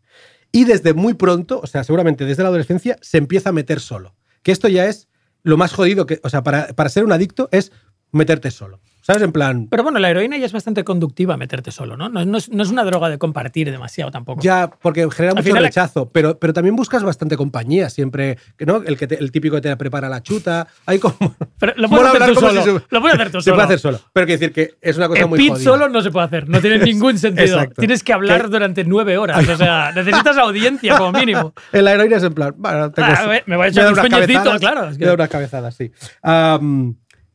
Y 0.52 0.66
desde 0.66 0.94
muy 0.94 1.14
pronto, 1.14 1.60
o 1.62 1.68
sea, 1.68 1.84
seguramente 1.84 2.26
desde 2.26 2.44
la 2.44 2.50
adolescencia, 2.50 2.98
se 3.02 3.18
empieza 3.18 3.50
a 3.50 3.54
meter 3.54 3.80
solo. 3.80 4.16
Que 4.44 4.52
esto 4.52 4.68
ya 4.68 4.86
es 4.86 5.08
lo 5.44 5.58
más 5.58 5.74
jodido 5.74 6.06
que, 6.06 6.20
o 6.24 6.30
sea, 6.30 6.44
para, 6.44 6.68
para 6.70 6.90
ser 6.90 7.04
un 7.04 7.12
adicto 7.12 7.50
es 7.52 7.72
meterte 8.12 8.52
solo. 8.52 8.80
¿Sabes? 9.02 9.22
En 9.22 9.32
plan, 9.32 9.68
Pero 9.72 9.84
bueno, 9.84 10.00
la 10.00 10.10
heroína 10.10 10.36
ya 10.36 10.46
es 10.46 10.52
bastante 10.52 10.84
conductiva 10.84 11.38
meterte 11.38 11.72
solo, 11.72 11.96
¿no? 11.96 12.10
No, 12.10 12.26
no 12.26 12.38
es, 12.38 12.50
no 12.52 12.62
es 12.62 12.70
una 12.72 12.84
droga 12.84 13.08
de 13.08 13.18
compartir 13.18 13.72
demasiado 13.72 14.12
tampoco. 14.12 14.42
ya, 14.42 14.70
porque 14.70 15.10
genera 15.10 15.30
Al 15.32 15.36
mucho 15.38 15.46
final- 15.48 15.64
rechazo, 15.64 16.10
pero, 16.12 16.38
pero 16.38 16.52
también 16.52 16.76
buscas 16.76 17.04
bastante 17.04 17.38
compañía 17.38 17.90
siempre, 17.90 18.38
que 18.58 18.66
¿no? 18.66 18.84
El, 18.86 18.98
que 18.98 19.08
te- 19.08 19.18
el 19.18 19.32
típico 19.32 19.56
que 19.56 19.62
te 19.62 19.78
prepara 19.78 20.10
la 20.10 20.22
chuta. 20.22 20.68
Hay 20.86 21.00
como... 21.00 21.16
Pero 21.58 21.74
lo 21.78 21.88
puedes 21.88 22.06
hacer 22.22 22.34
tú 22.34 22.40
solo. 22.42 22.62
si 22.62 22.70
se- 22.70 22.86
Lo 22.90 23.00
puedes 23.02 23.16
hacer 23.18 23.32
tú 23.32 23.40
Se 23.40 23.46
solo. 23.46 23.56
puede 23.56 23.66
hacer 23.66 23.80
solo. 23.80 24.00
Pero 24.12 24.26
quiero 24.26 24.40
decir 24.42 24.54
que 24.54 24.74
es 24.82 24.98
una 24.98 25.08
cosa 25.08 25.22
El 25.22 25.28
muy 25.30 25.38
pit 25.40 25.50
jodida. 25.52 25.64
solo 25.64 25.88
no 25.88 26.02
se 26.02 26.12
puede 26.12 26.26
hacer, 26.26 26.50
no 26.50 26.60
tiene 26.60 26.80
ningún 26.86 27.18
sentido. 27.18 27.66
Tienes 27.78 28.04
que 28.04 28.12
hablar 28.12 28.50
durante 28.50 28.84
nueve 28.84 29.18
horas, 29.18 29.48
o 29.48 29.56
sea, 29.56 29.92
necesitas 29.96 30.38
audiencia 30.38 30.98
como 30.98 31.14
mínimo. 31.14 31.54
En 31.72 31.86
la 31.86 31.94
heroína 31.94 32.18
es 32.18 32.24
en 32.24 32.34
plan, 32.34 32.54
bueno, 32.58 32.92
tengo- 32.92 33.08
Ah, 33.10 33.40
me 33.46 33.56
voy 33.56 33.68
a 33.68 33.70
echar 33.70 33.94
unos 33.94 34.06
cabezadas, 34.06 34.60
claro, 34.60 34.90
es 34.90 34.98
que- 34.98 35.06
Me 35.06 35.08
da 35.08 35.14
unas 35.14 35.30
cabezadas, 35.30 35.76
sí. 35.76 35.92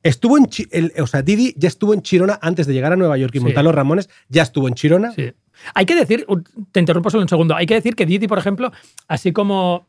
Estuvo 0.03 0.37
en 0.39 0.47
Chi- 0.47 0.67
el- 0.71 0.93
o 1.01 1.07
sea, 1.07 1.23
Didi 1.23 1.55
ya 1.57 1.69
estuvo 1.69 1.95
en 1.95 2.03
Chirona 2.03 2.39
antes 2.43 2.67
de 2.67 2.75
llegar 2.75 2.93
a 2.93 2.97
Nueva 2.97 3.17
York 3.17 3.35
y 3.35 3.39
Sí. 3.39 3.45
montar 3.45 3.65
los 3.65 3.75
Ramones, 3.75 4.09
ya 4.29 4.43
estuvo 4.43 4.69
en 4.69 4.75
Chirona. 4.75 5.13
Sí. 5.13 5.33
Hay 5.75 5.87
que 5.87 5.95
decir, 5.95 6.27
te 6.73 6.81
interrumpo 6.81 7.11
solo 7.11 7.23
un 7.23 7.29
segundo, 7.29 7.55
hay 7.55 7.67
que 7.67 7.75
decir 7.75 7.95
que 7.95 8.07
Didi, 8.07 8.27
por 8.27 8.39
ejemplo, 8.39 8.73
así 9.07 9.33
como, 9.33 9.87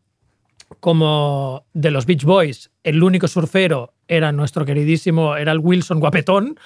como 0.80 1.66
de 1.74 1.92
los 1.92 2.06
Beach 2.06 2.24
Boys, 2.24 2.72
el 2.84 3.02
único 3.04 3.28
surfero 3.28 3.94
era 4.08 4.32
nuestro 4.32 4.66
queridísimo, 4.66 5.36
era 5.38 5.52
el 5.52 5.60
Wilson 5.60 6.00
guapetón, 6.00 6.58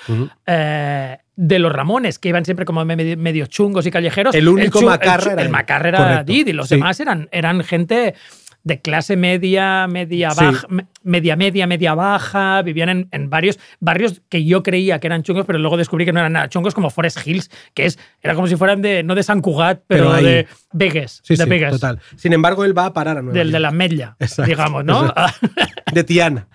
eh, 0.46 1.18
de 1.36 1.60
los 1.60 1.72
Ramones, 1.72 2.18
que 2.18 2.30
iban 2.30 2.44
siempre 2.46 2.66
como 2.66 2.84
me- 2.84 3.16
medio 3.16 3.46
chungos 3.46 3.86
y 3.86 3.92
callejeros. 3.92 4.34
El 4.34 4.48
único 4.50 4.82
macarra 4.82 5.24
chu- 5.24 5.30
era 5.32 5.42
el 5.44 5.50
macarra 5.50 5.90
era 5.90 5.98
Correcto. 6.00 6.24
Didi, 6.34 6.54
los 6.54 6.68
Sí. 6.70 6.76
demás 6.76 7.00
eran, 7.00 7.30
eran 7.32 7.64
gente 7.64 8.16
de 8.64 8.82
clase 8.82 9.16
media, 9.16 9.88
media 9.88 10.32
Sí. 10.32 10.44
baja, 10.46 10.68
me- 10.70 10.88
media 11.04 11.36
media, 11.38 11.68
media 11.68 11.94
baja, 11.94 12.62
vivían 12.64 12.90
en, 12.90 13.08
en 13.12 13.30
varios 13.30 13.60
barrios 13.80 14.22
que 14.28 14.44
yo 14.44 14.62
creía 14.64 15.00
que 15.00 15.08
eran 15.08 15.24
chungos, 15.24 15.46
pero 15.46 15.58
luego 15.60 15.78
descubrí 15.78 16.04
que 16.06 16.12
no 16.12 16.20
eran 16.20 16.34
nada 16.34 16.50
chungos, 16.50 16.74
como 16.74 16.90
Forest 16.90 17.26
Hills, 17.26 17.50
que 17.74 17.86
es, 17.86 17.98
era 18.22 18.36
como 18.36 18.48
si 18.48 18.56
fueran 18.58 18.82
de, 18.82 19.04
no 19.04 19.16
de 19.16 19.24
San 19.24 19.40
Cugat, 19.42 19.84
pero, 19.88 20.12
de 20.14 20.48
Vegas, 20.74 21.22
Sí, 21.24 21.36
de 21.36 21.44
sí, 21.46 21.50
Vegas, 21.50 21.72
total. 21.72 22.00
Sin 22.18 22.34
embargo, 22.34 22.66
él 22.66 22.78
va 22.78 22.88
a 22.88 22.94
parar 22.94 23.18
a 23.18 23.22
Nueva 23.22 23.38
del 23.38 23.48
York. 23.48 23.54
de 23.54 23.60
la 23.62 23.72
Mella, 23.72 24.16
Exacto, 24.20 24.50
digamos, 24.50 24.84
¿no? 24.84 25.14
De 25.94 26.04
Tiana. 26.04 26.48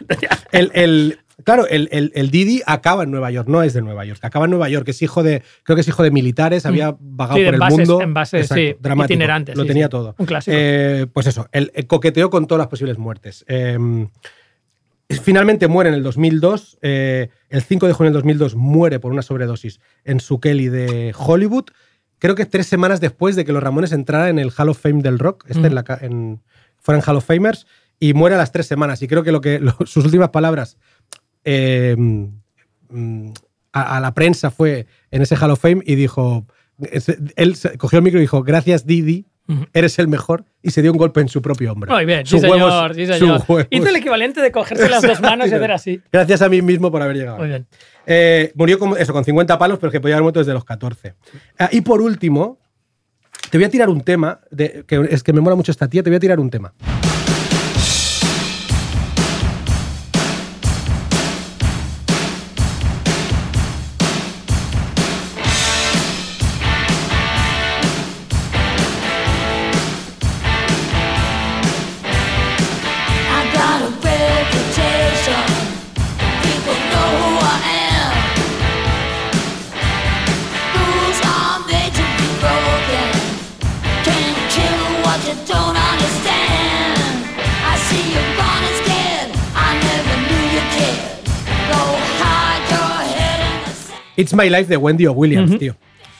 el, 0.53 0.70
el- 0.74 1.18
claro, 1.45 1.66
el, 1.68 1.89
el- 1.93 2.12
el 2.14 2.30
Didi 2.30 2.62
acaba 2.66 3.03
en 3.05 3.11
Nueva 3.11 3.30
York, 3.30 3.49
no 3.49 3.62
es 3.62 3.72
de 3.74 3.83
Nueva 3.83 4.05
York. 4.05 4.20
Acaba 4.22 4.45
en 4.47 4.51
Nueva 4.51 4.68
York, 4.68 4.89
es 4.89 5.03
hijo 5.03 5.22
de, 5.22 5.43
creo 5.62 5.74
que 5.76 5.80
es 5.83 5.89
hijo 5.89 6.03
de 6.03 6.11
militares, 6.11 6.66
había 6.66 6.97
vagado 7.01 7.37
Mm. 7.37 7.39
Sí, 7.39 7.43
de 7.43 7.47
por 7.47 7.55
el 7.55 7.61
bases- 7.61 7.78
mundo. 7.89 8.01
en 8.03 8.14
bases, 8.14 8.49
sí, 8.49 8.74
dramático. 8.80 9.12
itinerantes, 9.14 9.57
Lo 9.57 9.62
sí, 9.62 9.68
tenía 9.68 9.87
sí. 9.87 9.91
todo. 9.91 10.14
Un 10.18 10.26
clásico. 10.26 10.57
Eh, 10.59 11.07
pues 11.12 11.26
eso, 11.26 11.49
el, 11.53 11.70
el 11.74 11.87
coqueteó 11.87 12.30
con 12.30 12.47
todas 12.47 12.61
las 12.61 12.68
posibles 12.68 12.99
muertes. 12.99 13.45
Eh, 13.49 13.78
finalmente 15.22 15.68
muere 15.68 15.91
en 15.91 15.95
el 15.97 16.03
2002. 16.03 16.78
eh, 16.83 17.28
el 17.51 17.62
5 17.62 17.87
de 17.87 17.93
junio 17.93 18.11
del 18.11 18.14
2002 18.14 18.55
muere 18.55 18.99
por 18.99 19.12
una 19.12 19.22
sobredosis 19.22 19.80
en 20.05 20.20
su 20.20 20.41
Kelly 20.41 20.68
de 20.68 21.14
Hollywood. 21.16 21.64
Creo 22.18 22.35
que 22.35 22.47
tres 22.47 22.66
semanas 22.66 23.01
después 23.01 23.37
de 23.37 23.45
que 23.45 23.53
los 23.53 23.62
Ramones 23.62 23.93
entraran 23.93 24.28
en 24.28 24.39
el 24.39 24.53
Hall 24.57 24.68
of 24.68 24.80
Fame 24.80 25.03
del 25.03 25.18
rock, 25.18 25.45
este 25.49 25.66
en 25.66 25.74
la 25.74 25.83
ca- 25.83 25.99
en- 26.01 26.41
fueran 26.78 27.03
Hall 27.07 27.16
of 27.16 27.24
Famers, 27.26 27.66
y 27.99 28.14
muere 28.14 28.35
a 28.37 28.39
las 28.39 28.53
tres 28.53 28.66
semanas. 28.66 29.03
Y 29.03 29.09
creo 29.09 29.22
que, 29.22 29.33
lo 29.33 29.41
que 29.41 29.59
lo- 29.61 29.76
sus 29.87 30.05
últimas 30.05 30.30
palabras 30.30 30.78
eh, 31.45 31.95
mm, 32.88 33.30
a, 33.72 33.97
a 33.97 34.01
la 34.01 34.14
prensa 34.14 34.51
fue 34.51 34.86
en 35.11 35.22
ese 35.22 35.36
Hall 35.36 35.51
of 35.51 35.61
Fame 35.61 35.82
y 35.86 35.95
dijo, 35.95 36.47
él 37.37 37.57
cogió 37.79 37.99
el 37.99 38.04
micro 38.04 38.18
y 38.21 38.22
dijo, 38.22 38.42
gracias 38.42 38.87
Didi, 38.87 39.26
eres 39.75 39.99
el 39.99 40.08
mejor, 40.08 40.45
y 40.62 40.71
se 40.71 40.80
dio 40.83 40.92
un 40.92 40.99
golpe 40.99 41.21
en 41.21 41.29
su 41.29 41.42
propio 41.42 41.72
hombro. 41.72 41.92
Muy 41.92 42.07
bien, 42.07 42.25
sí 42.25 42.30
Sus 42.30 42.41
señor, 42.42 42.58
huevos- 42.58 42.95
sí 42.95 43.07
señor. 43.07 43.67
Hizo 43.71 43.88
el 43.88 43.96
equivalente 43.96 44.41
de 44.41 44.50
cogerse 44.53 44.88
las 44.88 45.03
dos 45.03 45.21
manos 45.21 45.49
y 45.50 45.54
hacer 45.54 45.72
así. 45.72 46.00
Gracias 46.12 46.41
a 46.42 46.49
mí 46.49 46.62
mismo 46.62 46.91
por 46.91 47.03
haber 47.03 47.17
llegado. 47.17 47.38
Muy 47.38 47.49
bien. 47.49 47.67
Eh, 48.07 48.53
murió 48.54 48.79
con, 48.79 48.96
eso, 48.99 49.12
con 49.12 49.25
50 49.25 49.58
palos, 49.58 49.79
pero 49.79 49.91
que 49.92 50.00
podía 50.00 50.14
haber 50.14 50.22
muerto 50.22 50.41
desde 50.41 50.53
los 50.54 50.64
14. 50.64 51.14
Ah, 51.58 51.68
y 51.72 51.80
por 51.83 52.00
último, 52.00 52.58
te 53.50 53.58
voy 53.58 53.64
a 53.64 53.68
tirar 53.71 53.88
un 53.91 54.00
tema, 54.03 54.41
de- 54.50 54.84
que 54.87 55.07
es 55.11 55.22
que 55.22 55.33
me 55.33 55.41
mola 55.41 55.57
mucho 55.57 55.71
esta 55.72 55.88
tía, 55.88 56.03
te 56.03 56.08
voy 56.11 56.17
a 56.17 56.21
tirar 56.21 56.41
un 56.41 56.49
tema. 56.49 56.72
It's 94.22 94.34
My 94.34 94.49
Life 94.49 94.64
de 94.66 94.76
Wendy 94.76 95.07
O. 95.07 95.12
Williams, 95.12 95.58
tío. 95.58 95.76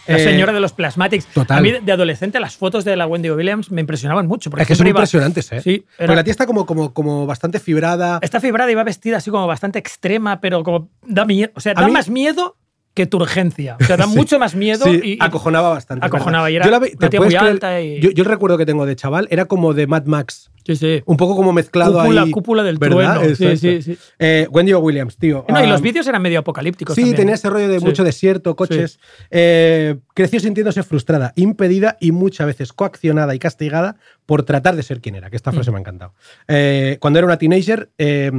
La 0.08 0.16
Eh, 0.16 0.24
señora 0.24 0.52
de 0.52 0.58
los 0.58 0.72
plasmatics. 0.72 1.26
total. 1.26 1.58
A 1.58 1.60
mí, 1.60 1.70
de 1.80 1.92
adolescente, 1.92 2.40
las 2.40 2.56
fotos 2.56 2.84
de 2.84 2.96
la 2.96 3.06
Wendy 3.06 3.30
Williams 3.30 3.70
me 3.70 3.80
impresionaban 3.80 4.26
mucho. 4.26 4.50
Porque 4.50 4.62
Es 4.62 4.68
que 4.68 4.74
son 4.74 4.86
iba- 4.88 4.98
impresionantes, 4.98 5.52
¿eh? 5.52 5.60
Sí, 5.62 5.84
Porque 5.86 6.04
era- 6.04 6.14
la 6.16 6.24
tía 6.24 6.32
está 6.32 6.44
como, 6.46 6.66
como, 6.66 6.92
como 6.92 7.24
bastante 7.24 7.60
fibrada. 7.60 8.18
Está 8.20 8.40
fibrada 8.40 8.70
y 8.70 8.74
va 8.74 8.82
vestida 8.82 9.18
así 9.18 9.30
como 9.30 9.46
bastante 9.46 9.78
extrema, 9.78 10.40
pero 10.40 10.64
como 10.64 10.90
da 11.06 11.24
miedo. 11.24 11.52
O 11.54 11.60
sea, 11.60 11.74
da 11.74 11.86
mí- 11.86 11.92
más 11.92 12.10
miedo 12.10 12.56
que 12.94 13.06
tu 13.06 13.18
urgencia. 13.18 13.76
O 13.80 13.84
sea, 13.84 13.96
da 13.96 14.04
Sí. 14.08 14.16
mucho 14.16 14.40
más 14.40 14.56
miedo 14.56 14.84
Sí, 14.86 15.00
y, 15.04 15.18
acojonaba 15.20 15.68
bastante. 15.70 16.04
Acojonaba, 16.04 16.50
y 16.50 16.56
era 16.56 16.64
Yo 16.64 16.70
la 16.72 16.78
ve- 16.80 16.90
una 16.98 16.98
¿te 16.98 17.08
tía 17.08 17.20
muy 17.20 17.34
alta 17.36 17.80
y- 17.80 18.00
Yo, 18.00 18.10
yo 18.10 18.24
el 18.24 18.28
recuerdo 18.28 18.58
que 18.58 18.66
tengo 18.66 18.84
de 18.86 18.96
chaval 18.96 19.28
era 19.30 19.44
como 19.44 19.72
de 19.72 19.86
Mad 19.86 20.06
Max. 20.06 20.50
Sí, 20.64 20.76
sí. 20.76 21.02
Un 21.06 21.16
poco 21.16 21.34
como 21.36 21.52
mezclado 21.52 22.01
Cúpula- 22.01 22.22
ahí. 22.22 22.30
cúpula 22.30 22.62
del 22.62 22.78
¿verdad? 22.78 23.16
trueno. 23.20 23.34
Sí, 23.36 23.44
Exacto. 23.44 23.56
sí, 23.56 23.82
sí. 23.82 23.98
Eh, 24.18 24.47
Wendy 24.51 24.72
O. 24.74 24.78
Williams, 24.80 25.16
tío. 25.16 25.44
No, 25.48 25.60
y 25.60 25.64
Ah, 25.64 25.66
los 25.66 25.80
vídeos 25.82 26.06
eran 26.06 26.22
medio 26.22 26.39
apocalípticos. 26.39 26.94
Sí, 26.94 27.01
también. 27.02 27.16
tenía 27.16 27.34
ese 27.34 27.51
rollo 27.51 27.68
de 27.68 27.80
Sí. 27.80 27.84
mucho 27.84 28.05
desierto, 28.05 28.55
coches. 28.56 28.98
Eh, 29.30 29.97
creció 30.14 30.39
sintiéndose 30.40 30.82
frustrada, 30.82 31.32
impedida 31.36 31.97
y 32.01 32.12
muchas 32.12 32.47
veces 32.47 32.72
coaccionada 32.72 33.34
y 33.34 33.39
castigada 33.39 33.97
por 34.26 34.44
tratar 34.44 34.76
de 34.76 34.82
ser 34.82 35.01
quien 35.01 35.14
era, 35.14 35.30
que 35.30 35.36
esta 35.36 35.52
frase 35.52 35.70
Mm. 35.70 35.72
me 35.74 35.78
ha 35.78 35.80
encantado. 35.80 36.14
Eh, 36.48 36.98
cuando 37.01 37.18
era 37.18 37.26
una 37.26 37.39
teenager, 37.39 37.90
eh, 37.98 38.30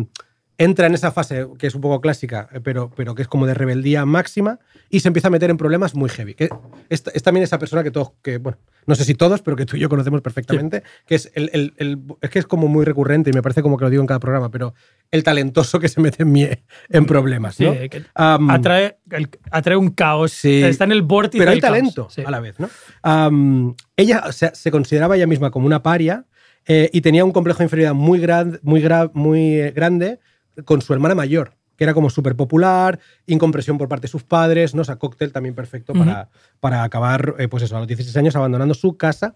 entra 0.57 0.85
en 0.87 0.93
esa 0.93 1.11
fase 1.11 1.47
que 1.57 1.67
es 1.67 1.75
un 1.75 1.81
poco 1.81 1.99
clásica, 1.99 2.47
eh, 2.53 2.59
pero, 2.63 2.91
pero 2.95 3.15
que 3.15 3.23
es 3.23 3.27
como 3.27 3.47
de 3.47 3.53
rebeldía 3.55 4.05
máxima 4.05 4.59
y 4.89 4.99
se 4.99 5.07
empieza 5.09 5.27
a 5.27 5.31
meter 5.31 5.49
en 5.49 5.57
problemas 5.57 5.95
muy 5.95 6.09
heavy. 6.09 6.35
Que 6.35 6.49
es, 6.89 7.03
es 7.13 7.23
también 7.23 7.43
esa 7.43 7.57
persona 7.59 7.83
que 7.83 7.91
todos, 7.91 8.11
que, 8.21 8.37
bueno, 8.37 8.59
no 8.85 8.95
sé 8.95 9.05
si 9.05 9.13
todos, 9.15 9.41
pero 9.41 9.55
que 9.57 9.65
tú 9.65 9.77
y 9.77 9.79
yo 9.79 9.89
conocemos 9.89 10.21
perfectamente, 10.21 10.83
que 11.05 11.15
es 11.15 11.31
el, 11.35 11.49
el- 11.53 11.73
el- 11.77 11.99
es 12.21 12.29
que 12.29 12.39
es 12.39 12.45
como 12.45 12.67
muy 12.67 12.85
recurrente 12.85 13.29
y 13.29 13.33
me 13.33 13.41
parece 13.41 13.61
como 13.61 13.77
que 13.77 13.83
lo 13.85 13.89
digo 13.89 14.01
en 14.01 14.07
cada 14.07 14.19
programa, 14.19 14.49
pero 14.49 14.73
el 15.11 15.23
talentoso 15.23 15.79
que 15.79 15.87
se 15.89 16.01
mete 16.01 16.23
en, 16.23 16.33
mie- 16.33 16.63
en 16.89 17.05
problemas. 17.05 17.55
Sí, 17.55 17.65
¿no? 17.65 17.73
que 17.73 18.03
atrae, 18.15 18.97
atrae 19.51 19.77
un 19.77 19.89
caos. 19.91 20.31
Sí. 20.33 20.63
Está 20.63 20.83
en 20.85 20.91
el 20.91 21.01
vórtice 21.01 21.39
pero 21.39 21.51
hay 21.51 21.55
del 21.57 21.61
talento 21.61 22.07
a 22.25 22.31
la 22.31 22.39
vez, 22.39 22.55
¿no? 22.59 22.69
Ella 23.97 24.31
se, 24.31 24.53
se 24.55 24.71
consideraba 24.71 25.15
ella 25.15 25.27
misma 25.27 25.51
como 25.51 25.65
una 25.65 25.83
paria 25.83 26.25
eh, 26.65 26.89
y 26.93 27.01
tenía 27.01 27.25
un 27.25 27.31
complejo 27.31 27.59
de 27.59 27.65
inferioridad 27.65 27.93
muy, 27.93 28.19
gran, 28.19 28.59
muy, 28.63 28.81
gra- 28.81 29.11
muy 29.13 29.59
eh, 29.59 29.71
grande 29.71 30.19
con 30.65 30.81
su 30.81 30.93
hermana 30.93 31.15
mayor, 31.15 31.55
que 31.77 31.83
era 31.83 31.93
como 31.93 32.09
súper 32.09 32.35
popular, 32.35 32.99
incompresión 33.25 33.77
por 33.77 33.87
parte 33.87 34.03
de 34.03 34.11
sus 34.11 34.23
padres, 34.23 34.75
¿no? 34.75 34.81
O 34.81 34.85
sea, 34.85 34.97
cóctel 34.97 35.31
también 35.31 35.55
perfecto 35.55 35.93
para, 35.93 36.29
para 36.59 36.83
acabar, 36.83 37.35
eh, 37.39 37.47
pues 37.47 37.63
eso, 37.63 37.75
a 37.75 37.79
los 37.79 37.87
16 37.87 38.15
años 38.17 38.35
abandonando 38.35 38.73
su 38.73 38.95
casa. 38.97 39.35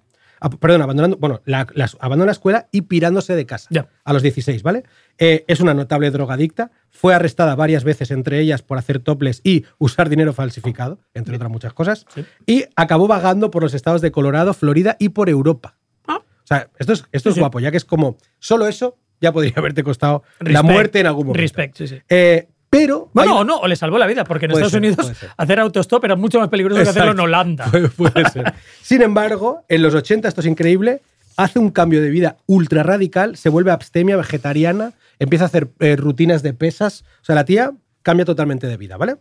perdón, 0.60 0.84
abandonando, 0.84 1.18
bueno, 1.18 1.42
la, 1.46 1.66
la- 1.74 1.90
abandona 2.00 2.28
la 2.28 2.32
escuela 2.34 2.68
y 2.72 2.82
pirándose 2.84 3.36
de 3.36 3.46
casa 3.48 3.70
a 4.04 4.14
los 4.14 4.22
16, 4.22 4.62
¿vale? 4.62 4.84
Eh, 5.18 5.46
es 5.48 5.60
una 5.62 5.74
notable 5.74 6.12
drogadicta, 6.12 6.70
fue 6.92 7.16
arrestada 7.16 7.56
varias 7.56 7.84
veces, 7.84 8.12
entre 8.12 8.40
ellas 8.40 8.62
por 8.62 8.78
hacer 8.78 9.00
toples 9.00 9.42
y 9.44 9.66
usar 9.80 10.10
dinero 10.10 10.34
falsificado, 10.34 11.00
entre 11.16 11.36
otras 11.38 11.50
muchas 11.50 11.74
cosas, 11.74 12.06
y 12.46 12.66
acabó 12.76 13.08
vagando 13.08 13.50
por 13.50 13.64
los 13.64 13.74
estados 13.74 14.02
de 14.02 14.12
Colorado, 14.12 14.54
Florida 14.54 14.96
y 15.00 15.10
por 15.10 15.28
Europa. 15.28 15.76
Ah. 16.08 16.18
O 16.24 16.46
sea, 16.48 16.70
esto 16.78 16.94
es, 16.94 17.06
esto 17.12 17.30
Sí, 17.30 17.32
es 17.32 17.36
sí. 17.36 17.40
guapo, 17.40 17.60
ya 17.60 17.72
que 17.72 17.78
es 17.78 17.86
como, 17.86 18.18
solo 18.38 18.68
eso 18.68 18.96
ya 19.22 19.32
podría 19.32 19.54
haberte 19.58 19.84
costado 19.84 20.24
la 20.40 20.64
muerte 20.64 21.00
en 21.00 21.08
algún 21.08 21.28
momento. 21.28 21.42
Respect, 21.42 21.78
sí, 21.78 21.88
sí. 21.88 22.02
Eh, 22.10 22.48
pero... 22.70 23.10
Bueno, 23.14 23.34
hay- 23.36 23.42
o 23.42 23.44
no, 23.46 23.58
o 23.58 23.68
le 23.68 23.76
salvó 23.76 23.98
la 23.98 24.08
vida, 24.08 24.24
porque 24.26 24.46
en 24.46 24.52
Puede 24.52 24.66
Estados 24.66 24.72
ser, 24.96 25.04
Unidos 25.14 25.32
hacer 25.38 25.60
autostop 25.60 26.04
era 26.06 26.16
mucho 26.16 26.40
más 26.40 26.50
peligroso 26.50 26.84
que 26.84 26.90
hacerlo 26.90 27.12
en. 27.14 27.20
Holanda. 27.22 27.66
Puede, 27.72 27.90
puede 27.90 28.30
ser. 28.30 28.54
Sin 28.82 29.02
embargo, 29.02 29.64
en 29.70 29.82
los 29.82 29.94
80, 29.96 30.28
esto 30.28 30.42
es 30.42 30.48
increíble, 30.48 31.02
hace 31.38 31.60
un 31.60 31.72
cambio 31.72 32.02
de 32.02 32.10
vida 32.10 32.38
ultra 32.46 32.84
radical, 32.84 33.38
se 33.38 33.50
vuelve 33.50 33.72
abstemia 33.72 34.18
vegetariana, 34.18 34.94
empieza 35.20 35.46
a 35.46 35.48
hacer 35.48 35.70
eh, 35.80 35.96
rutinas 35.96 36.44
de 36.44 36.54
pesas. 36.54 37.04
O 37.22 37.26
sea, 37.26 37.36
la 37.36 37.46
tía 37.46 37.72
cambia 38.04 38.26
totalmente 38.26 38.68
de 38.68 38.76
vida, 38.78 38.98
¿vale? 38.98 39.16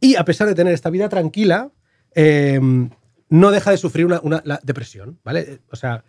Y 0.00 0.14
a 0.16 0.24
pesar 0.24 0.46
de 0.46 0.54
tener 0.54 0.72
esta 0.74 0.90
vida 0.90 1.08
tranquila, 1.08 1.70
eh, 2.14 2.60
no 3.30 3.50
deja 3.50 3.70
de 3.70 3.76
sufrir 3.76 4.06
una, 4.06 4.20
una- 4.22 4.42
la 4.44 4.60
depresión, 4.62 5.18
¿vale? 5.24 5.60
O 5.70 5.76
sea, 5.76 6.04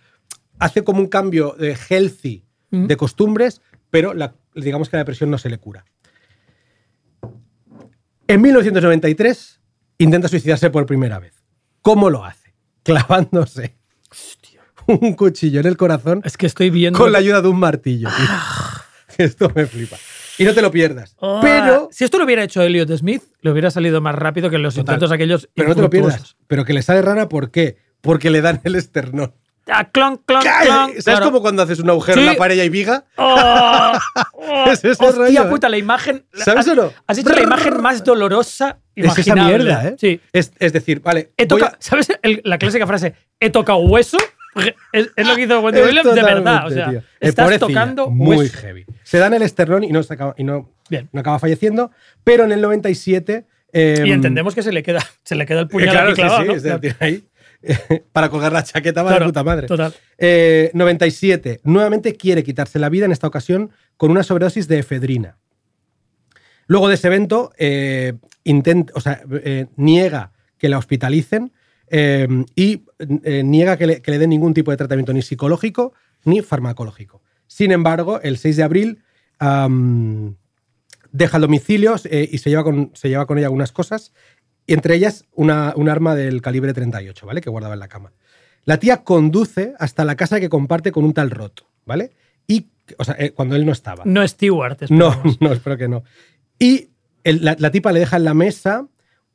hace 0.60 0.84
como 0.84 1.00
un 1.00 1.08
cambio 1.08 1.56
de 1.58 1.76
healthy 1.90 2.46
Mm. 2.72 2.86
de 2.86 2.98
costumbres, 2.98 3.62
pero 3.90 4.14
la- 4.14 4.36
digamos 4.54 4.90
que 4.90 4.98
la 4.98 5.02
depresión 5.02 5.32
no 5.32 5.38
se 5.40 5.50
le 5.50 5.58
cura. 5.58 5.86
En 8.28 8.42
1993 8.42 9.60
intenta 9.98 10.28
suicidarse 10.28 10.70
por 10.70 10.86
primera 10.86 11.20
vez. 11.20 11.34
¿Cómo 11.82 12.10
lo 12.10 12.24
hace? 12.26 12.54
Clavándose 12.84 13.76
un 14.88 15.14
cuchillo 15.14 15.60
en 15.60 15.68
el 15.68 15.78
corazón 15.78 16.22
Es 16.24 16.36
que 16.38 16.48
estoy 16.48 16.70
viendo. 16.72 16.98
con 16.98 17.12
la 17.12 17.20
ayuda 17.20 17.42
de 17.42 17.48
un 17.48 17.60
martillo. 17.60 18.10
tío. 18.10 19.26
Esto 19.26 19.52
me 19.54 19.66
flipa. 19.66 19.98
Y 20.38 20.46
no 20.46 20.54
te 20.54 20.62
lo 20.62 20.72
pierdas. 20.72 21.16
Ah, 21.22 21.40
Pero, 21.44 21.90
Si 21.92 22.06
esto 22.06 22.18
lo 22.18 22.24
hubiera 22.26 22.44
hecho 22.44 22.62
Elliot 22.62 22.90
Smith, 22.98 23.22
le 23.42 23.52
hubiera 23.52 23.70
salido 23.72 24.00
más 24.00 24.16
rápido 24.16 24.50
que 24.50 24.58
los 24.58 24.74
Total. 24.76 24.94
intentos 24.96 25.12
aquellos. 25.12 25.50
pero 25.54 25.70
no 25.70 25.76
te 25.76 25.82
lo 25.82 25.90
pierdas. 25.90 26.38
Pero 26.48 26.64
que 26.66 26.74
le 26.74 26.82
sale 26.82 27.02
rana, 27.02 27.28
¿por 27.28 27.52
qué? 27.52 27.78
Porque 28.02 28.30
le 28.30 28.42
dan 28.42 28.62
el 28.64 28.76
esternón. 28.76 29.34
Ah, 29.72 29.90
clon, 29.92 30.18
clon, 30.26 30.42
clon. 30.42 30.90
¿Sabes 30.90 31.04
claro. 31.04 31.26
como 31.26 31.42
cuando 31.42 31.64
haces 31.64 31.80
un 31.80 31.90
agujero 31.90 32.16
Sí. 32.16 32.22
en 32.22 32.34
la 32.34 32.36
pared 32.36 32.56
y 32.56 32.60
hay 32.62 32.70
viga? 32.70 33.06
¡Oh! 33.18 33.92
¡Oh! 34.34 34.66
Es 34.72 34.84
ese 34.84 34.90
Hostia 35.04 35.12
rollo, 35.26 35.44
¿eh? 35.44 35.50
puta, 35.50 35.70
la 35.70 35.78
imagen. 35.78 36.26
¿Sabes 36.34 36.68
has, 36.68 36.68
o 36.70 36.76
no? 36.76 36.94
Has 37.08 37.18
hecho 37.18 37.30
la 37.34 37.42
imagen 37.42 37.82
más 37.82 38.04
dolorosa 38.04 38.80
Es 38.96 39.06
esa 39.06 39.12
imaginable. 39.32 39.58
mierda, 39.66 39.88
¿eh? 39.90 39.96
Sí. 40.00 40.20
Es, 40.34 40.52
es 40.60 40.74
decir, 40.74 41.02
vale. 41.02 41.32
He 41.38 41.46
voy 41.46 41.60
toca- 41.60 41.74
a- 41.74 41.78
¿Sabes 41.80 42.08
el- 42.24 42.42
la 42.44 42.58
clásica 42.58 42.88
frase? 42.88 43.14
He 43.40 43.50
tocado 43.50 43.80
hueso. 43.80 44.18
Es, 44.92 45.10
es 45.16 45.28
lo 45.28 45.36
que 45.36 45.44
hizo 45.44 45.60
Wendy 45.60 45.82
Williams 45.86 46.16
de 46.16 46.24
verdad. 46.24 46.66
O 46.66 46.70
sea, 46.72 46.90
tío. 46.90 47.00
Eh, 47.00 47.04
estás 47.22 47.60
tocando 47.60 48.10
muy 48.10 48.38
hueso. 48.38 48.58
heavy. 48.58 48.86
Se 49.04 49.18
dan 49.20 49.34
el 49.36 49.44
esternón 49.44 49.84
y 49.84 49.90
no, 49.92 50.02
se 50.04 50.14
acaba, 50.16 50.34
y 50.38 50.44
no, 50.44 50.72
Bien. 50.90 51.08
no 51.12 51.22
acaba 51.22 51.38
falleciendo, 51.40 51.92
pero 52.24 52.44
en 52.46 52.52
el 52.52 52.62
97... 52.62 53.46
eh, 53.72 54.04
Y 54.06 54.12
entendemos 54.12 54.56
que 54.56 54.64
se 54.64 54.72
le 54.72 54.82
queda, 54.82 55.00
se 55.24 55.36
le 55.36 55.46
queda 55.46 55.60
el 55.62 55.66
eh, 55.68 55.70
puñal 55.70 55.90
claro, 55.92 56.08
aquí 56.10 56.16
sí, 56.16 56.22
clavado, 56.22 56.42
sí, 56.42 56.48
¿no? 56.48 56.54
es 56.56 56.64
decir, 56.64 56.96
ahí, 57.00 57.24
para 58.14 58.30
colgar 58.30 58.52
la 58.54 58.64
chaqueta 58.64 59.04
Claro, 59.04 59.26
puta 59.26 59.44
madre. 59.44 59.68
total. 59.68 59.94
Eh, 60.18 60.72
97. 60.74 61.62
Nuevamente 61.64 62.16
quiere 62.16 62.44
quitarse 62.44 62.80
la 62.80 62.90
vida, 62.90 63.06
en 63.06 63.12
esta 63.12 63.28
ocasión 63.28 63.72
con 63.98 64.12
una 64.12 64.24
sobredosis 64.24 64.68
de 64.68 64.80
efedrina. 64.80 65.38
Luego 66.68 66.88
de 66.88 66.96
ese 66.96 67.08
evento, 67.08 67.52
eh, 67.58 68.14
intenta, 68.44 68.94
o 68.96 69.02
sea, 69.02 69.22
eh, 69.44 69.66
niega 69.76 70.32
que 70.58 70.70
la 70.70 70.78
hospitalicen 70.78 71.52
eh, 71.90 72.28
y 72.56 72.86
eh, 73.24 73.42
niega 73.44 73.76
que 73.78 73.88
le, 73.88 74.02
que 74.02 74.12
le 74.12 74.20
den 74.20 74.30
ningún 74.30 74.54
tipo 74.54 74.70
de 74.72 74.78
tratamiento 74.78 75.12
ni 75.12 75.22
psicológico 75.22 75.94
ni 76.26 76.42
farmacológico. 76.42 77.24
Sin 77.48 77.72
embargo, 77.72 78.22
el 78.22 78.38
6 78.38 78.58
de 78.58 78.64
abril 78.64 79.04
deja 81.12 81.38
el 81.38 81.42
domicilio 81.42 81.96
eh, 82.06 82.30
y 82.32 82.38
se 82.38 82.50
lleva, 82.50 82.64
con, 82.64 82.92
se 82.94 83.10
lleva 83.10 83.26
con 83.26 83.38
ella 83.38 83.48
algunas 83.48 83.72
cosas, 83.72 84.14
y 84.70 84.74
entre 84.74 84.94
ellas 84.96 85.26
una, 85.34 85.74
un 85.76 85.90
arma 85.90 86.14
del 86.16 86.42
calibre 86.42 86.74
38, 86.74 87.26
¿vale? 87.26 87.42
Que 87.42 87.50
guardaba 87.50 87.74
en 87.74 87.80
la 87.80 87.88
cama. 87.88 88.12
La 88.66 88.78
tía 88.78 89.04
conduce 89.04 89.74
hasta 89.80 90.06
la 90.06 90.16
casa 90.16 90.40
que 90.40 90.48
comparte 90.48 90.92
con 90.92 91.04
un 91.06 91.14
tal 91.14 91.32
Roto, 91.32 91.68
¿vale? 91.86 92.12
Y, 92.46 92.68
o 92.98 93.04
sea, 93.04 93.16
eh, 93.18 93.32
cuando 93.32 93.56
él 93.56 93.66
no 93.66 93.72
estaba. 93.72 94.04
No 94.06 94.28
Stewart. 94.28 94.78
No, 94.92 95.22
no, 95.40 95.54
espero 95.54 95.76
que 95.78 95.88
no. 95.88 96.04
Y 96.60 96.90
el- 97.24 97.44
la, 97.44 97.56
la 97.58 97.72
tipa 97.72 97.92
le 97.92 98.00
deja 98.00 98.18
en 98.18 98.26
la 98.26 98.34
mesa, 98.36 98.86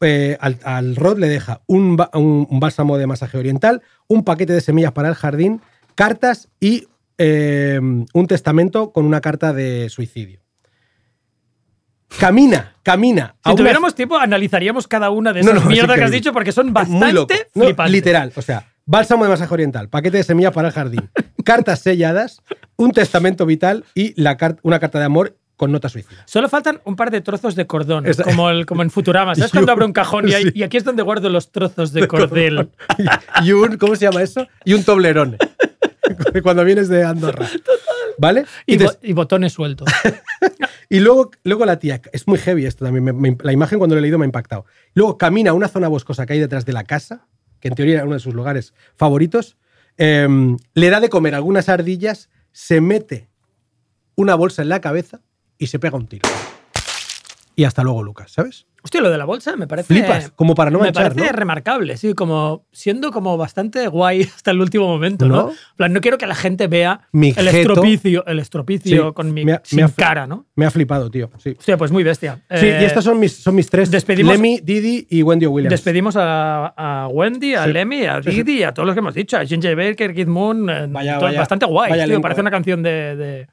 eh, 0.01 0.37
al, 0.41 0.59
al 0.63 0.95
Rod 0.95 1.19
le 1.19 1.29
deja 1.29 1.63
un- 1.67 1.99
un 2.15 2.61
bálsamo 2.61 2.97
de 2.97 3.07
masaje 3.09 3.37
oriental, 3.37 3.83
un 4.07 4.23
paquete 4.23 4.53
de 4.53 4.61
semillas 4.61 4.93
para 4.93 5.09
el 5.09 5.15
jardín, 5.17 5.61
cartas 5.97 6.49
y 6.61 6.87
eh, 7.19 7.81
un 7.81 8.27
testamento 8.29 8.93
con 8.93 9.05
una 9.05 9.21
carta 9.21 9.53
de 9.53 9.89
suicidio. 9.89 10.43
Camina, 12.19 12.75
camina. 12.83 13.35
Si 13.45 13.51
una- 13.51 13.57
tuviéramos 13.57 13.95
tiempo, 13.95 14.17
analizaríamos 14.19 14.87
cada 14.87 15.11
una 15.11 15.33
de 15.33 15.43
No, 15.43 15.51
esas 15.51 15.65
no, 15.65 15.71
es 15.71 15.75
mierdas 15.77 15.97
que 15.99 16.05
has 16.05 16.11
dicho 16.11 16.33
porque 16.33 16.53
son 16.53 16.73
bastante 16.73 17.49
No, 17.55 17.67
literal, 17.89 18.33
o 18.37 18.43
sea, 18.43 18.67
bálsamo 18.87 19.25
de 19.25 19.31
masaje 19.31 19.53
oriental, 19.53 19.89
paquete 19.89 20.19
de 20.19 20.23
semillas 20.23 20.53
para 20.53 20.69
el 20.69 20.75
jardín, 20.75 21.11
cartas 21.45 21.81
selladas, 21.81 22.41
un 22.77 22.93
testamento 22.93 23.47
vital 23.47 23.85
y 23.95 24.21
la 24.21 24.37
car- 24.37 24.57
una 24.63 24.79
carta 24.79 24.99
de 24.99 25.05
amor 25.07 25.37
con 25.57 25.71
nota 25.73 25.89
suicida. 25.89 26.23
Solo 26.27 26.49
faltan 26.49 26.81
un 26.85 26.97
par 26.97 27.11
de 27.11 27.21
trozos 27.21 27.55
de 27.57 27.67
cordón, 27.67 28.07
Esa- 28.07 28.25
como, 28.25 28.49
el, 28.51 28.65
como 28.67 28.83
en 28.83 28.91
Futurama. 28.91 29.35
¿Sabes 29.37 29.51
cuando 29.53 29.73
abro 29.73 29.87
un 29.87 29.93
cajón 29.93 30.29
y, 30.29 30.35
hay- 30.35 30.45
sí. 30.45 30.53
y 30.55 30.63
aquí 30.63 30.77
es 30.77 30.85
donde 30.85 31.03
guardo 31.03 31.29
los 31.31 31.51
trozos 31.53 31.93
de 31.93 32.07
cordel? 32.09 32.71
y 33.43 33.53
un, 33.53 33.77
¿cómo 33.77 33.97
se 33.97 34.07
llama 34.07 34.23
eso? 34.23 34.47
Y 34.65 34.75
un 34.75 34.85
toblerone. 34.85 35.37
Cuando 36.43 36.65
vienes 36.65 36.89
de 36.89 37.03
Andorra. 37.03 37.47
¿Vale? 38.19 38.45
Y, 38.67 38.75
Y, 38.75 38.79
bo- 38.79 38.85
des- 38.85 38.99
y 39.03 39.13
botones 39.15 39.53
sueltos. 39.53 39.89
Y 40.95 41.01
luego, 41.01 41.33
luego 41.43 41.67
la 41.67 41.81
tía, 41.81 42.01
es 42.13 42.29
muy 42.29 42.39
heavy 42.39 42.67
esto 42.67 42.85
también, 42.85 43.37
la 43.43 43.53
imagen 43.53 43.79
cuando 43.79 43.97
lo 43.97 43.99
he 43.99 44.03
leído 44.03 44.17
me 44.17 44.27
ha 44.27 44.27
impactado. 44.27 44.65
Luego 44.95 45.19
camina 45.19 45.51
a 45.51 45.53
una 45.53 45.67
zona 45.67 45.89
boscosa 45.89 46.25
que 46.25 46.35
hay 46.35 46.39
detrás 46.39 46.67
de 46.67 46.73
la 46.73 46.85
casa, 46.85 47.27
que 47.59 47.67
en 47.67 47.75
teoría 47.75 47.95
era 47.95 48.05
uno 48.05 48.15
de 48.15 48.21
sus 48.21 48.33
lugares 48.33 48.75
favoritos, 48.95 49.57
em, 49.97 50.57
le 50.73 50.91
da 50.91 51.01
de 51.01 51.09
comer 51.09 51.35
algunas 51.35 51.69
ardillas, 51.69 52.31
se 52.53 52.81
mete 52.81 53.29
una 54.15 54.37
bolsa 54.37 54.63
en 54.63 54.69
la 54.69 54.81
cabeza 54.81 55.21
y 55.59 55.67
se 55.67 55.81
pega 55.81 55.97
un 55.97 56.07
tiro. 56.07 56.29
Y 57.57 57.65
hasta 57.65 57.83
luego, 57.83 58.05
Lucas, 58.05 58.31
¿sabes? 58.31 58.69
Hostia, 58.85 59.01
lo 59.01 59.09
de 59.11 59.17
la 59.17 59.25
bolsa 59.25 59.57
me 59.57 59.67
parece. 59.67 59.95
Flipas, 59.95 60.31
como 60.37 60.55
para 60.55 60.71
no 60.71 60.79
Me 60.79 60.85
manchar, 60.85 61.05
parece 61.15 61.33
¿no? 61.33 61.37
remarcable, 61.39 61.97
sí, 61.97 62.13
como 62.13 62.67
siendo 62.71 63.13
como 63.13 63.39
bastante 63.39 63.89
guay 63.89 64.23
hasta 64.37 64.51
el 64.51 64.61
último 64.61 64.87
momento, 64.87 65.27
¿no? 65.27 65.37
¿No? 65.37 65.53
Plan, 65.77 65.93
no 65.95 66.03
quiero 66.03 66.19
que 66.19 66.27
la 66.27 66.35
gente 66.35 66.67
vea 66.67 67.01
Mi 67.11 67.33
el 67.35 67.49
estropicio, 67.49 68.27
el 68.27 68.39
estropicio 68.41 69.07
Sí, 69.09 69.13
con 69.15 69.33
mi 69.33 69.51
ha- 69.51 69.63
sin 69.65 69.89
cara, 69.89 70.27
¿no? 70.27 70.45
Me 70.55 70.67
ha 70.67 70.71
flipado, 70.71 71.11
tío. 71.11 71.31
Sí. 71.39 71.55
Hostia, 71.59 71.79
pues 71.79 71.93
muy 71.93 72.05
bestia. 72.05 72.43
Sí, 72.51 72.67
Eh, 72.67 72.81
y 72.83 72.85
estos 72.85 73.05
son 73.05 73.19
mis, 73.19 73.33
son 73.35 73.55
mis 73.55 73.71
tres. 73.71 73.91
despedimos- 73.91 74.33
Lemmy, 74.35 74.61
Didi 74.63 75.07
y 75.09 75.23
Wendy 75.23 75.47
Williams. 75.47 75.71
Despedimos 75.71 76.15
a, 76.19 76.67
a 76.77 77.09
Wendy, 77.09 77.55
a 77.55 77.65
Sí. 77.65 77.73
Lemmy, 77.73 78.05
a. 78.05 78.21
Didi, 78.21 78.65
a 78.65 78.75
todos 78.75 78.87
los 78.87 78.95
que 78.95 78.99
hemos 79.01 79.15
dicho, 79.15 79.39
a 79.39 79.47
Ginger 79.47 79.77
Baker, 79.77 80.15
Kid 80.15 80.27
Moon, 80.29 80.69
eh, 80.69 80.87
Vaya, 80.91 81.15
todo- 81.15 81.25
vaya- 81.29 81.39
bastante 81.39 81.65
guay. 81.65 81.91
vaya 81.91 82.05
tío, 82.05 82.21
parece 82.21 82.41
eh. 82.41 82.43
una 82.43 82.51
canción 82.51 82.83
de, 82.83 83.17
de, 83.17 83.47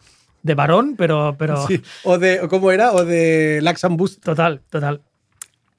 de 0.43 0.55
varón, 0.55 0.95
pero, 0.97 1.35
pero 1.39 1.65
Sí. 1.67 1.81
O 2.03 2.17
de, 2.17 2.41
¿cómo 2.49 2.69
era? 2.71 2.91
O 2.91 3.05
de 3.05 3.59
Lax 3.61 3.85
and 3.85 3.97
Boost. 3.97 4.23
total, 4.25 4.61
total. 4.69 4.99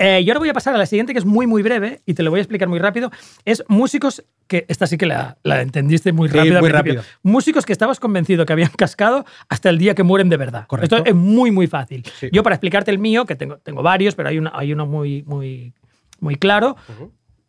Eh, 0.03 0.21
y 0.23 0.29
ahora 0.31 0.41
voy 0.41 0.49
a 0.49 0.53
pasar 0.53 0.75
a 0.75 0.79
la 0.79 0.87
siguiente, 0.87 1.13
que 1.13 1.19
es 1.21 1.25
muy, 1.25 1.47
muy 1.47 1.63
breve, 1.63 2.01
y 2.07 2.15
te 2.15 2.23
lo 2.23 2.31
voy 2.31 2.39
a 2.41 2.43
explicar 2.43 2.69
muy 2.69 2.79
rápido. 2.79 3.11
Es 3.45 3.63
músicos 3.69 4.25
que, 4.49 4.65
esta 4.69 4.87
sí 4.87 4.99
que 4.99 5.07
la, 5.07 5.39
la 5.45 5.63
entendiste 5.63 6.13
muy 6.13 6.29
rápido. 6.29 6.61
muy 6.61 6.71
rápido. 6.71 7.03
Músicos 7.23 7.65
que 7.65 7.73
estabas 7.73 8.01
convencido 8.01 8.45
que 8.45 8.53
habían 8.53 8.71
cascado 8.77 9.25
hasta 9.49 9.71
el 9.71 9.79
día 9.79 9.95
que 9.95 10.03
mueren 10.03 10.29
de 10.29 10.37
verdad. 10.37 10.67
Correcto. 10.67 10.97
Esto 10.97 11.09
es 11.09 11.15
muy, 11.15 11.51
muy 11.51 11.67
fácil. 11.69 12.03
Sí. 12.19 12.29
Yo, 12.33 12.43
para 12.43 12.57
explicarte 12.57 12.91
el 12.91 12.99
mío, 12.99 13.27
que 13.27 13.37
tengo, 13.37 13.59
tengo 13.59 13.83
varios, 13.83 14.15
pero 14.15 14.29
hay, 14.29 14.39
una, 14.39 14.51
hay 14.55 14.73
uno 14.73 14.87
muy, 14.87 15.23
muy, 15.23 15.73
muy 16.21 16.35
claro, 16.37 16.77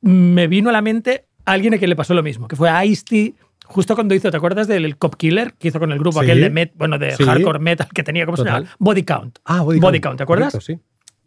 me 0.01 0.47
vino 0.47 0.69
a 0.69 0.73
la 0.73 0.81
mente 0.81 1.25
alguien 1.45 1.73
a 1.73 1.77
quien 1.77 1.89
le 1.89 1.95
pasó 1.95 2.13
lo 2.13 2.23
mismo, 2.23 2.47
que 2.47 2.55
fue 2.55 2.69
a 2.69 2.85
Ice-T. 2.85 3.33
Justo 3.65 3.95
cuando 3.95 4.13
hizo, 4.13 4.29
¿te 4.29 4.37
acuerdas 4.37 4.67
del 4.67 4.97
Cop 4.97 5.15
Killer 5.15 5.53
que 5.53 5.69
hizo 5.69 5.79
con 5.79 5.91
el 5.91 5.99
grupo 5.99 6.19
Sí. 6.19 6.25
aquel 6.25 6.41
de 6.41 6.49
met, 6.49 6.71
bueno, 6.75 6.99
de 6.99 7.15
Sí. 7.15 7.23
hardcore 7.23 7.59
metal 7.59 7.87
que 7.93 8.03
tenía, 8.03 8.25
¿cómo 8.25 8.35
se 8.37 8.43
Total. 8.43 8.63
llama? 8.65 8.75
Body 8.77 9.03
Count. 9.03 9.39
Ah, 9.45 9.61
Body, 9.61 9.99
Count, 10.01 10.17
¿te 10.17 10.23
acuerdas? 10.23 10.51
Correcto, 10.51 10.73
sí. 10.73 10.79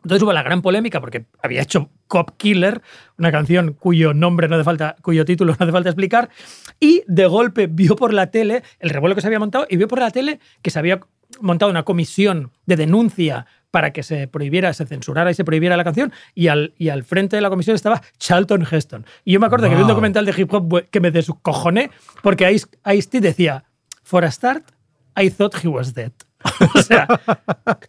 Entonces 0.07 0.23
hubo 0.23 0.33
la 0.33 0.45
gran 0.45 0.63
polémica 0.63 1.01
porque 1.01 1.27
había 1.43 1.63
hecho 1.63 1.91
Cop 2.07 2.37
Killer, 2.37 2.81
una 3.19 3.33
canción 3.33 3.73
cuyo 3.73 4.15
nombre 4.15 4.47
no 4.47 4.55
hace 4.55 4.63
falta, 4.63 4.95
cuyo 5.03 5.25
título 5.25 5.53
no 5.59 5.65
hace 5.65 5.73
falta 5.73 5.89
explicar, 5.91 6.31
y 6.79 7.03
de 7.09 7.27
golpe 7.27 7.67
vio 7.67 7.97
por 7.97 8.15
la 8.15 8.31
tele 8.31 8.63
el 8.79 8.91
revuelo 8.91 9.17
que 9.17 9.21
se 9.21 9.27
había 9.27 9.41
montado 9.41 9.67
y 9.69 9.77
vio 9.77 9.89
por 9.89 9.99
la 9.99 10.13
tele 10.13 10.39
que 10.63 10.71
se 10.71 10.79
había 10.79 11.01
montado 11.41 11.73
una 11.73 11.83
comisión 11.83 12.53
de 12.67 12.77
denuncia 12.77 13.47
para 13.73 13.93
que 13.93 14.05
se 14.05 14.29
prohibiera, 14.29 14.73
se 14.75 14.87
censurara 14.87 15.33
y 15.33 15.35
se 15.35 15.45
prohibiera 15.45 15.77
la 15.77 15.83
canción, 15.83 16.13
y 16.37 16.47
al, 16.49 16.73
y 16.79 16.89
al 16.91 17.03
frente 17.03 17.35
de 17.37 17.43
la 17.43 17.51
comisión 17.51 17.75
estaba 17.75 18.01
Charlton 18.19 18.65
Heston. 18.71 19.05
Y 19.25 19.33
yo 19.33 19.41
me 19.41 19.47
acuerdo 19.47 19.69
que 19.69 19.75
vi 19.75 19.83
un 19.83 19.89
documental 19.89 20.25
de 20.25 20.35
hip 20.41 20.55
hop 20.55 20.85
que 20.89 21.01
me 21.01 21.11
descojoné 21.11 21.91
porque 22.23 22.51
Ice- 22.53 22.69
Ice-T 22.95 23.21
decía, 23.21 23.65
for 24.05 24.25
a 24.25 24.31
start, 24.31 24.71
I 25.21 25.31
thought 25.31 25.57
he 25.65 25.69
was 25.69 25.93
dead. 25.95 26.13
o 26.77 26.81
sea, 26.81 27.09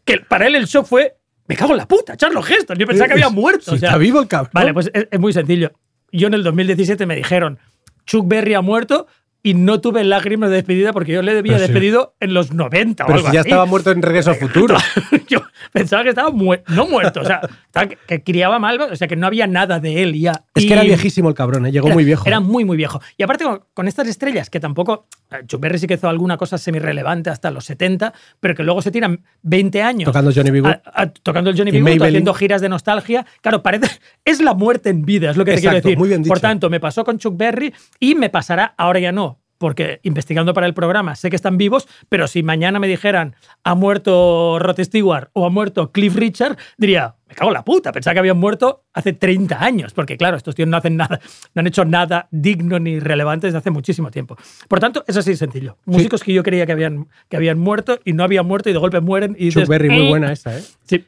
que 0.03 0.17
para 0.21 0.47
él 0.47 0.55
el 0.55 0.65
shock 0.65 0.87
fue, 0.87 1.15
me 1.47 1.55
cago 1.55 1.71
en 1.71 1.77
la 1.77 1.87
puta, 1.87 2.15
Charlton 2.17 2.43
Heston, 2.47 2.77
yo 2.77 2.85
pensaba 2.85 3.07
que 3.07 3.13
había 3.13 3.29
muerto. 3.29 3.63
Sí, 3.71 3.75
o 3.75 3.77
sea, 3.77 3.89
está 3.89 3.97
vivo 3.97 4.19
el 4.21 4.27
cabrón. 4.27 4.51
Vale, 4.53 4.73
pues 4.73 4.89
es, 4.93 5.07
es 5.11 5.19
muy 5.19 5.33
sencillo. 5.33 5.71
Yo 6.11 6.27
en 6.27 6.33
el 6.33 6.43
2017 6.43 7.05
me 7.05 7.15
dijeron, 7.15 7.59
Chuck 8.05 8.27
Berry 8.27 8.53
ha 8.53 8.61
muerto 8.61 9.07
y 9.43 9.53
no 9.53 9.79
tuve 9.79 10.03
lágrimas 10.03 10.49
de 10.49 10.57
despedida 10.57 10.91
porque 10.91 11.13
yo 11.13 11.21
le 11.21 11.33
debía 11.33 11.53
Pero 11.53 11.65
sí. 11.67 11.71
despedido 11.71 12.15
en 12.19 12.33
los 12.33 12.51
90 12.51 13.03
o 13.03 13.07
Pero 13.07 13.17
algo 13.19 13.29
si 13.29 13.33
ya 13.33 13.41
así. 13.41 13.49
estaba 13.49 13.65
muerto 13.65 13.91
en 13.91 14.01
Regreso 14.01 14.31
al 14.31 14.35
Futuro. 14.39 14.75
yo 15.27 15.41
pensaba 15.71 16.03
que 16.03 16.09
estaba 16.09 16.29
muer- 16.31 16.63
no 16.67 16.87
muerto, 16.87 17.21
o 17.21 17.25
sea, 17.25 17.41
que, 17.87 17.97
que 18.07 18.23
criaba 18.23 18.59
mal, 18.59 18.79
o 18.81 18.95
sea, 18.95 19.07
que 19.07 19.15
no 19.15 19.27
había 19.27 19.47
nada 19.47 19.79
de 19.79 20.01
él 20.03 20.19
ya. 20.19 20.43
Es 20.55 20.63
Y- 20.63 20.67
que 20.67 20.73
era 20.73 20.83
viejísimo 20.83 21.29
el 21.29 21.35
cabrón, 21.35 21.65
¿eh? 21.65 21.71
llegó 21.71 21.87
era- 21.87 21.93
muy 21.93 22.03
viejo. 22.03 22.23
Era 22.25 22.39
muy, 22.41 22.65
muy 22.65 22.75
viejo. 22.75 22.99
Y 23.17 23.23
aparte, 23.23 23.45
con, 23.45 23.61
con 23.73 23.87
estas 23.87 24.07
estrellas 24.07 24.49
que 24.49 24.59
tampoco. 24.59 25.07
Eh, 25.31 25.43
Chuck 25.45 25.59
Berry 25.61 25.77
sí 25.79 25.87
que 25.87 25.95
hizo 25.95 26.07
alguna 26.09 26.37
cosa 26.37 26.57
semi-relevante 26.57 27.29
hasta 27.29 27.51
los 27.51 27.65
70, 27.65 28.13
pero 28.39 28.55
que 28.55 28.63
luego 28.63 28.81
se 28.81 28.91
tiran 28.91 29.23
20 29.43 29.81
años. 29.81 30.05
Tocando 30.05 30.31
Johnny 30.33 30.51
B. 30.51 30.61
Good. 30.61 30.69
a- 30.69 30.81
a- 31.01 31.07
tocando 31.11 31.49
el 31.49 31.57
Johnny 31.57 31.71
B. 31.71 31.79
Good, 31.79 32.01
haciendo 32.03 32.33
giras 32.33 32.61
de 32.61 32.69
nostalgia. 32.69 33.25
Claro, 33.41 33.61
parece. 33.63 33.87
Es 34.25 34.41
la 34.41 34.53
muerte 34.53 34.89
en 34.89 35.03
vida, 35.03 35.29
es 35.31 35.37
lo 35.37 35.45
que 35.45 35.53
te 35.55 35.61
quiero 35.61 35.75
decir. 35.75 35.97
muy 35.97 36.09
bien 36.09 36.21
dicho. 36.23 36.29
Por 36.31 36.39
tanto, 36.39 36.69
me 36.69 36.79
pasó 36.79 37.03
con 37.03 37.17
Chuck 37.17 37.35
Berry 37.37 37.73
y 37.99 38.15
me 38.15 38.29
pasará 38.29 38.73
ahora 38.77 38.99
ya 38.99 39.11
no. 39.11 39.39
Porque 39.57 39.99
investigando 40.03 40.53
para 40.53 40.67
el 40.67 40.73
programa 40.73 41.15
sé 41.15 41.29
que 41.29 41.35
están 41.35 41.57
vivos, 41.57 41.87
pero 42.09 42.27
si 42.27 42.43
mañana 42.43 42.79
me 42.79 42.87
dijeran 42.87 43.35
ha 43.63 43.75
muerto 43.75 44.59
Rod 44.59 44.79
Stewart 44.79 45.29
o 45.33 45.45
ha 45.45 45.49
muerto 45.49 45.91
Cliff 45.91 46.15
Richard, 46.15 46.57
diría, 46.77 47.15
me 47.27 47.35
cago 47.35 47.49
en 47.49 47.55
la 47.55 47.65
puta, 47.65 47.91
pensaba 47.91 48.13
que 48.13 48.19
habían 48.19 48.37
muerto 48.37 48.83
hace 48.93 49.13
30 49.13 49.63
años, 49.63 49.93
porque 49.93 50.15
claro, 50.15 50.37
estos 50.37 50.53
tíos 50.55 50.69
no 50.69 50.77
hacen 50.77 50.95
nada, 50.95 51.19
no 51.55 51.59
han 51.59 51.67
hecho 51.67 51.85
nada 51.85 52.27
digno 52.31 52.79
ni 52.79 52.99
relevante 52.99 53.47
desde 53.47 53.57
hace 53.57 53.71
muchísimo 53.71 54.11
tiempo. 54.11 54.37
Por 54.67 54.79
tanto, 54.79 55.03
es 55.07 55.17
así 55.17 55.31
de 55.31 55.37
sencillo. 55.37 55.77
Músicos 55.85 56.23
que 56.23 56.33
yo 56.33 56.43
creía 56.43 56.65
que 56.65 56.71
habían, 56.73 57.07
que 57.29 57.37
habían 57.37 57.57
muerto 57.59 57.99
y 58.05 58.13
no 58.13 58.23
habían 58.23 58.45
muerto 58.45 58.69
y 58.69 58.73
de 58.73 58.79
golpe 58.79 59.01
mueren 59.01 59.31
y 59.37 59.49
Chuck 59.49 59.61
dices, 59.63 59.69
Berry, 59.69 59.89
muy 59.89 60.05
"Eh". 60.05 60.09
buena 60.09 60.31
esa, 60.31 60.57
¿eh? 60.57 60.61
Sí, 60.83 61.03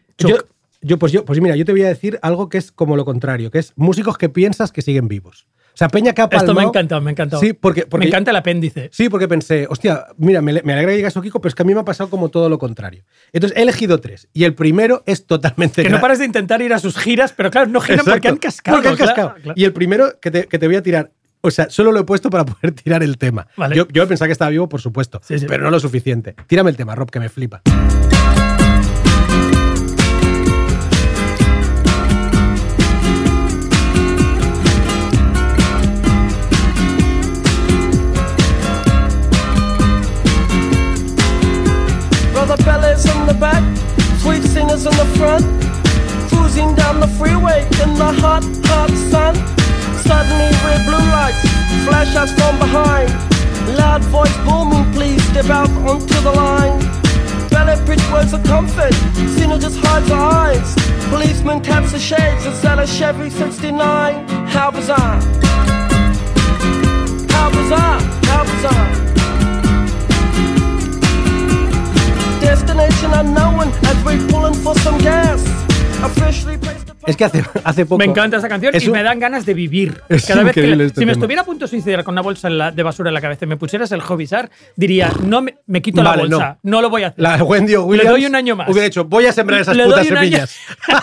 yo, 0.81 0.97
pues 0.97 1.11
yo, 1.11 1.25
pues 1.25 1.41
mira, 1.41 1.55
yo 1.55 1.65
te 1.65 1.73
voy 1.73 1.83
a 1.83 1.87
decir 1.89 2.19
algo 2.21 2.47
que 2.49 2.57
es 2.57 2.71
como 2.71 2.95
lo 2.95 3.03
contrario, 3.05 3.51
que 3.51 3.59
es 3.59 3.73
músicos 3.75 4.17
que 4.17 4.29
piensas 4.29 4.71
que 4.71 4.81
siguen 4.81 5.07
vivos. 5.07 5.45
Sea, 5.79 5.87
Peña 5.87 6.11
que 6.11 6.21
ha 6.21 6.27
Esto 6.29 6.53
me 6.53 6.59
ha 6.61 6.65
encantado, 6.65 6.99
me 6.99 7.09
ha 7.09 7.11
encantado. 7.13 7.41
Sí, 7.41 7.53
porque, 7.53 7.85
porque 7.85 8.03
me 8.03 8.09
encanta 8.09 8.31
el 8.31 8.35
apéndice. 8.35 8.89
Sí, 8.91 9.07
porque 9.07 9.29
pensé, 9.29 9.65
hostia, 9.69 10.07
mira, 10.17 10.41
me, 10.41 10.51
me 10.61 10.73
alegra 10.73 10.91
que 10.91 10.97
digas 10.97 11.13
eso, 11.13 11.21
Kiko, 11.21 11.39
pero 11.39 11.47
es 11.47 11.55
que 11.55 11.61
a 11.61 11.65
mí 11.65 11.73
me 11.73 11.79
ha 11.79 11.85
pasado 11.85 12.09
como 12.09 12.27
todo 12.27 12.49
lo 12.49 12.59
contrario. 12.59 13.05
Entonces 13.31 13.57
he 13.57 13.61
elegido 13.61 14.01
tres. 14.01 14.27
Y 14.33 14.43
el 14.43 14.55
primero 14.55 15.03
es 15.05 15.25
totalmente. 15.25 15.81
Que 15.81 15.89
no 15.89 16.01
pares 16.01 16.19
de 16.19 16.25
intentar 16.25 16.61
ir 16.61 16.73
a 16.73 16.79
sus 16.79 16.97
giras, 16.97 17.31
pero 17.31 17.49
claro, 17.49 17.67
no 17.67 17.79
giran 17.79 17.99
Exacto. 17.99 18.11
porque 18.11 18.27
han 18.27 18.35
cascado. 18.35 18.75
Porque 18.75 18.89
han 18.89 18.95
claro, 18.97 19.07
cascado. 19.15 19.35
claro. 19.41 19.53
Y 19.55 19.63
el 19.63 19.71
primero 19.71 20.19
que 20.19 20.31
te, 20.31 20.47
que 20.49 20.59
te 20.59 20.67
voy 20.67 20.75
a 20.75 20.83
tirar. 20.83 21.11
O 21.39 21.49
sea, 21.49 21.69
solo 21.69 21.93
lo 21.93 22.01
he 22.01 22.03
puesto 22.03 22.29
para 22.29 22.43
poder 22.45 22.73
tirar 22.73 23.01
el 23.01 23.17
tema. 23.17 23.47
Vale. 23.55 23.77
Yo, 23.77 23.87
yo 23.87 24.05
pensaba 24.05 24.27
que 24.27 24.33
estaba 24.33 24.51
vivo, 24.51 24.67
por 24.67 24.81
supuesto, 24.81 25.21
Sí, 25.23 25.39
sí. 25.39 25.45
pero 25.47 25.63
no 25.63 25.71
lo 25.71 25.79
suficiente. 25.79 26.35
Tírame 26.47 26.71
el 26.71 26.75
tema, 26.75 26.93
Rob, 26.93 27.09
que 27.09 27.21
me 27.21 27.29
flipa. 27.29 27.61
The 44.99 45.05
front, 45.17 45.45
cruising 46.27 46.75
down 46.75 46.99
the 46.99 47.07
freeway 47.07 47.63
in 47.83 47.93
the 47.95 48.11
hot, 48.19 48.43
hot 48.67 48.91
sun. 49.11 49.33
Suddenly 50.03 50.51
red 50.67 50.81
blue 50.87 51.05
lights 51.15 51.41
flash 51.87 52.13
us 52.17 52.31
from 52.37 52.59
behind. 52.59 53.09
Loud 53.77 54.03
voice 54.15 54.35
booming, 54.43 54.91
please 54.91 55.23
step 55.29 55.49
out 55.49 55.69
onto 55.87 56.19
the 56.27 56.33
line. 56.33 56.79
Ballet 57.49 57.79
bridge 57.85 58.05
words 58.11 58.33
of 58.33 58.43
comfort, 58.43 58.93
Cena 59.35 59.57
just 59.57 59.79
hides 59.79 60.09
her 60.09 60.15
eyes. 60.15 60.75
Policeman 61.09 61.61
taps 61.61 61.93
the 61.93 61.99
shades 61.99 62.45
inside 62.45 62.79
a 62.79 62.87
Chevy 62.87 63.29
69. 63.29 64.27
How 64.47 64.69
bizarre! 64.69 65.21
How 67.35 67.49
bizarre! 67.51 68.01
How 68.31 68.43
bizarre! 68.43 69.18
Destination 72.49 73.11
unknown 73.13 73.67
as 73.85 74.03
we're 74.03 74.27
pulling 74.29 74.55
for 74.55 74.73
some 74.79 74.97
gas. 74.97 75.39
Officially 76.03 76.57
placed 76.57 76.88
Es 77.07 77.15
que 77.15 77.25
hace, 77.25 77.43
hace 77.63 77.85
poco. 77.85 77.97
Me 77.99 78.05
encanta 78.05 78.37
esa 78.37 78.49
canción 78.49 78.75
Es 78.75 78.83
y 78.83 78.87
un- 78.87 78.93
me 78.93 79.03
dan 79.03 79.19
ganas 79.19 79.45
de 79.45 79.53
vivir. 79.53 80.01
Es 80.09 80.25
Cada 80.25 80.43
vez 80.43 80.53
que 80.53 80.61
le- 80.67 80.85
este 80.85 80.99
si 80.99 81.05
me 81.05 81.13
estuviera 81.13 81.41
a 81.43 81.45
punto 81.45 81.65
de 81.65 81.69
suicidar 81.69 82.03
con 82.03 82.13
una 82.13 82.21
bolsa 82.21 82.49
la- 82.49 82.71
de 82.71 82.83
basura 82.83 83.09
en 83.09 83.13
la 83.13 83.21
cabeza 83.21 83.45
y 83.45 83.47
me 83.47 83.57
pusieras 83.57 83.91
el 83.91 84.01
Hobbizar, 84.01 84.49
diría, 84.75 85.11
no 85.23 85.41
me, 85.41 85.55
me 85.65 85.81
quito 85.81 86.03
Vale, 86.03 86.23
la 86.23 86.29
bolsa, 86.37 86.59
no. 86.63 86.81
lo 86.81 86.89
voy 86.89 87.03
a 87.03 87.07
hacer. 87.07 87.21
La 87.21 87.43
Wendy 87.43 87.75
o 87.75 87.91
Le 87.93 88.03
doy 88.03 88.25
un 88.25 88.35
año 88.35 88.55
más. 88.55 88.67
Hubiera 88.69 88.85
dicho, 88.85 89.05
voy 89.05 89.25
a 89.25 89.31
sembrar 89.33 89.61
esas 89.61 89.75
Le 89.77 89.85
putas 89.85 89.99
año- 90.07 90.15
semillas. 90.19 90.55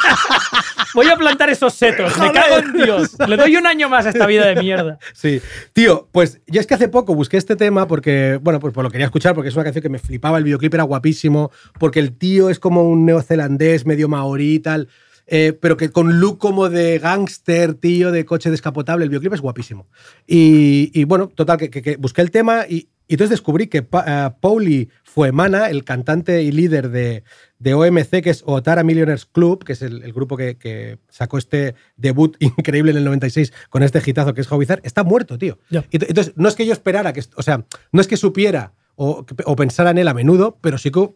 Voy 0.95 1.09
a 1.09 1.17
plantar 1.17 1.51
esos 1.51 1.75
setos, 1.75 2.17
me 2.19 2.33
cago 2.33 2.57
en 2.59 2.73
Dios. 2.73 3.17
Le 3.29 3.37
doy 3.37 3.57
un 3.57 3.67
año 3.67 3.87
más 3.89 4.07
a 4.07 4.11
esta 4.11 4.25
vida 4.27 4.47
de 4.47 4.57
mierda. 4.63 4.99
Sí. 5.13 5.41
Tío, 5.73 6.09
pues 6.13 6.41
yo 6.47 6.61
es 6.61 6.67
que 6.67 6.75
hace 6.75 6.89
poco 6.89 7.15
busqué 7.15 7.37
este 7.37 7.55
tema 7.57 7.87
porque, 7.87 8.39
bueno, 8.43 8.61
pues, 8.61 8.73
pues 8.73 8.83
lo 8.83 8.91
quería 8.91 9.07
escuchar 9.07 9.35
porque 9.35 9.49
es 9.49 9.55
una 9.55 9.65
canción 9.65 9.83
que 9.83 9.89
me 9.89 9.99
flipaba, 9.99 10.39
el 10.39 10.45
videoclip 10.45 10.73
era 10.73 10.85
guapísimo, 10.85 11.51
porque 11.79 12.01
el 12.01 12.17
tío 12.17 12.49
es 12.51 12.59
como 12.59 12.83
un 12.85 13.05
neozelandés, 13.05 13.85
medio 13.85 14.09
maorí 14.09 14.55
y 14.55 14.59
tal, 14.61 14.89
eh, 15.27 15.53
pero 15.61 15.77
que 15.77 15.91
con 15.91 16.21
look 16.21 16.39
como 16.39 16.69
de 16.69 16.99
gángster, 16.99 17.75
tío, 17.75 18.13
de 18.13 18.25
coche 18.25 18.51
descapotable, 18.51 19.05
el 19.05 19.11
videoclip 19.11 19.35
es 19.35 19.41
guapísimo. 19.41 19.89
Y, 20.27 20.91
y, 20.99 21.05
bueno, 21.05 21.29
total, 21.29 21.59
que, 21.59 21.71
que- 21.71 21.83
que 21.83 21.97
busqué 21.97 22.23
el 22.23 22.31
tema 22.31 22.65
y, 22.69 22.89
y 23.09 23.15
entonces 23.15 23.31
descubrí 23.31 23.67
que 23.69 23.83
Pa- 23.83 24.05
eh, 24.07 24.31
Pauli 24.41 24.89
Fuemana, 25.05 25.71
el 25.71 25.85
cantante 25.85 26.43
y 26.43 26.53
líder 26.53 26.91
de, 26.91 27.23
de 27.59 27.75
OMC, 27.75 28.23
que 28.23 28.31
es 28.31 28.43
Otara 28.45 28.83
Millionaires 28.83 29.25
Club, 29.27 29.65
que 29.65 29.73
es 29.73 29.83
el, 29.83 30.03
el 30.03 30.13
grupo 30.13 30.37
que, 30.37 30.57
que 30.59 30.99
sacó 31.09 31.39
este 31.39 31.75
debut 31.97 32.37
increíble 32.41 32.91
en 32.91 32.99
el 32.99 33.05
96 33.05 33.53
con 33.71 33.83
este 33.83 34.03
hitazo 34.05 34.35
que 34.35 34.41
es 34.43 34.51
Hobizar, 34.53 34.81
está 34.85 35.05
muerto, 35.05 35.39
tío. 35.39 35.59
Ya. 35.71 35.85
Y 35.91 35.99
t- 35.99 36.07
Entonces, 36.09 36.35
no 36.37 36.49
es 36.49 36.55
que 36.55 36.67
yo 36.67 36.73
esperara, 36.73 37.13
que, 37.13 37.23
o 37.37 37.43
sea, 37.43 37.65
no 37.93 38.01
es 38.01 38.07
que 38.09 38.17
supiera 38.17 38.75
o, 38.97 39.25
o 39.45 39.57
pensara 39.57 39.91
en 39.91 39.99
él 39.99 40.09
a 40.09 40.15
menudo, 40.15 40.59
pero 40.61 40.77
sí 40.79 40.91
que, 40.91 41.09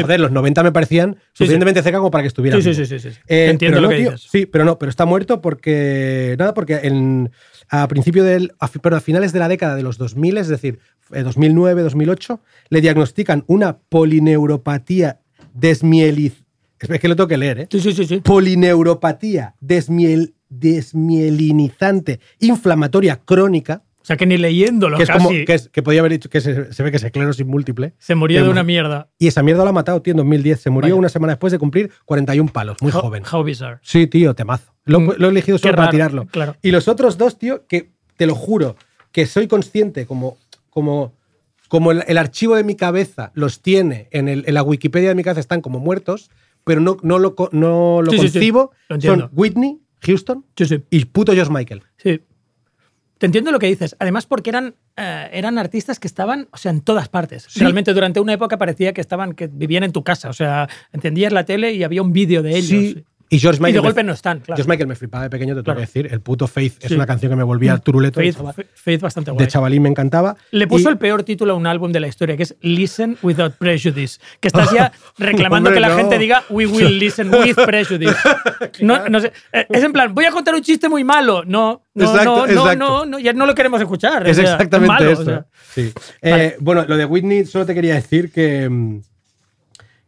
Sí. 0.00 0.02
joder, 0.02 0.20
los 0.20 0.32
90 0.32 0.62
me 0.62 0.72
parecían 0.72 1.16
suficientemente 1.32 1.82
cerca 1.82 1.98
como 1.98 2.10
para 2.10 2.22
que 2.22 2.28
estuviera. 2.28 2.60
Sí, 2.60 2.74
sí, 2.74 2.84
sí, 2.84 2.98
sí. 2.98 3.08
Eh, 3.28 3.48
Entiendo 3.50 3.80
lo 3.80 3.88
no, 3.88 3.90
que 3.90 3.96
tío, 4.02 4.10
dices. 4.12 4.28
Sí, 4.30 4.46
pero 4.46 4.64
no, 4.64 4.78
pero 4.78 4.90
está 4.90 5.06
muerto 5.06 5.40
porque. 5.40 6.34
Nada, 6.38 6.52
porque 6.52 6.80
en, 6.82 7.30
a 7.68 7.86
principio 7.88 8.24
del. 8.24 8.52
A, 8.58 8.68
pero 8.68 8.96
a 8.96 9.00
finales 9.00 9.32
de 9.32 9.38
la 9.38 9.48
década 9.48 9.76
de 9.76 9.82
los 9.82 9.96
2000, 9.98 10.38
es 10.38 10.48
decir, 10.48 10.78
eh, 11.12 11.22
2009, 11.22 11.82
2008, 11.82 12.40
le 12.70 12.80
diagnostican 12.80 13.44
una 13.46 13.78
polineuropatía 13.78 15.20
desmieliz, 15.52 16.44
Es 16.80 17.00
que 17.00 17.08
lo 17.08 17.16
tengo 17.16 17.28
que 17.28 17.36
leer, 17.38 17.60
¿eh? 17.60 17.68
Sí, 17.70 17.80
sí, 17.80 17.92
sí. 17.92 18.04
sí. 18.06 18.20
Polineuropatía 18.20 19.54
desmiel, 19.60 20.34
desmielinizante 20.48 22.20
inflamatoria 22.40 23.20
crónica, 23.24 23.82
O 24.04 24.06
sea, 24.06 24.18
que 24.18 24.26
ni 24.26 24.36
leyéndolo 24.36 24.98
que 24.98 25.04
es 25.04 25.08
casi 25.08 25.18
como 25.24 25.30
que, 25.30 25.54
es- 25.54 25.70
que 25.70 25.82
podía 25.82 26.00
haber 26.00 26.12
dicho 26.12 26.28
que 26.28 26.42
se, 26.42 26.72
se 26.74 26.82
ve 26.82 26.90
que 26.90 26.98
es 26.98 27.04
esclerosis 27.04 27.46
múltiple. 27.46 27.94
se 27.98 28.14
murió 28.14 28.40
Que- 28.40 28.44
de 28.44 28.50
una 28.50 28.62
mierda. 28.62 29.08
Y 29.18 29.28
esa 29.28 29.42
mierda 29.42 29.64
la 29.64 29.70
ha 29.70 29.72
matado, 29.72 30.02
tío, 30.02 30.10
en 30.12 30.18
2010. 30.18 30.60
Se 30.60 30.68
murió 30.68 30.88
Vaya. 30.90 30.94
una 30.98 31.08
semana 31.08 31.32
después 31.32 31.50
de 31.52 31.58
cumplir 31.58 31.90
41 32.04 32.52
palos, 32.52 32.76
muy 32.82 32.92
How- 32.92 33.00
joven. 33.00 33.22
How 33.32 33.42
bizarre. 33.42 33.78
Sí, 33.82 34.06
tío, 34.06 34.34
temazo. 34.34 34.74
Lo, 34.84 35.00
Mm, 35.00 35.12
lo 35.16 35.26
he 35.28 35.30
elegido 35.30 35.56
solo 35.56 35.72
para 35.72 35.84
raro, 35.86 35.90
tirarlo. 35.92 36.26
claro. 36.26 36.54
Y 36.62 36.70
los 36.70 36.86
otros 36.86 37.16
dos, 37.16 37.38
tío, 37.38 37.66
que 37.66 37.92
te 38.18 38.26
lo 38.26 38.34
juro, 38.34 38.76
que 39.10 39.24
soy 39.24 39.48
consciente 39.48 40.04
como, 40.04 40.36
como, 40.68 41.14
como 41.68 41.90
el, 41.90 42.04
el 42.06 42.18
archivo 42.18 42.56
de 42.56 42.62
mi 42.64 42.76
cabeza 42.76 43.32
los 43.34 43.62
tiene 43.62 44.08
en, 44.10 44.28
el- 44.28 44.44
en 44.46 44.52
la 44.54 44.62
Wikipedia 44.62 45.08
de 45.08 45.14
mi 45.14 45.22
cabeza, 45.24 45.40
están 45.40 45.62
como 45.62 45.78
muertos, 45.78 46.30
pero 46.64 46.80
no, 46.82 46.98
no 47.02 47.18
lo, 47.18 47.34
no 47.52 48.02
lo 48.02 48.10
Sí, 48.10 48.18
sí, 48.18 48.28
sí. 48.28 48.32
concibo. 48.34 48.70
Lo. 48.90 49.00
Son 49.00 49.30
Whitney, 49.32 49.78
Houston 50.02 50.44
Sí, 50.56 50.66
sí. 50.66 50.82
y 50.90 51.06
puto 51.06 51.32
George 51.32 51.50
Michael. 51.52 51.82
Sí. 51.96 52.20
Te 53.24 53.26
entiendo 53.26 53.52
lo 53.52 53.58
que 53.58 53.68
dices. 53.68 53.96
Además, 54.00 54.26
porque 54.26 54.50
eran, 54.50 54.74
eh, 54.98 55.30
eran 55.32 55.56
artistas 55.56 55.98
que 55.98 56.06
estaban, 56.06 56.46
o 56.52 56.58
sea, 56.58 56.70
en 56.70 56.82
todas 56.82 57.08
partes. 57.08 57.46
Sí. 57.48 57.58
Realmente 57.58 57.94
durante 57.94 58.20
una 58.20 58.34
época 58.34 58.58
parecía 58.58 58.92
que 58.92 59.00
estaban, 59.00 59.32
que 59.32 59.46
vivían 59.46 59.82
en 59.82 59.92
tu 59.92 60.04
casa. 60.04 60.28
O 60.28 60.34
sea, 60.34 60.68
encendías 60.92 61.32
la 61.32 61.46
tele 61.46 61.72
y 61.72 61.84
había 61.84 62.02
un 62.02 62.12
vídeo 62.12 62.42
de 62.42 62.50
ellos. 62.50 62.68
Sí. 62.68 63.04
Y 63.34 63.38
George 63.40 63.58
Y 63.58 63.62
Michael. 63.62 63.74
de 63.74 63.80
me- 63.80 63.88
golpe 63.88 64.04
no 64.04 64.12
están, 64.12 64.38
claro. 64.40 64.56
George 64.56 64.68
Michael 64.70 64.86
me 64.88 64.94
flipaba 64.94 65.24
de 65.24 65.30
pequeño, 65.30 65.54
te 65.54 65.62
tengo 65.62 65.64
Claro. 65.64 65.78
que 65.80 65.86
decir. 65.86 66.08
El 66.12 66.20
puto 66.20 66.46
Faith 66.46 66.84
es 66.84 66.90
una 66.92 67.06
canción 67.06 67.30
que 67.30 67.36
me 67.36 67.42
volvía 67.42 67.76
turuleto. 67.78 68.20
de 68.20 68.32
Faith, 68.32 68.66
Faith- 68.74 69.00
bastante 69.00 69.30
guay. 69.32 69.44
de 69.44 69.50
chavalín 69.50 69.82
me 69.82 69.88
encantaba. 69.88 70.36
Le 70.52 70.66
puso 70.66 70.88
Y- 70.88 70.92
el 70.92 70.98
peor 70.98 71.22
título 71.24 71.54
a 71.54 71.56
un 71.56 71.66
álbum 71.66 71.90
de 71.90 72.00
la 72.00 72.06
historia, 72.06 72.36
que 72.36 72.44
es 72.44 72.54
Listen 72.60 73.16
Without 73.22 73.54
Prejudice. 73.56 74.20
Que 74.40 74.48
estás 74.48 74.70
ya 74.72 74.92
reclamando 75.18 75.70
Hombre, 75.70 75.74
que 75.74 75.80
la 75.80 75.88
no. 75.88 75.96
gente 75.96 76.18
diga 76.18 76.44
We 76.50 76.66
will 76.66 76.98
listen 76.98 77.30
with 77.34 77.56
prejudice. 77.56 78.14
no, 78.80 79.08
no 79.08 79.20
sé. 79.20 79.32
Eh, 79.52 79.66
Es 79.70 79.82
en 79.82 79.92
plan, 79.92 80.14
voy 80.14 80.26
a 80.26 80.30
contar 80.30 80.54
un 80.54 80.62
chiste 80.62 80.88
muy 80.88 81.02
malo. 81.02 81.42
No, 81.44 81.82
no, 81.94 82.04
Exacto, 82.04 82.24
no, 82.24 82.36
no, 82.46 82.52
exacto. 82.52 82.76
no, 82.76 83.04
no, 83.06 83.18
ya 83.18 83.32
no 83.32 83.46
lo 83.46 83.54
queremos 83.54 83.80
escuchar. 83.80 84.26
Es 84.28 84.38
O 84.38 84.42
sea, 84.42 84.52
exactamente 84.52 84.92
malo, 85.04 85.10
eso. 85.10 85.22
o 85.22 85.24
sea. 85.24 85.46
Sí. 85.74 85.92
Vale. 86.22 86.44
Eh, 86.44 86.56
bueno, 86.60 86.84
lo 86.86 86.96
de 86.96 87.04
Whitney 87.04 87.44
solo 87.46 87.66
te 87.66 87.74
quería 87.74 87.94
decir 87.94 88.30
que, 88.30 88.68
mm, 88.68 89.00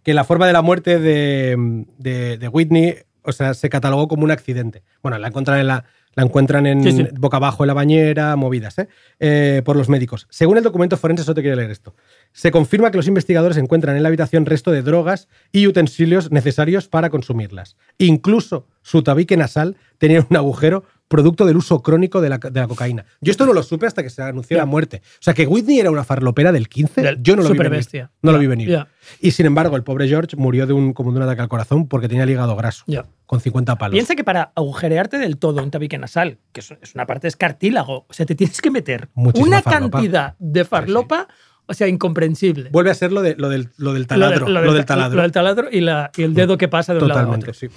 que 0.03 0.15
la 0.15 0.24
forma 0.24 0.47
de 0.47 0.53
la 0.53 0.62
muerte 0.62 0.98
de, 1.01 1.57
mm, 1.57 1.82
de- 1.98 2.39
de 2.39 2.48
Whitney, 2.48 2.94
o 3.27 3.32
sea, 3.32 3.55
se 3.55 3.69
catalogó 3.69 4.09
como 4.09 4.24
un 4.24 4.31
accidente. 4.31 4.82
Bueno, 5.03 5.19
la 5.19 5.28
encuentran 5.28 5.59
en 5.59 5.66
la, 5.66 5.85
la 6.15 6.23
encuentran 6.23 6.66
en 6.66 6.82
Sí, 6.82 6.93
sí. 6.93 7.09
boca 7.19 7.36
abajo 7.36 7.65
en 7.65 7.69
la 7.69 7.74
bañera, 7.74 8.35
movidas, 8.36 8.78
¿eh? 8.78 8.89
Eh, 9.20 9.62
por 9.65 9.77
los 9.77 9.89
médicos. 9.89 10.27
Según 10.31 10.57
el 10.57 10.65
documento 10.65 10.97
forense, 10.97 11.24
solo 11.24 11.35
te 11.35 11.43
quiero 11.43 11.57
leer 11.57 11.70
esto. 11.70 11.94
Se 12.32 12.51
confirma 12.51 12.90
que 12.90 12.97
los 12.97 13.07
investigadores 13.09 13.57
encuentran 13.59 13.97
en 13.97 14.03
la 14.03 14.09
habitación 14.09 14.47
resto 14.47 14.70
de 14.70 14.82
drogas 14.82 15.28
y 15.53 15.66
utensilios 15.66 16.31
necesarios 16.31 16.89
para 16.89 17.11
consumirlas. 17.11 17.77
Incluso 17.98 18.66
su 18.82 19.03
tabique 19.03 19.36
nasal 19.36 19.77
tenía 19.98 20.24
un 20.28 20.36
agujero 20.36 20.85
producto 21.09 21.47
del 21.47 21.57
uso 21.57 21.83
crónico 21.83 22.20
de 22.20 22.28
la, 22.28 22.39
de 22.39 22.61
la 22.61 22.66
cocaína. 22.66 23.05
Yo 23.20 23.31
esto 23.31 23.47
no 23.47 23.53
lo 23.53 23.62
supe 23.62 23.87
hasta 23.87 24.03
que 24.03 24.11
se 24.11 24.23
anunció 24.23 24.57
la 24.57 24.66
muerte. 24.66 25.03
O 25.05 25.23
sea, 25.23 25.35
que 25.35 25.47
Whitney 25.47 25.78
era 25.78 25.91
una 25.91 26.03
farlopera 26.05 26.51
del 26.53 26.69
15, 26.69 27.01
Del 27.03 27.23
yo 27.23 27.37
no 27.37 27.43
lo 27.43 27.49
vi 27.51 27.53
venir. 27.53 27.65
superbestia. 27.66 28.11
No 28.23 28.33
lo 28.33 28.39
vi 28.39 28.47
venir. 28.47 28.87
Y 29.20 29.31
sin 29.31 29.47
embargo, 29.47 29.77
el 29.77 29.85
pobre 29.85 30.09
George 30.09 30.37
murió 30.37 30.66
de 30.66 30.73
un, 30.73 30.93
como 30.93 31.12
de 31.12 31.19
un 31.19 31.23
ataque 31.23 31.43
al 31.43 31.49
corazón 31.49 31.87
porque 31.87 32.09
tenía 32.09 32.24
el 32.24 32.31
hígado 32.31 32.57
graso, 32.57 32.85
con 33.27 33.41
50 33.41 33.77
palos. 33.77 33.93
Piensa 33.93 34.15
que 34.16 34.24
para 34.24 34.53
agujerearte 34.57 35.19
del 35.19 35.37
todo 35.39 35.62
un 35.62 35.70
tabique 35.70 35.97
nasal, 35.99 36.39
que 36.53 36.61
es 36.61 36.73
una 36.95 37.07
parte 37.07 37.28
es 37.28 37.37
cartílago, 37.37 38.07
o 38.09 38.12
sea, 38.12 38.27
te 38.27 38.35
tienes 38.35 38.61
que 38.61 38.70
meter 38.70 39.09
Muchísima 39.15 39.47
una 39.49 39.62
farlopa. 39.62 39.99
cantidad 39.99 40.35
de 40.39 40.65
farlopa, 40.65 41.28
o 41.66 41.74
sea, 41.74 41.87
incomprensible. 41.89 42.70
Vuelve 42.70 42.91
a 42.91 42.95
ser 42.95 43.12
lo, 43.12 43.23
de, 43.23 43.35
lo, 43.37 43.49
del, 43.49 43.70
lo 43.77 43.93
del 43.93 44.03
Lo 44.03 44.07
taladro. 44.09 44.45
del- 44.47 44.55
Lo, 44.55 44.73
del 44.73 44.85
taladro. 44.85 45.16
Lo 45.16 45.23
del 45.23 45.33
taladro 45.33 45.69
y, 45.70 45.81
la- 45.81 46.11
y 46.16 46.23
el 46.23 46.35
dedo 46.35 46.57
que 46.59 46.69
pasa 46.69 46.95
de 46.95 47.01
un 47.01 47.09
lado 47.09 47.20
a 47.20 47.24
Totalmente, 47.24 47.51
otro. 47.51 47.55
sí. 47.55 47.69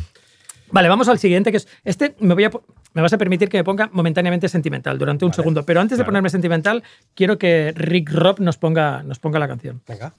Vale, 0.71 0.87
vamos 0.89 1.07
al 1.09 1.19
siguiente, 1.19 1.51
que 1.51 1.57
es 1.57 1.67
este. 1.83 2.15
Me, 2.19 2.33
voy 2.33 2.45
a, 2.45 2.51
me 2.93 3.01
vas 3.01 3.13
a 3.13 3.17
permitir 3.17 3.49
que 3.49 3.57
me 3.57 3.63
ponga 3.63 3.89
momentáneamente 3.91 4.47
sentimental 4.49 4.97
durante 4.97 5.25
un 5.25 5.33
segundo. 5.33 5.63
Pero 5.65 5.81
antes 5.81 5.97
de 5.97 6.05
ponerme 6.05 6.29
sentimental, 6.29 6.83
quiero 7.15 7.37
que 7.37 7.73
Rick 7.75 8.11
Rob 8.11 8.39
nos 8.39 8.57
ponga, 8.57 9.03
nos 9.03 9.19
ponga 9.19 9.39
la 9.39 9.47
canción. 9.47 9.81
Venga. 9.87 10.13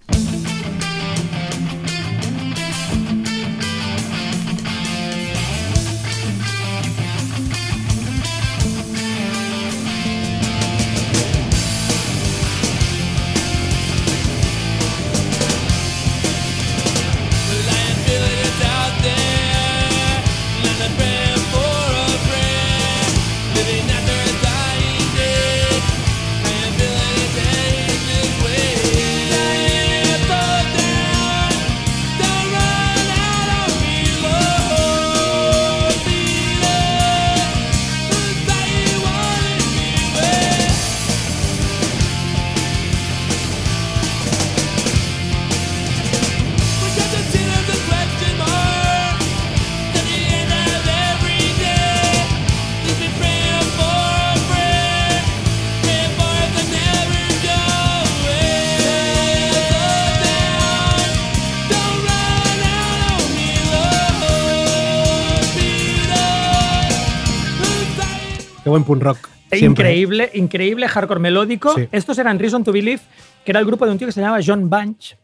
Qué 68.70 68.82
buen 68.82 68.84
punk 68.84 69.02
rock. 69.02 69.28
siempre. 69.50 69.66
Increíble, 69.90 70.30
increíble 70.34 70.88
hardcore 70.88 71.20
melódico. 71.20 71.74
Sí. 71.74 71.88
Estos 71.92 72.18
eran 72.18 72.38
Reason 72.38 72.62
to 72.64 72.72
Believe, 72.72 73.00
que 73.44 73.52
era 73.52 73.60
el 73.60 73.66
grupo 73.66 73.84
de 73.86 73.92
un 73.92 73.98
tío 73.98 74.06
que 74.06 74.12
se 74.12 74.20
llamaba 74.20 74.40
John 74.44 74.70
Bunch, 74.70 75.16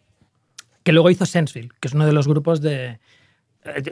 que 0.83 0.93
luego 0.93 1.11
hizo 1.11 1.25
Sensville, 1.27 1.71
que 1.81 1.89
es 1.89 1.95
uno 1.95 2.07
de 2.07 2.13
los 2.13 2.27
grupos 2.29 2.61
de. 2.61 2.99
eh, 3.65 3.83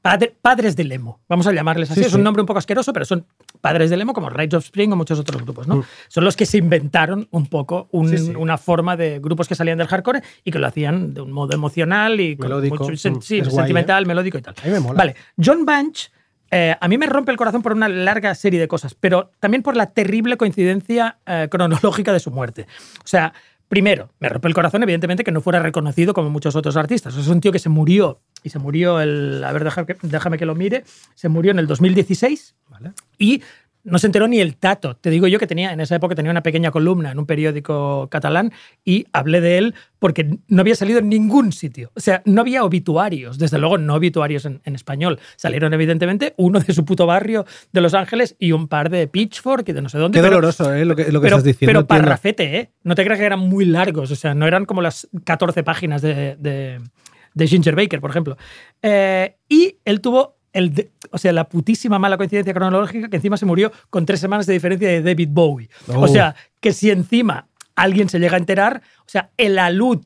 padre- 0.00 0.34
padres 0.42 0.74
del 0.76 0.90
emo, 0.90 1.20
vamos 1.28 1.46
a 1.46 1.52
llamarles 1.52 1.90
así. 1.90 2.00
Sí, 2.00 2.06
es 2.06 2.14
un 2.14 2.22
nombre 2.24 2.40
un 2.42 2.46
poco 2.46 2.58
asqueroso, 2.58 2.92
pero 2.92 3.04
son 3.04 3.24
padres 3.60 3.88
del 3.90 4.00
emo, 4.00 4.12
como 4.12 4.28
Rage 4.30 4.56
of 4.56 4.64
Spring 4.64 4.90
o 4.92 4.96
muchos 4.96 5.18
otros 5.20 5.40
grupos. 5.42 5.68
¿no? 5.68 5.76
Mm. 5.76 5.84
Son 6.08 6.24
los 6.24 6.36
que 6.36 6.44
se 6.46 6.58
inventaron 6.58 7.28
un 7.30 7.46
poco 7.46 7.88
un- 7.92 8.08
Sí, 8.08 8.18
sí. 8.18 8.32
una 8.36 8.58
forma 8.58 8.96
de 8.96 9.20
grupos 9.20 9.46
que 9.46 9.54
salían 9.54 9.78
del 9.78 9.86
hardcore 9.86 10.22
y 10.44 10.50
que 10.50 10.58
lo 10.58 10.66
hacían 10.66 11.14
de 11.14 11.20
un 11.20 11.30
modo 11.30 11.54
emocional 11.54 12.20
y 12.20 12.36
con 12.36 12.48
Melódico, 12.48 12.76
mucho 12.78 12.92
sen- 12.94 13.12
mm, 13.16 13.44
guay, 13.48 13.56
sentimental, 13.56 14.06
melódico 14.06 14.38
y 14.38 14.42
tal. 14.42 14.54
A 14.60 14.66
mí 14.66 14.72
me 14.72 14.80
mola. 14.80 14.98
Vale, 14.98 15.14
John 15.44 15.64
Bunch 15.64 16.10
eh, 16.52 16.76
a 16.80 16.86
mí 16.88 16.98
me 16.98 17.06
rompe 17.06 17.32
el 17.32 17.36
corazón 17.38 17.62
por 17.62 17.72
una 17.72 17.88
larga 17.88 18.34
serie 18.36 18.60
de 18.60 18.68
cosas, 18.68 18.94
pero 18.94 19.30
también 19.40 19.62
por 19.64 19.74
la 19.76 19.86
terrible 19.86 20.36
coincidencia 20.36 21.18
eh, 21.26 21.48
cronológica 21.50 22.12
de 22.12 22.20
su 22.20 22.30
muerte. 22.30 22.66
O 23.04 23.06
sea, 23.08 23.32
primero, 23.68 24.10
me 24.20 24.28
rompe 24.28 24.46
el 24.48 24.54
corazón, 24.54 24.82
evidentemente, 24.82 25.24
que 25.24 25.32
no 25.32 25.40
fuera 25.40 25.58
reconocido 25.60 26.14
como 26.14 26.30
muchos 26.30 26.54
otros 26.54 26.76
artistas. 26.76 27.16
Es 27.16 27.26
un 27.28 27.40
tío 27.40 27.50
que 27.52 27.58
se 27.58 27.68
murió, 27.70 28.20
y 28.44 28.50
se 28.50 28.58
murió 28.58 29.00
el. 29.00 29.42
A 29.44 29.52
ver, 29.52 29.64
que- 29.86 29.96
déjame 30.02 30.36
que 30.36 30.46
lo 30.46 30.54
mire. 30.54 30.84
Se 31.14 31.28
murió 31.28 31.52
en 31.52 31.58
el 31.58 31.66
2016 31.66 32.54
Vale. 32.68 32.92
y 33.18 33.42
no 33.84 33.98
se 33.98 34.06
enteró 34.06 34.28
ni 34.28 34.40
el 34.40 34.56
tato. 34.56 34.94
Te 34.96 35.10
digo 35.10 35.26
yo 35.26 35.38
que 35.38 35.46
tenía 35.46 35.72
en 35.72 35.80
esa 35.80 35.96
época 35.96 36.14
tenía 36.14 36.30
una 36.30 36.42
pequeña 36.42 36.70
columna 36.70 37.10
en 37.10 37.18
un 37.18 37.26
periódico 37.26 38.08
catalán 38.10 38.52
y 38.84 39.06
hablé 39.12 39.40
de 39.40 39.58
él 39.58 39.74
porque 39.98 40.38
no 40.48 40.60
había 40.60 40.74
salido 40.74 40.98
en 41.00 41.08
ningún 41.08 41.52
sitio. 41.52 41.90
O 41.94 42.00
sea, 42.00 42.22
no 42.24 42.40
había 42.42 42.64
obituarios, 42.64 43.38
desde 43.38 43.58
luego 43.58 43.78
no 43.78 43.94
obituarios 43.94 44.44
en, 44.44 44.60
en 44.64 44.74
español. 44.74 45.18
Salieron 45.36 45.72
evidentemente 45.74 46.34
uno 46.36 46.60
de 46.60 46.72
su 46.72 46.84
puto 46.84 47.06
barrio 47.06 47.44
de 47.72 47.80
Los 47.80 47.94
Ángeles 47.94 48.36
y 48.38 48.52
un 48.52 48.68
par 48.68 48.88
de 48.90 49.06
Pitchfork 49.08 49.68
y 49.68 49.72
de 49.72 49.82
no 49.82 49.88
sé 49.88 49.98
dónde. 49.98 50.18
Qué 50.18 50.22
pero- 50.22 50.36
doloroso, 50.36 50.72
¿eh? 50.74 50.84
Lo 50.84 50.94
que, 50.96 51.10
lo 51.10 51.20
que 51.20 51.26
pero, 51.26 51.36
estás 51.38 51.44
diciendo. 51.44 51.72
pero 51.80 51.86
parrafete, 51.86 52.56
¿eh? 52.58 52.70
No 52.84 52.94
te 52.94 53.04
creas 53.04 53.18
que 53.18 53.26
eran 53.26 53.40
muy 53.40 53.64
largos, 53.64 54.10
o 54.10 54.16
sea, 54.16 54.34
no 54.34 54.46
eran 54.46 54.64
como 54.64 54.80
las 54.82 55.08
14 55.24 55.62
páginas 55.64 56.02
de, 56.02 56.36
de- 56.36 56.80
de 57.34 57.46
Ginger 57.46 57.74
Baker, 57.74 58.00
por 58.00 58.10
ejemplo. 58.10 58.36
Eh, 58.82 59.36
y 59.48 59.76
él 59.84 60.00
tuvo, 60.00 60.36
el 60.52 60.74
de- 60.74 60.90
o 61.10 61.18
sea, 61.18 61.32
la 61.32 61.48
putísima 61.48 61.98
mala 61.98 62.16
coincidencia 62.16 62.52
cronológica 62.54 63.08
que 63.08 63.16
encima 63.16 63.36
se 63.36 63.46
murió 63.46 63.72
con 63.90 64.06
tres 64.06 64.20
semanas 64.20 64.46
de 64.46 64.52
diferencia 64.52 64.88
de 64.88 65.02
David 65.02 65.28
Bowie. 65.30 65.68
Oh. 65.88 66.00
O 66.02 66.08
sea, 66.08 66.34
que 66.60 66.72
si 66.72 66.90
encima 66.90 67.48
alguien 67.74 68.08
se 68.08 68.18
llega 68.18 68.34
a 68.36 68.38
enterar, 68.38 68.82
o 69.00 69.08
sea, 69.08 69.30
el 69.36 69.58
alud 69.58 70.02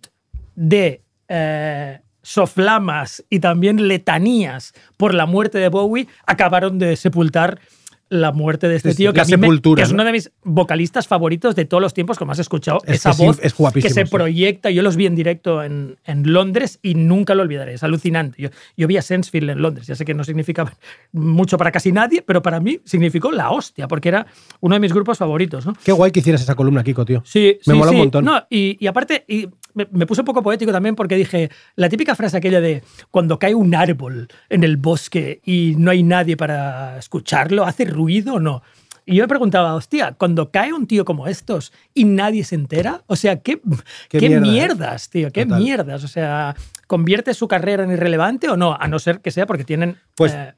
de 0.55 1.03
eh, 1.29 2.01
soflamas 2.23 3.25
y 3.31 3.41
también 3.41 3.89
letanías 3.89 4.73
por 4.97 5.15
la 5.15 5.27
muerte 5.27 5.59
de 5.59 5.69
Bowie 5.69 6.09
acabaron 6.27 6.79
de 6.79 6.97
sepultar 6.97 7.61
la 8.09 8.31
muerte 8.33 8.69
de 8.69 8.77
este 8.77 8.91
Sí, 8.93 8.99
tío, 8.99 9.13
que, 9.13 9.21
a 9.21 9.25
mí 9.25 9.37
me- 9.37 9.61
que 9.61 9.83
es 9.83 9.89
¿no? 9.89 9.95
uno 9.95 10.05
de 10.05 10.13
mis 10.13 10.31
vocalistas 10.45 11.09
favoritos 11.09 11.57
de 11.57 11.65
todos 11.65 11.81
los 11.83 11.93
tiempos, 11.93 12.19
como 12.19 12.33
has 12.33 12.39
escuchado, 12.39 12.79
Es 12.85 12.97
esa 12.97 13.13
voz 13.13 13.39
es 13.43 13.55
que 13.75 13.91
se 13.91 14.05
sí. 14.05 14.11
proyecta. 14.11 14.71
Yo 14.71 14.83
los 14.83 14.97
vi 14.97 15.07
en 15.07 15.17
directo 15.17 15.63
en, 15.63 15.97
en 16.05 16.33
Londres 16.33 16.79
y 16.83 16.95
nunca 16.95 17.35
lo 17.35 17.43
olvidaré, 17.43 17.75
es 17.75 17.83
alucinante. 17.83 18.41
Yo, 18.41 18.49
yo 18.77 18.87
vi 18.87 18.97
a 18.97 19.03
Sensefield 19.03 19.51
en 19.51 19.63
Londres, 19.63 19.87
ya 19.89 19.95
sé 19.97 20.05
que 20.05 20.15
no 20.15 20.23
significa 20.25 20.73
mucho 21.13 21.59
para 21.59 21.73
casi 21.73 21.91
nadie, 21.93 22.23
pero 22.23 22.43
para 22.43 22.61
mí 22.61 22.81
significó 22.85 23.33
la 23.33 23.51
hostia, 23.51 23.89
porque 23.89 24.09
era 24.11 24.27
uno 24.61 24.75
de 24.77 24.81
mis 24.81 24.93
grupos 24.93 25.19
favoritos. 25.19 25.67
¿no? 25.67 25.73
Qué 25.85 25.93
guay 25.93 26.13
que 26.13 26.21
hicieras 26.21 26.43
esa 26.43 26.55
columna, 26.55 26.85
Kiko, 26.85 27.05
tío. 27.05 27.23
Sí, 27.25 27.59
Me 27.67 27.73
sí, 27.75 27.79
mola 27.79 27.91
un 27.91 27.97
montón. 27.99 28.25
No, 28.25 28.41
y, 28.51 28.77
y 28.79 28.87
aparte, 28.87 29.25
y 29.27 29.49
me, 29.75 29.87
me 29.91 30.07
puse 30.07 30.21
un 30.23 30.25
poco 30.27 30.43
poético 30.43 30.73
también 30.73 30.95
porque 30.95 31.17
dije, 31.17 31.51
la 31.75 31.89
típica 31.89 32.15
frase 32.15 32.37
aquella 32.37 32.61
de 32.61 32.83
cuando 33.11 33.39
cae 33.39 33.55
un 33.55 33.75
árbol 33.75 34.29
en 34.49 34.65
el 34.65 34.77
bosque 34.77 35.41
y 35.45 35.75
no 35.77 35.91
hay 35.91 36.03
nadie 36.03 36.37
para 36.37 36.99
escucharlo, 36.99 37.65
¿hace 37.65 37.85
ruido 37.97 38.35
o 38.35 38.41
no? 38.41 38.63
Y 39.09 39.15
yo 39.17 39.23
me 39.25 39.29
preguntaba, 39.29 39.75
hostia, 39.75 40.15
cuando 40.19 40.51
cae 40.51 40.73
un 40.73 40.87
tío 40.87 41.05
como 41.05 41.29
estos 41.29 41.73
y 41.95 42.05
nadie 42.05 42.43
se 42.45 42.57
entera, 42.57 43.03
o 43.07 43.15
sea, 43.17 43.41
¿qué, 43.41 43.61
Qué 44.09 44.19
qué, 44.19 44.29
mierda, 44.29 44.47
¿eh? 44.47 44.51
mierdas, 44.51 45.11
tío? 45.11 45.31
¿Qué 45.33 45.45
Total. 45.47 45.61
mierdas? 45.63 46.05
O 46.05 46.09
sea, 46.09 46.57
¿convierte 46.87 47.33
su 47.35 47.47
carrera 47.49 47.85
en 47.85 47.93
irrelevante 47.93 48.49
o 48.49 48.57
no? 48.57 48.77
A 48.79 48.89
no 48.89 48.99
ser 48.99 49.21
que 49.21 49.31
sea 49.31 49.47
porque 49.47 49.65
tienen 49.65 49.97
Pues- 50.17 50.35
eh, 50.35 50.55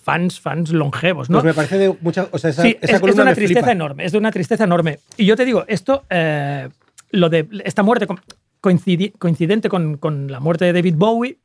fans, 0.00 0.40
fans 0.40 0.70
longevos, 0.72 1.28
¿no? 1.30 1.38
Pues 1.38 1.44
me 1.44 1.54
parece 1.54 1.76
de 1.78 1.96
mucha. 2.00 2.28
O 2.32 2.38
sea, 2.38 2.50
esa, 2.50 2.62
Sí, 2.62 2.76
esa 2.80 2.96
es, 2.96 3.02
es 3.02 3.16
de 3.16 3.22
una 3.22 3.34
tristeza 3.34 3.60
flipa. 3.60 3.72
enorme, 3.72 4.04
es 4.04 4.12
de 4.12 4.18
una 4.18 4.30
tristeza 4.30 4.64
enorme. 4.64 4.98
Y 5.16 5.24
yo 5.26 5.34
te 5.36 5.44
digo, 5.44 5.64
esto, 5.68 6.04
eh, 6.10 6.68
lo 7.10 7.28
de 7.28 7.48
esta 7.64 7.82
muerte 7.82 8.06
co- 8.06 8.18
coincidi- 8.60 9.12
coincidente 9.18 9.68
con, 9.68 9.96
con 9.96 10.28
la 10.30 10.38
muerte 10.40 10.64
de 10.66 10.72
David 10.72 10.94
Bowie, 10.96 11.38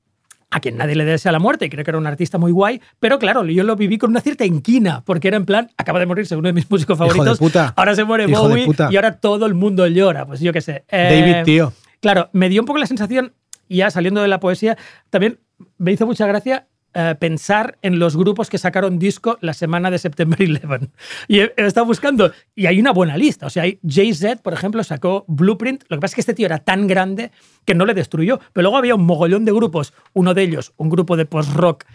a 0.50 0.60
quien 0.60 0.78
nadie 0.78 0.96
le 0.96 1.06
desea 1.06 1.32
la 1.32 1.40
muerte, 1.40 1.66
y 1.66 1.70
creo 1.70 1.84
que 1.84 1.92
era 1.92 1.98
un 1.98 2.08
artista 2.08 2.38
muy 2.38 2.52
guay, 2.52 2.82
pero 3.00 3.20
claro, 3.20 3.44
yo 3.46 3.64
lo 3.64 3.76
viví 3.76 3.98
con 3.98 4.12
una 4.12 4.22
cierta 4.22 4.46
inquina, 4.46 5.04
porque 5.06 5.28
era 5.28 5.38
en 5.38 5.46
plan, 5.46 5.70
acaba 5.78 6.00
de 6.00 6.06
morirse 6.06 6.36
uno 6.36 6.48
de 6.48 6.54
mis 6.54 6.70
músicos 6.70 6.98
favoritos, 6.98 7.40
puta. 7.40 7.74
ahora 7.76 7.96
se 7.96 8.04
muere 8.04 8.28
Bowie 8.28 8.66
puta. 8.66 8.88
y 8.92 8.96
ahora 8.96 9.20
todo 9.20 9.46
el 9.46 9.54
mundo 9.54 9.88
llora, 9.88 10.26
pues 10.26 10.40
yo 10.40 10.54
qué 10.54 10.62
sé. 10.62 10.86
Eh, 10.90 11.22
David, 11.22 11.46
tío. 11.46 11.74
Claro, 12.00 12.30
me 12.32 12.50
dio 12.50 12.62
un 12.62 12.66
poco 12.66 12.80
la 12.80 12.88
sensación, 12.88 13.34
ya 13.68 13.92
saliendo 13.92 14.22
de 14.22 14.28
la 14.28 14.40
poesía, 14.40 14.78
también 15.10 15.40
me 15.78 15.92
hizo 15.92 16.06
mucha 16.06 16.26
gracia 16.28 16.68
eh, 17.00 17.14
pensar 17.20 17.78
en 17.84 18.00
los 18.00 18.18
grupos 18.18 18.50
que 18.50 18.58
sacaron 18.58 18.98
disco 18.98 19.38
la 19.42 19.54
semana 19.54 19.92
de 19.92 20.00
September 20.00 20.40
11. 20.42 20.90
Y 21.28 21.42
he, 21.42 21.54
he 21.56 21.66
estado 21.68 21.86
buscando, 21.86 22.32
y 22.56 22.66
hay 22.66 22.80
una 22.80 22.92
buena 22.92 23.16
lista. 23.18 23.46
O 23.46 23.50
sea, 23.52 23.64
hay 23.64 23.80
Jay-Z, 23.88 24.42
por 24.42 24.54
ejemplo, 24.54 24.84
sacó 24.84 25.24
Blueprint. 25.28 25.84
Lo 25.90 25.98
que 25.98 26.02
pasa 26.02 26.14
es 26.14 26.16
que 26.16 26.22
este 26.22 26.34
tío 26.34 26.48
era 26.48 26.58
tan 26.58 26.88
grande 26.88 27.30
que 27.66 27.76
no 27.76 27.86
le 27.86 27.94
destruyó. 27.94 28.40
Pero 28.52 28.64
luego 28.64 28.78
había 28.78 28.96
un 28.96 29.06
mogollón 29.06 29.46
de 29.46 29.52
grupos. 29.52 29.94
Uno 30.14 30.34
de 30.34 30.42
ellos, 30.42 30.74
un 30.78 30.90
grupo 30.90 31.16
de 31.18 31.26
post-rock 31.26 31.86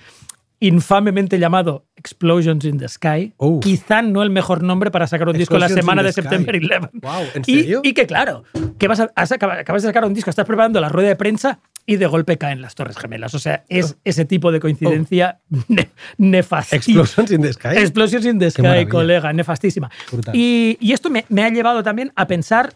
infamemente 0.61 1.41
llamado 1.41 1.87
Explosions 1.97 2.65
in 2.65 2.79
the 2.79 2.89
Sky. 2.89 3.33
Uh. 3.39 3.59
Quizá 3.59 4.01
no 4.03 4.23
el 4.23 4.31
mejor 4.31 4.63
nombre 4.63 4.93
para 4.93 5.09
sacar 5.09 5.29
un 5.29 5.37
disco 5.37 5.59
la 5.59 5.69
semana 5.69 6.05
de. 6.05 6.13
September 6.13 6.55
11. 6.55 6.91
Guau, 7.01 7.25
¿en 7.35 7.43
Y- 7.47 7.55
serio? 7.63 7.81
Y, 7.83 7.93
que 7.95 8.07
claro, 8.07 8.45
que 8.79 8.87
vas 8.87 9.01
a, 9.01 9.11
acabas 9.17 9.83
de 9.83 9.89
sacar 9.89 10.05
un 10.05 10.15
disco, 10.15 10.31
estás 10.31 10.47
preparando 10.47 10.81
la 10.81 10.89
rueda 10.89 11.09
de 11.09 11.17
prensa 11.17 11.59
y 11.87 11.97
de 11.97 12.07
golpe 12.07 12.39
caen 12.39 12.61
las 12.63 12.75
Torres 12.75 12.97
Gemelas. 12.97 13.35
O 13.35 13.39
sea, 13.39 13.65
es 13.69 13.97
ese 14.05 14.25
tipo 14.25 14.53
de 14.53 14.61
coincidencia 14.61 15.41
ne- 15.69 15.91
nefastísima. 16.19 17.01
Oh. 17.01 17.05
Explosions 17.05 17.31
in 17.33 17.43
the 17.43 17.53
Sky. 17.53 17.69
Explosions 17.79 18.27
in 18.27 18.39
the 18.39 18.45
Qué 18.47 18.51
Sky, 18.51 18.63
maravilla. 18.63 18.89
colega, 18.91 19.33
nefastísima. 19.33 19.91
Y, 20.33 20.77
y 20.81 20.93
esto 20.93 21.11
me, 21.11 21.25
me 21.29 21.43
ha 21.45 21.49
llevado 21.51 21.83
también 21.83 22.13
a 22.17 22.27
pensar 22.27 22.75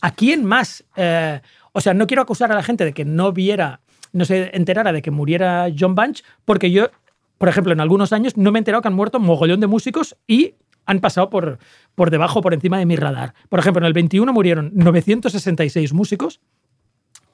a 0.00 0.12
quién 0.12 0.44
más. 0.44 0.84
eh, 0.96 1.40
o 1.72 1.80
sea, 1.80 1.94
no 1.94 2.06
quiero 2.08 2.22
acusar 2.22 2.50
a 2.50 2.54
la 2.56 2.62
gente 2.64 2.84
de 2.84 2.92
que 2.92 3.04
no 3.04 3.32
viera, 3.32 3.80
no 4.12 4.24
se 4.24 4.50
enterara 4.56 4.92
de 4.92 5.02
que 5.02 5.12
muriera 5.12 5.68
John 5.78 5.94
Bunch, 5.94 6.22
porque 6.44 6.72
yo, 6.72 6.90
por 7.38 7.48
ejemplo, 7.48 7.72
en 7.72 7.80
algunos 7.80 8.12
años 8.12 8.36
no 8.36 8.50
me 8.50 8.58
he 8.58 8.60
enterado 8.60 8.82
que 8.82 8.88
han 8.88 8.94
muerto 8.94 9.18
un 9.18 9.24
mogollón 9.24 9.60
de 9.60 9.68
músicos 9.68 10.16
y 10.26 10.54
han 10.86 10.98
pasado 10.98 11.30
por, 11.30 11.58
por 11.94 12.10
debajo, 12.10 12.40
por 12.40 12.54
encima 12.54 12.78
de 12.78 12.86
mi 12.86 12.96
radar. 12.96 13.34
Por 13.48 13.60
ejemplo, 13.60 13.80
en 13.80 13.86
el 13.86 13.92
21 13.92 14.32
murieron 14.32 14.72
966 14.74 15.92
músicos 15.92 16.40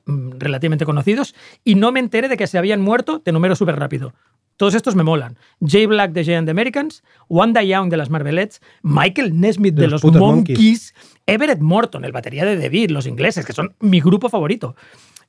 relativamente 0.06 0.84
conocidos 0.84 1.34
y 1.64 1.74
no 1.74 1.92
me 1.92 2.00
enteré 2.00 2.28
de 2.28 2.36
que 2.36 2.46
se 2.46 2.58
habían 2.58 2.80
muerto, 2.80 3.20
te 3.20 3.32
número 3.32 3.56
súper 3.56 3.76
rápido. 3.76 4.14
Todos 4.56 4.74
estos 4.74 4.96
me 4.96 5.02
molan. 5.02 5.36
Jay 5.60 5.84
Black 5.84 6.12
de 6.12 6.24
Giant 6.24 6.48
Americans, 6.48 7.02
Wanda 7.28 7.62
Young 7.62 7.90
de 7.90 7.98
las 7.98 8.08
Marvelettes, 8.08 8.62
Michael 8.82 9.38
Nesmith 9.38 9.74
de, 9.74 9.82
De 9.82 9.88
los, 9.88 10.02
Monkeys, 10.02 10.20
Monkeys. 10.20 10.94
Everett 11.26 11.60
Morton, 11.60 12.04
el 12.04 12.12
batería 12.12 12.44
de 12.46 12.68
Beat, 12.68 12.90
los 12.90 13.06
ingleses, 13.06 13.44
que 13.44 13.52
son 13.52 13.74
mi 13.80 14.00
grupo 14.00 14.30
favorito. 14.30 14.74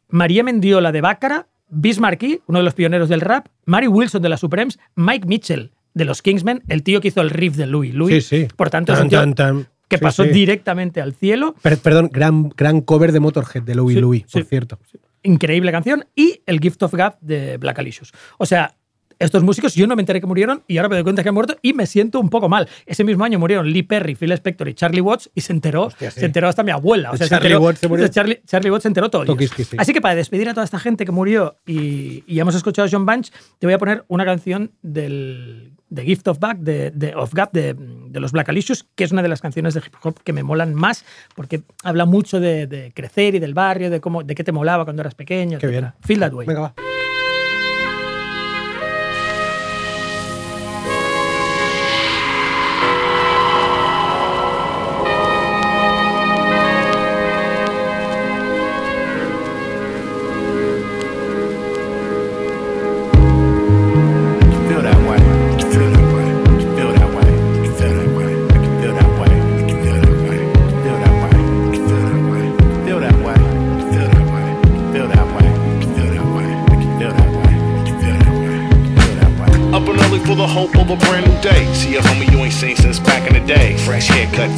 María 0.08 0.44
Mendiola 0.44 0.94
de 0.94 1.02
Bácara, 1.02 1.48
Biz 1.70 1.99
Markie, 1.99 2.41
uno 2.48 2.60
de 2.60 2.66
los 2.66 2.74
pioneros 2.74 3.10
del 3.10 3.20
rap, 3.20 3.48
Mary 3.66 3.88
Wilson 3.88 4.22
de 4.22 4.30
las 4.30 4.40
Supremes, 4.40 4.80
Mike 4.95 5.28
Mitchell 5.28 5.72
de 5.94 6.06
los 6.06 6.22
Kingsmen, 6.22 6.64
el 6.70 6.84
tío 6.84 7.02
que 7.02 7.10
hizo 7.10 7.22
el 7.22 7.30
riff 7.30 7.56
de 7.56 7.66
Louis 7.66 7.94
Louis. 7.94 8.26
Sí, 8.26 8.45
sí. 8.45 8.48
Por 8.56 8.70
tanto, 8.70 8.94
es 8.94 8.99
Tan, 8.99 9.08
un 9.08 9.10
tío 9.10 9.20
tan, 9.20 9.34
tan. 9.36 9.68
Que 9.88 9.97
Sí, 9.97 10.03
pasó 10.03 10.23
sí. 10.23 10.30
directamente 10.30 11.01
al 11.01 11.14
cielo. 11.14 11.55
Per- 11.61 11.77
perdón, 11.77 12.09
gran, 12.11 12.49
gran 12.49 12.81
cover 12.81 13.11
de 13.11 13.19
Motorhead 13.19 13.64
de 13.64 13.76
Louis 13.76 13.95
Sí, 13.95 14.01
Louis, 14.01 14.23
por 14.31 14.43
cierto. 14.43 14.80
increíble 15.23 15.72
canción, 15.72 16.05
y 16.15 16.41
el 16.45 16.59
Gift 16.59 16.81
of 16.84 16.93
Gab 16.93 17.18
de 17.22 17.57
Black 17.57 17.80
Alicious. 17.80 18.11
O 18.38 18.45
sea, 18.45 18.76
estos 19.19 19.41
músicos 19.43 19.73
yo 19.73 19.88
no 19.88 19.95
me 19.95 20.03
enteré 20.03 20.22
que 20.22 20.27
murieron 20.27 20.61
y 20.68 20.77
ahora 20.77 20.89
me 20.89 20.95
doy 20.95 21.03
cuenta 21.03 21.23
que 21.23 21.30
han 21.30 21.34
muerto 21.35 21.57
y 21.64 21.73
me 21.73 21.88
siento 21.88 22.19
un 22.19 22.30
poco 22.30 22.49
mal. 22.49 22.69
Ese 22.85 23.03
mismo 23.03 23.23
año 23.23 23.39
murieron 23.39 23.68
Lee 23.68 23.81
Perry, 23.81 24.14
Phil 24.14 24.31
Spector 24.34 24.69
y 24.69 24.76
Charlie 24.76 25.01
Watts 25.01 25.31
y 25.34 25.41
se 25.41 25.53
enteró, 25.53 25.85
Hostia, 25.85 26.11
sí. 26.11 26.19
se 26.19 26.26
enteró 26.27 26.47
hasta 26.47 26.61
mi 26.61 26.69
abuela. 26.69 27.09
O 27.11 27.18
sea, 27.18 27.27
Charlie 27.27 27.41
se 27.41 27.47
enteró, 27.55 27.65
Watts 27.65 27.80
se 27.80 27.88
murió. 27.88 28.07
Charlie, 28.09 28.41
Charlie 28.45 28.69
Watts 28.69 28.84
se 28.84 28.88
enteró 28.89 29.09
todo. 29.09 29.35
Sí. 29.39 29.64
Así 29.80 29.91
que 29.91 30.01
para 30.01 30.14
despedir 30.14 30.47
a 30.49 30.53
toda 30.53 30.65
esta 30.65 30.77
gente 30.77 31.03
que 31.03 31.11
murió 31.11 31.55
y, 31.65 32.23
y 32.27 32.39
hemos 32.39 32.53
escuchado 32.53 32.88
a 32.88 32.91
John 32.91 33.07
Bunch, 33.07 33.31
te 33.57 33.65
voy 33.65 33.73
a 33.73 33.80
poner 33.80 34.05
una 34.07 34.23
canción 34.23 34.69
del 34.84 35.72
de 35.89 36.03
Gift 36.03 36.27
of 36.27 36.39
Back 36.39 36.57
de, 36.59 36.91
de- 36.91 37.15
of 37.15 37.34
Gap 37.34 37.51
de, 37.53 37.73
de 37.76 38.19
los 38.19 38.31
Black 38.31 38.49
Alicious, 38.49 38.85
que 38.95 39.03
es 39.03 39.11
una 39.11 39.22
de 39.22 39.30
las 39.30 39.41
canciones 39.41 39.73
de 39.73 39.80
hip 39.80 39.93
hop 40.03 40.22
que 40.23 40.34
me 40.34 40.43
molan 40.43 40.73
más, 40.73 41.05
porque 41.35 41.64
habla 41.84 42.05
mucho 42.05 42.39
de, 42.39 42.68
de 42.68 42.91
crecer 42.93 43.35
y 43.35 43.39
del 43.39 43.53
barrio, 43.53 43.89
de 43.89 44.01
cómo, 44.01 44.23
de 44.23 44.35
qué 44.35 44.43
te 44.43 44.51
molaba 44.51 44.84
cuando 44.85 45.01
eras 45.01 45.15
pequeño. 45.15 45.59
Qué 45.59 45.68
bien. 45.68 45.93
Feel 46.01 46.19
that 46.19 46.34
way. 46.34 46.45
Venga, 46.47 46.59
va. 46.61 46.73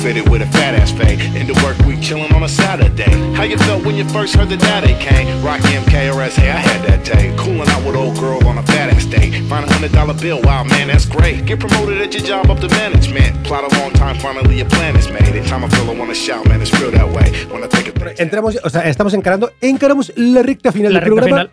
Fitted 0.10 0.28
with 0.32 0.42
a 0.42 0.48
fat 0.58 0.74
ass 0.74 0.92
fade. 0.92 1.20
Into 1.40 1.54
work 1.64 1.78
week 1.86 2.00
chillin' 2.00 2.34
on 2.34 2.42
a 2.42 2.50
Saturday. 2.50 3.14
How 3.38 3.44
you 3.44 3.58
felt 3.60 3.86
when 3.86 3.96
you 3.96 4.06
first 4.10 4.36
heard 4.36 4.50
the 4.50 4.58
daddy 4.58 4.96
came? 4.96 5.28
Rock 5.46 5.62
MKRS, 5.62 6.34
hey, 6.42 6.50
I 6.50 6.62
had 6.70 6.82
that 6.90 7.02
day. 7.06 7.26
Coolin' 7.38 7.70
out 7.70 7.86
with 7.86 7.96
old 7.96 8.18
girl 8.18 8.40
on 8.48 8.58
a 8.58 8.64
fat 8.64 8.90
ass 8.90 9.06
day. 9.06 9.30
Find 9.52 9.64
a 9.70 9.72
hundred 9.72 9.92
dollar 9.92 10.16
bill, 10.16 10.42
wow 10.42 10.64
man, 10.64 10.88
that's 10.88 11.06
great. 11.06 11.46
Get 11.46 11.60
promoted 11.60 12.02
at 12.02 12.12
your 12.16 12.24
job 12.24 12.50
up 12.50 12.60
to 12.60 12.70
management. 12.70 13.46
Plot 13.46 13.72
a 13.72 13.80
long 13.80 13.92
time, 13.92 14.16
finally 14.18 14.58
your 14.58 14.70
plan 14.70 14.96
is 14.96 15.08
made. 15.10 15.30
Every 15.30 15.44
time 15.44 15.64
I 15.64 15.70
feel 15.70 15.88
I 15.92 15.96
wanna 16.02 16.16
shout, 16.16 16.44
man, 16.48 16.60
it's 16.60 16.74
real 16.80 16.92
that 16.92 17.10
way. 17.16 17.28
When 17.52 17.64
I 17.64 17.68
think 17.68 17.88
of 17.90 18.00
Entramos, 18.20 18.58
o 18.64 18.70
sea, 18.70 18.82
estamos 18.90 19.14
encarando, 19.14 19.52
encaramos 19.62 20.12
la 20.16 20.42
recta 20.42 20.72
final 20.72 20.92
La 20.94 21.00
del 21.02 21.10
recta 21.10 21.22
programa 21.22 21.50
final. 21.50 21.52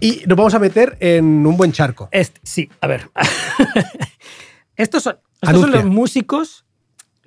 y 0.00 0.22
nos 0.26 0.36
vamos 0.36 0.54
a 0.54 0.58
meter 0.58 0.96
en 1.00 1.46
un 1.46 1.56
buen 1.56 1.72
charco. 1.72 2.08
Este- 2.12 2.40
sí, 2.44 2.68
a 2.82 2.86
ver. 2.86 3.08
estos 4.76 5.02
son, 5.02 5.16
estos 5.40 5.60
son 5.62 5.70
los 5.70 5.84
músicos. 5.86 6.63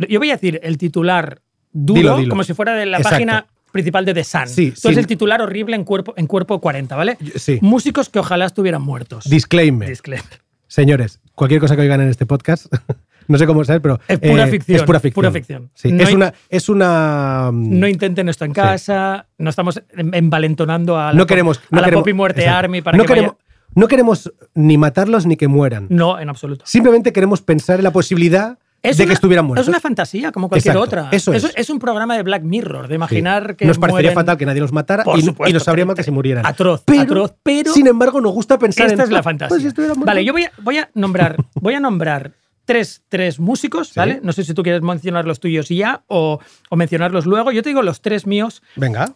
Yo 0.10 0.19
voy 0.19 0.30
a 0.30 0.34
decir 0.34 0.60
el 0.64 0.78
titular 0.78 1.41
duro, 1.72 1.99
Dilo, 1.99 2.18
dilo. 2.18 2.30
como 2.30 2.44
si 2.44 2.53
fuera 2.53 2.74
de 2.74 2.86
la 2.86 2.98
Exacto. 2.98 3.15
página 3.15 3.45
principal 3.72 4.06
de 4.06 4.14
The 4.14 4.24
Sun. 4.24 4.48
Sí, 4.48 4.72
Tú 4.72 4.90
es 4.90 4.94
sin- 4.95 4.99
el 4.99 5.07
titular 5.07 5.41
horrible 5.41 5.76
en 5.76 5.84
cuerpo, 5.84 6.14
en 6.18 6.26
cuerpo 6.28 6.60
40, 6.61 6.95
¿vale? 6.95 7.18
sí. 7.36 7.60
Músicos 7.61 8.10
que 8.10 8.19
ojalá 8.19 8.45
estuvieran 8.45 8.82
muertos. 8.82 9.26
Disclaimer. 9.30 9.90
Disclaimer. 9.90 10.41
Señores, 10.68 11.19
cualquier 11.34 11.60
cosa 11.61 11.76
que 11.76 11.82
oigan 11.84 12.02
en 12.02 12.10
este 12.10 12.26
podcast, 12.26 12.65
no 13.28 13.38
sé 13.38 13.45
cómo 13.45 13.64
saber, 13.64 13.82
pero. 13.82 13.99
Es 14.07 14.19
pura 14.19 14.45
eh, 14.48 14.52
ficción, 14.52 14.76
Es 14.78 14.84
pura 14.84 14.99
ficción. 14.99 15.14
pura 15.22 15.32
ficción. 15.32 15.69
Sí, 15.74 15.91
No 15.91 16.03
es, 16.03 16.14
una, 16.14 16.34
es 16.49 16.68
una. 16.69 17.49
mm, 17.53 17.80
No 17.80 17.88
intenten 17.88 18.28
esto 18.30 18.44
en 18.45 18.52
casa, 18.53 19.28
no 19.38 19.49
estamos 19.49 19.82
en- 19.95 20.14
envalentonando 20.14 20.98
a 20.98 21.07
la, 21.07 21.14
no 21.14 21.19
pop- 21.19 21.30
queremos. 21.30 21.61
a 21.72 21.76
la 21.78 21.84
queremos- 21.84 22.02
Pop 22.03 22.07
y 22.10 22.14
Muerte 22.14 22.41
exacto. 22.41 22.60
Army 22.60 22.82
para 22.82 22.98
no 22.98 23.03
que 23.03 23.07
queremos, 23.07 23.32
vaya- 23.34 23.44
No 23.76 23.88
queremos 23.88 24.34
ni 24.56 24.78
matarlos 24.78 25.26
ni 25.26 25.38
que 25.38 25.48
mueran. 25.48 25.88
No, 25.90 26.19
en 26.19 26.30
absoluto. 26.30 26.65
Simplemente 26.68 27.14
queremos 27.14 27.41
pensar 27.41 27.80
en 27.80 27.84
la 27.84 27.91
posibilidad 27.91 28.57
Es 28.90 28.98
de 28.98 29.04
una- 29.04 29.10
que 29.10 29.14
estuvieran 29.14 29.46
muertos. 29.46 29.66
Es 29.66 29.70
una 29.70 29.80
fantasía, 29.80 30.32
como 30.32 30.50
cualquier 30.50 30.76
Exacto, 30.76 30.98
otra. 30.98 31.10
eso 31.12 31.34
es. 31.34 31.70
un 31.70 31.80
programa 31.80 32.16
de 32.16 32.24
Black 32.24 32.44
Mirror, 32.44 32.84
de 32.88 32.94
Sí. 32.94 32.96
imaginar 32.96 33.56
que. 33.56 33.66
Nos 33.66 33.78
parecería 33.78 34.12
mueren- 34.12 34.16
fatal 34.16 34.38
que 34.38 34.46
nadie 34.46 34.62
los 34.62 34.72
matara 34.72 35.04
Por 35.04 35.20
y, 35.20 35.22
supuesto, 35.22 35.50
y 35.50 35.54
nos 35.54 35.64
sabría 35.64 35.86
mal 35.86 35.96
que 35.96 36.04
se 36.04 36.12
murieran. 36.12 36.46
Atroz, 36.46 36.84
pero, 36.86 37.02
atroz, 37.02 37.34
pero. 37.44 37.74
Sin 37.74 37.88
embargo, 37.88 38.22
nos 38.22 38.32
gusta 38.34 38.58
pensar 38.58 38.86
en. 38.88 38.92
Esta 38.94 39.04
es 39.04 39.10
la 39.12 39.20
"Ah, 39.20 39.24
fantasía. 39.24 39.50
pues 39.50 39.62
si 39.62 39.68
estuvieran 39.68 39.98
muertos". 39.98 40.08
vale, 40.08 40.24
yo 40.26 40.34
voy 40.34 40.44
a, 40.46 40.52
voy 40.62 40.78
a 40.78 40.90
nombrar, 40.94 41.36
voy 41.56 41.74
a 41.74 41.80
nombrar 41.80 42.32
tres, 42.66 43.02
tres 43.10 43.40
músicos, 43.40 43.94
¿vale? 43.96 44.20
No 44.24 44.34
sé 44.34 44.44
si 44.44 44.54
tú 44.54 44.62
quieres 44.64 44.82
mencionar 44.82 45.26
los 45.26 45.40
tuyos 45.40 45.70
ya 45.70 46.04
o, 46.08 46.40
o 46.70 46.76
mencionarlos 46.76 47.26
luego. 47.26 47.52
Yo 47.52 47.64
te 47.64 47.70
digo 47.70 47.82
los 47.82 48.02
tres 48.02 48.26
míos. 48.28 48.62
Venga. 48.76 49.14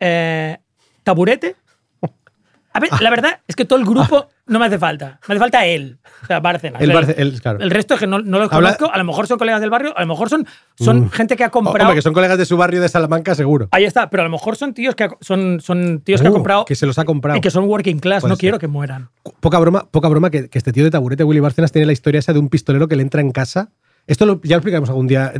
Eh, 0.00 0.58
taburete. 1.04 1.56
A 2.72 2.80
ver, 2.80 2.90
la 3.00 3.10
verdad 3.10 3.40
es 3.48 3.56
que 3.56 3.64
todo 3.64 3.78
el 3.78 3.84
grupo 3.84 4.28
no 4.48 4.58
me 4.58 4.66
hace 4.66 4.78
falta. 4.78 5.20
Me 5.28 5.34
hace 5.34 5.38
falta 5.38 5.64
él. 5.66 5.98
O 6.22 6.26
sea, 6.26 6.40
Bárcenas. 6.40 6.80
El 6.82 6.90
Barce- 6.92 7.14
el- 7.16 7.40
claro. 7.40 7.60
el 7.60 7.70
resto 7.70 7.94
es 7.94 8.00
que 8.00 8.06
no, 8.06 8.18
no 8.18 8.38
los 8.38 8.52
Habla- 8.52 8.76
conozco. 8.76 8.92
A 8.94 8.98
lo 8.98 9.04
mejor 9.04 9.26
son 9.26 9.38
colegas 9.38 9.60
del 9.60 9.70
barrio, 9.70 9.96
a 9.96 10.00
lo 10.00 10.06
mejor 10.06 10.28
son, 10.28 10.46
son 10.76 11.02
Mm. 11.02 11.10
gente 11.10 11.36
que 11.36 11.44
ha 11.44 11.48
Oh, 11.48 11.50
comprado. 11.50 11.88
Hombre, 11.88 11.96
que 11.98 12.02
son 12.02 12.12
colegas 12.14 12.38
de 12.38 12.44
su 12.44 12.56
barrio 12.56 12.80
de 12.80 12.88
Salamanca, 12.88 13.34
seguro. 13.34 13.68
Ahí 13.70 13.84
está, 13.84 14.10
pero 14.10 14.22
a 14.22 14.26
lo 14.26 14.30
mejor 14.30 14.56
son 14.56 14.74
tíos 14.74 14.94
que 14.94 15.04
ha, 15.04 15.10
son, 15.20 15.60
son 15.60 16.00
tíos 16.00 16.20
que 16.20 16.26
ha 16.26 16.30
Uh, 16.30 16.34
comprado 16.34 16.64
Que 16.64 16.74
se 16.74 16.86
los 16.86 16.98
ha 16.98 17.04
comprado. 17.04 17.38
y 17.38 17.40
que 17.40 17.50
son 17.50 17.64
working 17.64 17.98
class. 18.00 18.22
Puede 18.22 18.30
no 18.30 18.36
ser. 18.36 18.40
quiero 18.40 18.58
que 18.58 18.66
mueran. 18.68 19.10
Poca 19.40 19.58
broma, 19.58 19.88
poca 19.90 20.08
broma 20.08 20.30
que, 20.30 20.48
que 20.48 20.58
este 20.58 20.72
tío 20.72 20.84
de 20.84 20.90
taburete, 20.90 21.24
Willy 21.24 21.40
Bárcenas, 21.40 21.70
tiene 21.72 21.86
la 21.86 21.92
historia 21.92 22.18
esa 22.18 22.32
de 22.32 22.38
un 22.38 22.48
pistolero 22.48 22.88
que 22.88 22.96
le 22.96 23.02
entra 23.02 23.20
en 23.20 23.30
casa. 23.30 23.70
Esto 24.06 24.24
lo- 24.26 24.40
ya 24.42 24.56
lo 24.56 24.60
explicaremos 24.60 24.88
algún 24.88 25.06
día. 25.06 25.32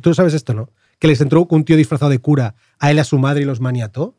Tú 0.00 0.14
sabes 0.14 0.32
esto, 0.34 0.54
¿no? 0.54 0.70
Que 0.98 1.08
les 1.08 1.20
entró 1.20 1.46
un 1.50 1.64
tío 1.64 1.76
disfrazado 1.76 2.10
de 2.10 2.18
cura 2.18 2.54
a 2.78 2.90
él 2.90 2.98
a 2.98 3.04
su 3.04 3.18
madre 3.18 3.42
y 3.42 3.44
los 3.44 3.60
maniató. 3.60 4.16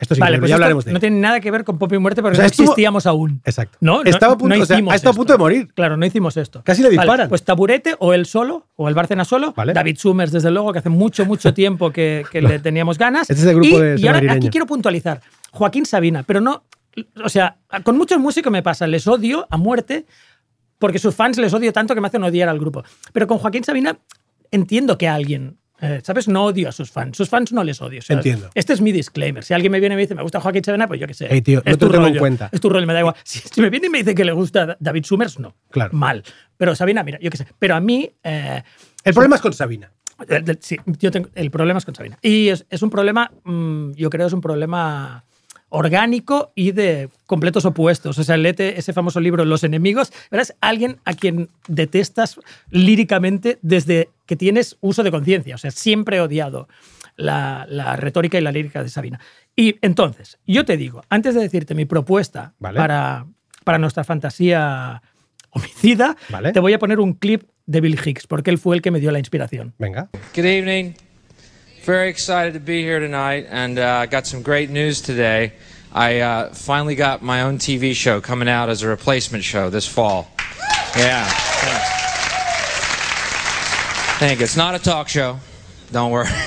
Esto 0.00 0.14
sí, 0.14 0.20
vale, 0.20 0.38
pues 0.38 0.48
ya 0.48 0.54
esto 0.54 0.62
hablaremos 0.62 0.84
de 0.84 0.92
no 0.92 1.00
tiene 1.00 1.18
nada 1.18 1.40
que 1.40 1.50
ver 1.50 1.64
con 1.64 1.76
Pop 1.76 1.92
y 1.92 1.98
Muerte 1.98 2.22
porque 2.22 2.34
O 2.34 2.36
sea, 2.36 2.44
no 2.44 2.50
estuvo- 2.50 2.64
existíamos 2.66 3.04
aún. 3.06 3.40
Exacto. 3.44 3.78
No, 3.80 4.04
no, 4.04 4.08
Estaba 4.08 4.34
a 4.34 4.38
punto, 4.38 4.56
no 4.56 4.62
o 4.62 4.66
sea, 4.66 4.76
ha 4.76 4.94
estado 4.94 5.12
a 5.12 5.16
punto 5.16 5.32
de 5.32 5.38
morir. 5.38 5.68
Claro, 5.74 5.96
no 5.96 6.06
hicimos 6.06 6.36
esto. 6.36 6.62
Casi 6.64 6.82
le 6.82 6.88
Vale, 6.90 6.98
disparan. 7.00 7.28
pues 7.28 7.42
Taburete 7.42 7.96
o 7.98 8.14
él 8.14 8.24
solo, 8.26 8.68
o 8.76 8.88
el 8.88 8.94
Bárcena 8.94 9.24
solo. 9.24 9.52
David 9.56 9.96
Summers, 9.98 10.30
desde 10.30 10.52
luego, 10.52 10.72
que 10.72 10.78
hace 10.78 10.88
mucho, 10.88 11.26
mucho 11.26 11.52
tiempo 11.52 11.90
que, 11.90 12.24
que 12.30 12.40
le 12.40 12.60
teníamos 12.60 12.96
ganas. 12.96 13.28
Este 13.28 13.42
es 13.42 13.48
el 13.48 13.54
grupo 13.56 13.76
y, 13.76 13.80
de 13.80 14.00
y 14.00 14.06
ahora 14.06 14.32
aquí 14.32 14.48
quiero 14.50 14.66
puntualizar. 14.66 15.20
Joaquín 15.50 15.84
Sabina, 15.84 16.22
pero 16.22 16.40
no. 16.40 16.62
O 17.24 17.28
sea, 17.28 17.56
con 17.82 17.96
muchos 17.96 18.18
músicos 18.20 18.52
me 18.52 18.62
pasa, 18.62 18.86
les 18.86 19.06
odio 19.08 19.46
a 19.50 19.56
muerte 19.56 20.06
porque 20.78 20.98
sus 21.00 21.14
fans 21.14 21.38
les 21.38 21.52
odio 21.52 21.72
tanto 21.72 21.94
que 21.94 22.00
me 22.00 22.06
hacen 22.06 22.22
odiar 22.22 22.48
al 22.48 22.60
grupo. 22.60 22.84
Pero 23.12 23.26
con 23.26 23.38
Joaquín 23.38 23.64
Sabina 23.64 23.98
entiendo 24.52 24.96
que 24.96 25.08
alguien. 25.08 25.58
Eh, 25.80 26.00
¿Sabes? 26.02 26.28
No 26.28 26.44
odio 26.44 26.68
a 26.68 26.72
sus 26.72 26.90
fans. 26.90 27.16
Sus 27.16 27.28
fans 27.28 27.52
no 27.52 27.62
les 27.64 27.80
odio. 27.80 28.00
o 28.00 28.02
sea, 28.02 28.16
Entiendo. 28.16 28.50
Este 28.54 28.72
es 28.72 28.80
mi 28.80 28.92
disclaimer. 28.92 29.44
Si 29.44 29.54
alguien 29.54 29.70
me 29.72 29.80
viene 29.80 29.94
y 29.94 29.96
me 29.96 30.02
dice, 30.02 30.14
me 30.14 30.22
gusta 30.22 30.40
Joaquín 30.40 30.64
Sabina, 30.64 30.88
pues 30.88 31.00
yo 31.00 31.06
qué 31.06 31.14
sé. 31.14 31.32
Ey, 31.32 31.42
tío, 31.42 31.60
es 31.60 31.64
no 31.66 31.72
te 31.72 31.76
tu 31.78 31.86
lo 31.86 31.92
tengo 31.92 32.06
en 32.06 32.12
rollo, 32.12 32.20
cuenta. 32.20 32.48
Es 32.52 32.60
tu 32.60 32.68
rollo, 32.68 32.86
me 32.86 32.92
da 32.94 33.00
igual. 33.00 33.14
Si, 33.24 33.38
si 33.40 33.60
me 33.60 33.70
viene 33.70 33.86
y 33.86 33.90
me 33.90 33.98
dice 33.98 34.14
que 34.14 34.24
le 34.24 34.32
gusta 34.32 34.76
David 34.80 35.04
Summers, 35.04 35.38
no. 35.38 35.54
Claro. 35.70 35.90
Mal. 35.92 36.22
Pero 36.56 36.74
Sabina, 36.74 37.02
mira, 37.04 37.18
yo 37.20 37.30
qué 37.30 37.36
sé. 37.36 37.46
Pero 37.58 37.74
a 37.76 37.80
mí. 37.80 38.10
eh, 38.24 38.62
El 39.04 39.14
problema 39.14 39.36
es 39.36 39.42
con 39.42 39.52
Sabina. 39.52 39.92
Sí, 40.60 40.76
yo 40.98 41.12
tengo, 41.12 41.28
el 41.36 41.50
problema 41.52 41.78
es 41.78 41.84
con 41.84 41.94
Sabina. 41.94 42.18
Y 42.22 42.48
es, 42.48 42.66
es 42.70 42.82
un 42.82 42.90
problema, 42.90 43.30
mm, 43.44 43.92
yo 43.92 44.10
creo, 44.10 44.26
es 44.26 44.32
un 44.32 44.40
problema 44.40 45.24
orgánico 45.70 46.52
y 46.54 46.72
de 46.72 47.08
completos 47.26 47.64
opuestos. 47.64 48.18
O 48.18 48.24
sea, 48.24 48.36
léete 48.36 48.78
ese 48.78 48.92
famoso 48.92 49.20
libro 49.20 49.44
Los 49.44 49.64
enemigos. 49.64 50.12
Verás, 50.30 50.54
alguien 50.60 50.98
a 51.04 51.14
quien 51.14 51.50
detestas 51.66 52.40
líricamente 52.70 53.58
desde 53.62 54.08
que 54.26 54.36
tienes 54.36 54.76
uso 54.80 55.02
de 55.02 55.10
conciencia. 55.10 55.54
O 55.54 55.58
sea, 55.58 55.70
siempre 55.70 56.16
he 56.18 56.20
odiado 56.20 56.68
la, 57.16 57.66
la 57.68 57.96
retórica 57.96 58.38
y 58.38 58.40
la 58.40 58.52
lírica 58.52 58.82
de 58.82 58.88
Sabina. 58.88 59.20
Y 59.56 59.76
entonces, 59.82 60.38
yo 60.46 60.64
te 60.64 60.76
digo, 60.76 61.02
antes 61.08 61.34
de 61.34 61.40
decirte 61.40 61.74
mi 61.74 61.84
propuesta 61.84 62.54
Vale. 62.58 62.78
para, 62.78 63.26
para 63.64 63.78
nuestra 63.78 64.04
fantasía 64.04 65.02
homicida, 65.50 66.16
Vale. 66.30 66.52
te 66.52 66.60
voy 66.60 66.72
a 66.72 66.78
poner 66.78 67.00
un 67.00 67.14
clip 67.14 67.42
de 67.66 67.80
Bill 67.80 67.98
Hicks, 68.02 68.26
porque 68.26 68.50
él 68.50 68.58
fue 68.58 68.76
el 68.76 68.82
que 68.82 68.90
me 68.90 69.00
dio 69.00 69.10
la 69.10 69.18
inspiración. 69.18 69.74
Venga. 69.78 70.08
Good 70.34 70.44
evening. 70.44 70.92
Very 71.82 72.08
excited 72.08 72.54
to 72.54 72.60
be 72.60 72.82
here 72.82 72.98
tonight, 72.98 73.46
and 73.48 73.78
uh, 73.78 74.06
got 74.06 74.26
some 74.26 74.42
great 74.42 74.68
news 74.68 75.00
today. 75.00 75.52
I 75.92 76.20
uh, 76.20 76.52
finally 76.52 76.94
got 76.94 77.22
my 77.22 77.42
own 77.42 77.58
TV 77.58 77.94
show 77.94 78.20
coming 78.20 78.48
out 78.48 78.68
as 78.68 78.82
a 78.82 78.88
replacement 78.88 79.42
show 79.44 79.70
this 79.70 79.86
fall. 79.86 80.28
Yeah. 80.96 81.24
Thanks. 81.26 81.98
Thank 84.18 84.38
you. 84.40 84.44
It's 84.44 84.56
not 84.56 84.74
a 84.74 84.78
talk 84.78 85.08
show. 85.08 85.38
Don't 85.92 86.10
worry. 86.10 86.28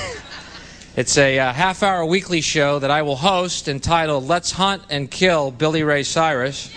It's 0.94 1.18
a 1.18 1.40
uh, 1.40 1.54
half 1.54 1.84
hour 1.84 2.06
weekly 2.06 2.42
show 2.42 2.78
that 2.80 2.92
I 2.92 3.02
will 3.04 3.16
host 3.16 3.70
entitled 3.70 4.28
Let's 4.28 4.52
Hunt 4.52 4.84
and 4.90 5.10
Kill 5.10 5.50
Billy 5.50 5.84
Ray 5.84 6.04
Cyrus. 6.04 6.70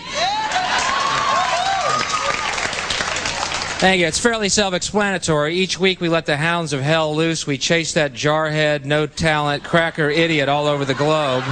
Thank 3.77 3.99
you. 3.99 4.07
It's 4.07 4.19
fairly 4.19 4.47
self 4.47 4.73
explanatory. 4.73 5.53
Each 5.53 5.77
week 5.77 5.99
we 5.99 6.07
let 6.07 6.25
the 6.25 6.37
hounds 6.37 6.71
of 6.71 6.81
hell 6.81 7.13
loose. 7.13 7.45
We 7.45 7.57
chase 7.57 7.93
that 7.93 8.13
jarhead, 8.13 8.85
no 8.85 9.05
talent, 9.05 9.65
cracker 9.65 10.09
idiot 10.09 10.47
all 10.47 10.65
over 10.67 10.85
the 10.85 10.93
globe. 10.93 11.43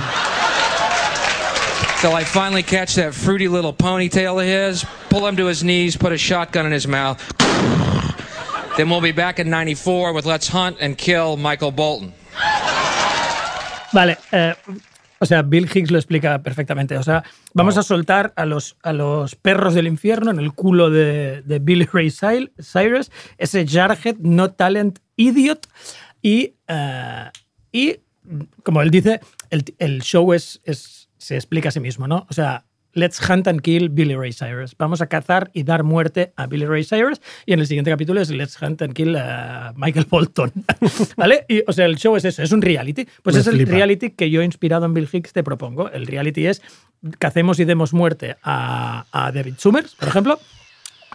Till 1.99 2.13
I 2.15 2.23
finally 2.25 2.63
catch 2.63 2.95
that 2.95 3.13
fruity 3.13 3.49
little 3.49 3.73
ponytail 3.73 4.41
of 4.41 4.47
his, 4.47 4.85
pull 5.09 5.27
him 5.27 5.35
to 5.35 5.45
his 5.45 5.63
knees, 5.65 5.97
put 5.97 6.13
a 6.13 6.17
shotgun 6.17 6.65
in 6.65 6.71
his 6.71 6.87
mouth. 6.87 7.19
Then 8.77 8.89
we'll 8.89 9.01
be 9.01 9.11
back 9.11 9.39
in 9.39 9.49
94 9.49 10.13
with 10.13 10.25
Let's 10.25 10.47
Hunt 10.47 10.77
and 10.79 10.97
Kill 10.97 11.37
Michael 11.37 11.71
Bolton. 11.71 12.13
Vale, 13.93 14.15
eh, 14.31 14.53
o 15.23 15.25
sea, 15.25 15.41
Bill 15.41 15.69
Hicks 15.73 15.89
lo 15.91 15.97
explica 15.97 16.43
perfectamente. 16.43 16.97
O 16.97 17.03
sea, 17.03 17.23
vamos 17.53 17.77
a 17.77 17.83
soltar 17.83 18.33
a 18.35 18.45
los, 18.45 18.77
a 18.83 18.93
los 18.93 19.35
perros 19.35 19.73
del 19.73 19.87
infierno 19.87 20.29
en 20.31 20.39
el 20.39 20.53
culo 20.53 20.89
de, 20.89 21.41
de 21.43 21.59
Billy 21.59 21.87
Ray 21.91 22.07
Cy- 22.11 22.51
Cyrus, 22.61 23.11
ese 23.37 23.65
jarhead, 23.67 24.17
no 24.19 24.51
talent 24.51 24.99
idiot. 25.15 25.67
Y, 26.21 26.53
eh, 26.67 27.29
y 27.71 27.95
como 28.63 28.81
él 28.81 28.91
dice, 28.91 29.19
el, 29.49 29.63
el 29.79 30.01
show 30.03 30.33
es, 30.33 30.61
es- 30.63 31.09
se 31.17 31.35
explica 31.35 31.69
a 31.69 31.71
sí 31.71 31.79
mismo, 31.79 32.07
¿no? 32.07 32.27
O 32.29 32.33
sea, 32.33 32.65
let's 32.93 33.19
hunt 33.29 33.47
and 33.47 33.61
kill 33.61 33.89
Billy 33.89 34.15
Ray 34.15 34.33
Cyrus. 34.33 34.75
Vamos 34.77 35.01
a 35.01 35.07
cazar 35.07 35.51
y 35.53 35.63
dar 35.63 35.83
muerte 35.83 36.33
a 36.35 36.47
Billy 36.47 36.65
Ray 36.65 36.83
Cyrus. 36.83 37.21
Y 37.45 37.53
en 37.53 37.59
el 37.59 37.67
siguiente 37.67 37.91
capítulo 37.91 38.21
es 38.21 38.29
let's 38.29 38.61
hunt 38.61 38.81
and 38.81 38.93
kill 38.93 39.15
a 39.15 39.73
Michael 39.75 40.05
Bolton. 40.09 40.51
¿Vale? 41.17 41.45
Y, 41.47 41.63
o 41.67 41.73
sea, 41.73 41.85
el 41.85 41.97
show 41.97 42.15
es 42.15 42.25
eso, 42.25 42.41
es 42.41 42.51
un 42.51 42.61
reality. 42.61 43.07
Pues 43.21 43.35
Me 43.35 43.41
es 43.41 43.47
el 43.47 43.65
reality 43.65 44.11
que 44.11 44.29
yo, 44.29 44.41
inspirado 44.41 44.85
en 44.85 44.93
Bill 44.93 45.09
Hicks, 45.11 45.33
te 45.33 45.43
propongo. 45.43 45.89
El 45.91 46.07
reality 46.07 46.47
es 46.47 46.61
que 47.19 47.27
hacemos 47.27 47.59
y 47.59 47.65
demos 47.65 47.93
muerte 47.93 48.37
a, 48.43 49.05
a 49.11 49.31
David 49.31 49.55
Summers, 49.57 49.95
por 49.95 50.07
ejemplo. 50.07 50.39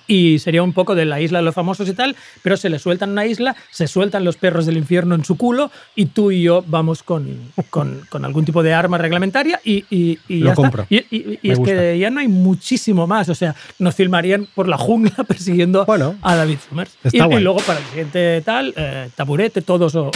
Y 0.08 0.38
sería 0.40 0.62
un 0.62 0.72
poco 0.72 0.94
de 0.94 1.04
la 1.04 1.20
isla 1.20 1.38
de 1.38 1.44
los 1.44 1.54
famosos 1.54 1.88
y 1.88 1.92
tal, 1.92 2.16
pero 2.42 2.56
se 2.56 2.68
le 2.70 2.78
sueltan 2.78 3.10
una 3.10 3.26
isla, 3.26 3.54
se 3.70 3.86
sueltan 3.86 4.24
los 4.24 4.36
perros 4.36 4.64
del 4.66 4.78
infierno 4.78 5.14
en 5.14 5.24
su 5.24 5.36
culo 5.36 5.70
y 5.94 6.06
tú 6.06 6.30
y 6.32 6.42
yo 6.42 6.64
vamos 6.66 7.02
con, 7.02 7.38
con, 7.70 8.00
con 8.08 8.24
algún 8.24 8.44
tipo 8.46 8.62
de 8.62 8.72
arma 8.72 8.96
reglamentaria 8.98 9.60
y, 9.62 9.84
y, 9.90 10.18
y 10.26 10.38
Lo 10.40 10.46
ya 10.50 10.54
compro. 10.54 10.86
Y, 10.88 10.96
y- 11.14 11.38
y 11.42 11.48
Me 11.48 11.52
es 11.52 11.58
gusta. 11.58 11.74
que 11.74 11.98
ya 11.98 12.08
no 12.10 12.20
hay 12.20 12.28
muchísimo 12.28 13.06
más. 13.06 13.28
O 13.28 13.34
sea, 13.34 13.54
nos 13.78 13.94
filmarían 13.94 14.48
por 14.54 14.66
la 14.66 14.78
jungla 14.78 15.12
persiguiendo 15.28 15.84
a 16.22 16.34
David 16.36 16.58
Summers. 16.68 16.96
Y, 17.12 17.18
luego 17.40 17.58
para 17.60 17.78
el 17.80 17.84
siguiente 17.86 18.40
tal, 18.44 18.72
eh, 18.76 19.10
taburete, 19.14 19.60
todos 19.62 19.94
o, 19.94 20.10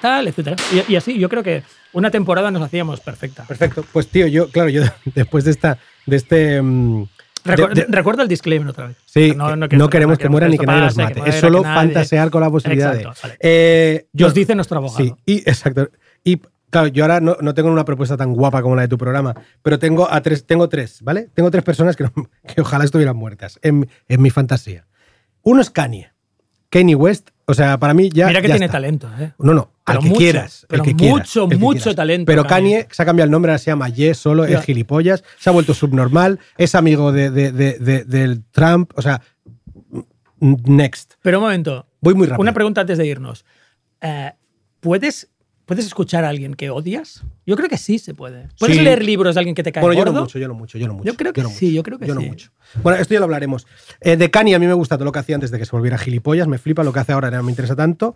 tal, 0.00 0.26
etcétera. 0.28 0.56
Y, 0.88 0.96
así, 0.96 1.18
yo 1.18 1.28
creo 1.28 1.42
que 1.42 1.62
una 1.92 2.10
temporada 2.10 2.50
nos 2.50 2.62
hacíamos 2.62 3.00
perfecta. 3.00 3.44
Perfecto. 3.44 3.84
Pues 3.92 4.08
tío, 4.08 4.26
yo, 4.26 4.48
claro, 4.48 4.70
yo 4.70 4.82
después 5.14 5.44
de 5.44 5.50
esta, 5.50 5.78
de 6.06 6.16
este. 6.16 6.62
mm, 6.62 7.04
Recu- 7.44 7.74
de- 7.74 7.86
recuerda 7.88 8.22
el 8.22 8.28
disclaimer 8.28 8.68
otra 8.68 8.86
vez. 8.88 8.96
Sí, 9.04 9.34
No, 9.36 9.48
que 9.50 9.56
no, 9.56 9.68
quiero- 9.68 9.90
queremos 9.90 10.18
que 10.18 10.28
mueran 10.28 10.50
ni 10.50 10.58
que 10.58 10.66
nadie 10.66 10.82
los 10.82 10.96
mate. 10.96 11.14
muera, 11.20 11.30
Es 11.34 11.40
solo 11.40 11.62
nadie- 11.62 11.74
fantasear 11.74 12.30
con 12.30 12.40
la 12.40 12.50
posibilidad 12.50 12.96
Exacto, 12.96 13.20
de. 13.28 13.28
vale. 13.28 13.38
Eh, 13.40 14.06
yo- 14.12 14.26
Nos 14.26 14.34
dice 14.34 14.54
nuestro 14.54 14.78
abogado. 14.78 14.98
Sí, 15.04 15.14
y, 15.26 15.38
exacto. 15.48 15.90
Y 16.24 16.40
claro, 16.70 16.88
yo 16.88 17.04
ahora 17.04 17.20
no, 17.20 17.36
no 17.40 17.52
tengo 17.54 17.70
una 17.70 17.84
propuesta 17.84 18.16
tan 18.16 18.32
guapa 18.32 18.62
como 18.62 18.74
la 18.76 18.82
de 18.82 18.88
tu 18.88 18.96
programa, 18.98 19.34
pero 19.62 19.78
tengo 19.78 20.10
a 20.10 20.20
tres, 20.22 20.46
tengo 20.46 20.68
tres, 20.70 21.00
¿vale? 21.02 21.28
Tengo 21.34 21.50
tres 21.50 21.62
personas 21.64 21.96
que, 21.96 22.04
que 22.54 22.60
ojalá 22.62 22.84
estuvieran 22.84 23.14
muertas 23.16 23.58
en, 23.62 23.88
en 24.08 24.22
mi 24.22 24.30
fantasía. 24.30 24.86
Uno 25.42 25.60
es 25.60 25.68
Kanye. 25.70 26.13
Kanye 26.78 26.94
West, 26.96 27.30
o 27.46 27.54
sea, 27.54 27.78
para 27.78 27.94
mí 27.94 28.10
ya. 28.10 28.26
Mira 28.26 28.40
que 28.42 28.48
ya 28.48 28.54
tiene 28.54 28.66
está. 28.66 28.78
talento, 28.78 29.08
¿eh? 29.20 29.32
No, 29.38 29.54
no, 29.54 29.70
al 29.84 29.98
que 30.00 30.08
mucho, 30.08 30.18
quieras. 30.18 30.62
el 30.62 30.68
pero 30.68 30.82
que 30.82 30.96
quieras, 30.96 31.18
mucho, 31.18 31.44
el 31.44 31.50
que 31.50 31.56
mucho 31.56 31.78
quieras. 31.84 31.96
talento, 31.96 32.26
Pero 32.26 32.42
Kanye. 32.46 32.70
Kanye 32.82 32.88
se 32.90 33.02
ha 33.02 33.06
cambiado 33.06 33.26
el 33.26 33.30
nombre, 33.30 33.52
ahora 33.52 33.58
se 33.58 33.70
llama 33.70 33.88
Ye, 33.88 34.14
solo 34.14 34.44
es 34.44 34.60
gilipollas, 34.64 35.22
se 35.38 35.50
ha 35.50 35.52
vuelto 35.52 35.72
subnormal, 35.74 36.40
es 36.56 36.74
amigo 36.74 37.12
de, 37.12 37.30
de- 37.30 37.52
de- 37.52 37.78
de- 37.78 38.04
del 38.04 38.42
Trump, 38.50 38.90
o 38.96 39.02
sea, 39.02 39.20
next. 40.40 41.14
Pero 41.22 41.38
un 41.38 41.44
momento. 41.44 41.86
Voy 42.00 42.14
muy 42.14 42.26
rápido. 42.26 42.42
Una 42.42 42.52
pregunta 42.52 42.80
antes 42.82 42.98
de 42.98 43.06
irnos. 43.06 43.44
Eh, 44.00 44.32
¿puedes, 44.80 45.30
¿Puedes 45.66 45.86
escuchar 45.86 46.24
a 46.24 46.28
alguien 46.28 46.54
que 46.54 46.68
odias? 46.70 47.24
Yo 47.46 47.56
creo 47.56 47.68
que 47.70 47.78
sí 47.78 47.98
se 47.98 48.12
puede. 48.14 48.48
¿Puedes 48.58 48.76
Sí. 48.76 48.82
leer 48.82 49.02
libros 49.02 49.34
de 49.34 49.40
alguien 49.40 49.54
que 49.54 49.62
te 49.62 49.72
cae 49.72 49.80
Bueno, 49.82 49.94
yo 49.94 50.04
gordo? 50.04 50.12
no 50.12 50.20
mucho, 50.22 50.38
yo 50.38 50.46
no 50.48 50.54
mucho, 50.54 50.76
yo 50.78 50.86
no 50.86 50.94
mucho. 50.94 51.06
Yo 51.10 51.16
creo 51.16 51.32
que 51.32 51.42
no 51.42 51.48
sí, 51.48 51.66
mucho, 51.66 51.74
yo 51.76 51.82
creo 51.82 51.98
que 51.98 52.06
yo 52.06 52.14
no 52.14 52.20
sí. 52.20 52.26
mucho. 52.28 52.50
Bueno, 52.82 52.98
esto 52.98 53.14
ya 53.14 53.20
lo 53.20 53.24
hablaremos. 53.24 53.66
Eh, 54.00 54.16
de 54.16 54.30
Kanye 54.30 54.54
a 54.54 54.58
mí 54.58 54.66
me 54.66 54.74
gusta 54.74 54.96
todo 54.96 55.06
lo 55.06 55.12
que 55.12 55.20
hacía 55.20 55.36
antes 55.36 55.50
de 55.50 55.58
que 55.58 55.64
se 55.64 55.72
volviera 55.72 55.96
gilipollas, 55.96 56.48
me 56.48 56.58
flipa 56.58 56.84
lo 56.84 56.92
que 56.92 57.00
hace 57.00 57.12
ahora, 57.12 57.30
no 57.30 57.42
me 57.42 57.50
interesa 57.50 57.76
tanto. 57.76 58.14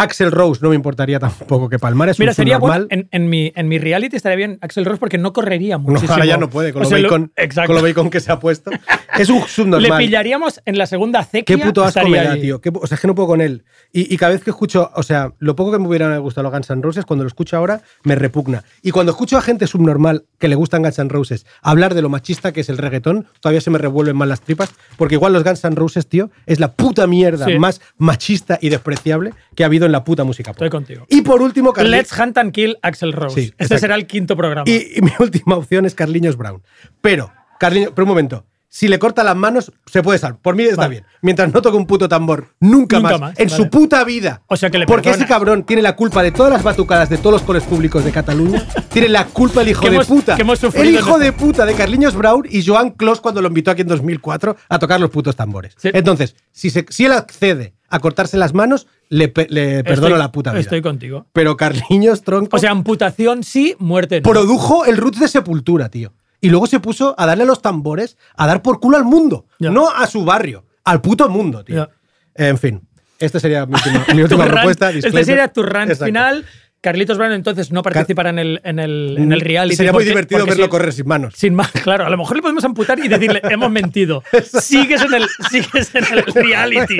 Axel 0.00 0.30
Rose 0.30 0.60
no 0.62 0.68
me 0.68 0.76
importaría 0.76 1.18
tampoco 1.58 1.68
que 1.68 1.78
palmar, 1.78 2.08
es 2.08 2.18
Mira, 2.20 2.30
un 2.32 2.34
sería 2.36 2.58
bueno, 2.58 2.74
normal. 2.78 2.88
en, 2.90 3.08
en 3.10 3.28
mi, 3.28 3.52
en 3.54 3.66
mi 3.68 3.78
reality 3.78 4.16
estaría 4.16 4.36
bien 4.36 4.58
Axel 4.60 4.84
Rose 4.84 4.98
porque 5.00 5.18
no 5.18 5.32
correría 5.32 5.76
No, 5.76 5.82
muchísimo. 5.84 6.12
ahora 6.14 6.24
ya 6.26 6.36
no 6.36 6.48
puede, 6.50 6.72
con, 6.72 6.82
O 6.82 6.84
lo 6.84 6.88
sea, 6.88 6.98
lo- 6.98 7.04
bacon, 7.08 7.32
exacto. 7.36 7.66
con 7.72 7.76
lo 7.76 7.82
bacon 7.88 8.10
que 8.10 8.20
se 8.20 8.32
ha 8.32 8.40
puesto. 8.40 8.70
Es 9.18 9.30
un 9.30 9.40
Le 9.40 9.48
subnormal. 9.48 9.98
pillaríamos 9.98 10.60
en 10.64 10.78
la 10.78 10.86
segunda 10.86 11.18
acequia. 11.20 11.56
Qué 11.56 11.60
puto 11.64 11.82
asco 11.82 12.06
me 12.06 12.22
da, 12.22 12.36
tío. 12.36 12.60
Qué 12.60 12.70
o 12.72 12.86
sea, 12.86 12.94
es 12.94 13.00
que 13.00 13.08
no 13.08 13.16
puedo 13.16 13.26
con 13.26 13.40
él. 13.40 13.64
Y, 13.92 14.14
y 14.14 14.16
cada 14.16 14.30
vez 14.32 14.44
que 14.44 14.50
escucho, 14.50 14.92
o 14.94 15.02
sea, 15.02 15.32
lo 15.40 15.56
poco 15.56 15.72
que 15.72 15.78
me 15.80 15.88
hubiera 15.88 16.16
gustado 16.18 16.44
los 16.44 16.52
Guns 16.52 16.70
N' 16.70 16.82
Roses, 16.88 17.04
cuando 17.04 17.24
lo 17.24 17.28
escucho 17.28 17.56
ahora, 17.56 17.82
me 18.02 18.14
repugna. 18.14 18.64
Y 18.82 18.90
cuando 18.90 19.12
escucho 19.12 19.36
a 19.36 19.42
gente 19.42 19.66
subnormal 19.66 20.24
que 20.38 20.48
le 20.48 20.54
gustan 20.54 20.82
Guns 20.82 20.98
N' 20.98 21.08
Roses 21.10 21.46
hablar 21.62 21.94
de 21.94 22.02
lo 22.02 22.08
machista 22.08 22.52
que 22.52 22.60
es 22.62 22.68
el 22.68 22.78
reggaetón, 22.78 23.26
todavía 23.40 23.60
se 23.60 23.70
me 23.70 23.78
revuelven 23.78 24.16
más 24.16 24.28
las 24.28 24.40
tripas, 24.40 24.70
porque 24.96 25.14
igual 25.16 25.32
los 25.32 25.44
Guns 25.44 25.64
N' 25.64 25.76
Roses, 25.76 26.06
tío, 26.08 26.30
es 26.46 26.60
la 26.60 26.72
puta 26.72 27.06
mierda 27.06 27.46
Sí. 27.46 27.58
más 27.58 27.80
machista 27.98 28.58
y 28.60 28.68
despreciable 28.70 29.32
que 29.54 29.62
ha 29.62 29.66
habido 29.66 29.86
en 29.86 29.92
la 29.92 30.04
puta 30.04 30.24
música 30.24 30.52
pop. 30.52 30.56
Estoy 30.62 30.70
contigo. 30.70 31.06
Y 31.08 31.22
por 31.22 31.42
último, 31.42 31.72
Let's 31.76 32.18
Hunt 32.18 32.38
and 32.38 32.52
Kill 32.52 32.78
Axel 32.82 33.12
Rose. 33.12 33.34
Sí, 33.34 33.40
este 33.48 33.64
exacto. 33.64 33.80
será 33.80 33.94
el 33.94 34.06
quinto 34.06 34.36
programa. 34.36 34.64
Y, 34.66 34.98
y 34.98 35.02
mi 35.02 35.12
última 35.20 35.56
opción 35.56 35.84
es 35.86 35.94
Carliños 35.94 36.36
Brown. 36.36 36.62
Pero, 37.00 37.32
Carliños, 37.58 37.92
pero 37.94 38.04
un 38.04 38.08
momento. 38.08 38.44
Si 38.70 38.86
le 38.86 38.98
corta 38.98 39.24
las 39.24 39.34
manos, 39.34 39.72
se 39.86 40.02
puede 40.02 40.18
salvar. 40.18 40.40
Por 40.42 40.54
mí 40.54 40.62
está 40.64 40.76
Vale. 40.82 40.90
bien. 40.90 41.04
Mientras 41.22 41.52
no 41.54 41.62
toque 41.62 41.76
un 41.78 41.86
puto 41.86 42.06
tambor, 42.06 42.48
nunca, 42.60 42.96
Nunca 42.98 43.00
más, 43.00 43.20
más, 43.20 43.38
En 43.38 43.48
vale. 43.48 43.56
su 43.64 43.70
puta 43.70 44.04
vida. 44.04 44.42
O 44.46 44.56
sea 44.58 44.68
que 44.68 44.78
le 44.78 44.86
Porque 44.86 45.10
ese 45.10 45.24
cabrón 45.26 45.64
tiene 45.64 45.80
la 45.80 45.96
culpa 45.96 46.22
de 46.22 46.32
todas 46.32 46.52
las 46.52 46.62
batucadas 46.62 47.08
de 47.08 47.16
todos 47.16 47.32
los 47.32 47.42
coles 47.42 47.62
públicos 47.64 48.04
de 48.04 48.12
Cataluña. 48.12 48.62
tiene 48.92 49.08
la 49.08 49.24
culpa 49.24 49.62
el 49.62 49.68
hijo 49.70 49.82
de 49.88 49.94
hemos- 49.96 50.06
puta. 50.06 50.36
el 50.36 50.90
hijo 50.90 51.12
este- 51.12 51.24
de 51.24 51.32
puta 51.32 51.64
de 51.64 51.74
Carliños 51.74 52.14
Brown 52.14 52.44
y 52.48 52.64
Joan 52.64 52.90
Clos 52.90 53.20
cuando 53.22 53.40
lo 53.40 53.48
invitó 53.48 53.70
aquí 53.70 53.80
en 53.82 53.88
2004 53.88 54.56
a 54.68 54.78
tocar 54.78 55.00
los 55.00 55.10
putos 55.10 55.34
tambores. 55.34 55.74
Sí. 55.78 55.88
Entonces, 55.94 56.36
si, 56.52 56.68
se- 56.68 56.84
si 56.90 57.06
él 57.06 57.12
accede 57.12 57.72
a 57.88 58.00
cortarse 58.00 58.36
las 58.36 58.52
manos, 58.52 58.86
le, 59.08 59.28
pe- 59.28 59.46
le 59.48 59.82
perdono 59.82 60.08
Estoy- 60.08 60.18
la 60.18 60.30
puta 60.30 60.50
vida. 60.50 60.60
Estoy 60.60 60.82
contigo. 60.82 61.26
Pero 61.32 61.56
Carliños 61.56 62.20
Tronco 62.22 62.54
O 62.56 62.60
sea, 62.60 62.70
amputación 62.72 63.42
sí, 63.44 63.74
muerte 63.78 64.20
no. 64.20 64.30
produjo 64.30 64.84
el 64.84 64.98
Roots 64.98 65.20
de 65.20 65.28
Sepultura, 65.28 65.88
tío. 65.88 66.12
Y 66.40 66.50
luego 66.50 66.66
se 66.66 66.80
puso 66.80 67.14
a 67.18 67.26
darle 67.26 67.42
a 67.44 67.46
los 67.46 67.62
tambores, 67.62 68.16
a 68.36 68.46
dar 68.46 68.62
por 68.62 68.80
culo 68.80 68.96
al 68.96 69.04
mundo. 69.04 69.46
Ya. 69.58 69.70
No 69.70 69.90
a 69.90 70.06
su 70.06 70.24
barrio, 70.24 70.64
al 70.84 71.00
puto 71.00 71.28
mundo, 71.28 71.64
tío. 71.64 71.90
En 72.34 72.56
fin, 72.58 72.86
esta 73.18 73.40
sería 73.40 73.66
mi 73.66 73.74
última, 73.74 74.04
mi 74.14 74.22
última. 74.22 74.46
Este 74.70 75.24
sería 75.24 75.48
tu 75.48 75.62
rant 75.62 75.90
Exacto. 75.90 76.06
final. 76.06 76.46
Carlitos 76.80 77.18
Brown 77.18 77.32
entonces 77.32 77.72
no 77.72 77.82
participará 77.82 78.30
en 78.30 78.38
el, 78.38 78.60
en 78.64 78.78
el, 78.78 79.16
en 79.18 79.32
el 79.32 79.40
reality. 79.40 79.76
Sería 79.76 79.92
muy 79.92 79.98
porque- 80.00 80.08
divertido 80.10 80.38
porque 80.40 80.50
verlo 80.50 80.64
si- 80.66 80.70
correr 80.70 80.92
sin 80.92 81.06
manos. 81.08 81.34
Sin 81.36 81.54
más, 81.54 81.70
claro. 81.72 82.06
A 82.06 82.10
lo 82.10 82.16
mejor 82.16 82.36
le 82.36 82.42
podemos 82.42 82.64
amputar 82.64 82.98
y 83.00 83.08
decirle, 83.08 83.40
hemos 83.50 83.70
mentido. 83.70 84.22
Sigues 84.60 85.02
en 85.02 85.14
el, 85.14 85.26
sigues 85.50 85.94
en 85.94 86.04
el 86.12 86.22
reality. 86.34 86.98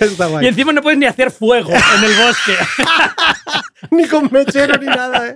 Está 0.00 0.26
guay. 0.26 0.44
Y 0.46 0.48
encima 0.48 0.72
no 0.72 0.80
puedes 0.82 0.98
ni 0.98 1.06
hacer 1.06 1.30
fuego 1.30 1.70
en 1.70 2.04
el 2.04 2.16
bosque. 2.26 2.52
ni 3.90 4.06
con 4.06 4.28
mechero 4.32 4.78
ni 4.78 4.86
nada. 4.86 5.28
¿eh? 5.28 5.34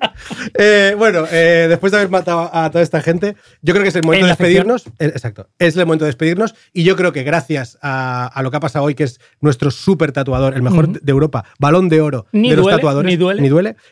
Eh, 0.58 0.94
bueno, 0.96 1.24
eh, 1.30 1.66
después 1.68 1.92
de 1.92 1.98
haber 1.98 2.10
matado 2.10 2.50
a 2.52 2.70
toda 2.70 2.82
esta 2.82 3.00
gente, 3.00 3.36
yo 3.60 3.74
creo 3.74 3.82
que 3.82 3.90
es 3.90 3.96
el 3.96 4.02
momento 4.02 4.26
En 4.26 4.30
de 4.30 4.36
despedirnos. 4.36 4.86
Eh, 4.98 5.06
exacto. 5.06 5.48
Es 5.58 5.76
el 5.76 5.84
momento 5.86 6.04
de 6.04 6.08
despedirnos. 6.10 6.54
Y 6.72 6.84
yo 6.84 6.96
creo 6.96 7.12
que 7.12 7.22
gracias 7.22 7.78
a, 7.82 8.26
a 8.26 8.42
lo 8.42 8.50
que 8.50 8.56
ha 8.56 8.60
pasado 8.60 8.84
hoy, 8.84 8.94
que 8.94 9.04
es 9.04 9.20
nuestro 9.40 9.70
súper 9.70 10.12
tatuador, 10.12 10.54
el 10.54 10.62
mejor 10.62 10.88
de 10.88 11.10
Europa, 11.12 11.44
balón 11.58 11.88
de 11.88 12.00
oro 12.00 12.26
Ni 12.32 12.50
de 12.50 12.56
los 12.56 12.66
tatuadores. 12.68 13.06
ni 13.10 13.16
duele. 13.16 13.41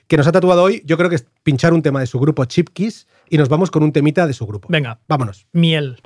Que 0.07 0.17
nos 0.17 0.27
ha 0.27 0.33
tatuado 0.33 0.63
hoy, 0.63 0.83
yo 0.85 0.97
creo 0.97 1.11
que 1.11 1.17
es 1.17 1.27
pinchar 1.43 1.73
un 1.73 1.83
tema 1.83 2.01
de 2.01 2.07
su 2.07 2.19
grupo 2.19 2.45
Chip 2.45 2.69
Kiss 2.73 3.07
y 3.29 3.39
nos 3.39 3.49
vamos 3.49 3.71
con 3.71 3.83
un 3.83 3.93
temita 3.93 4.27
de 4.27 4.33
su 4.33 4.47
grupo. 4.47 4.69
Venga. 4.71 5.01
Vámonos. 5.09 5.47
Miel. 5.53 5.99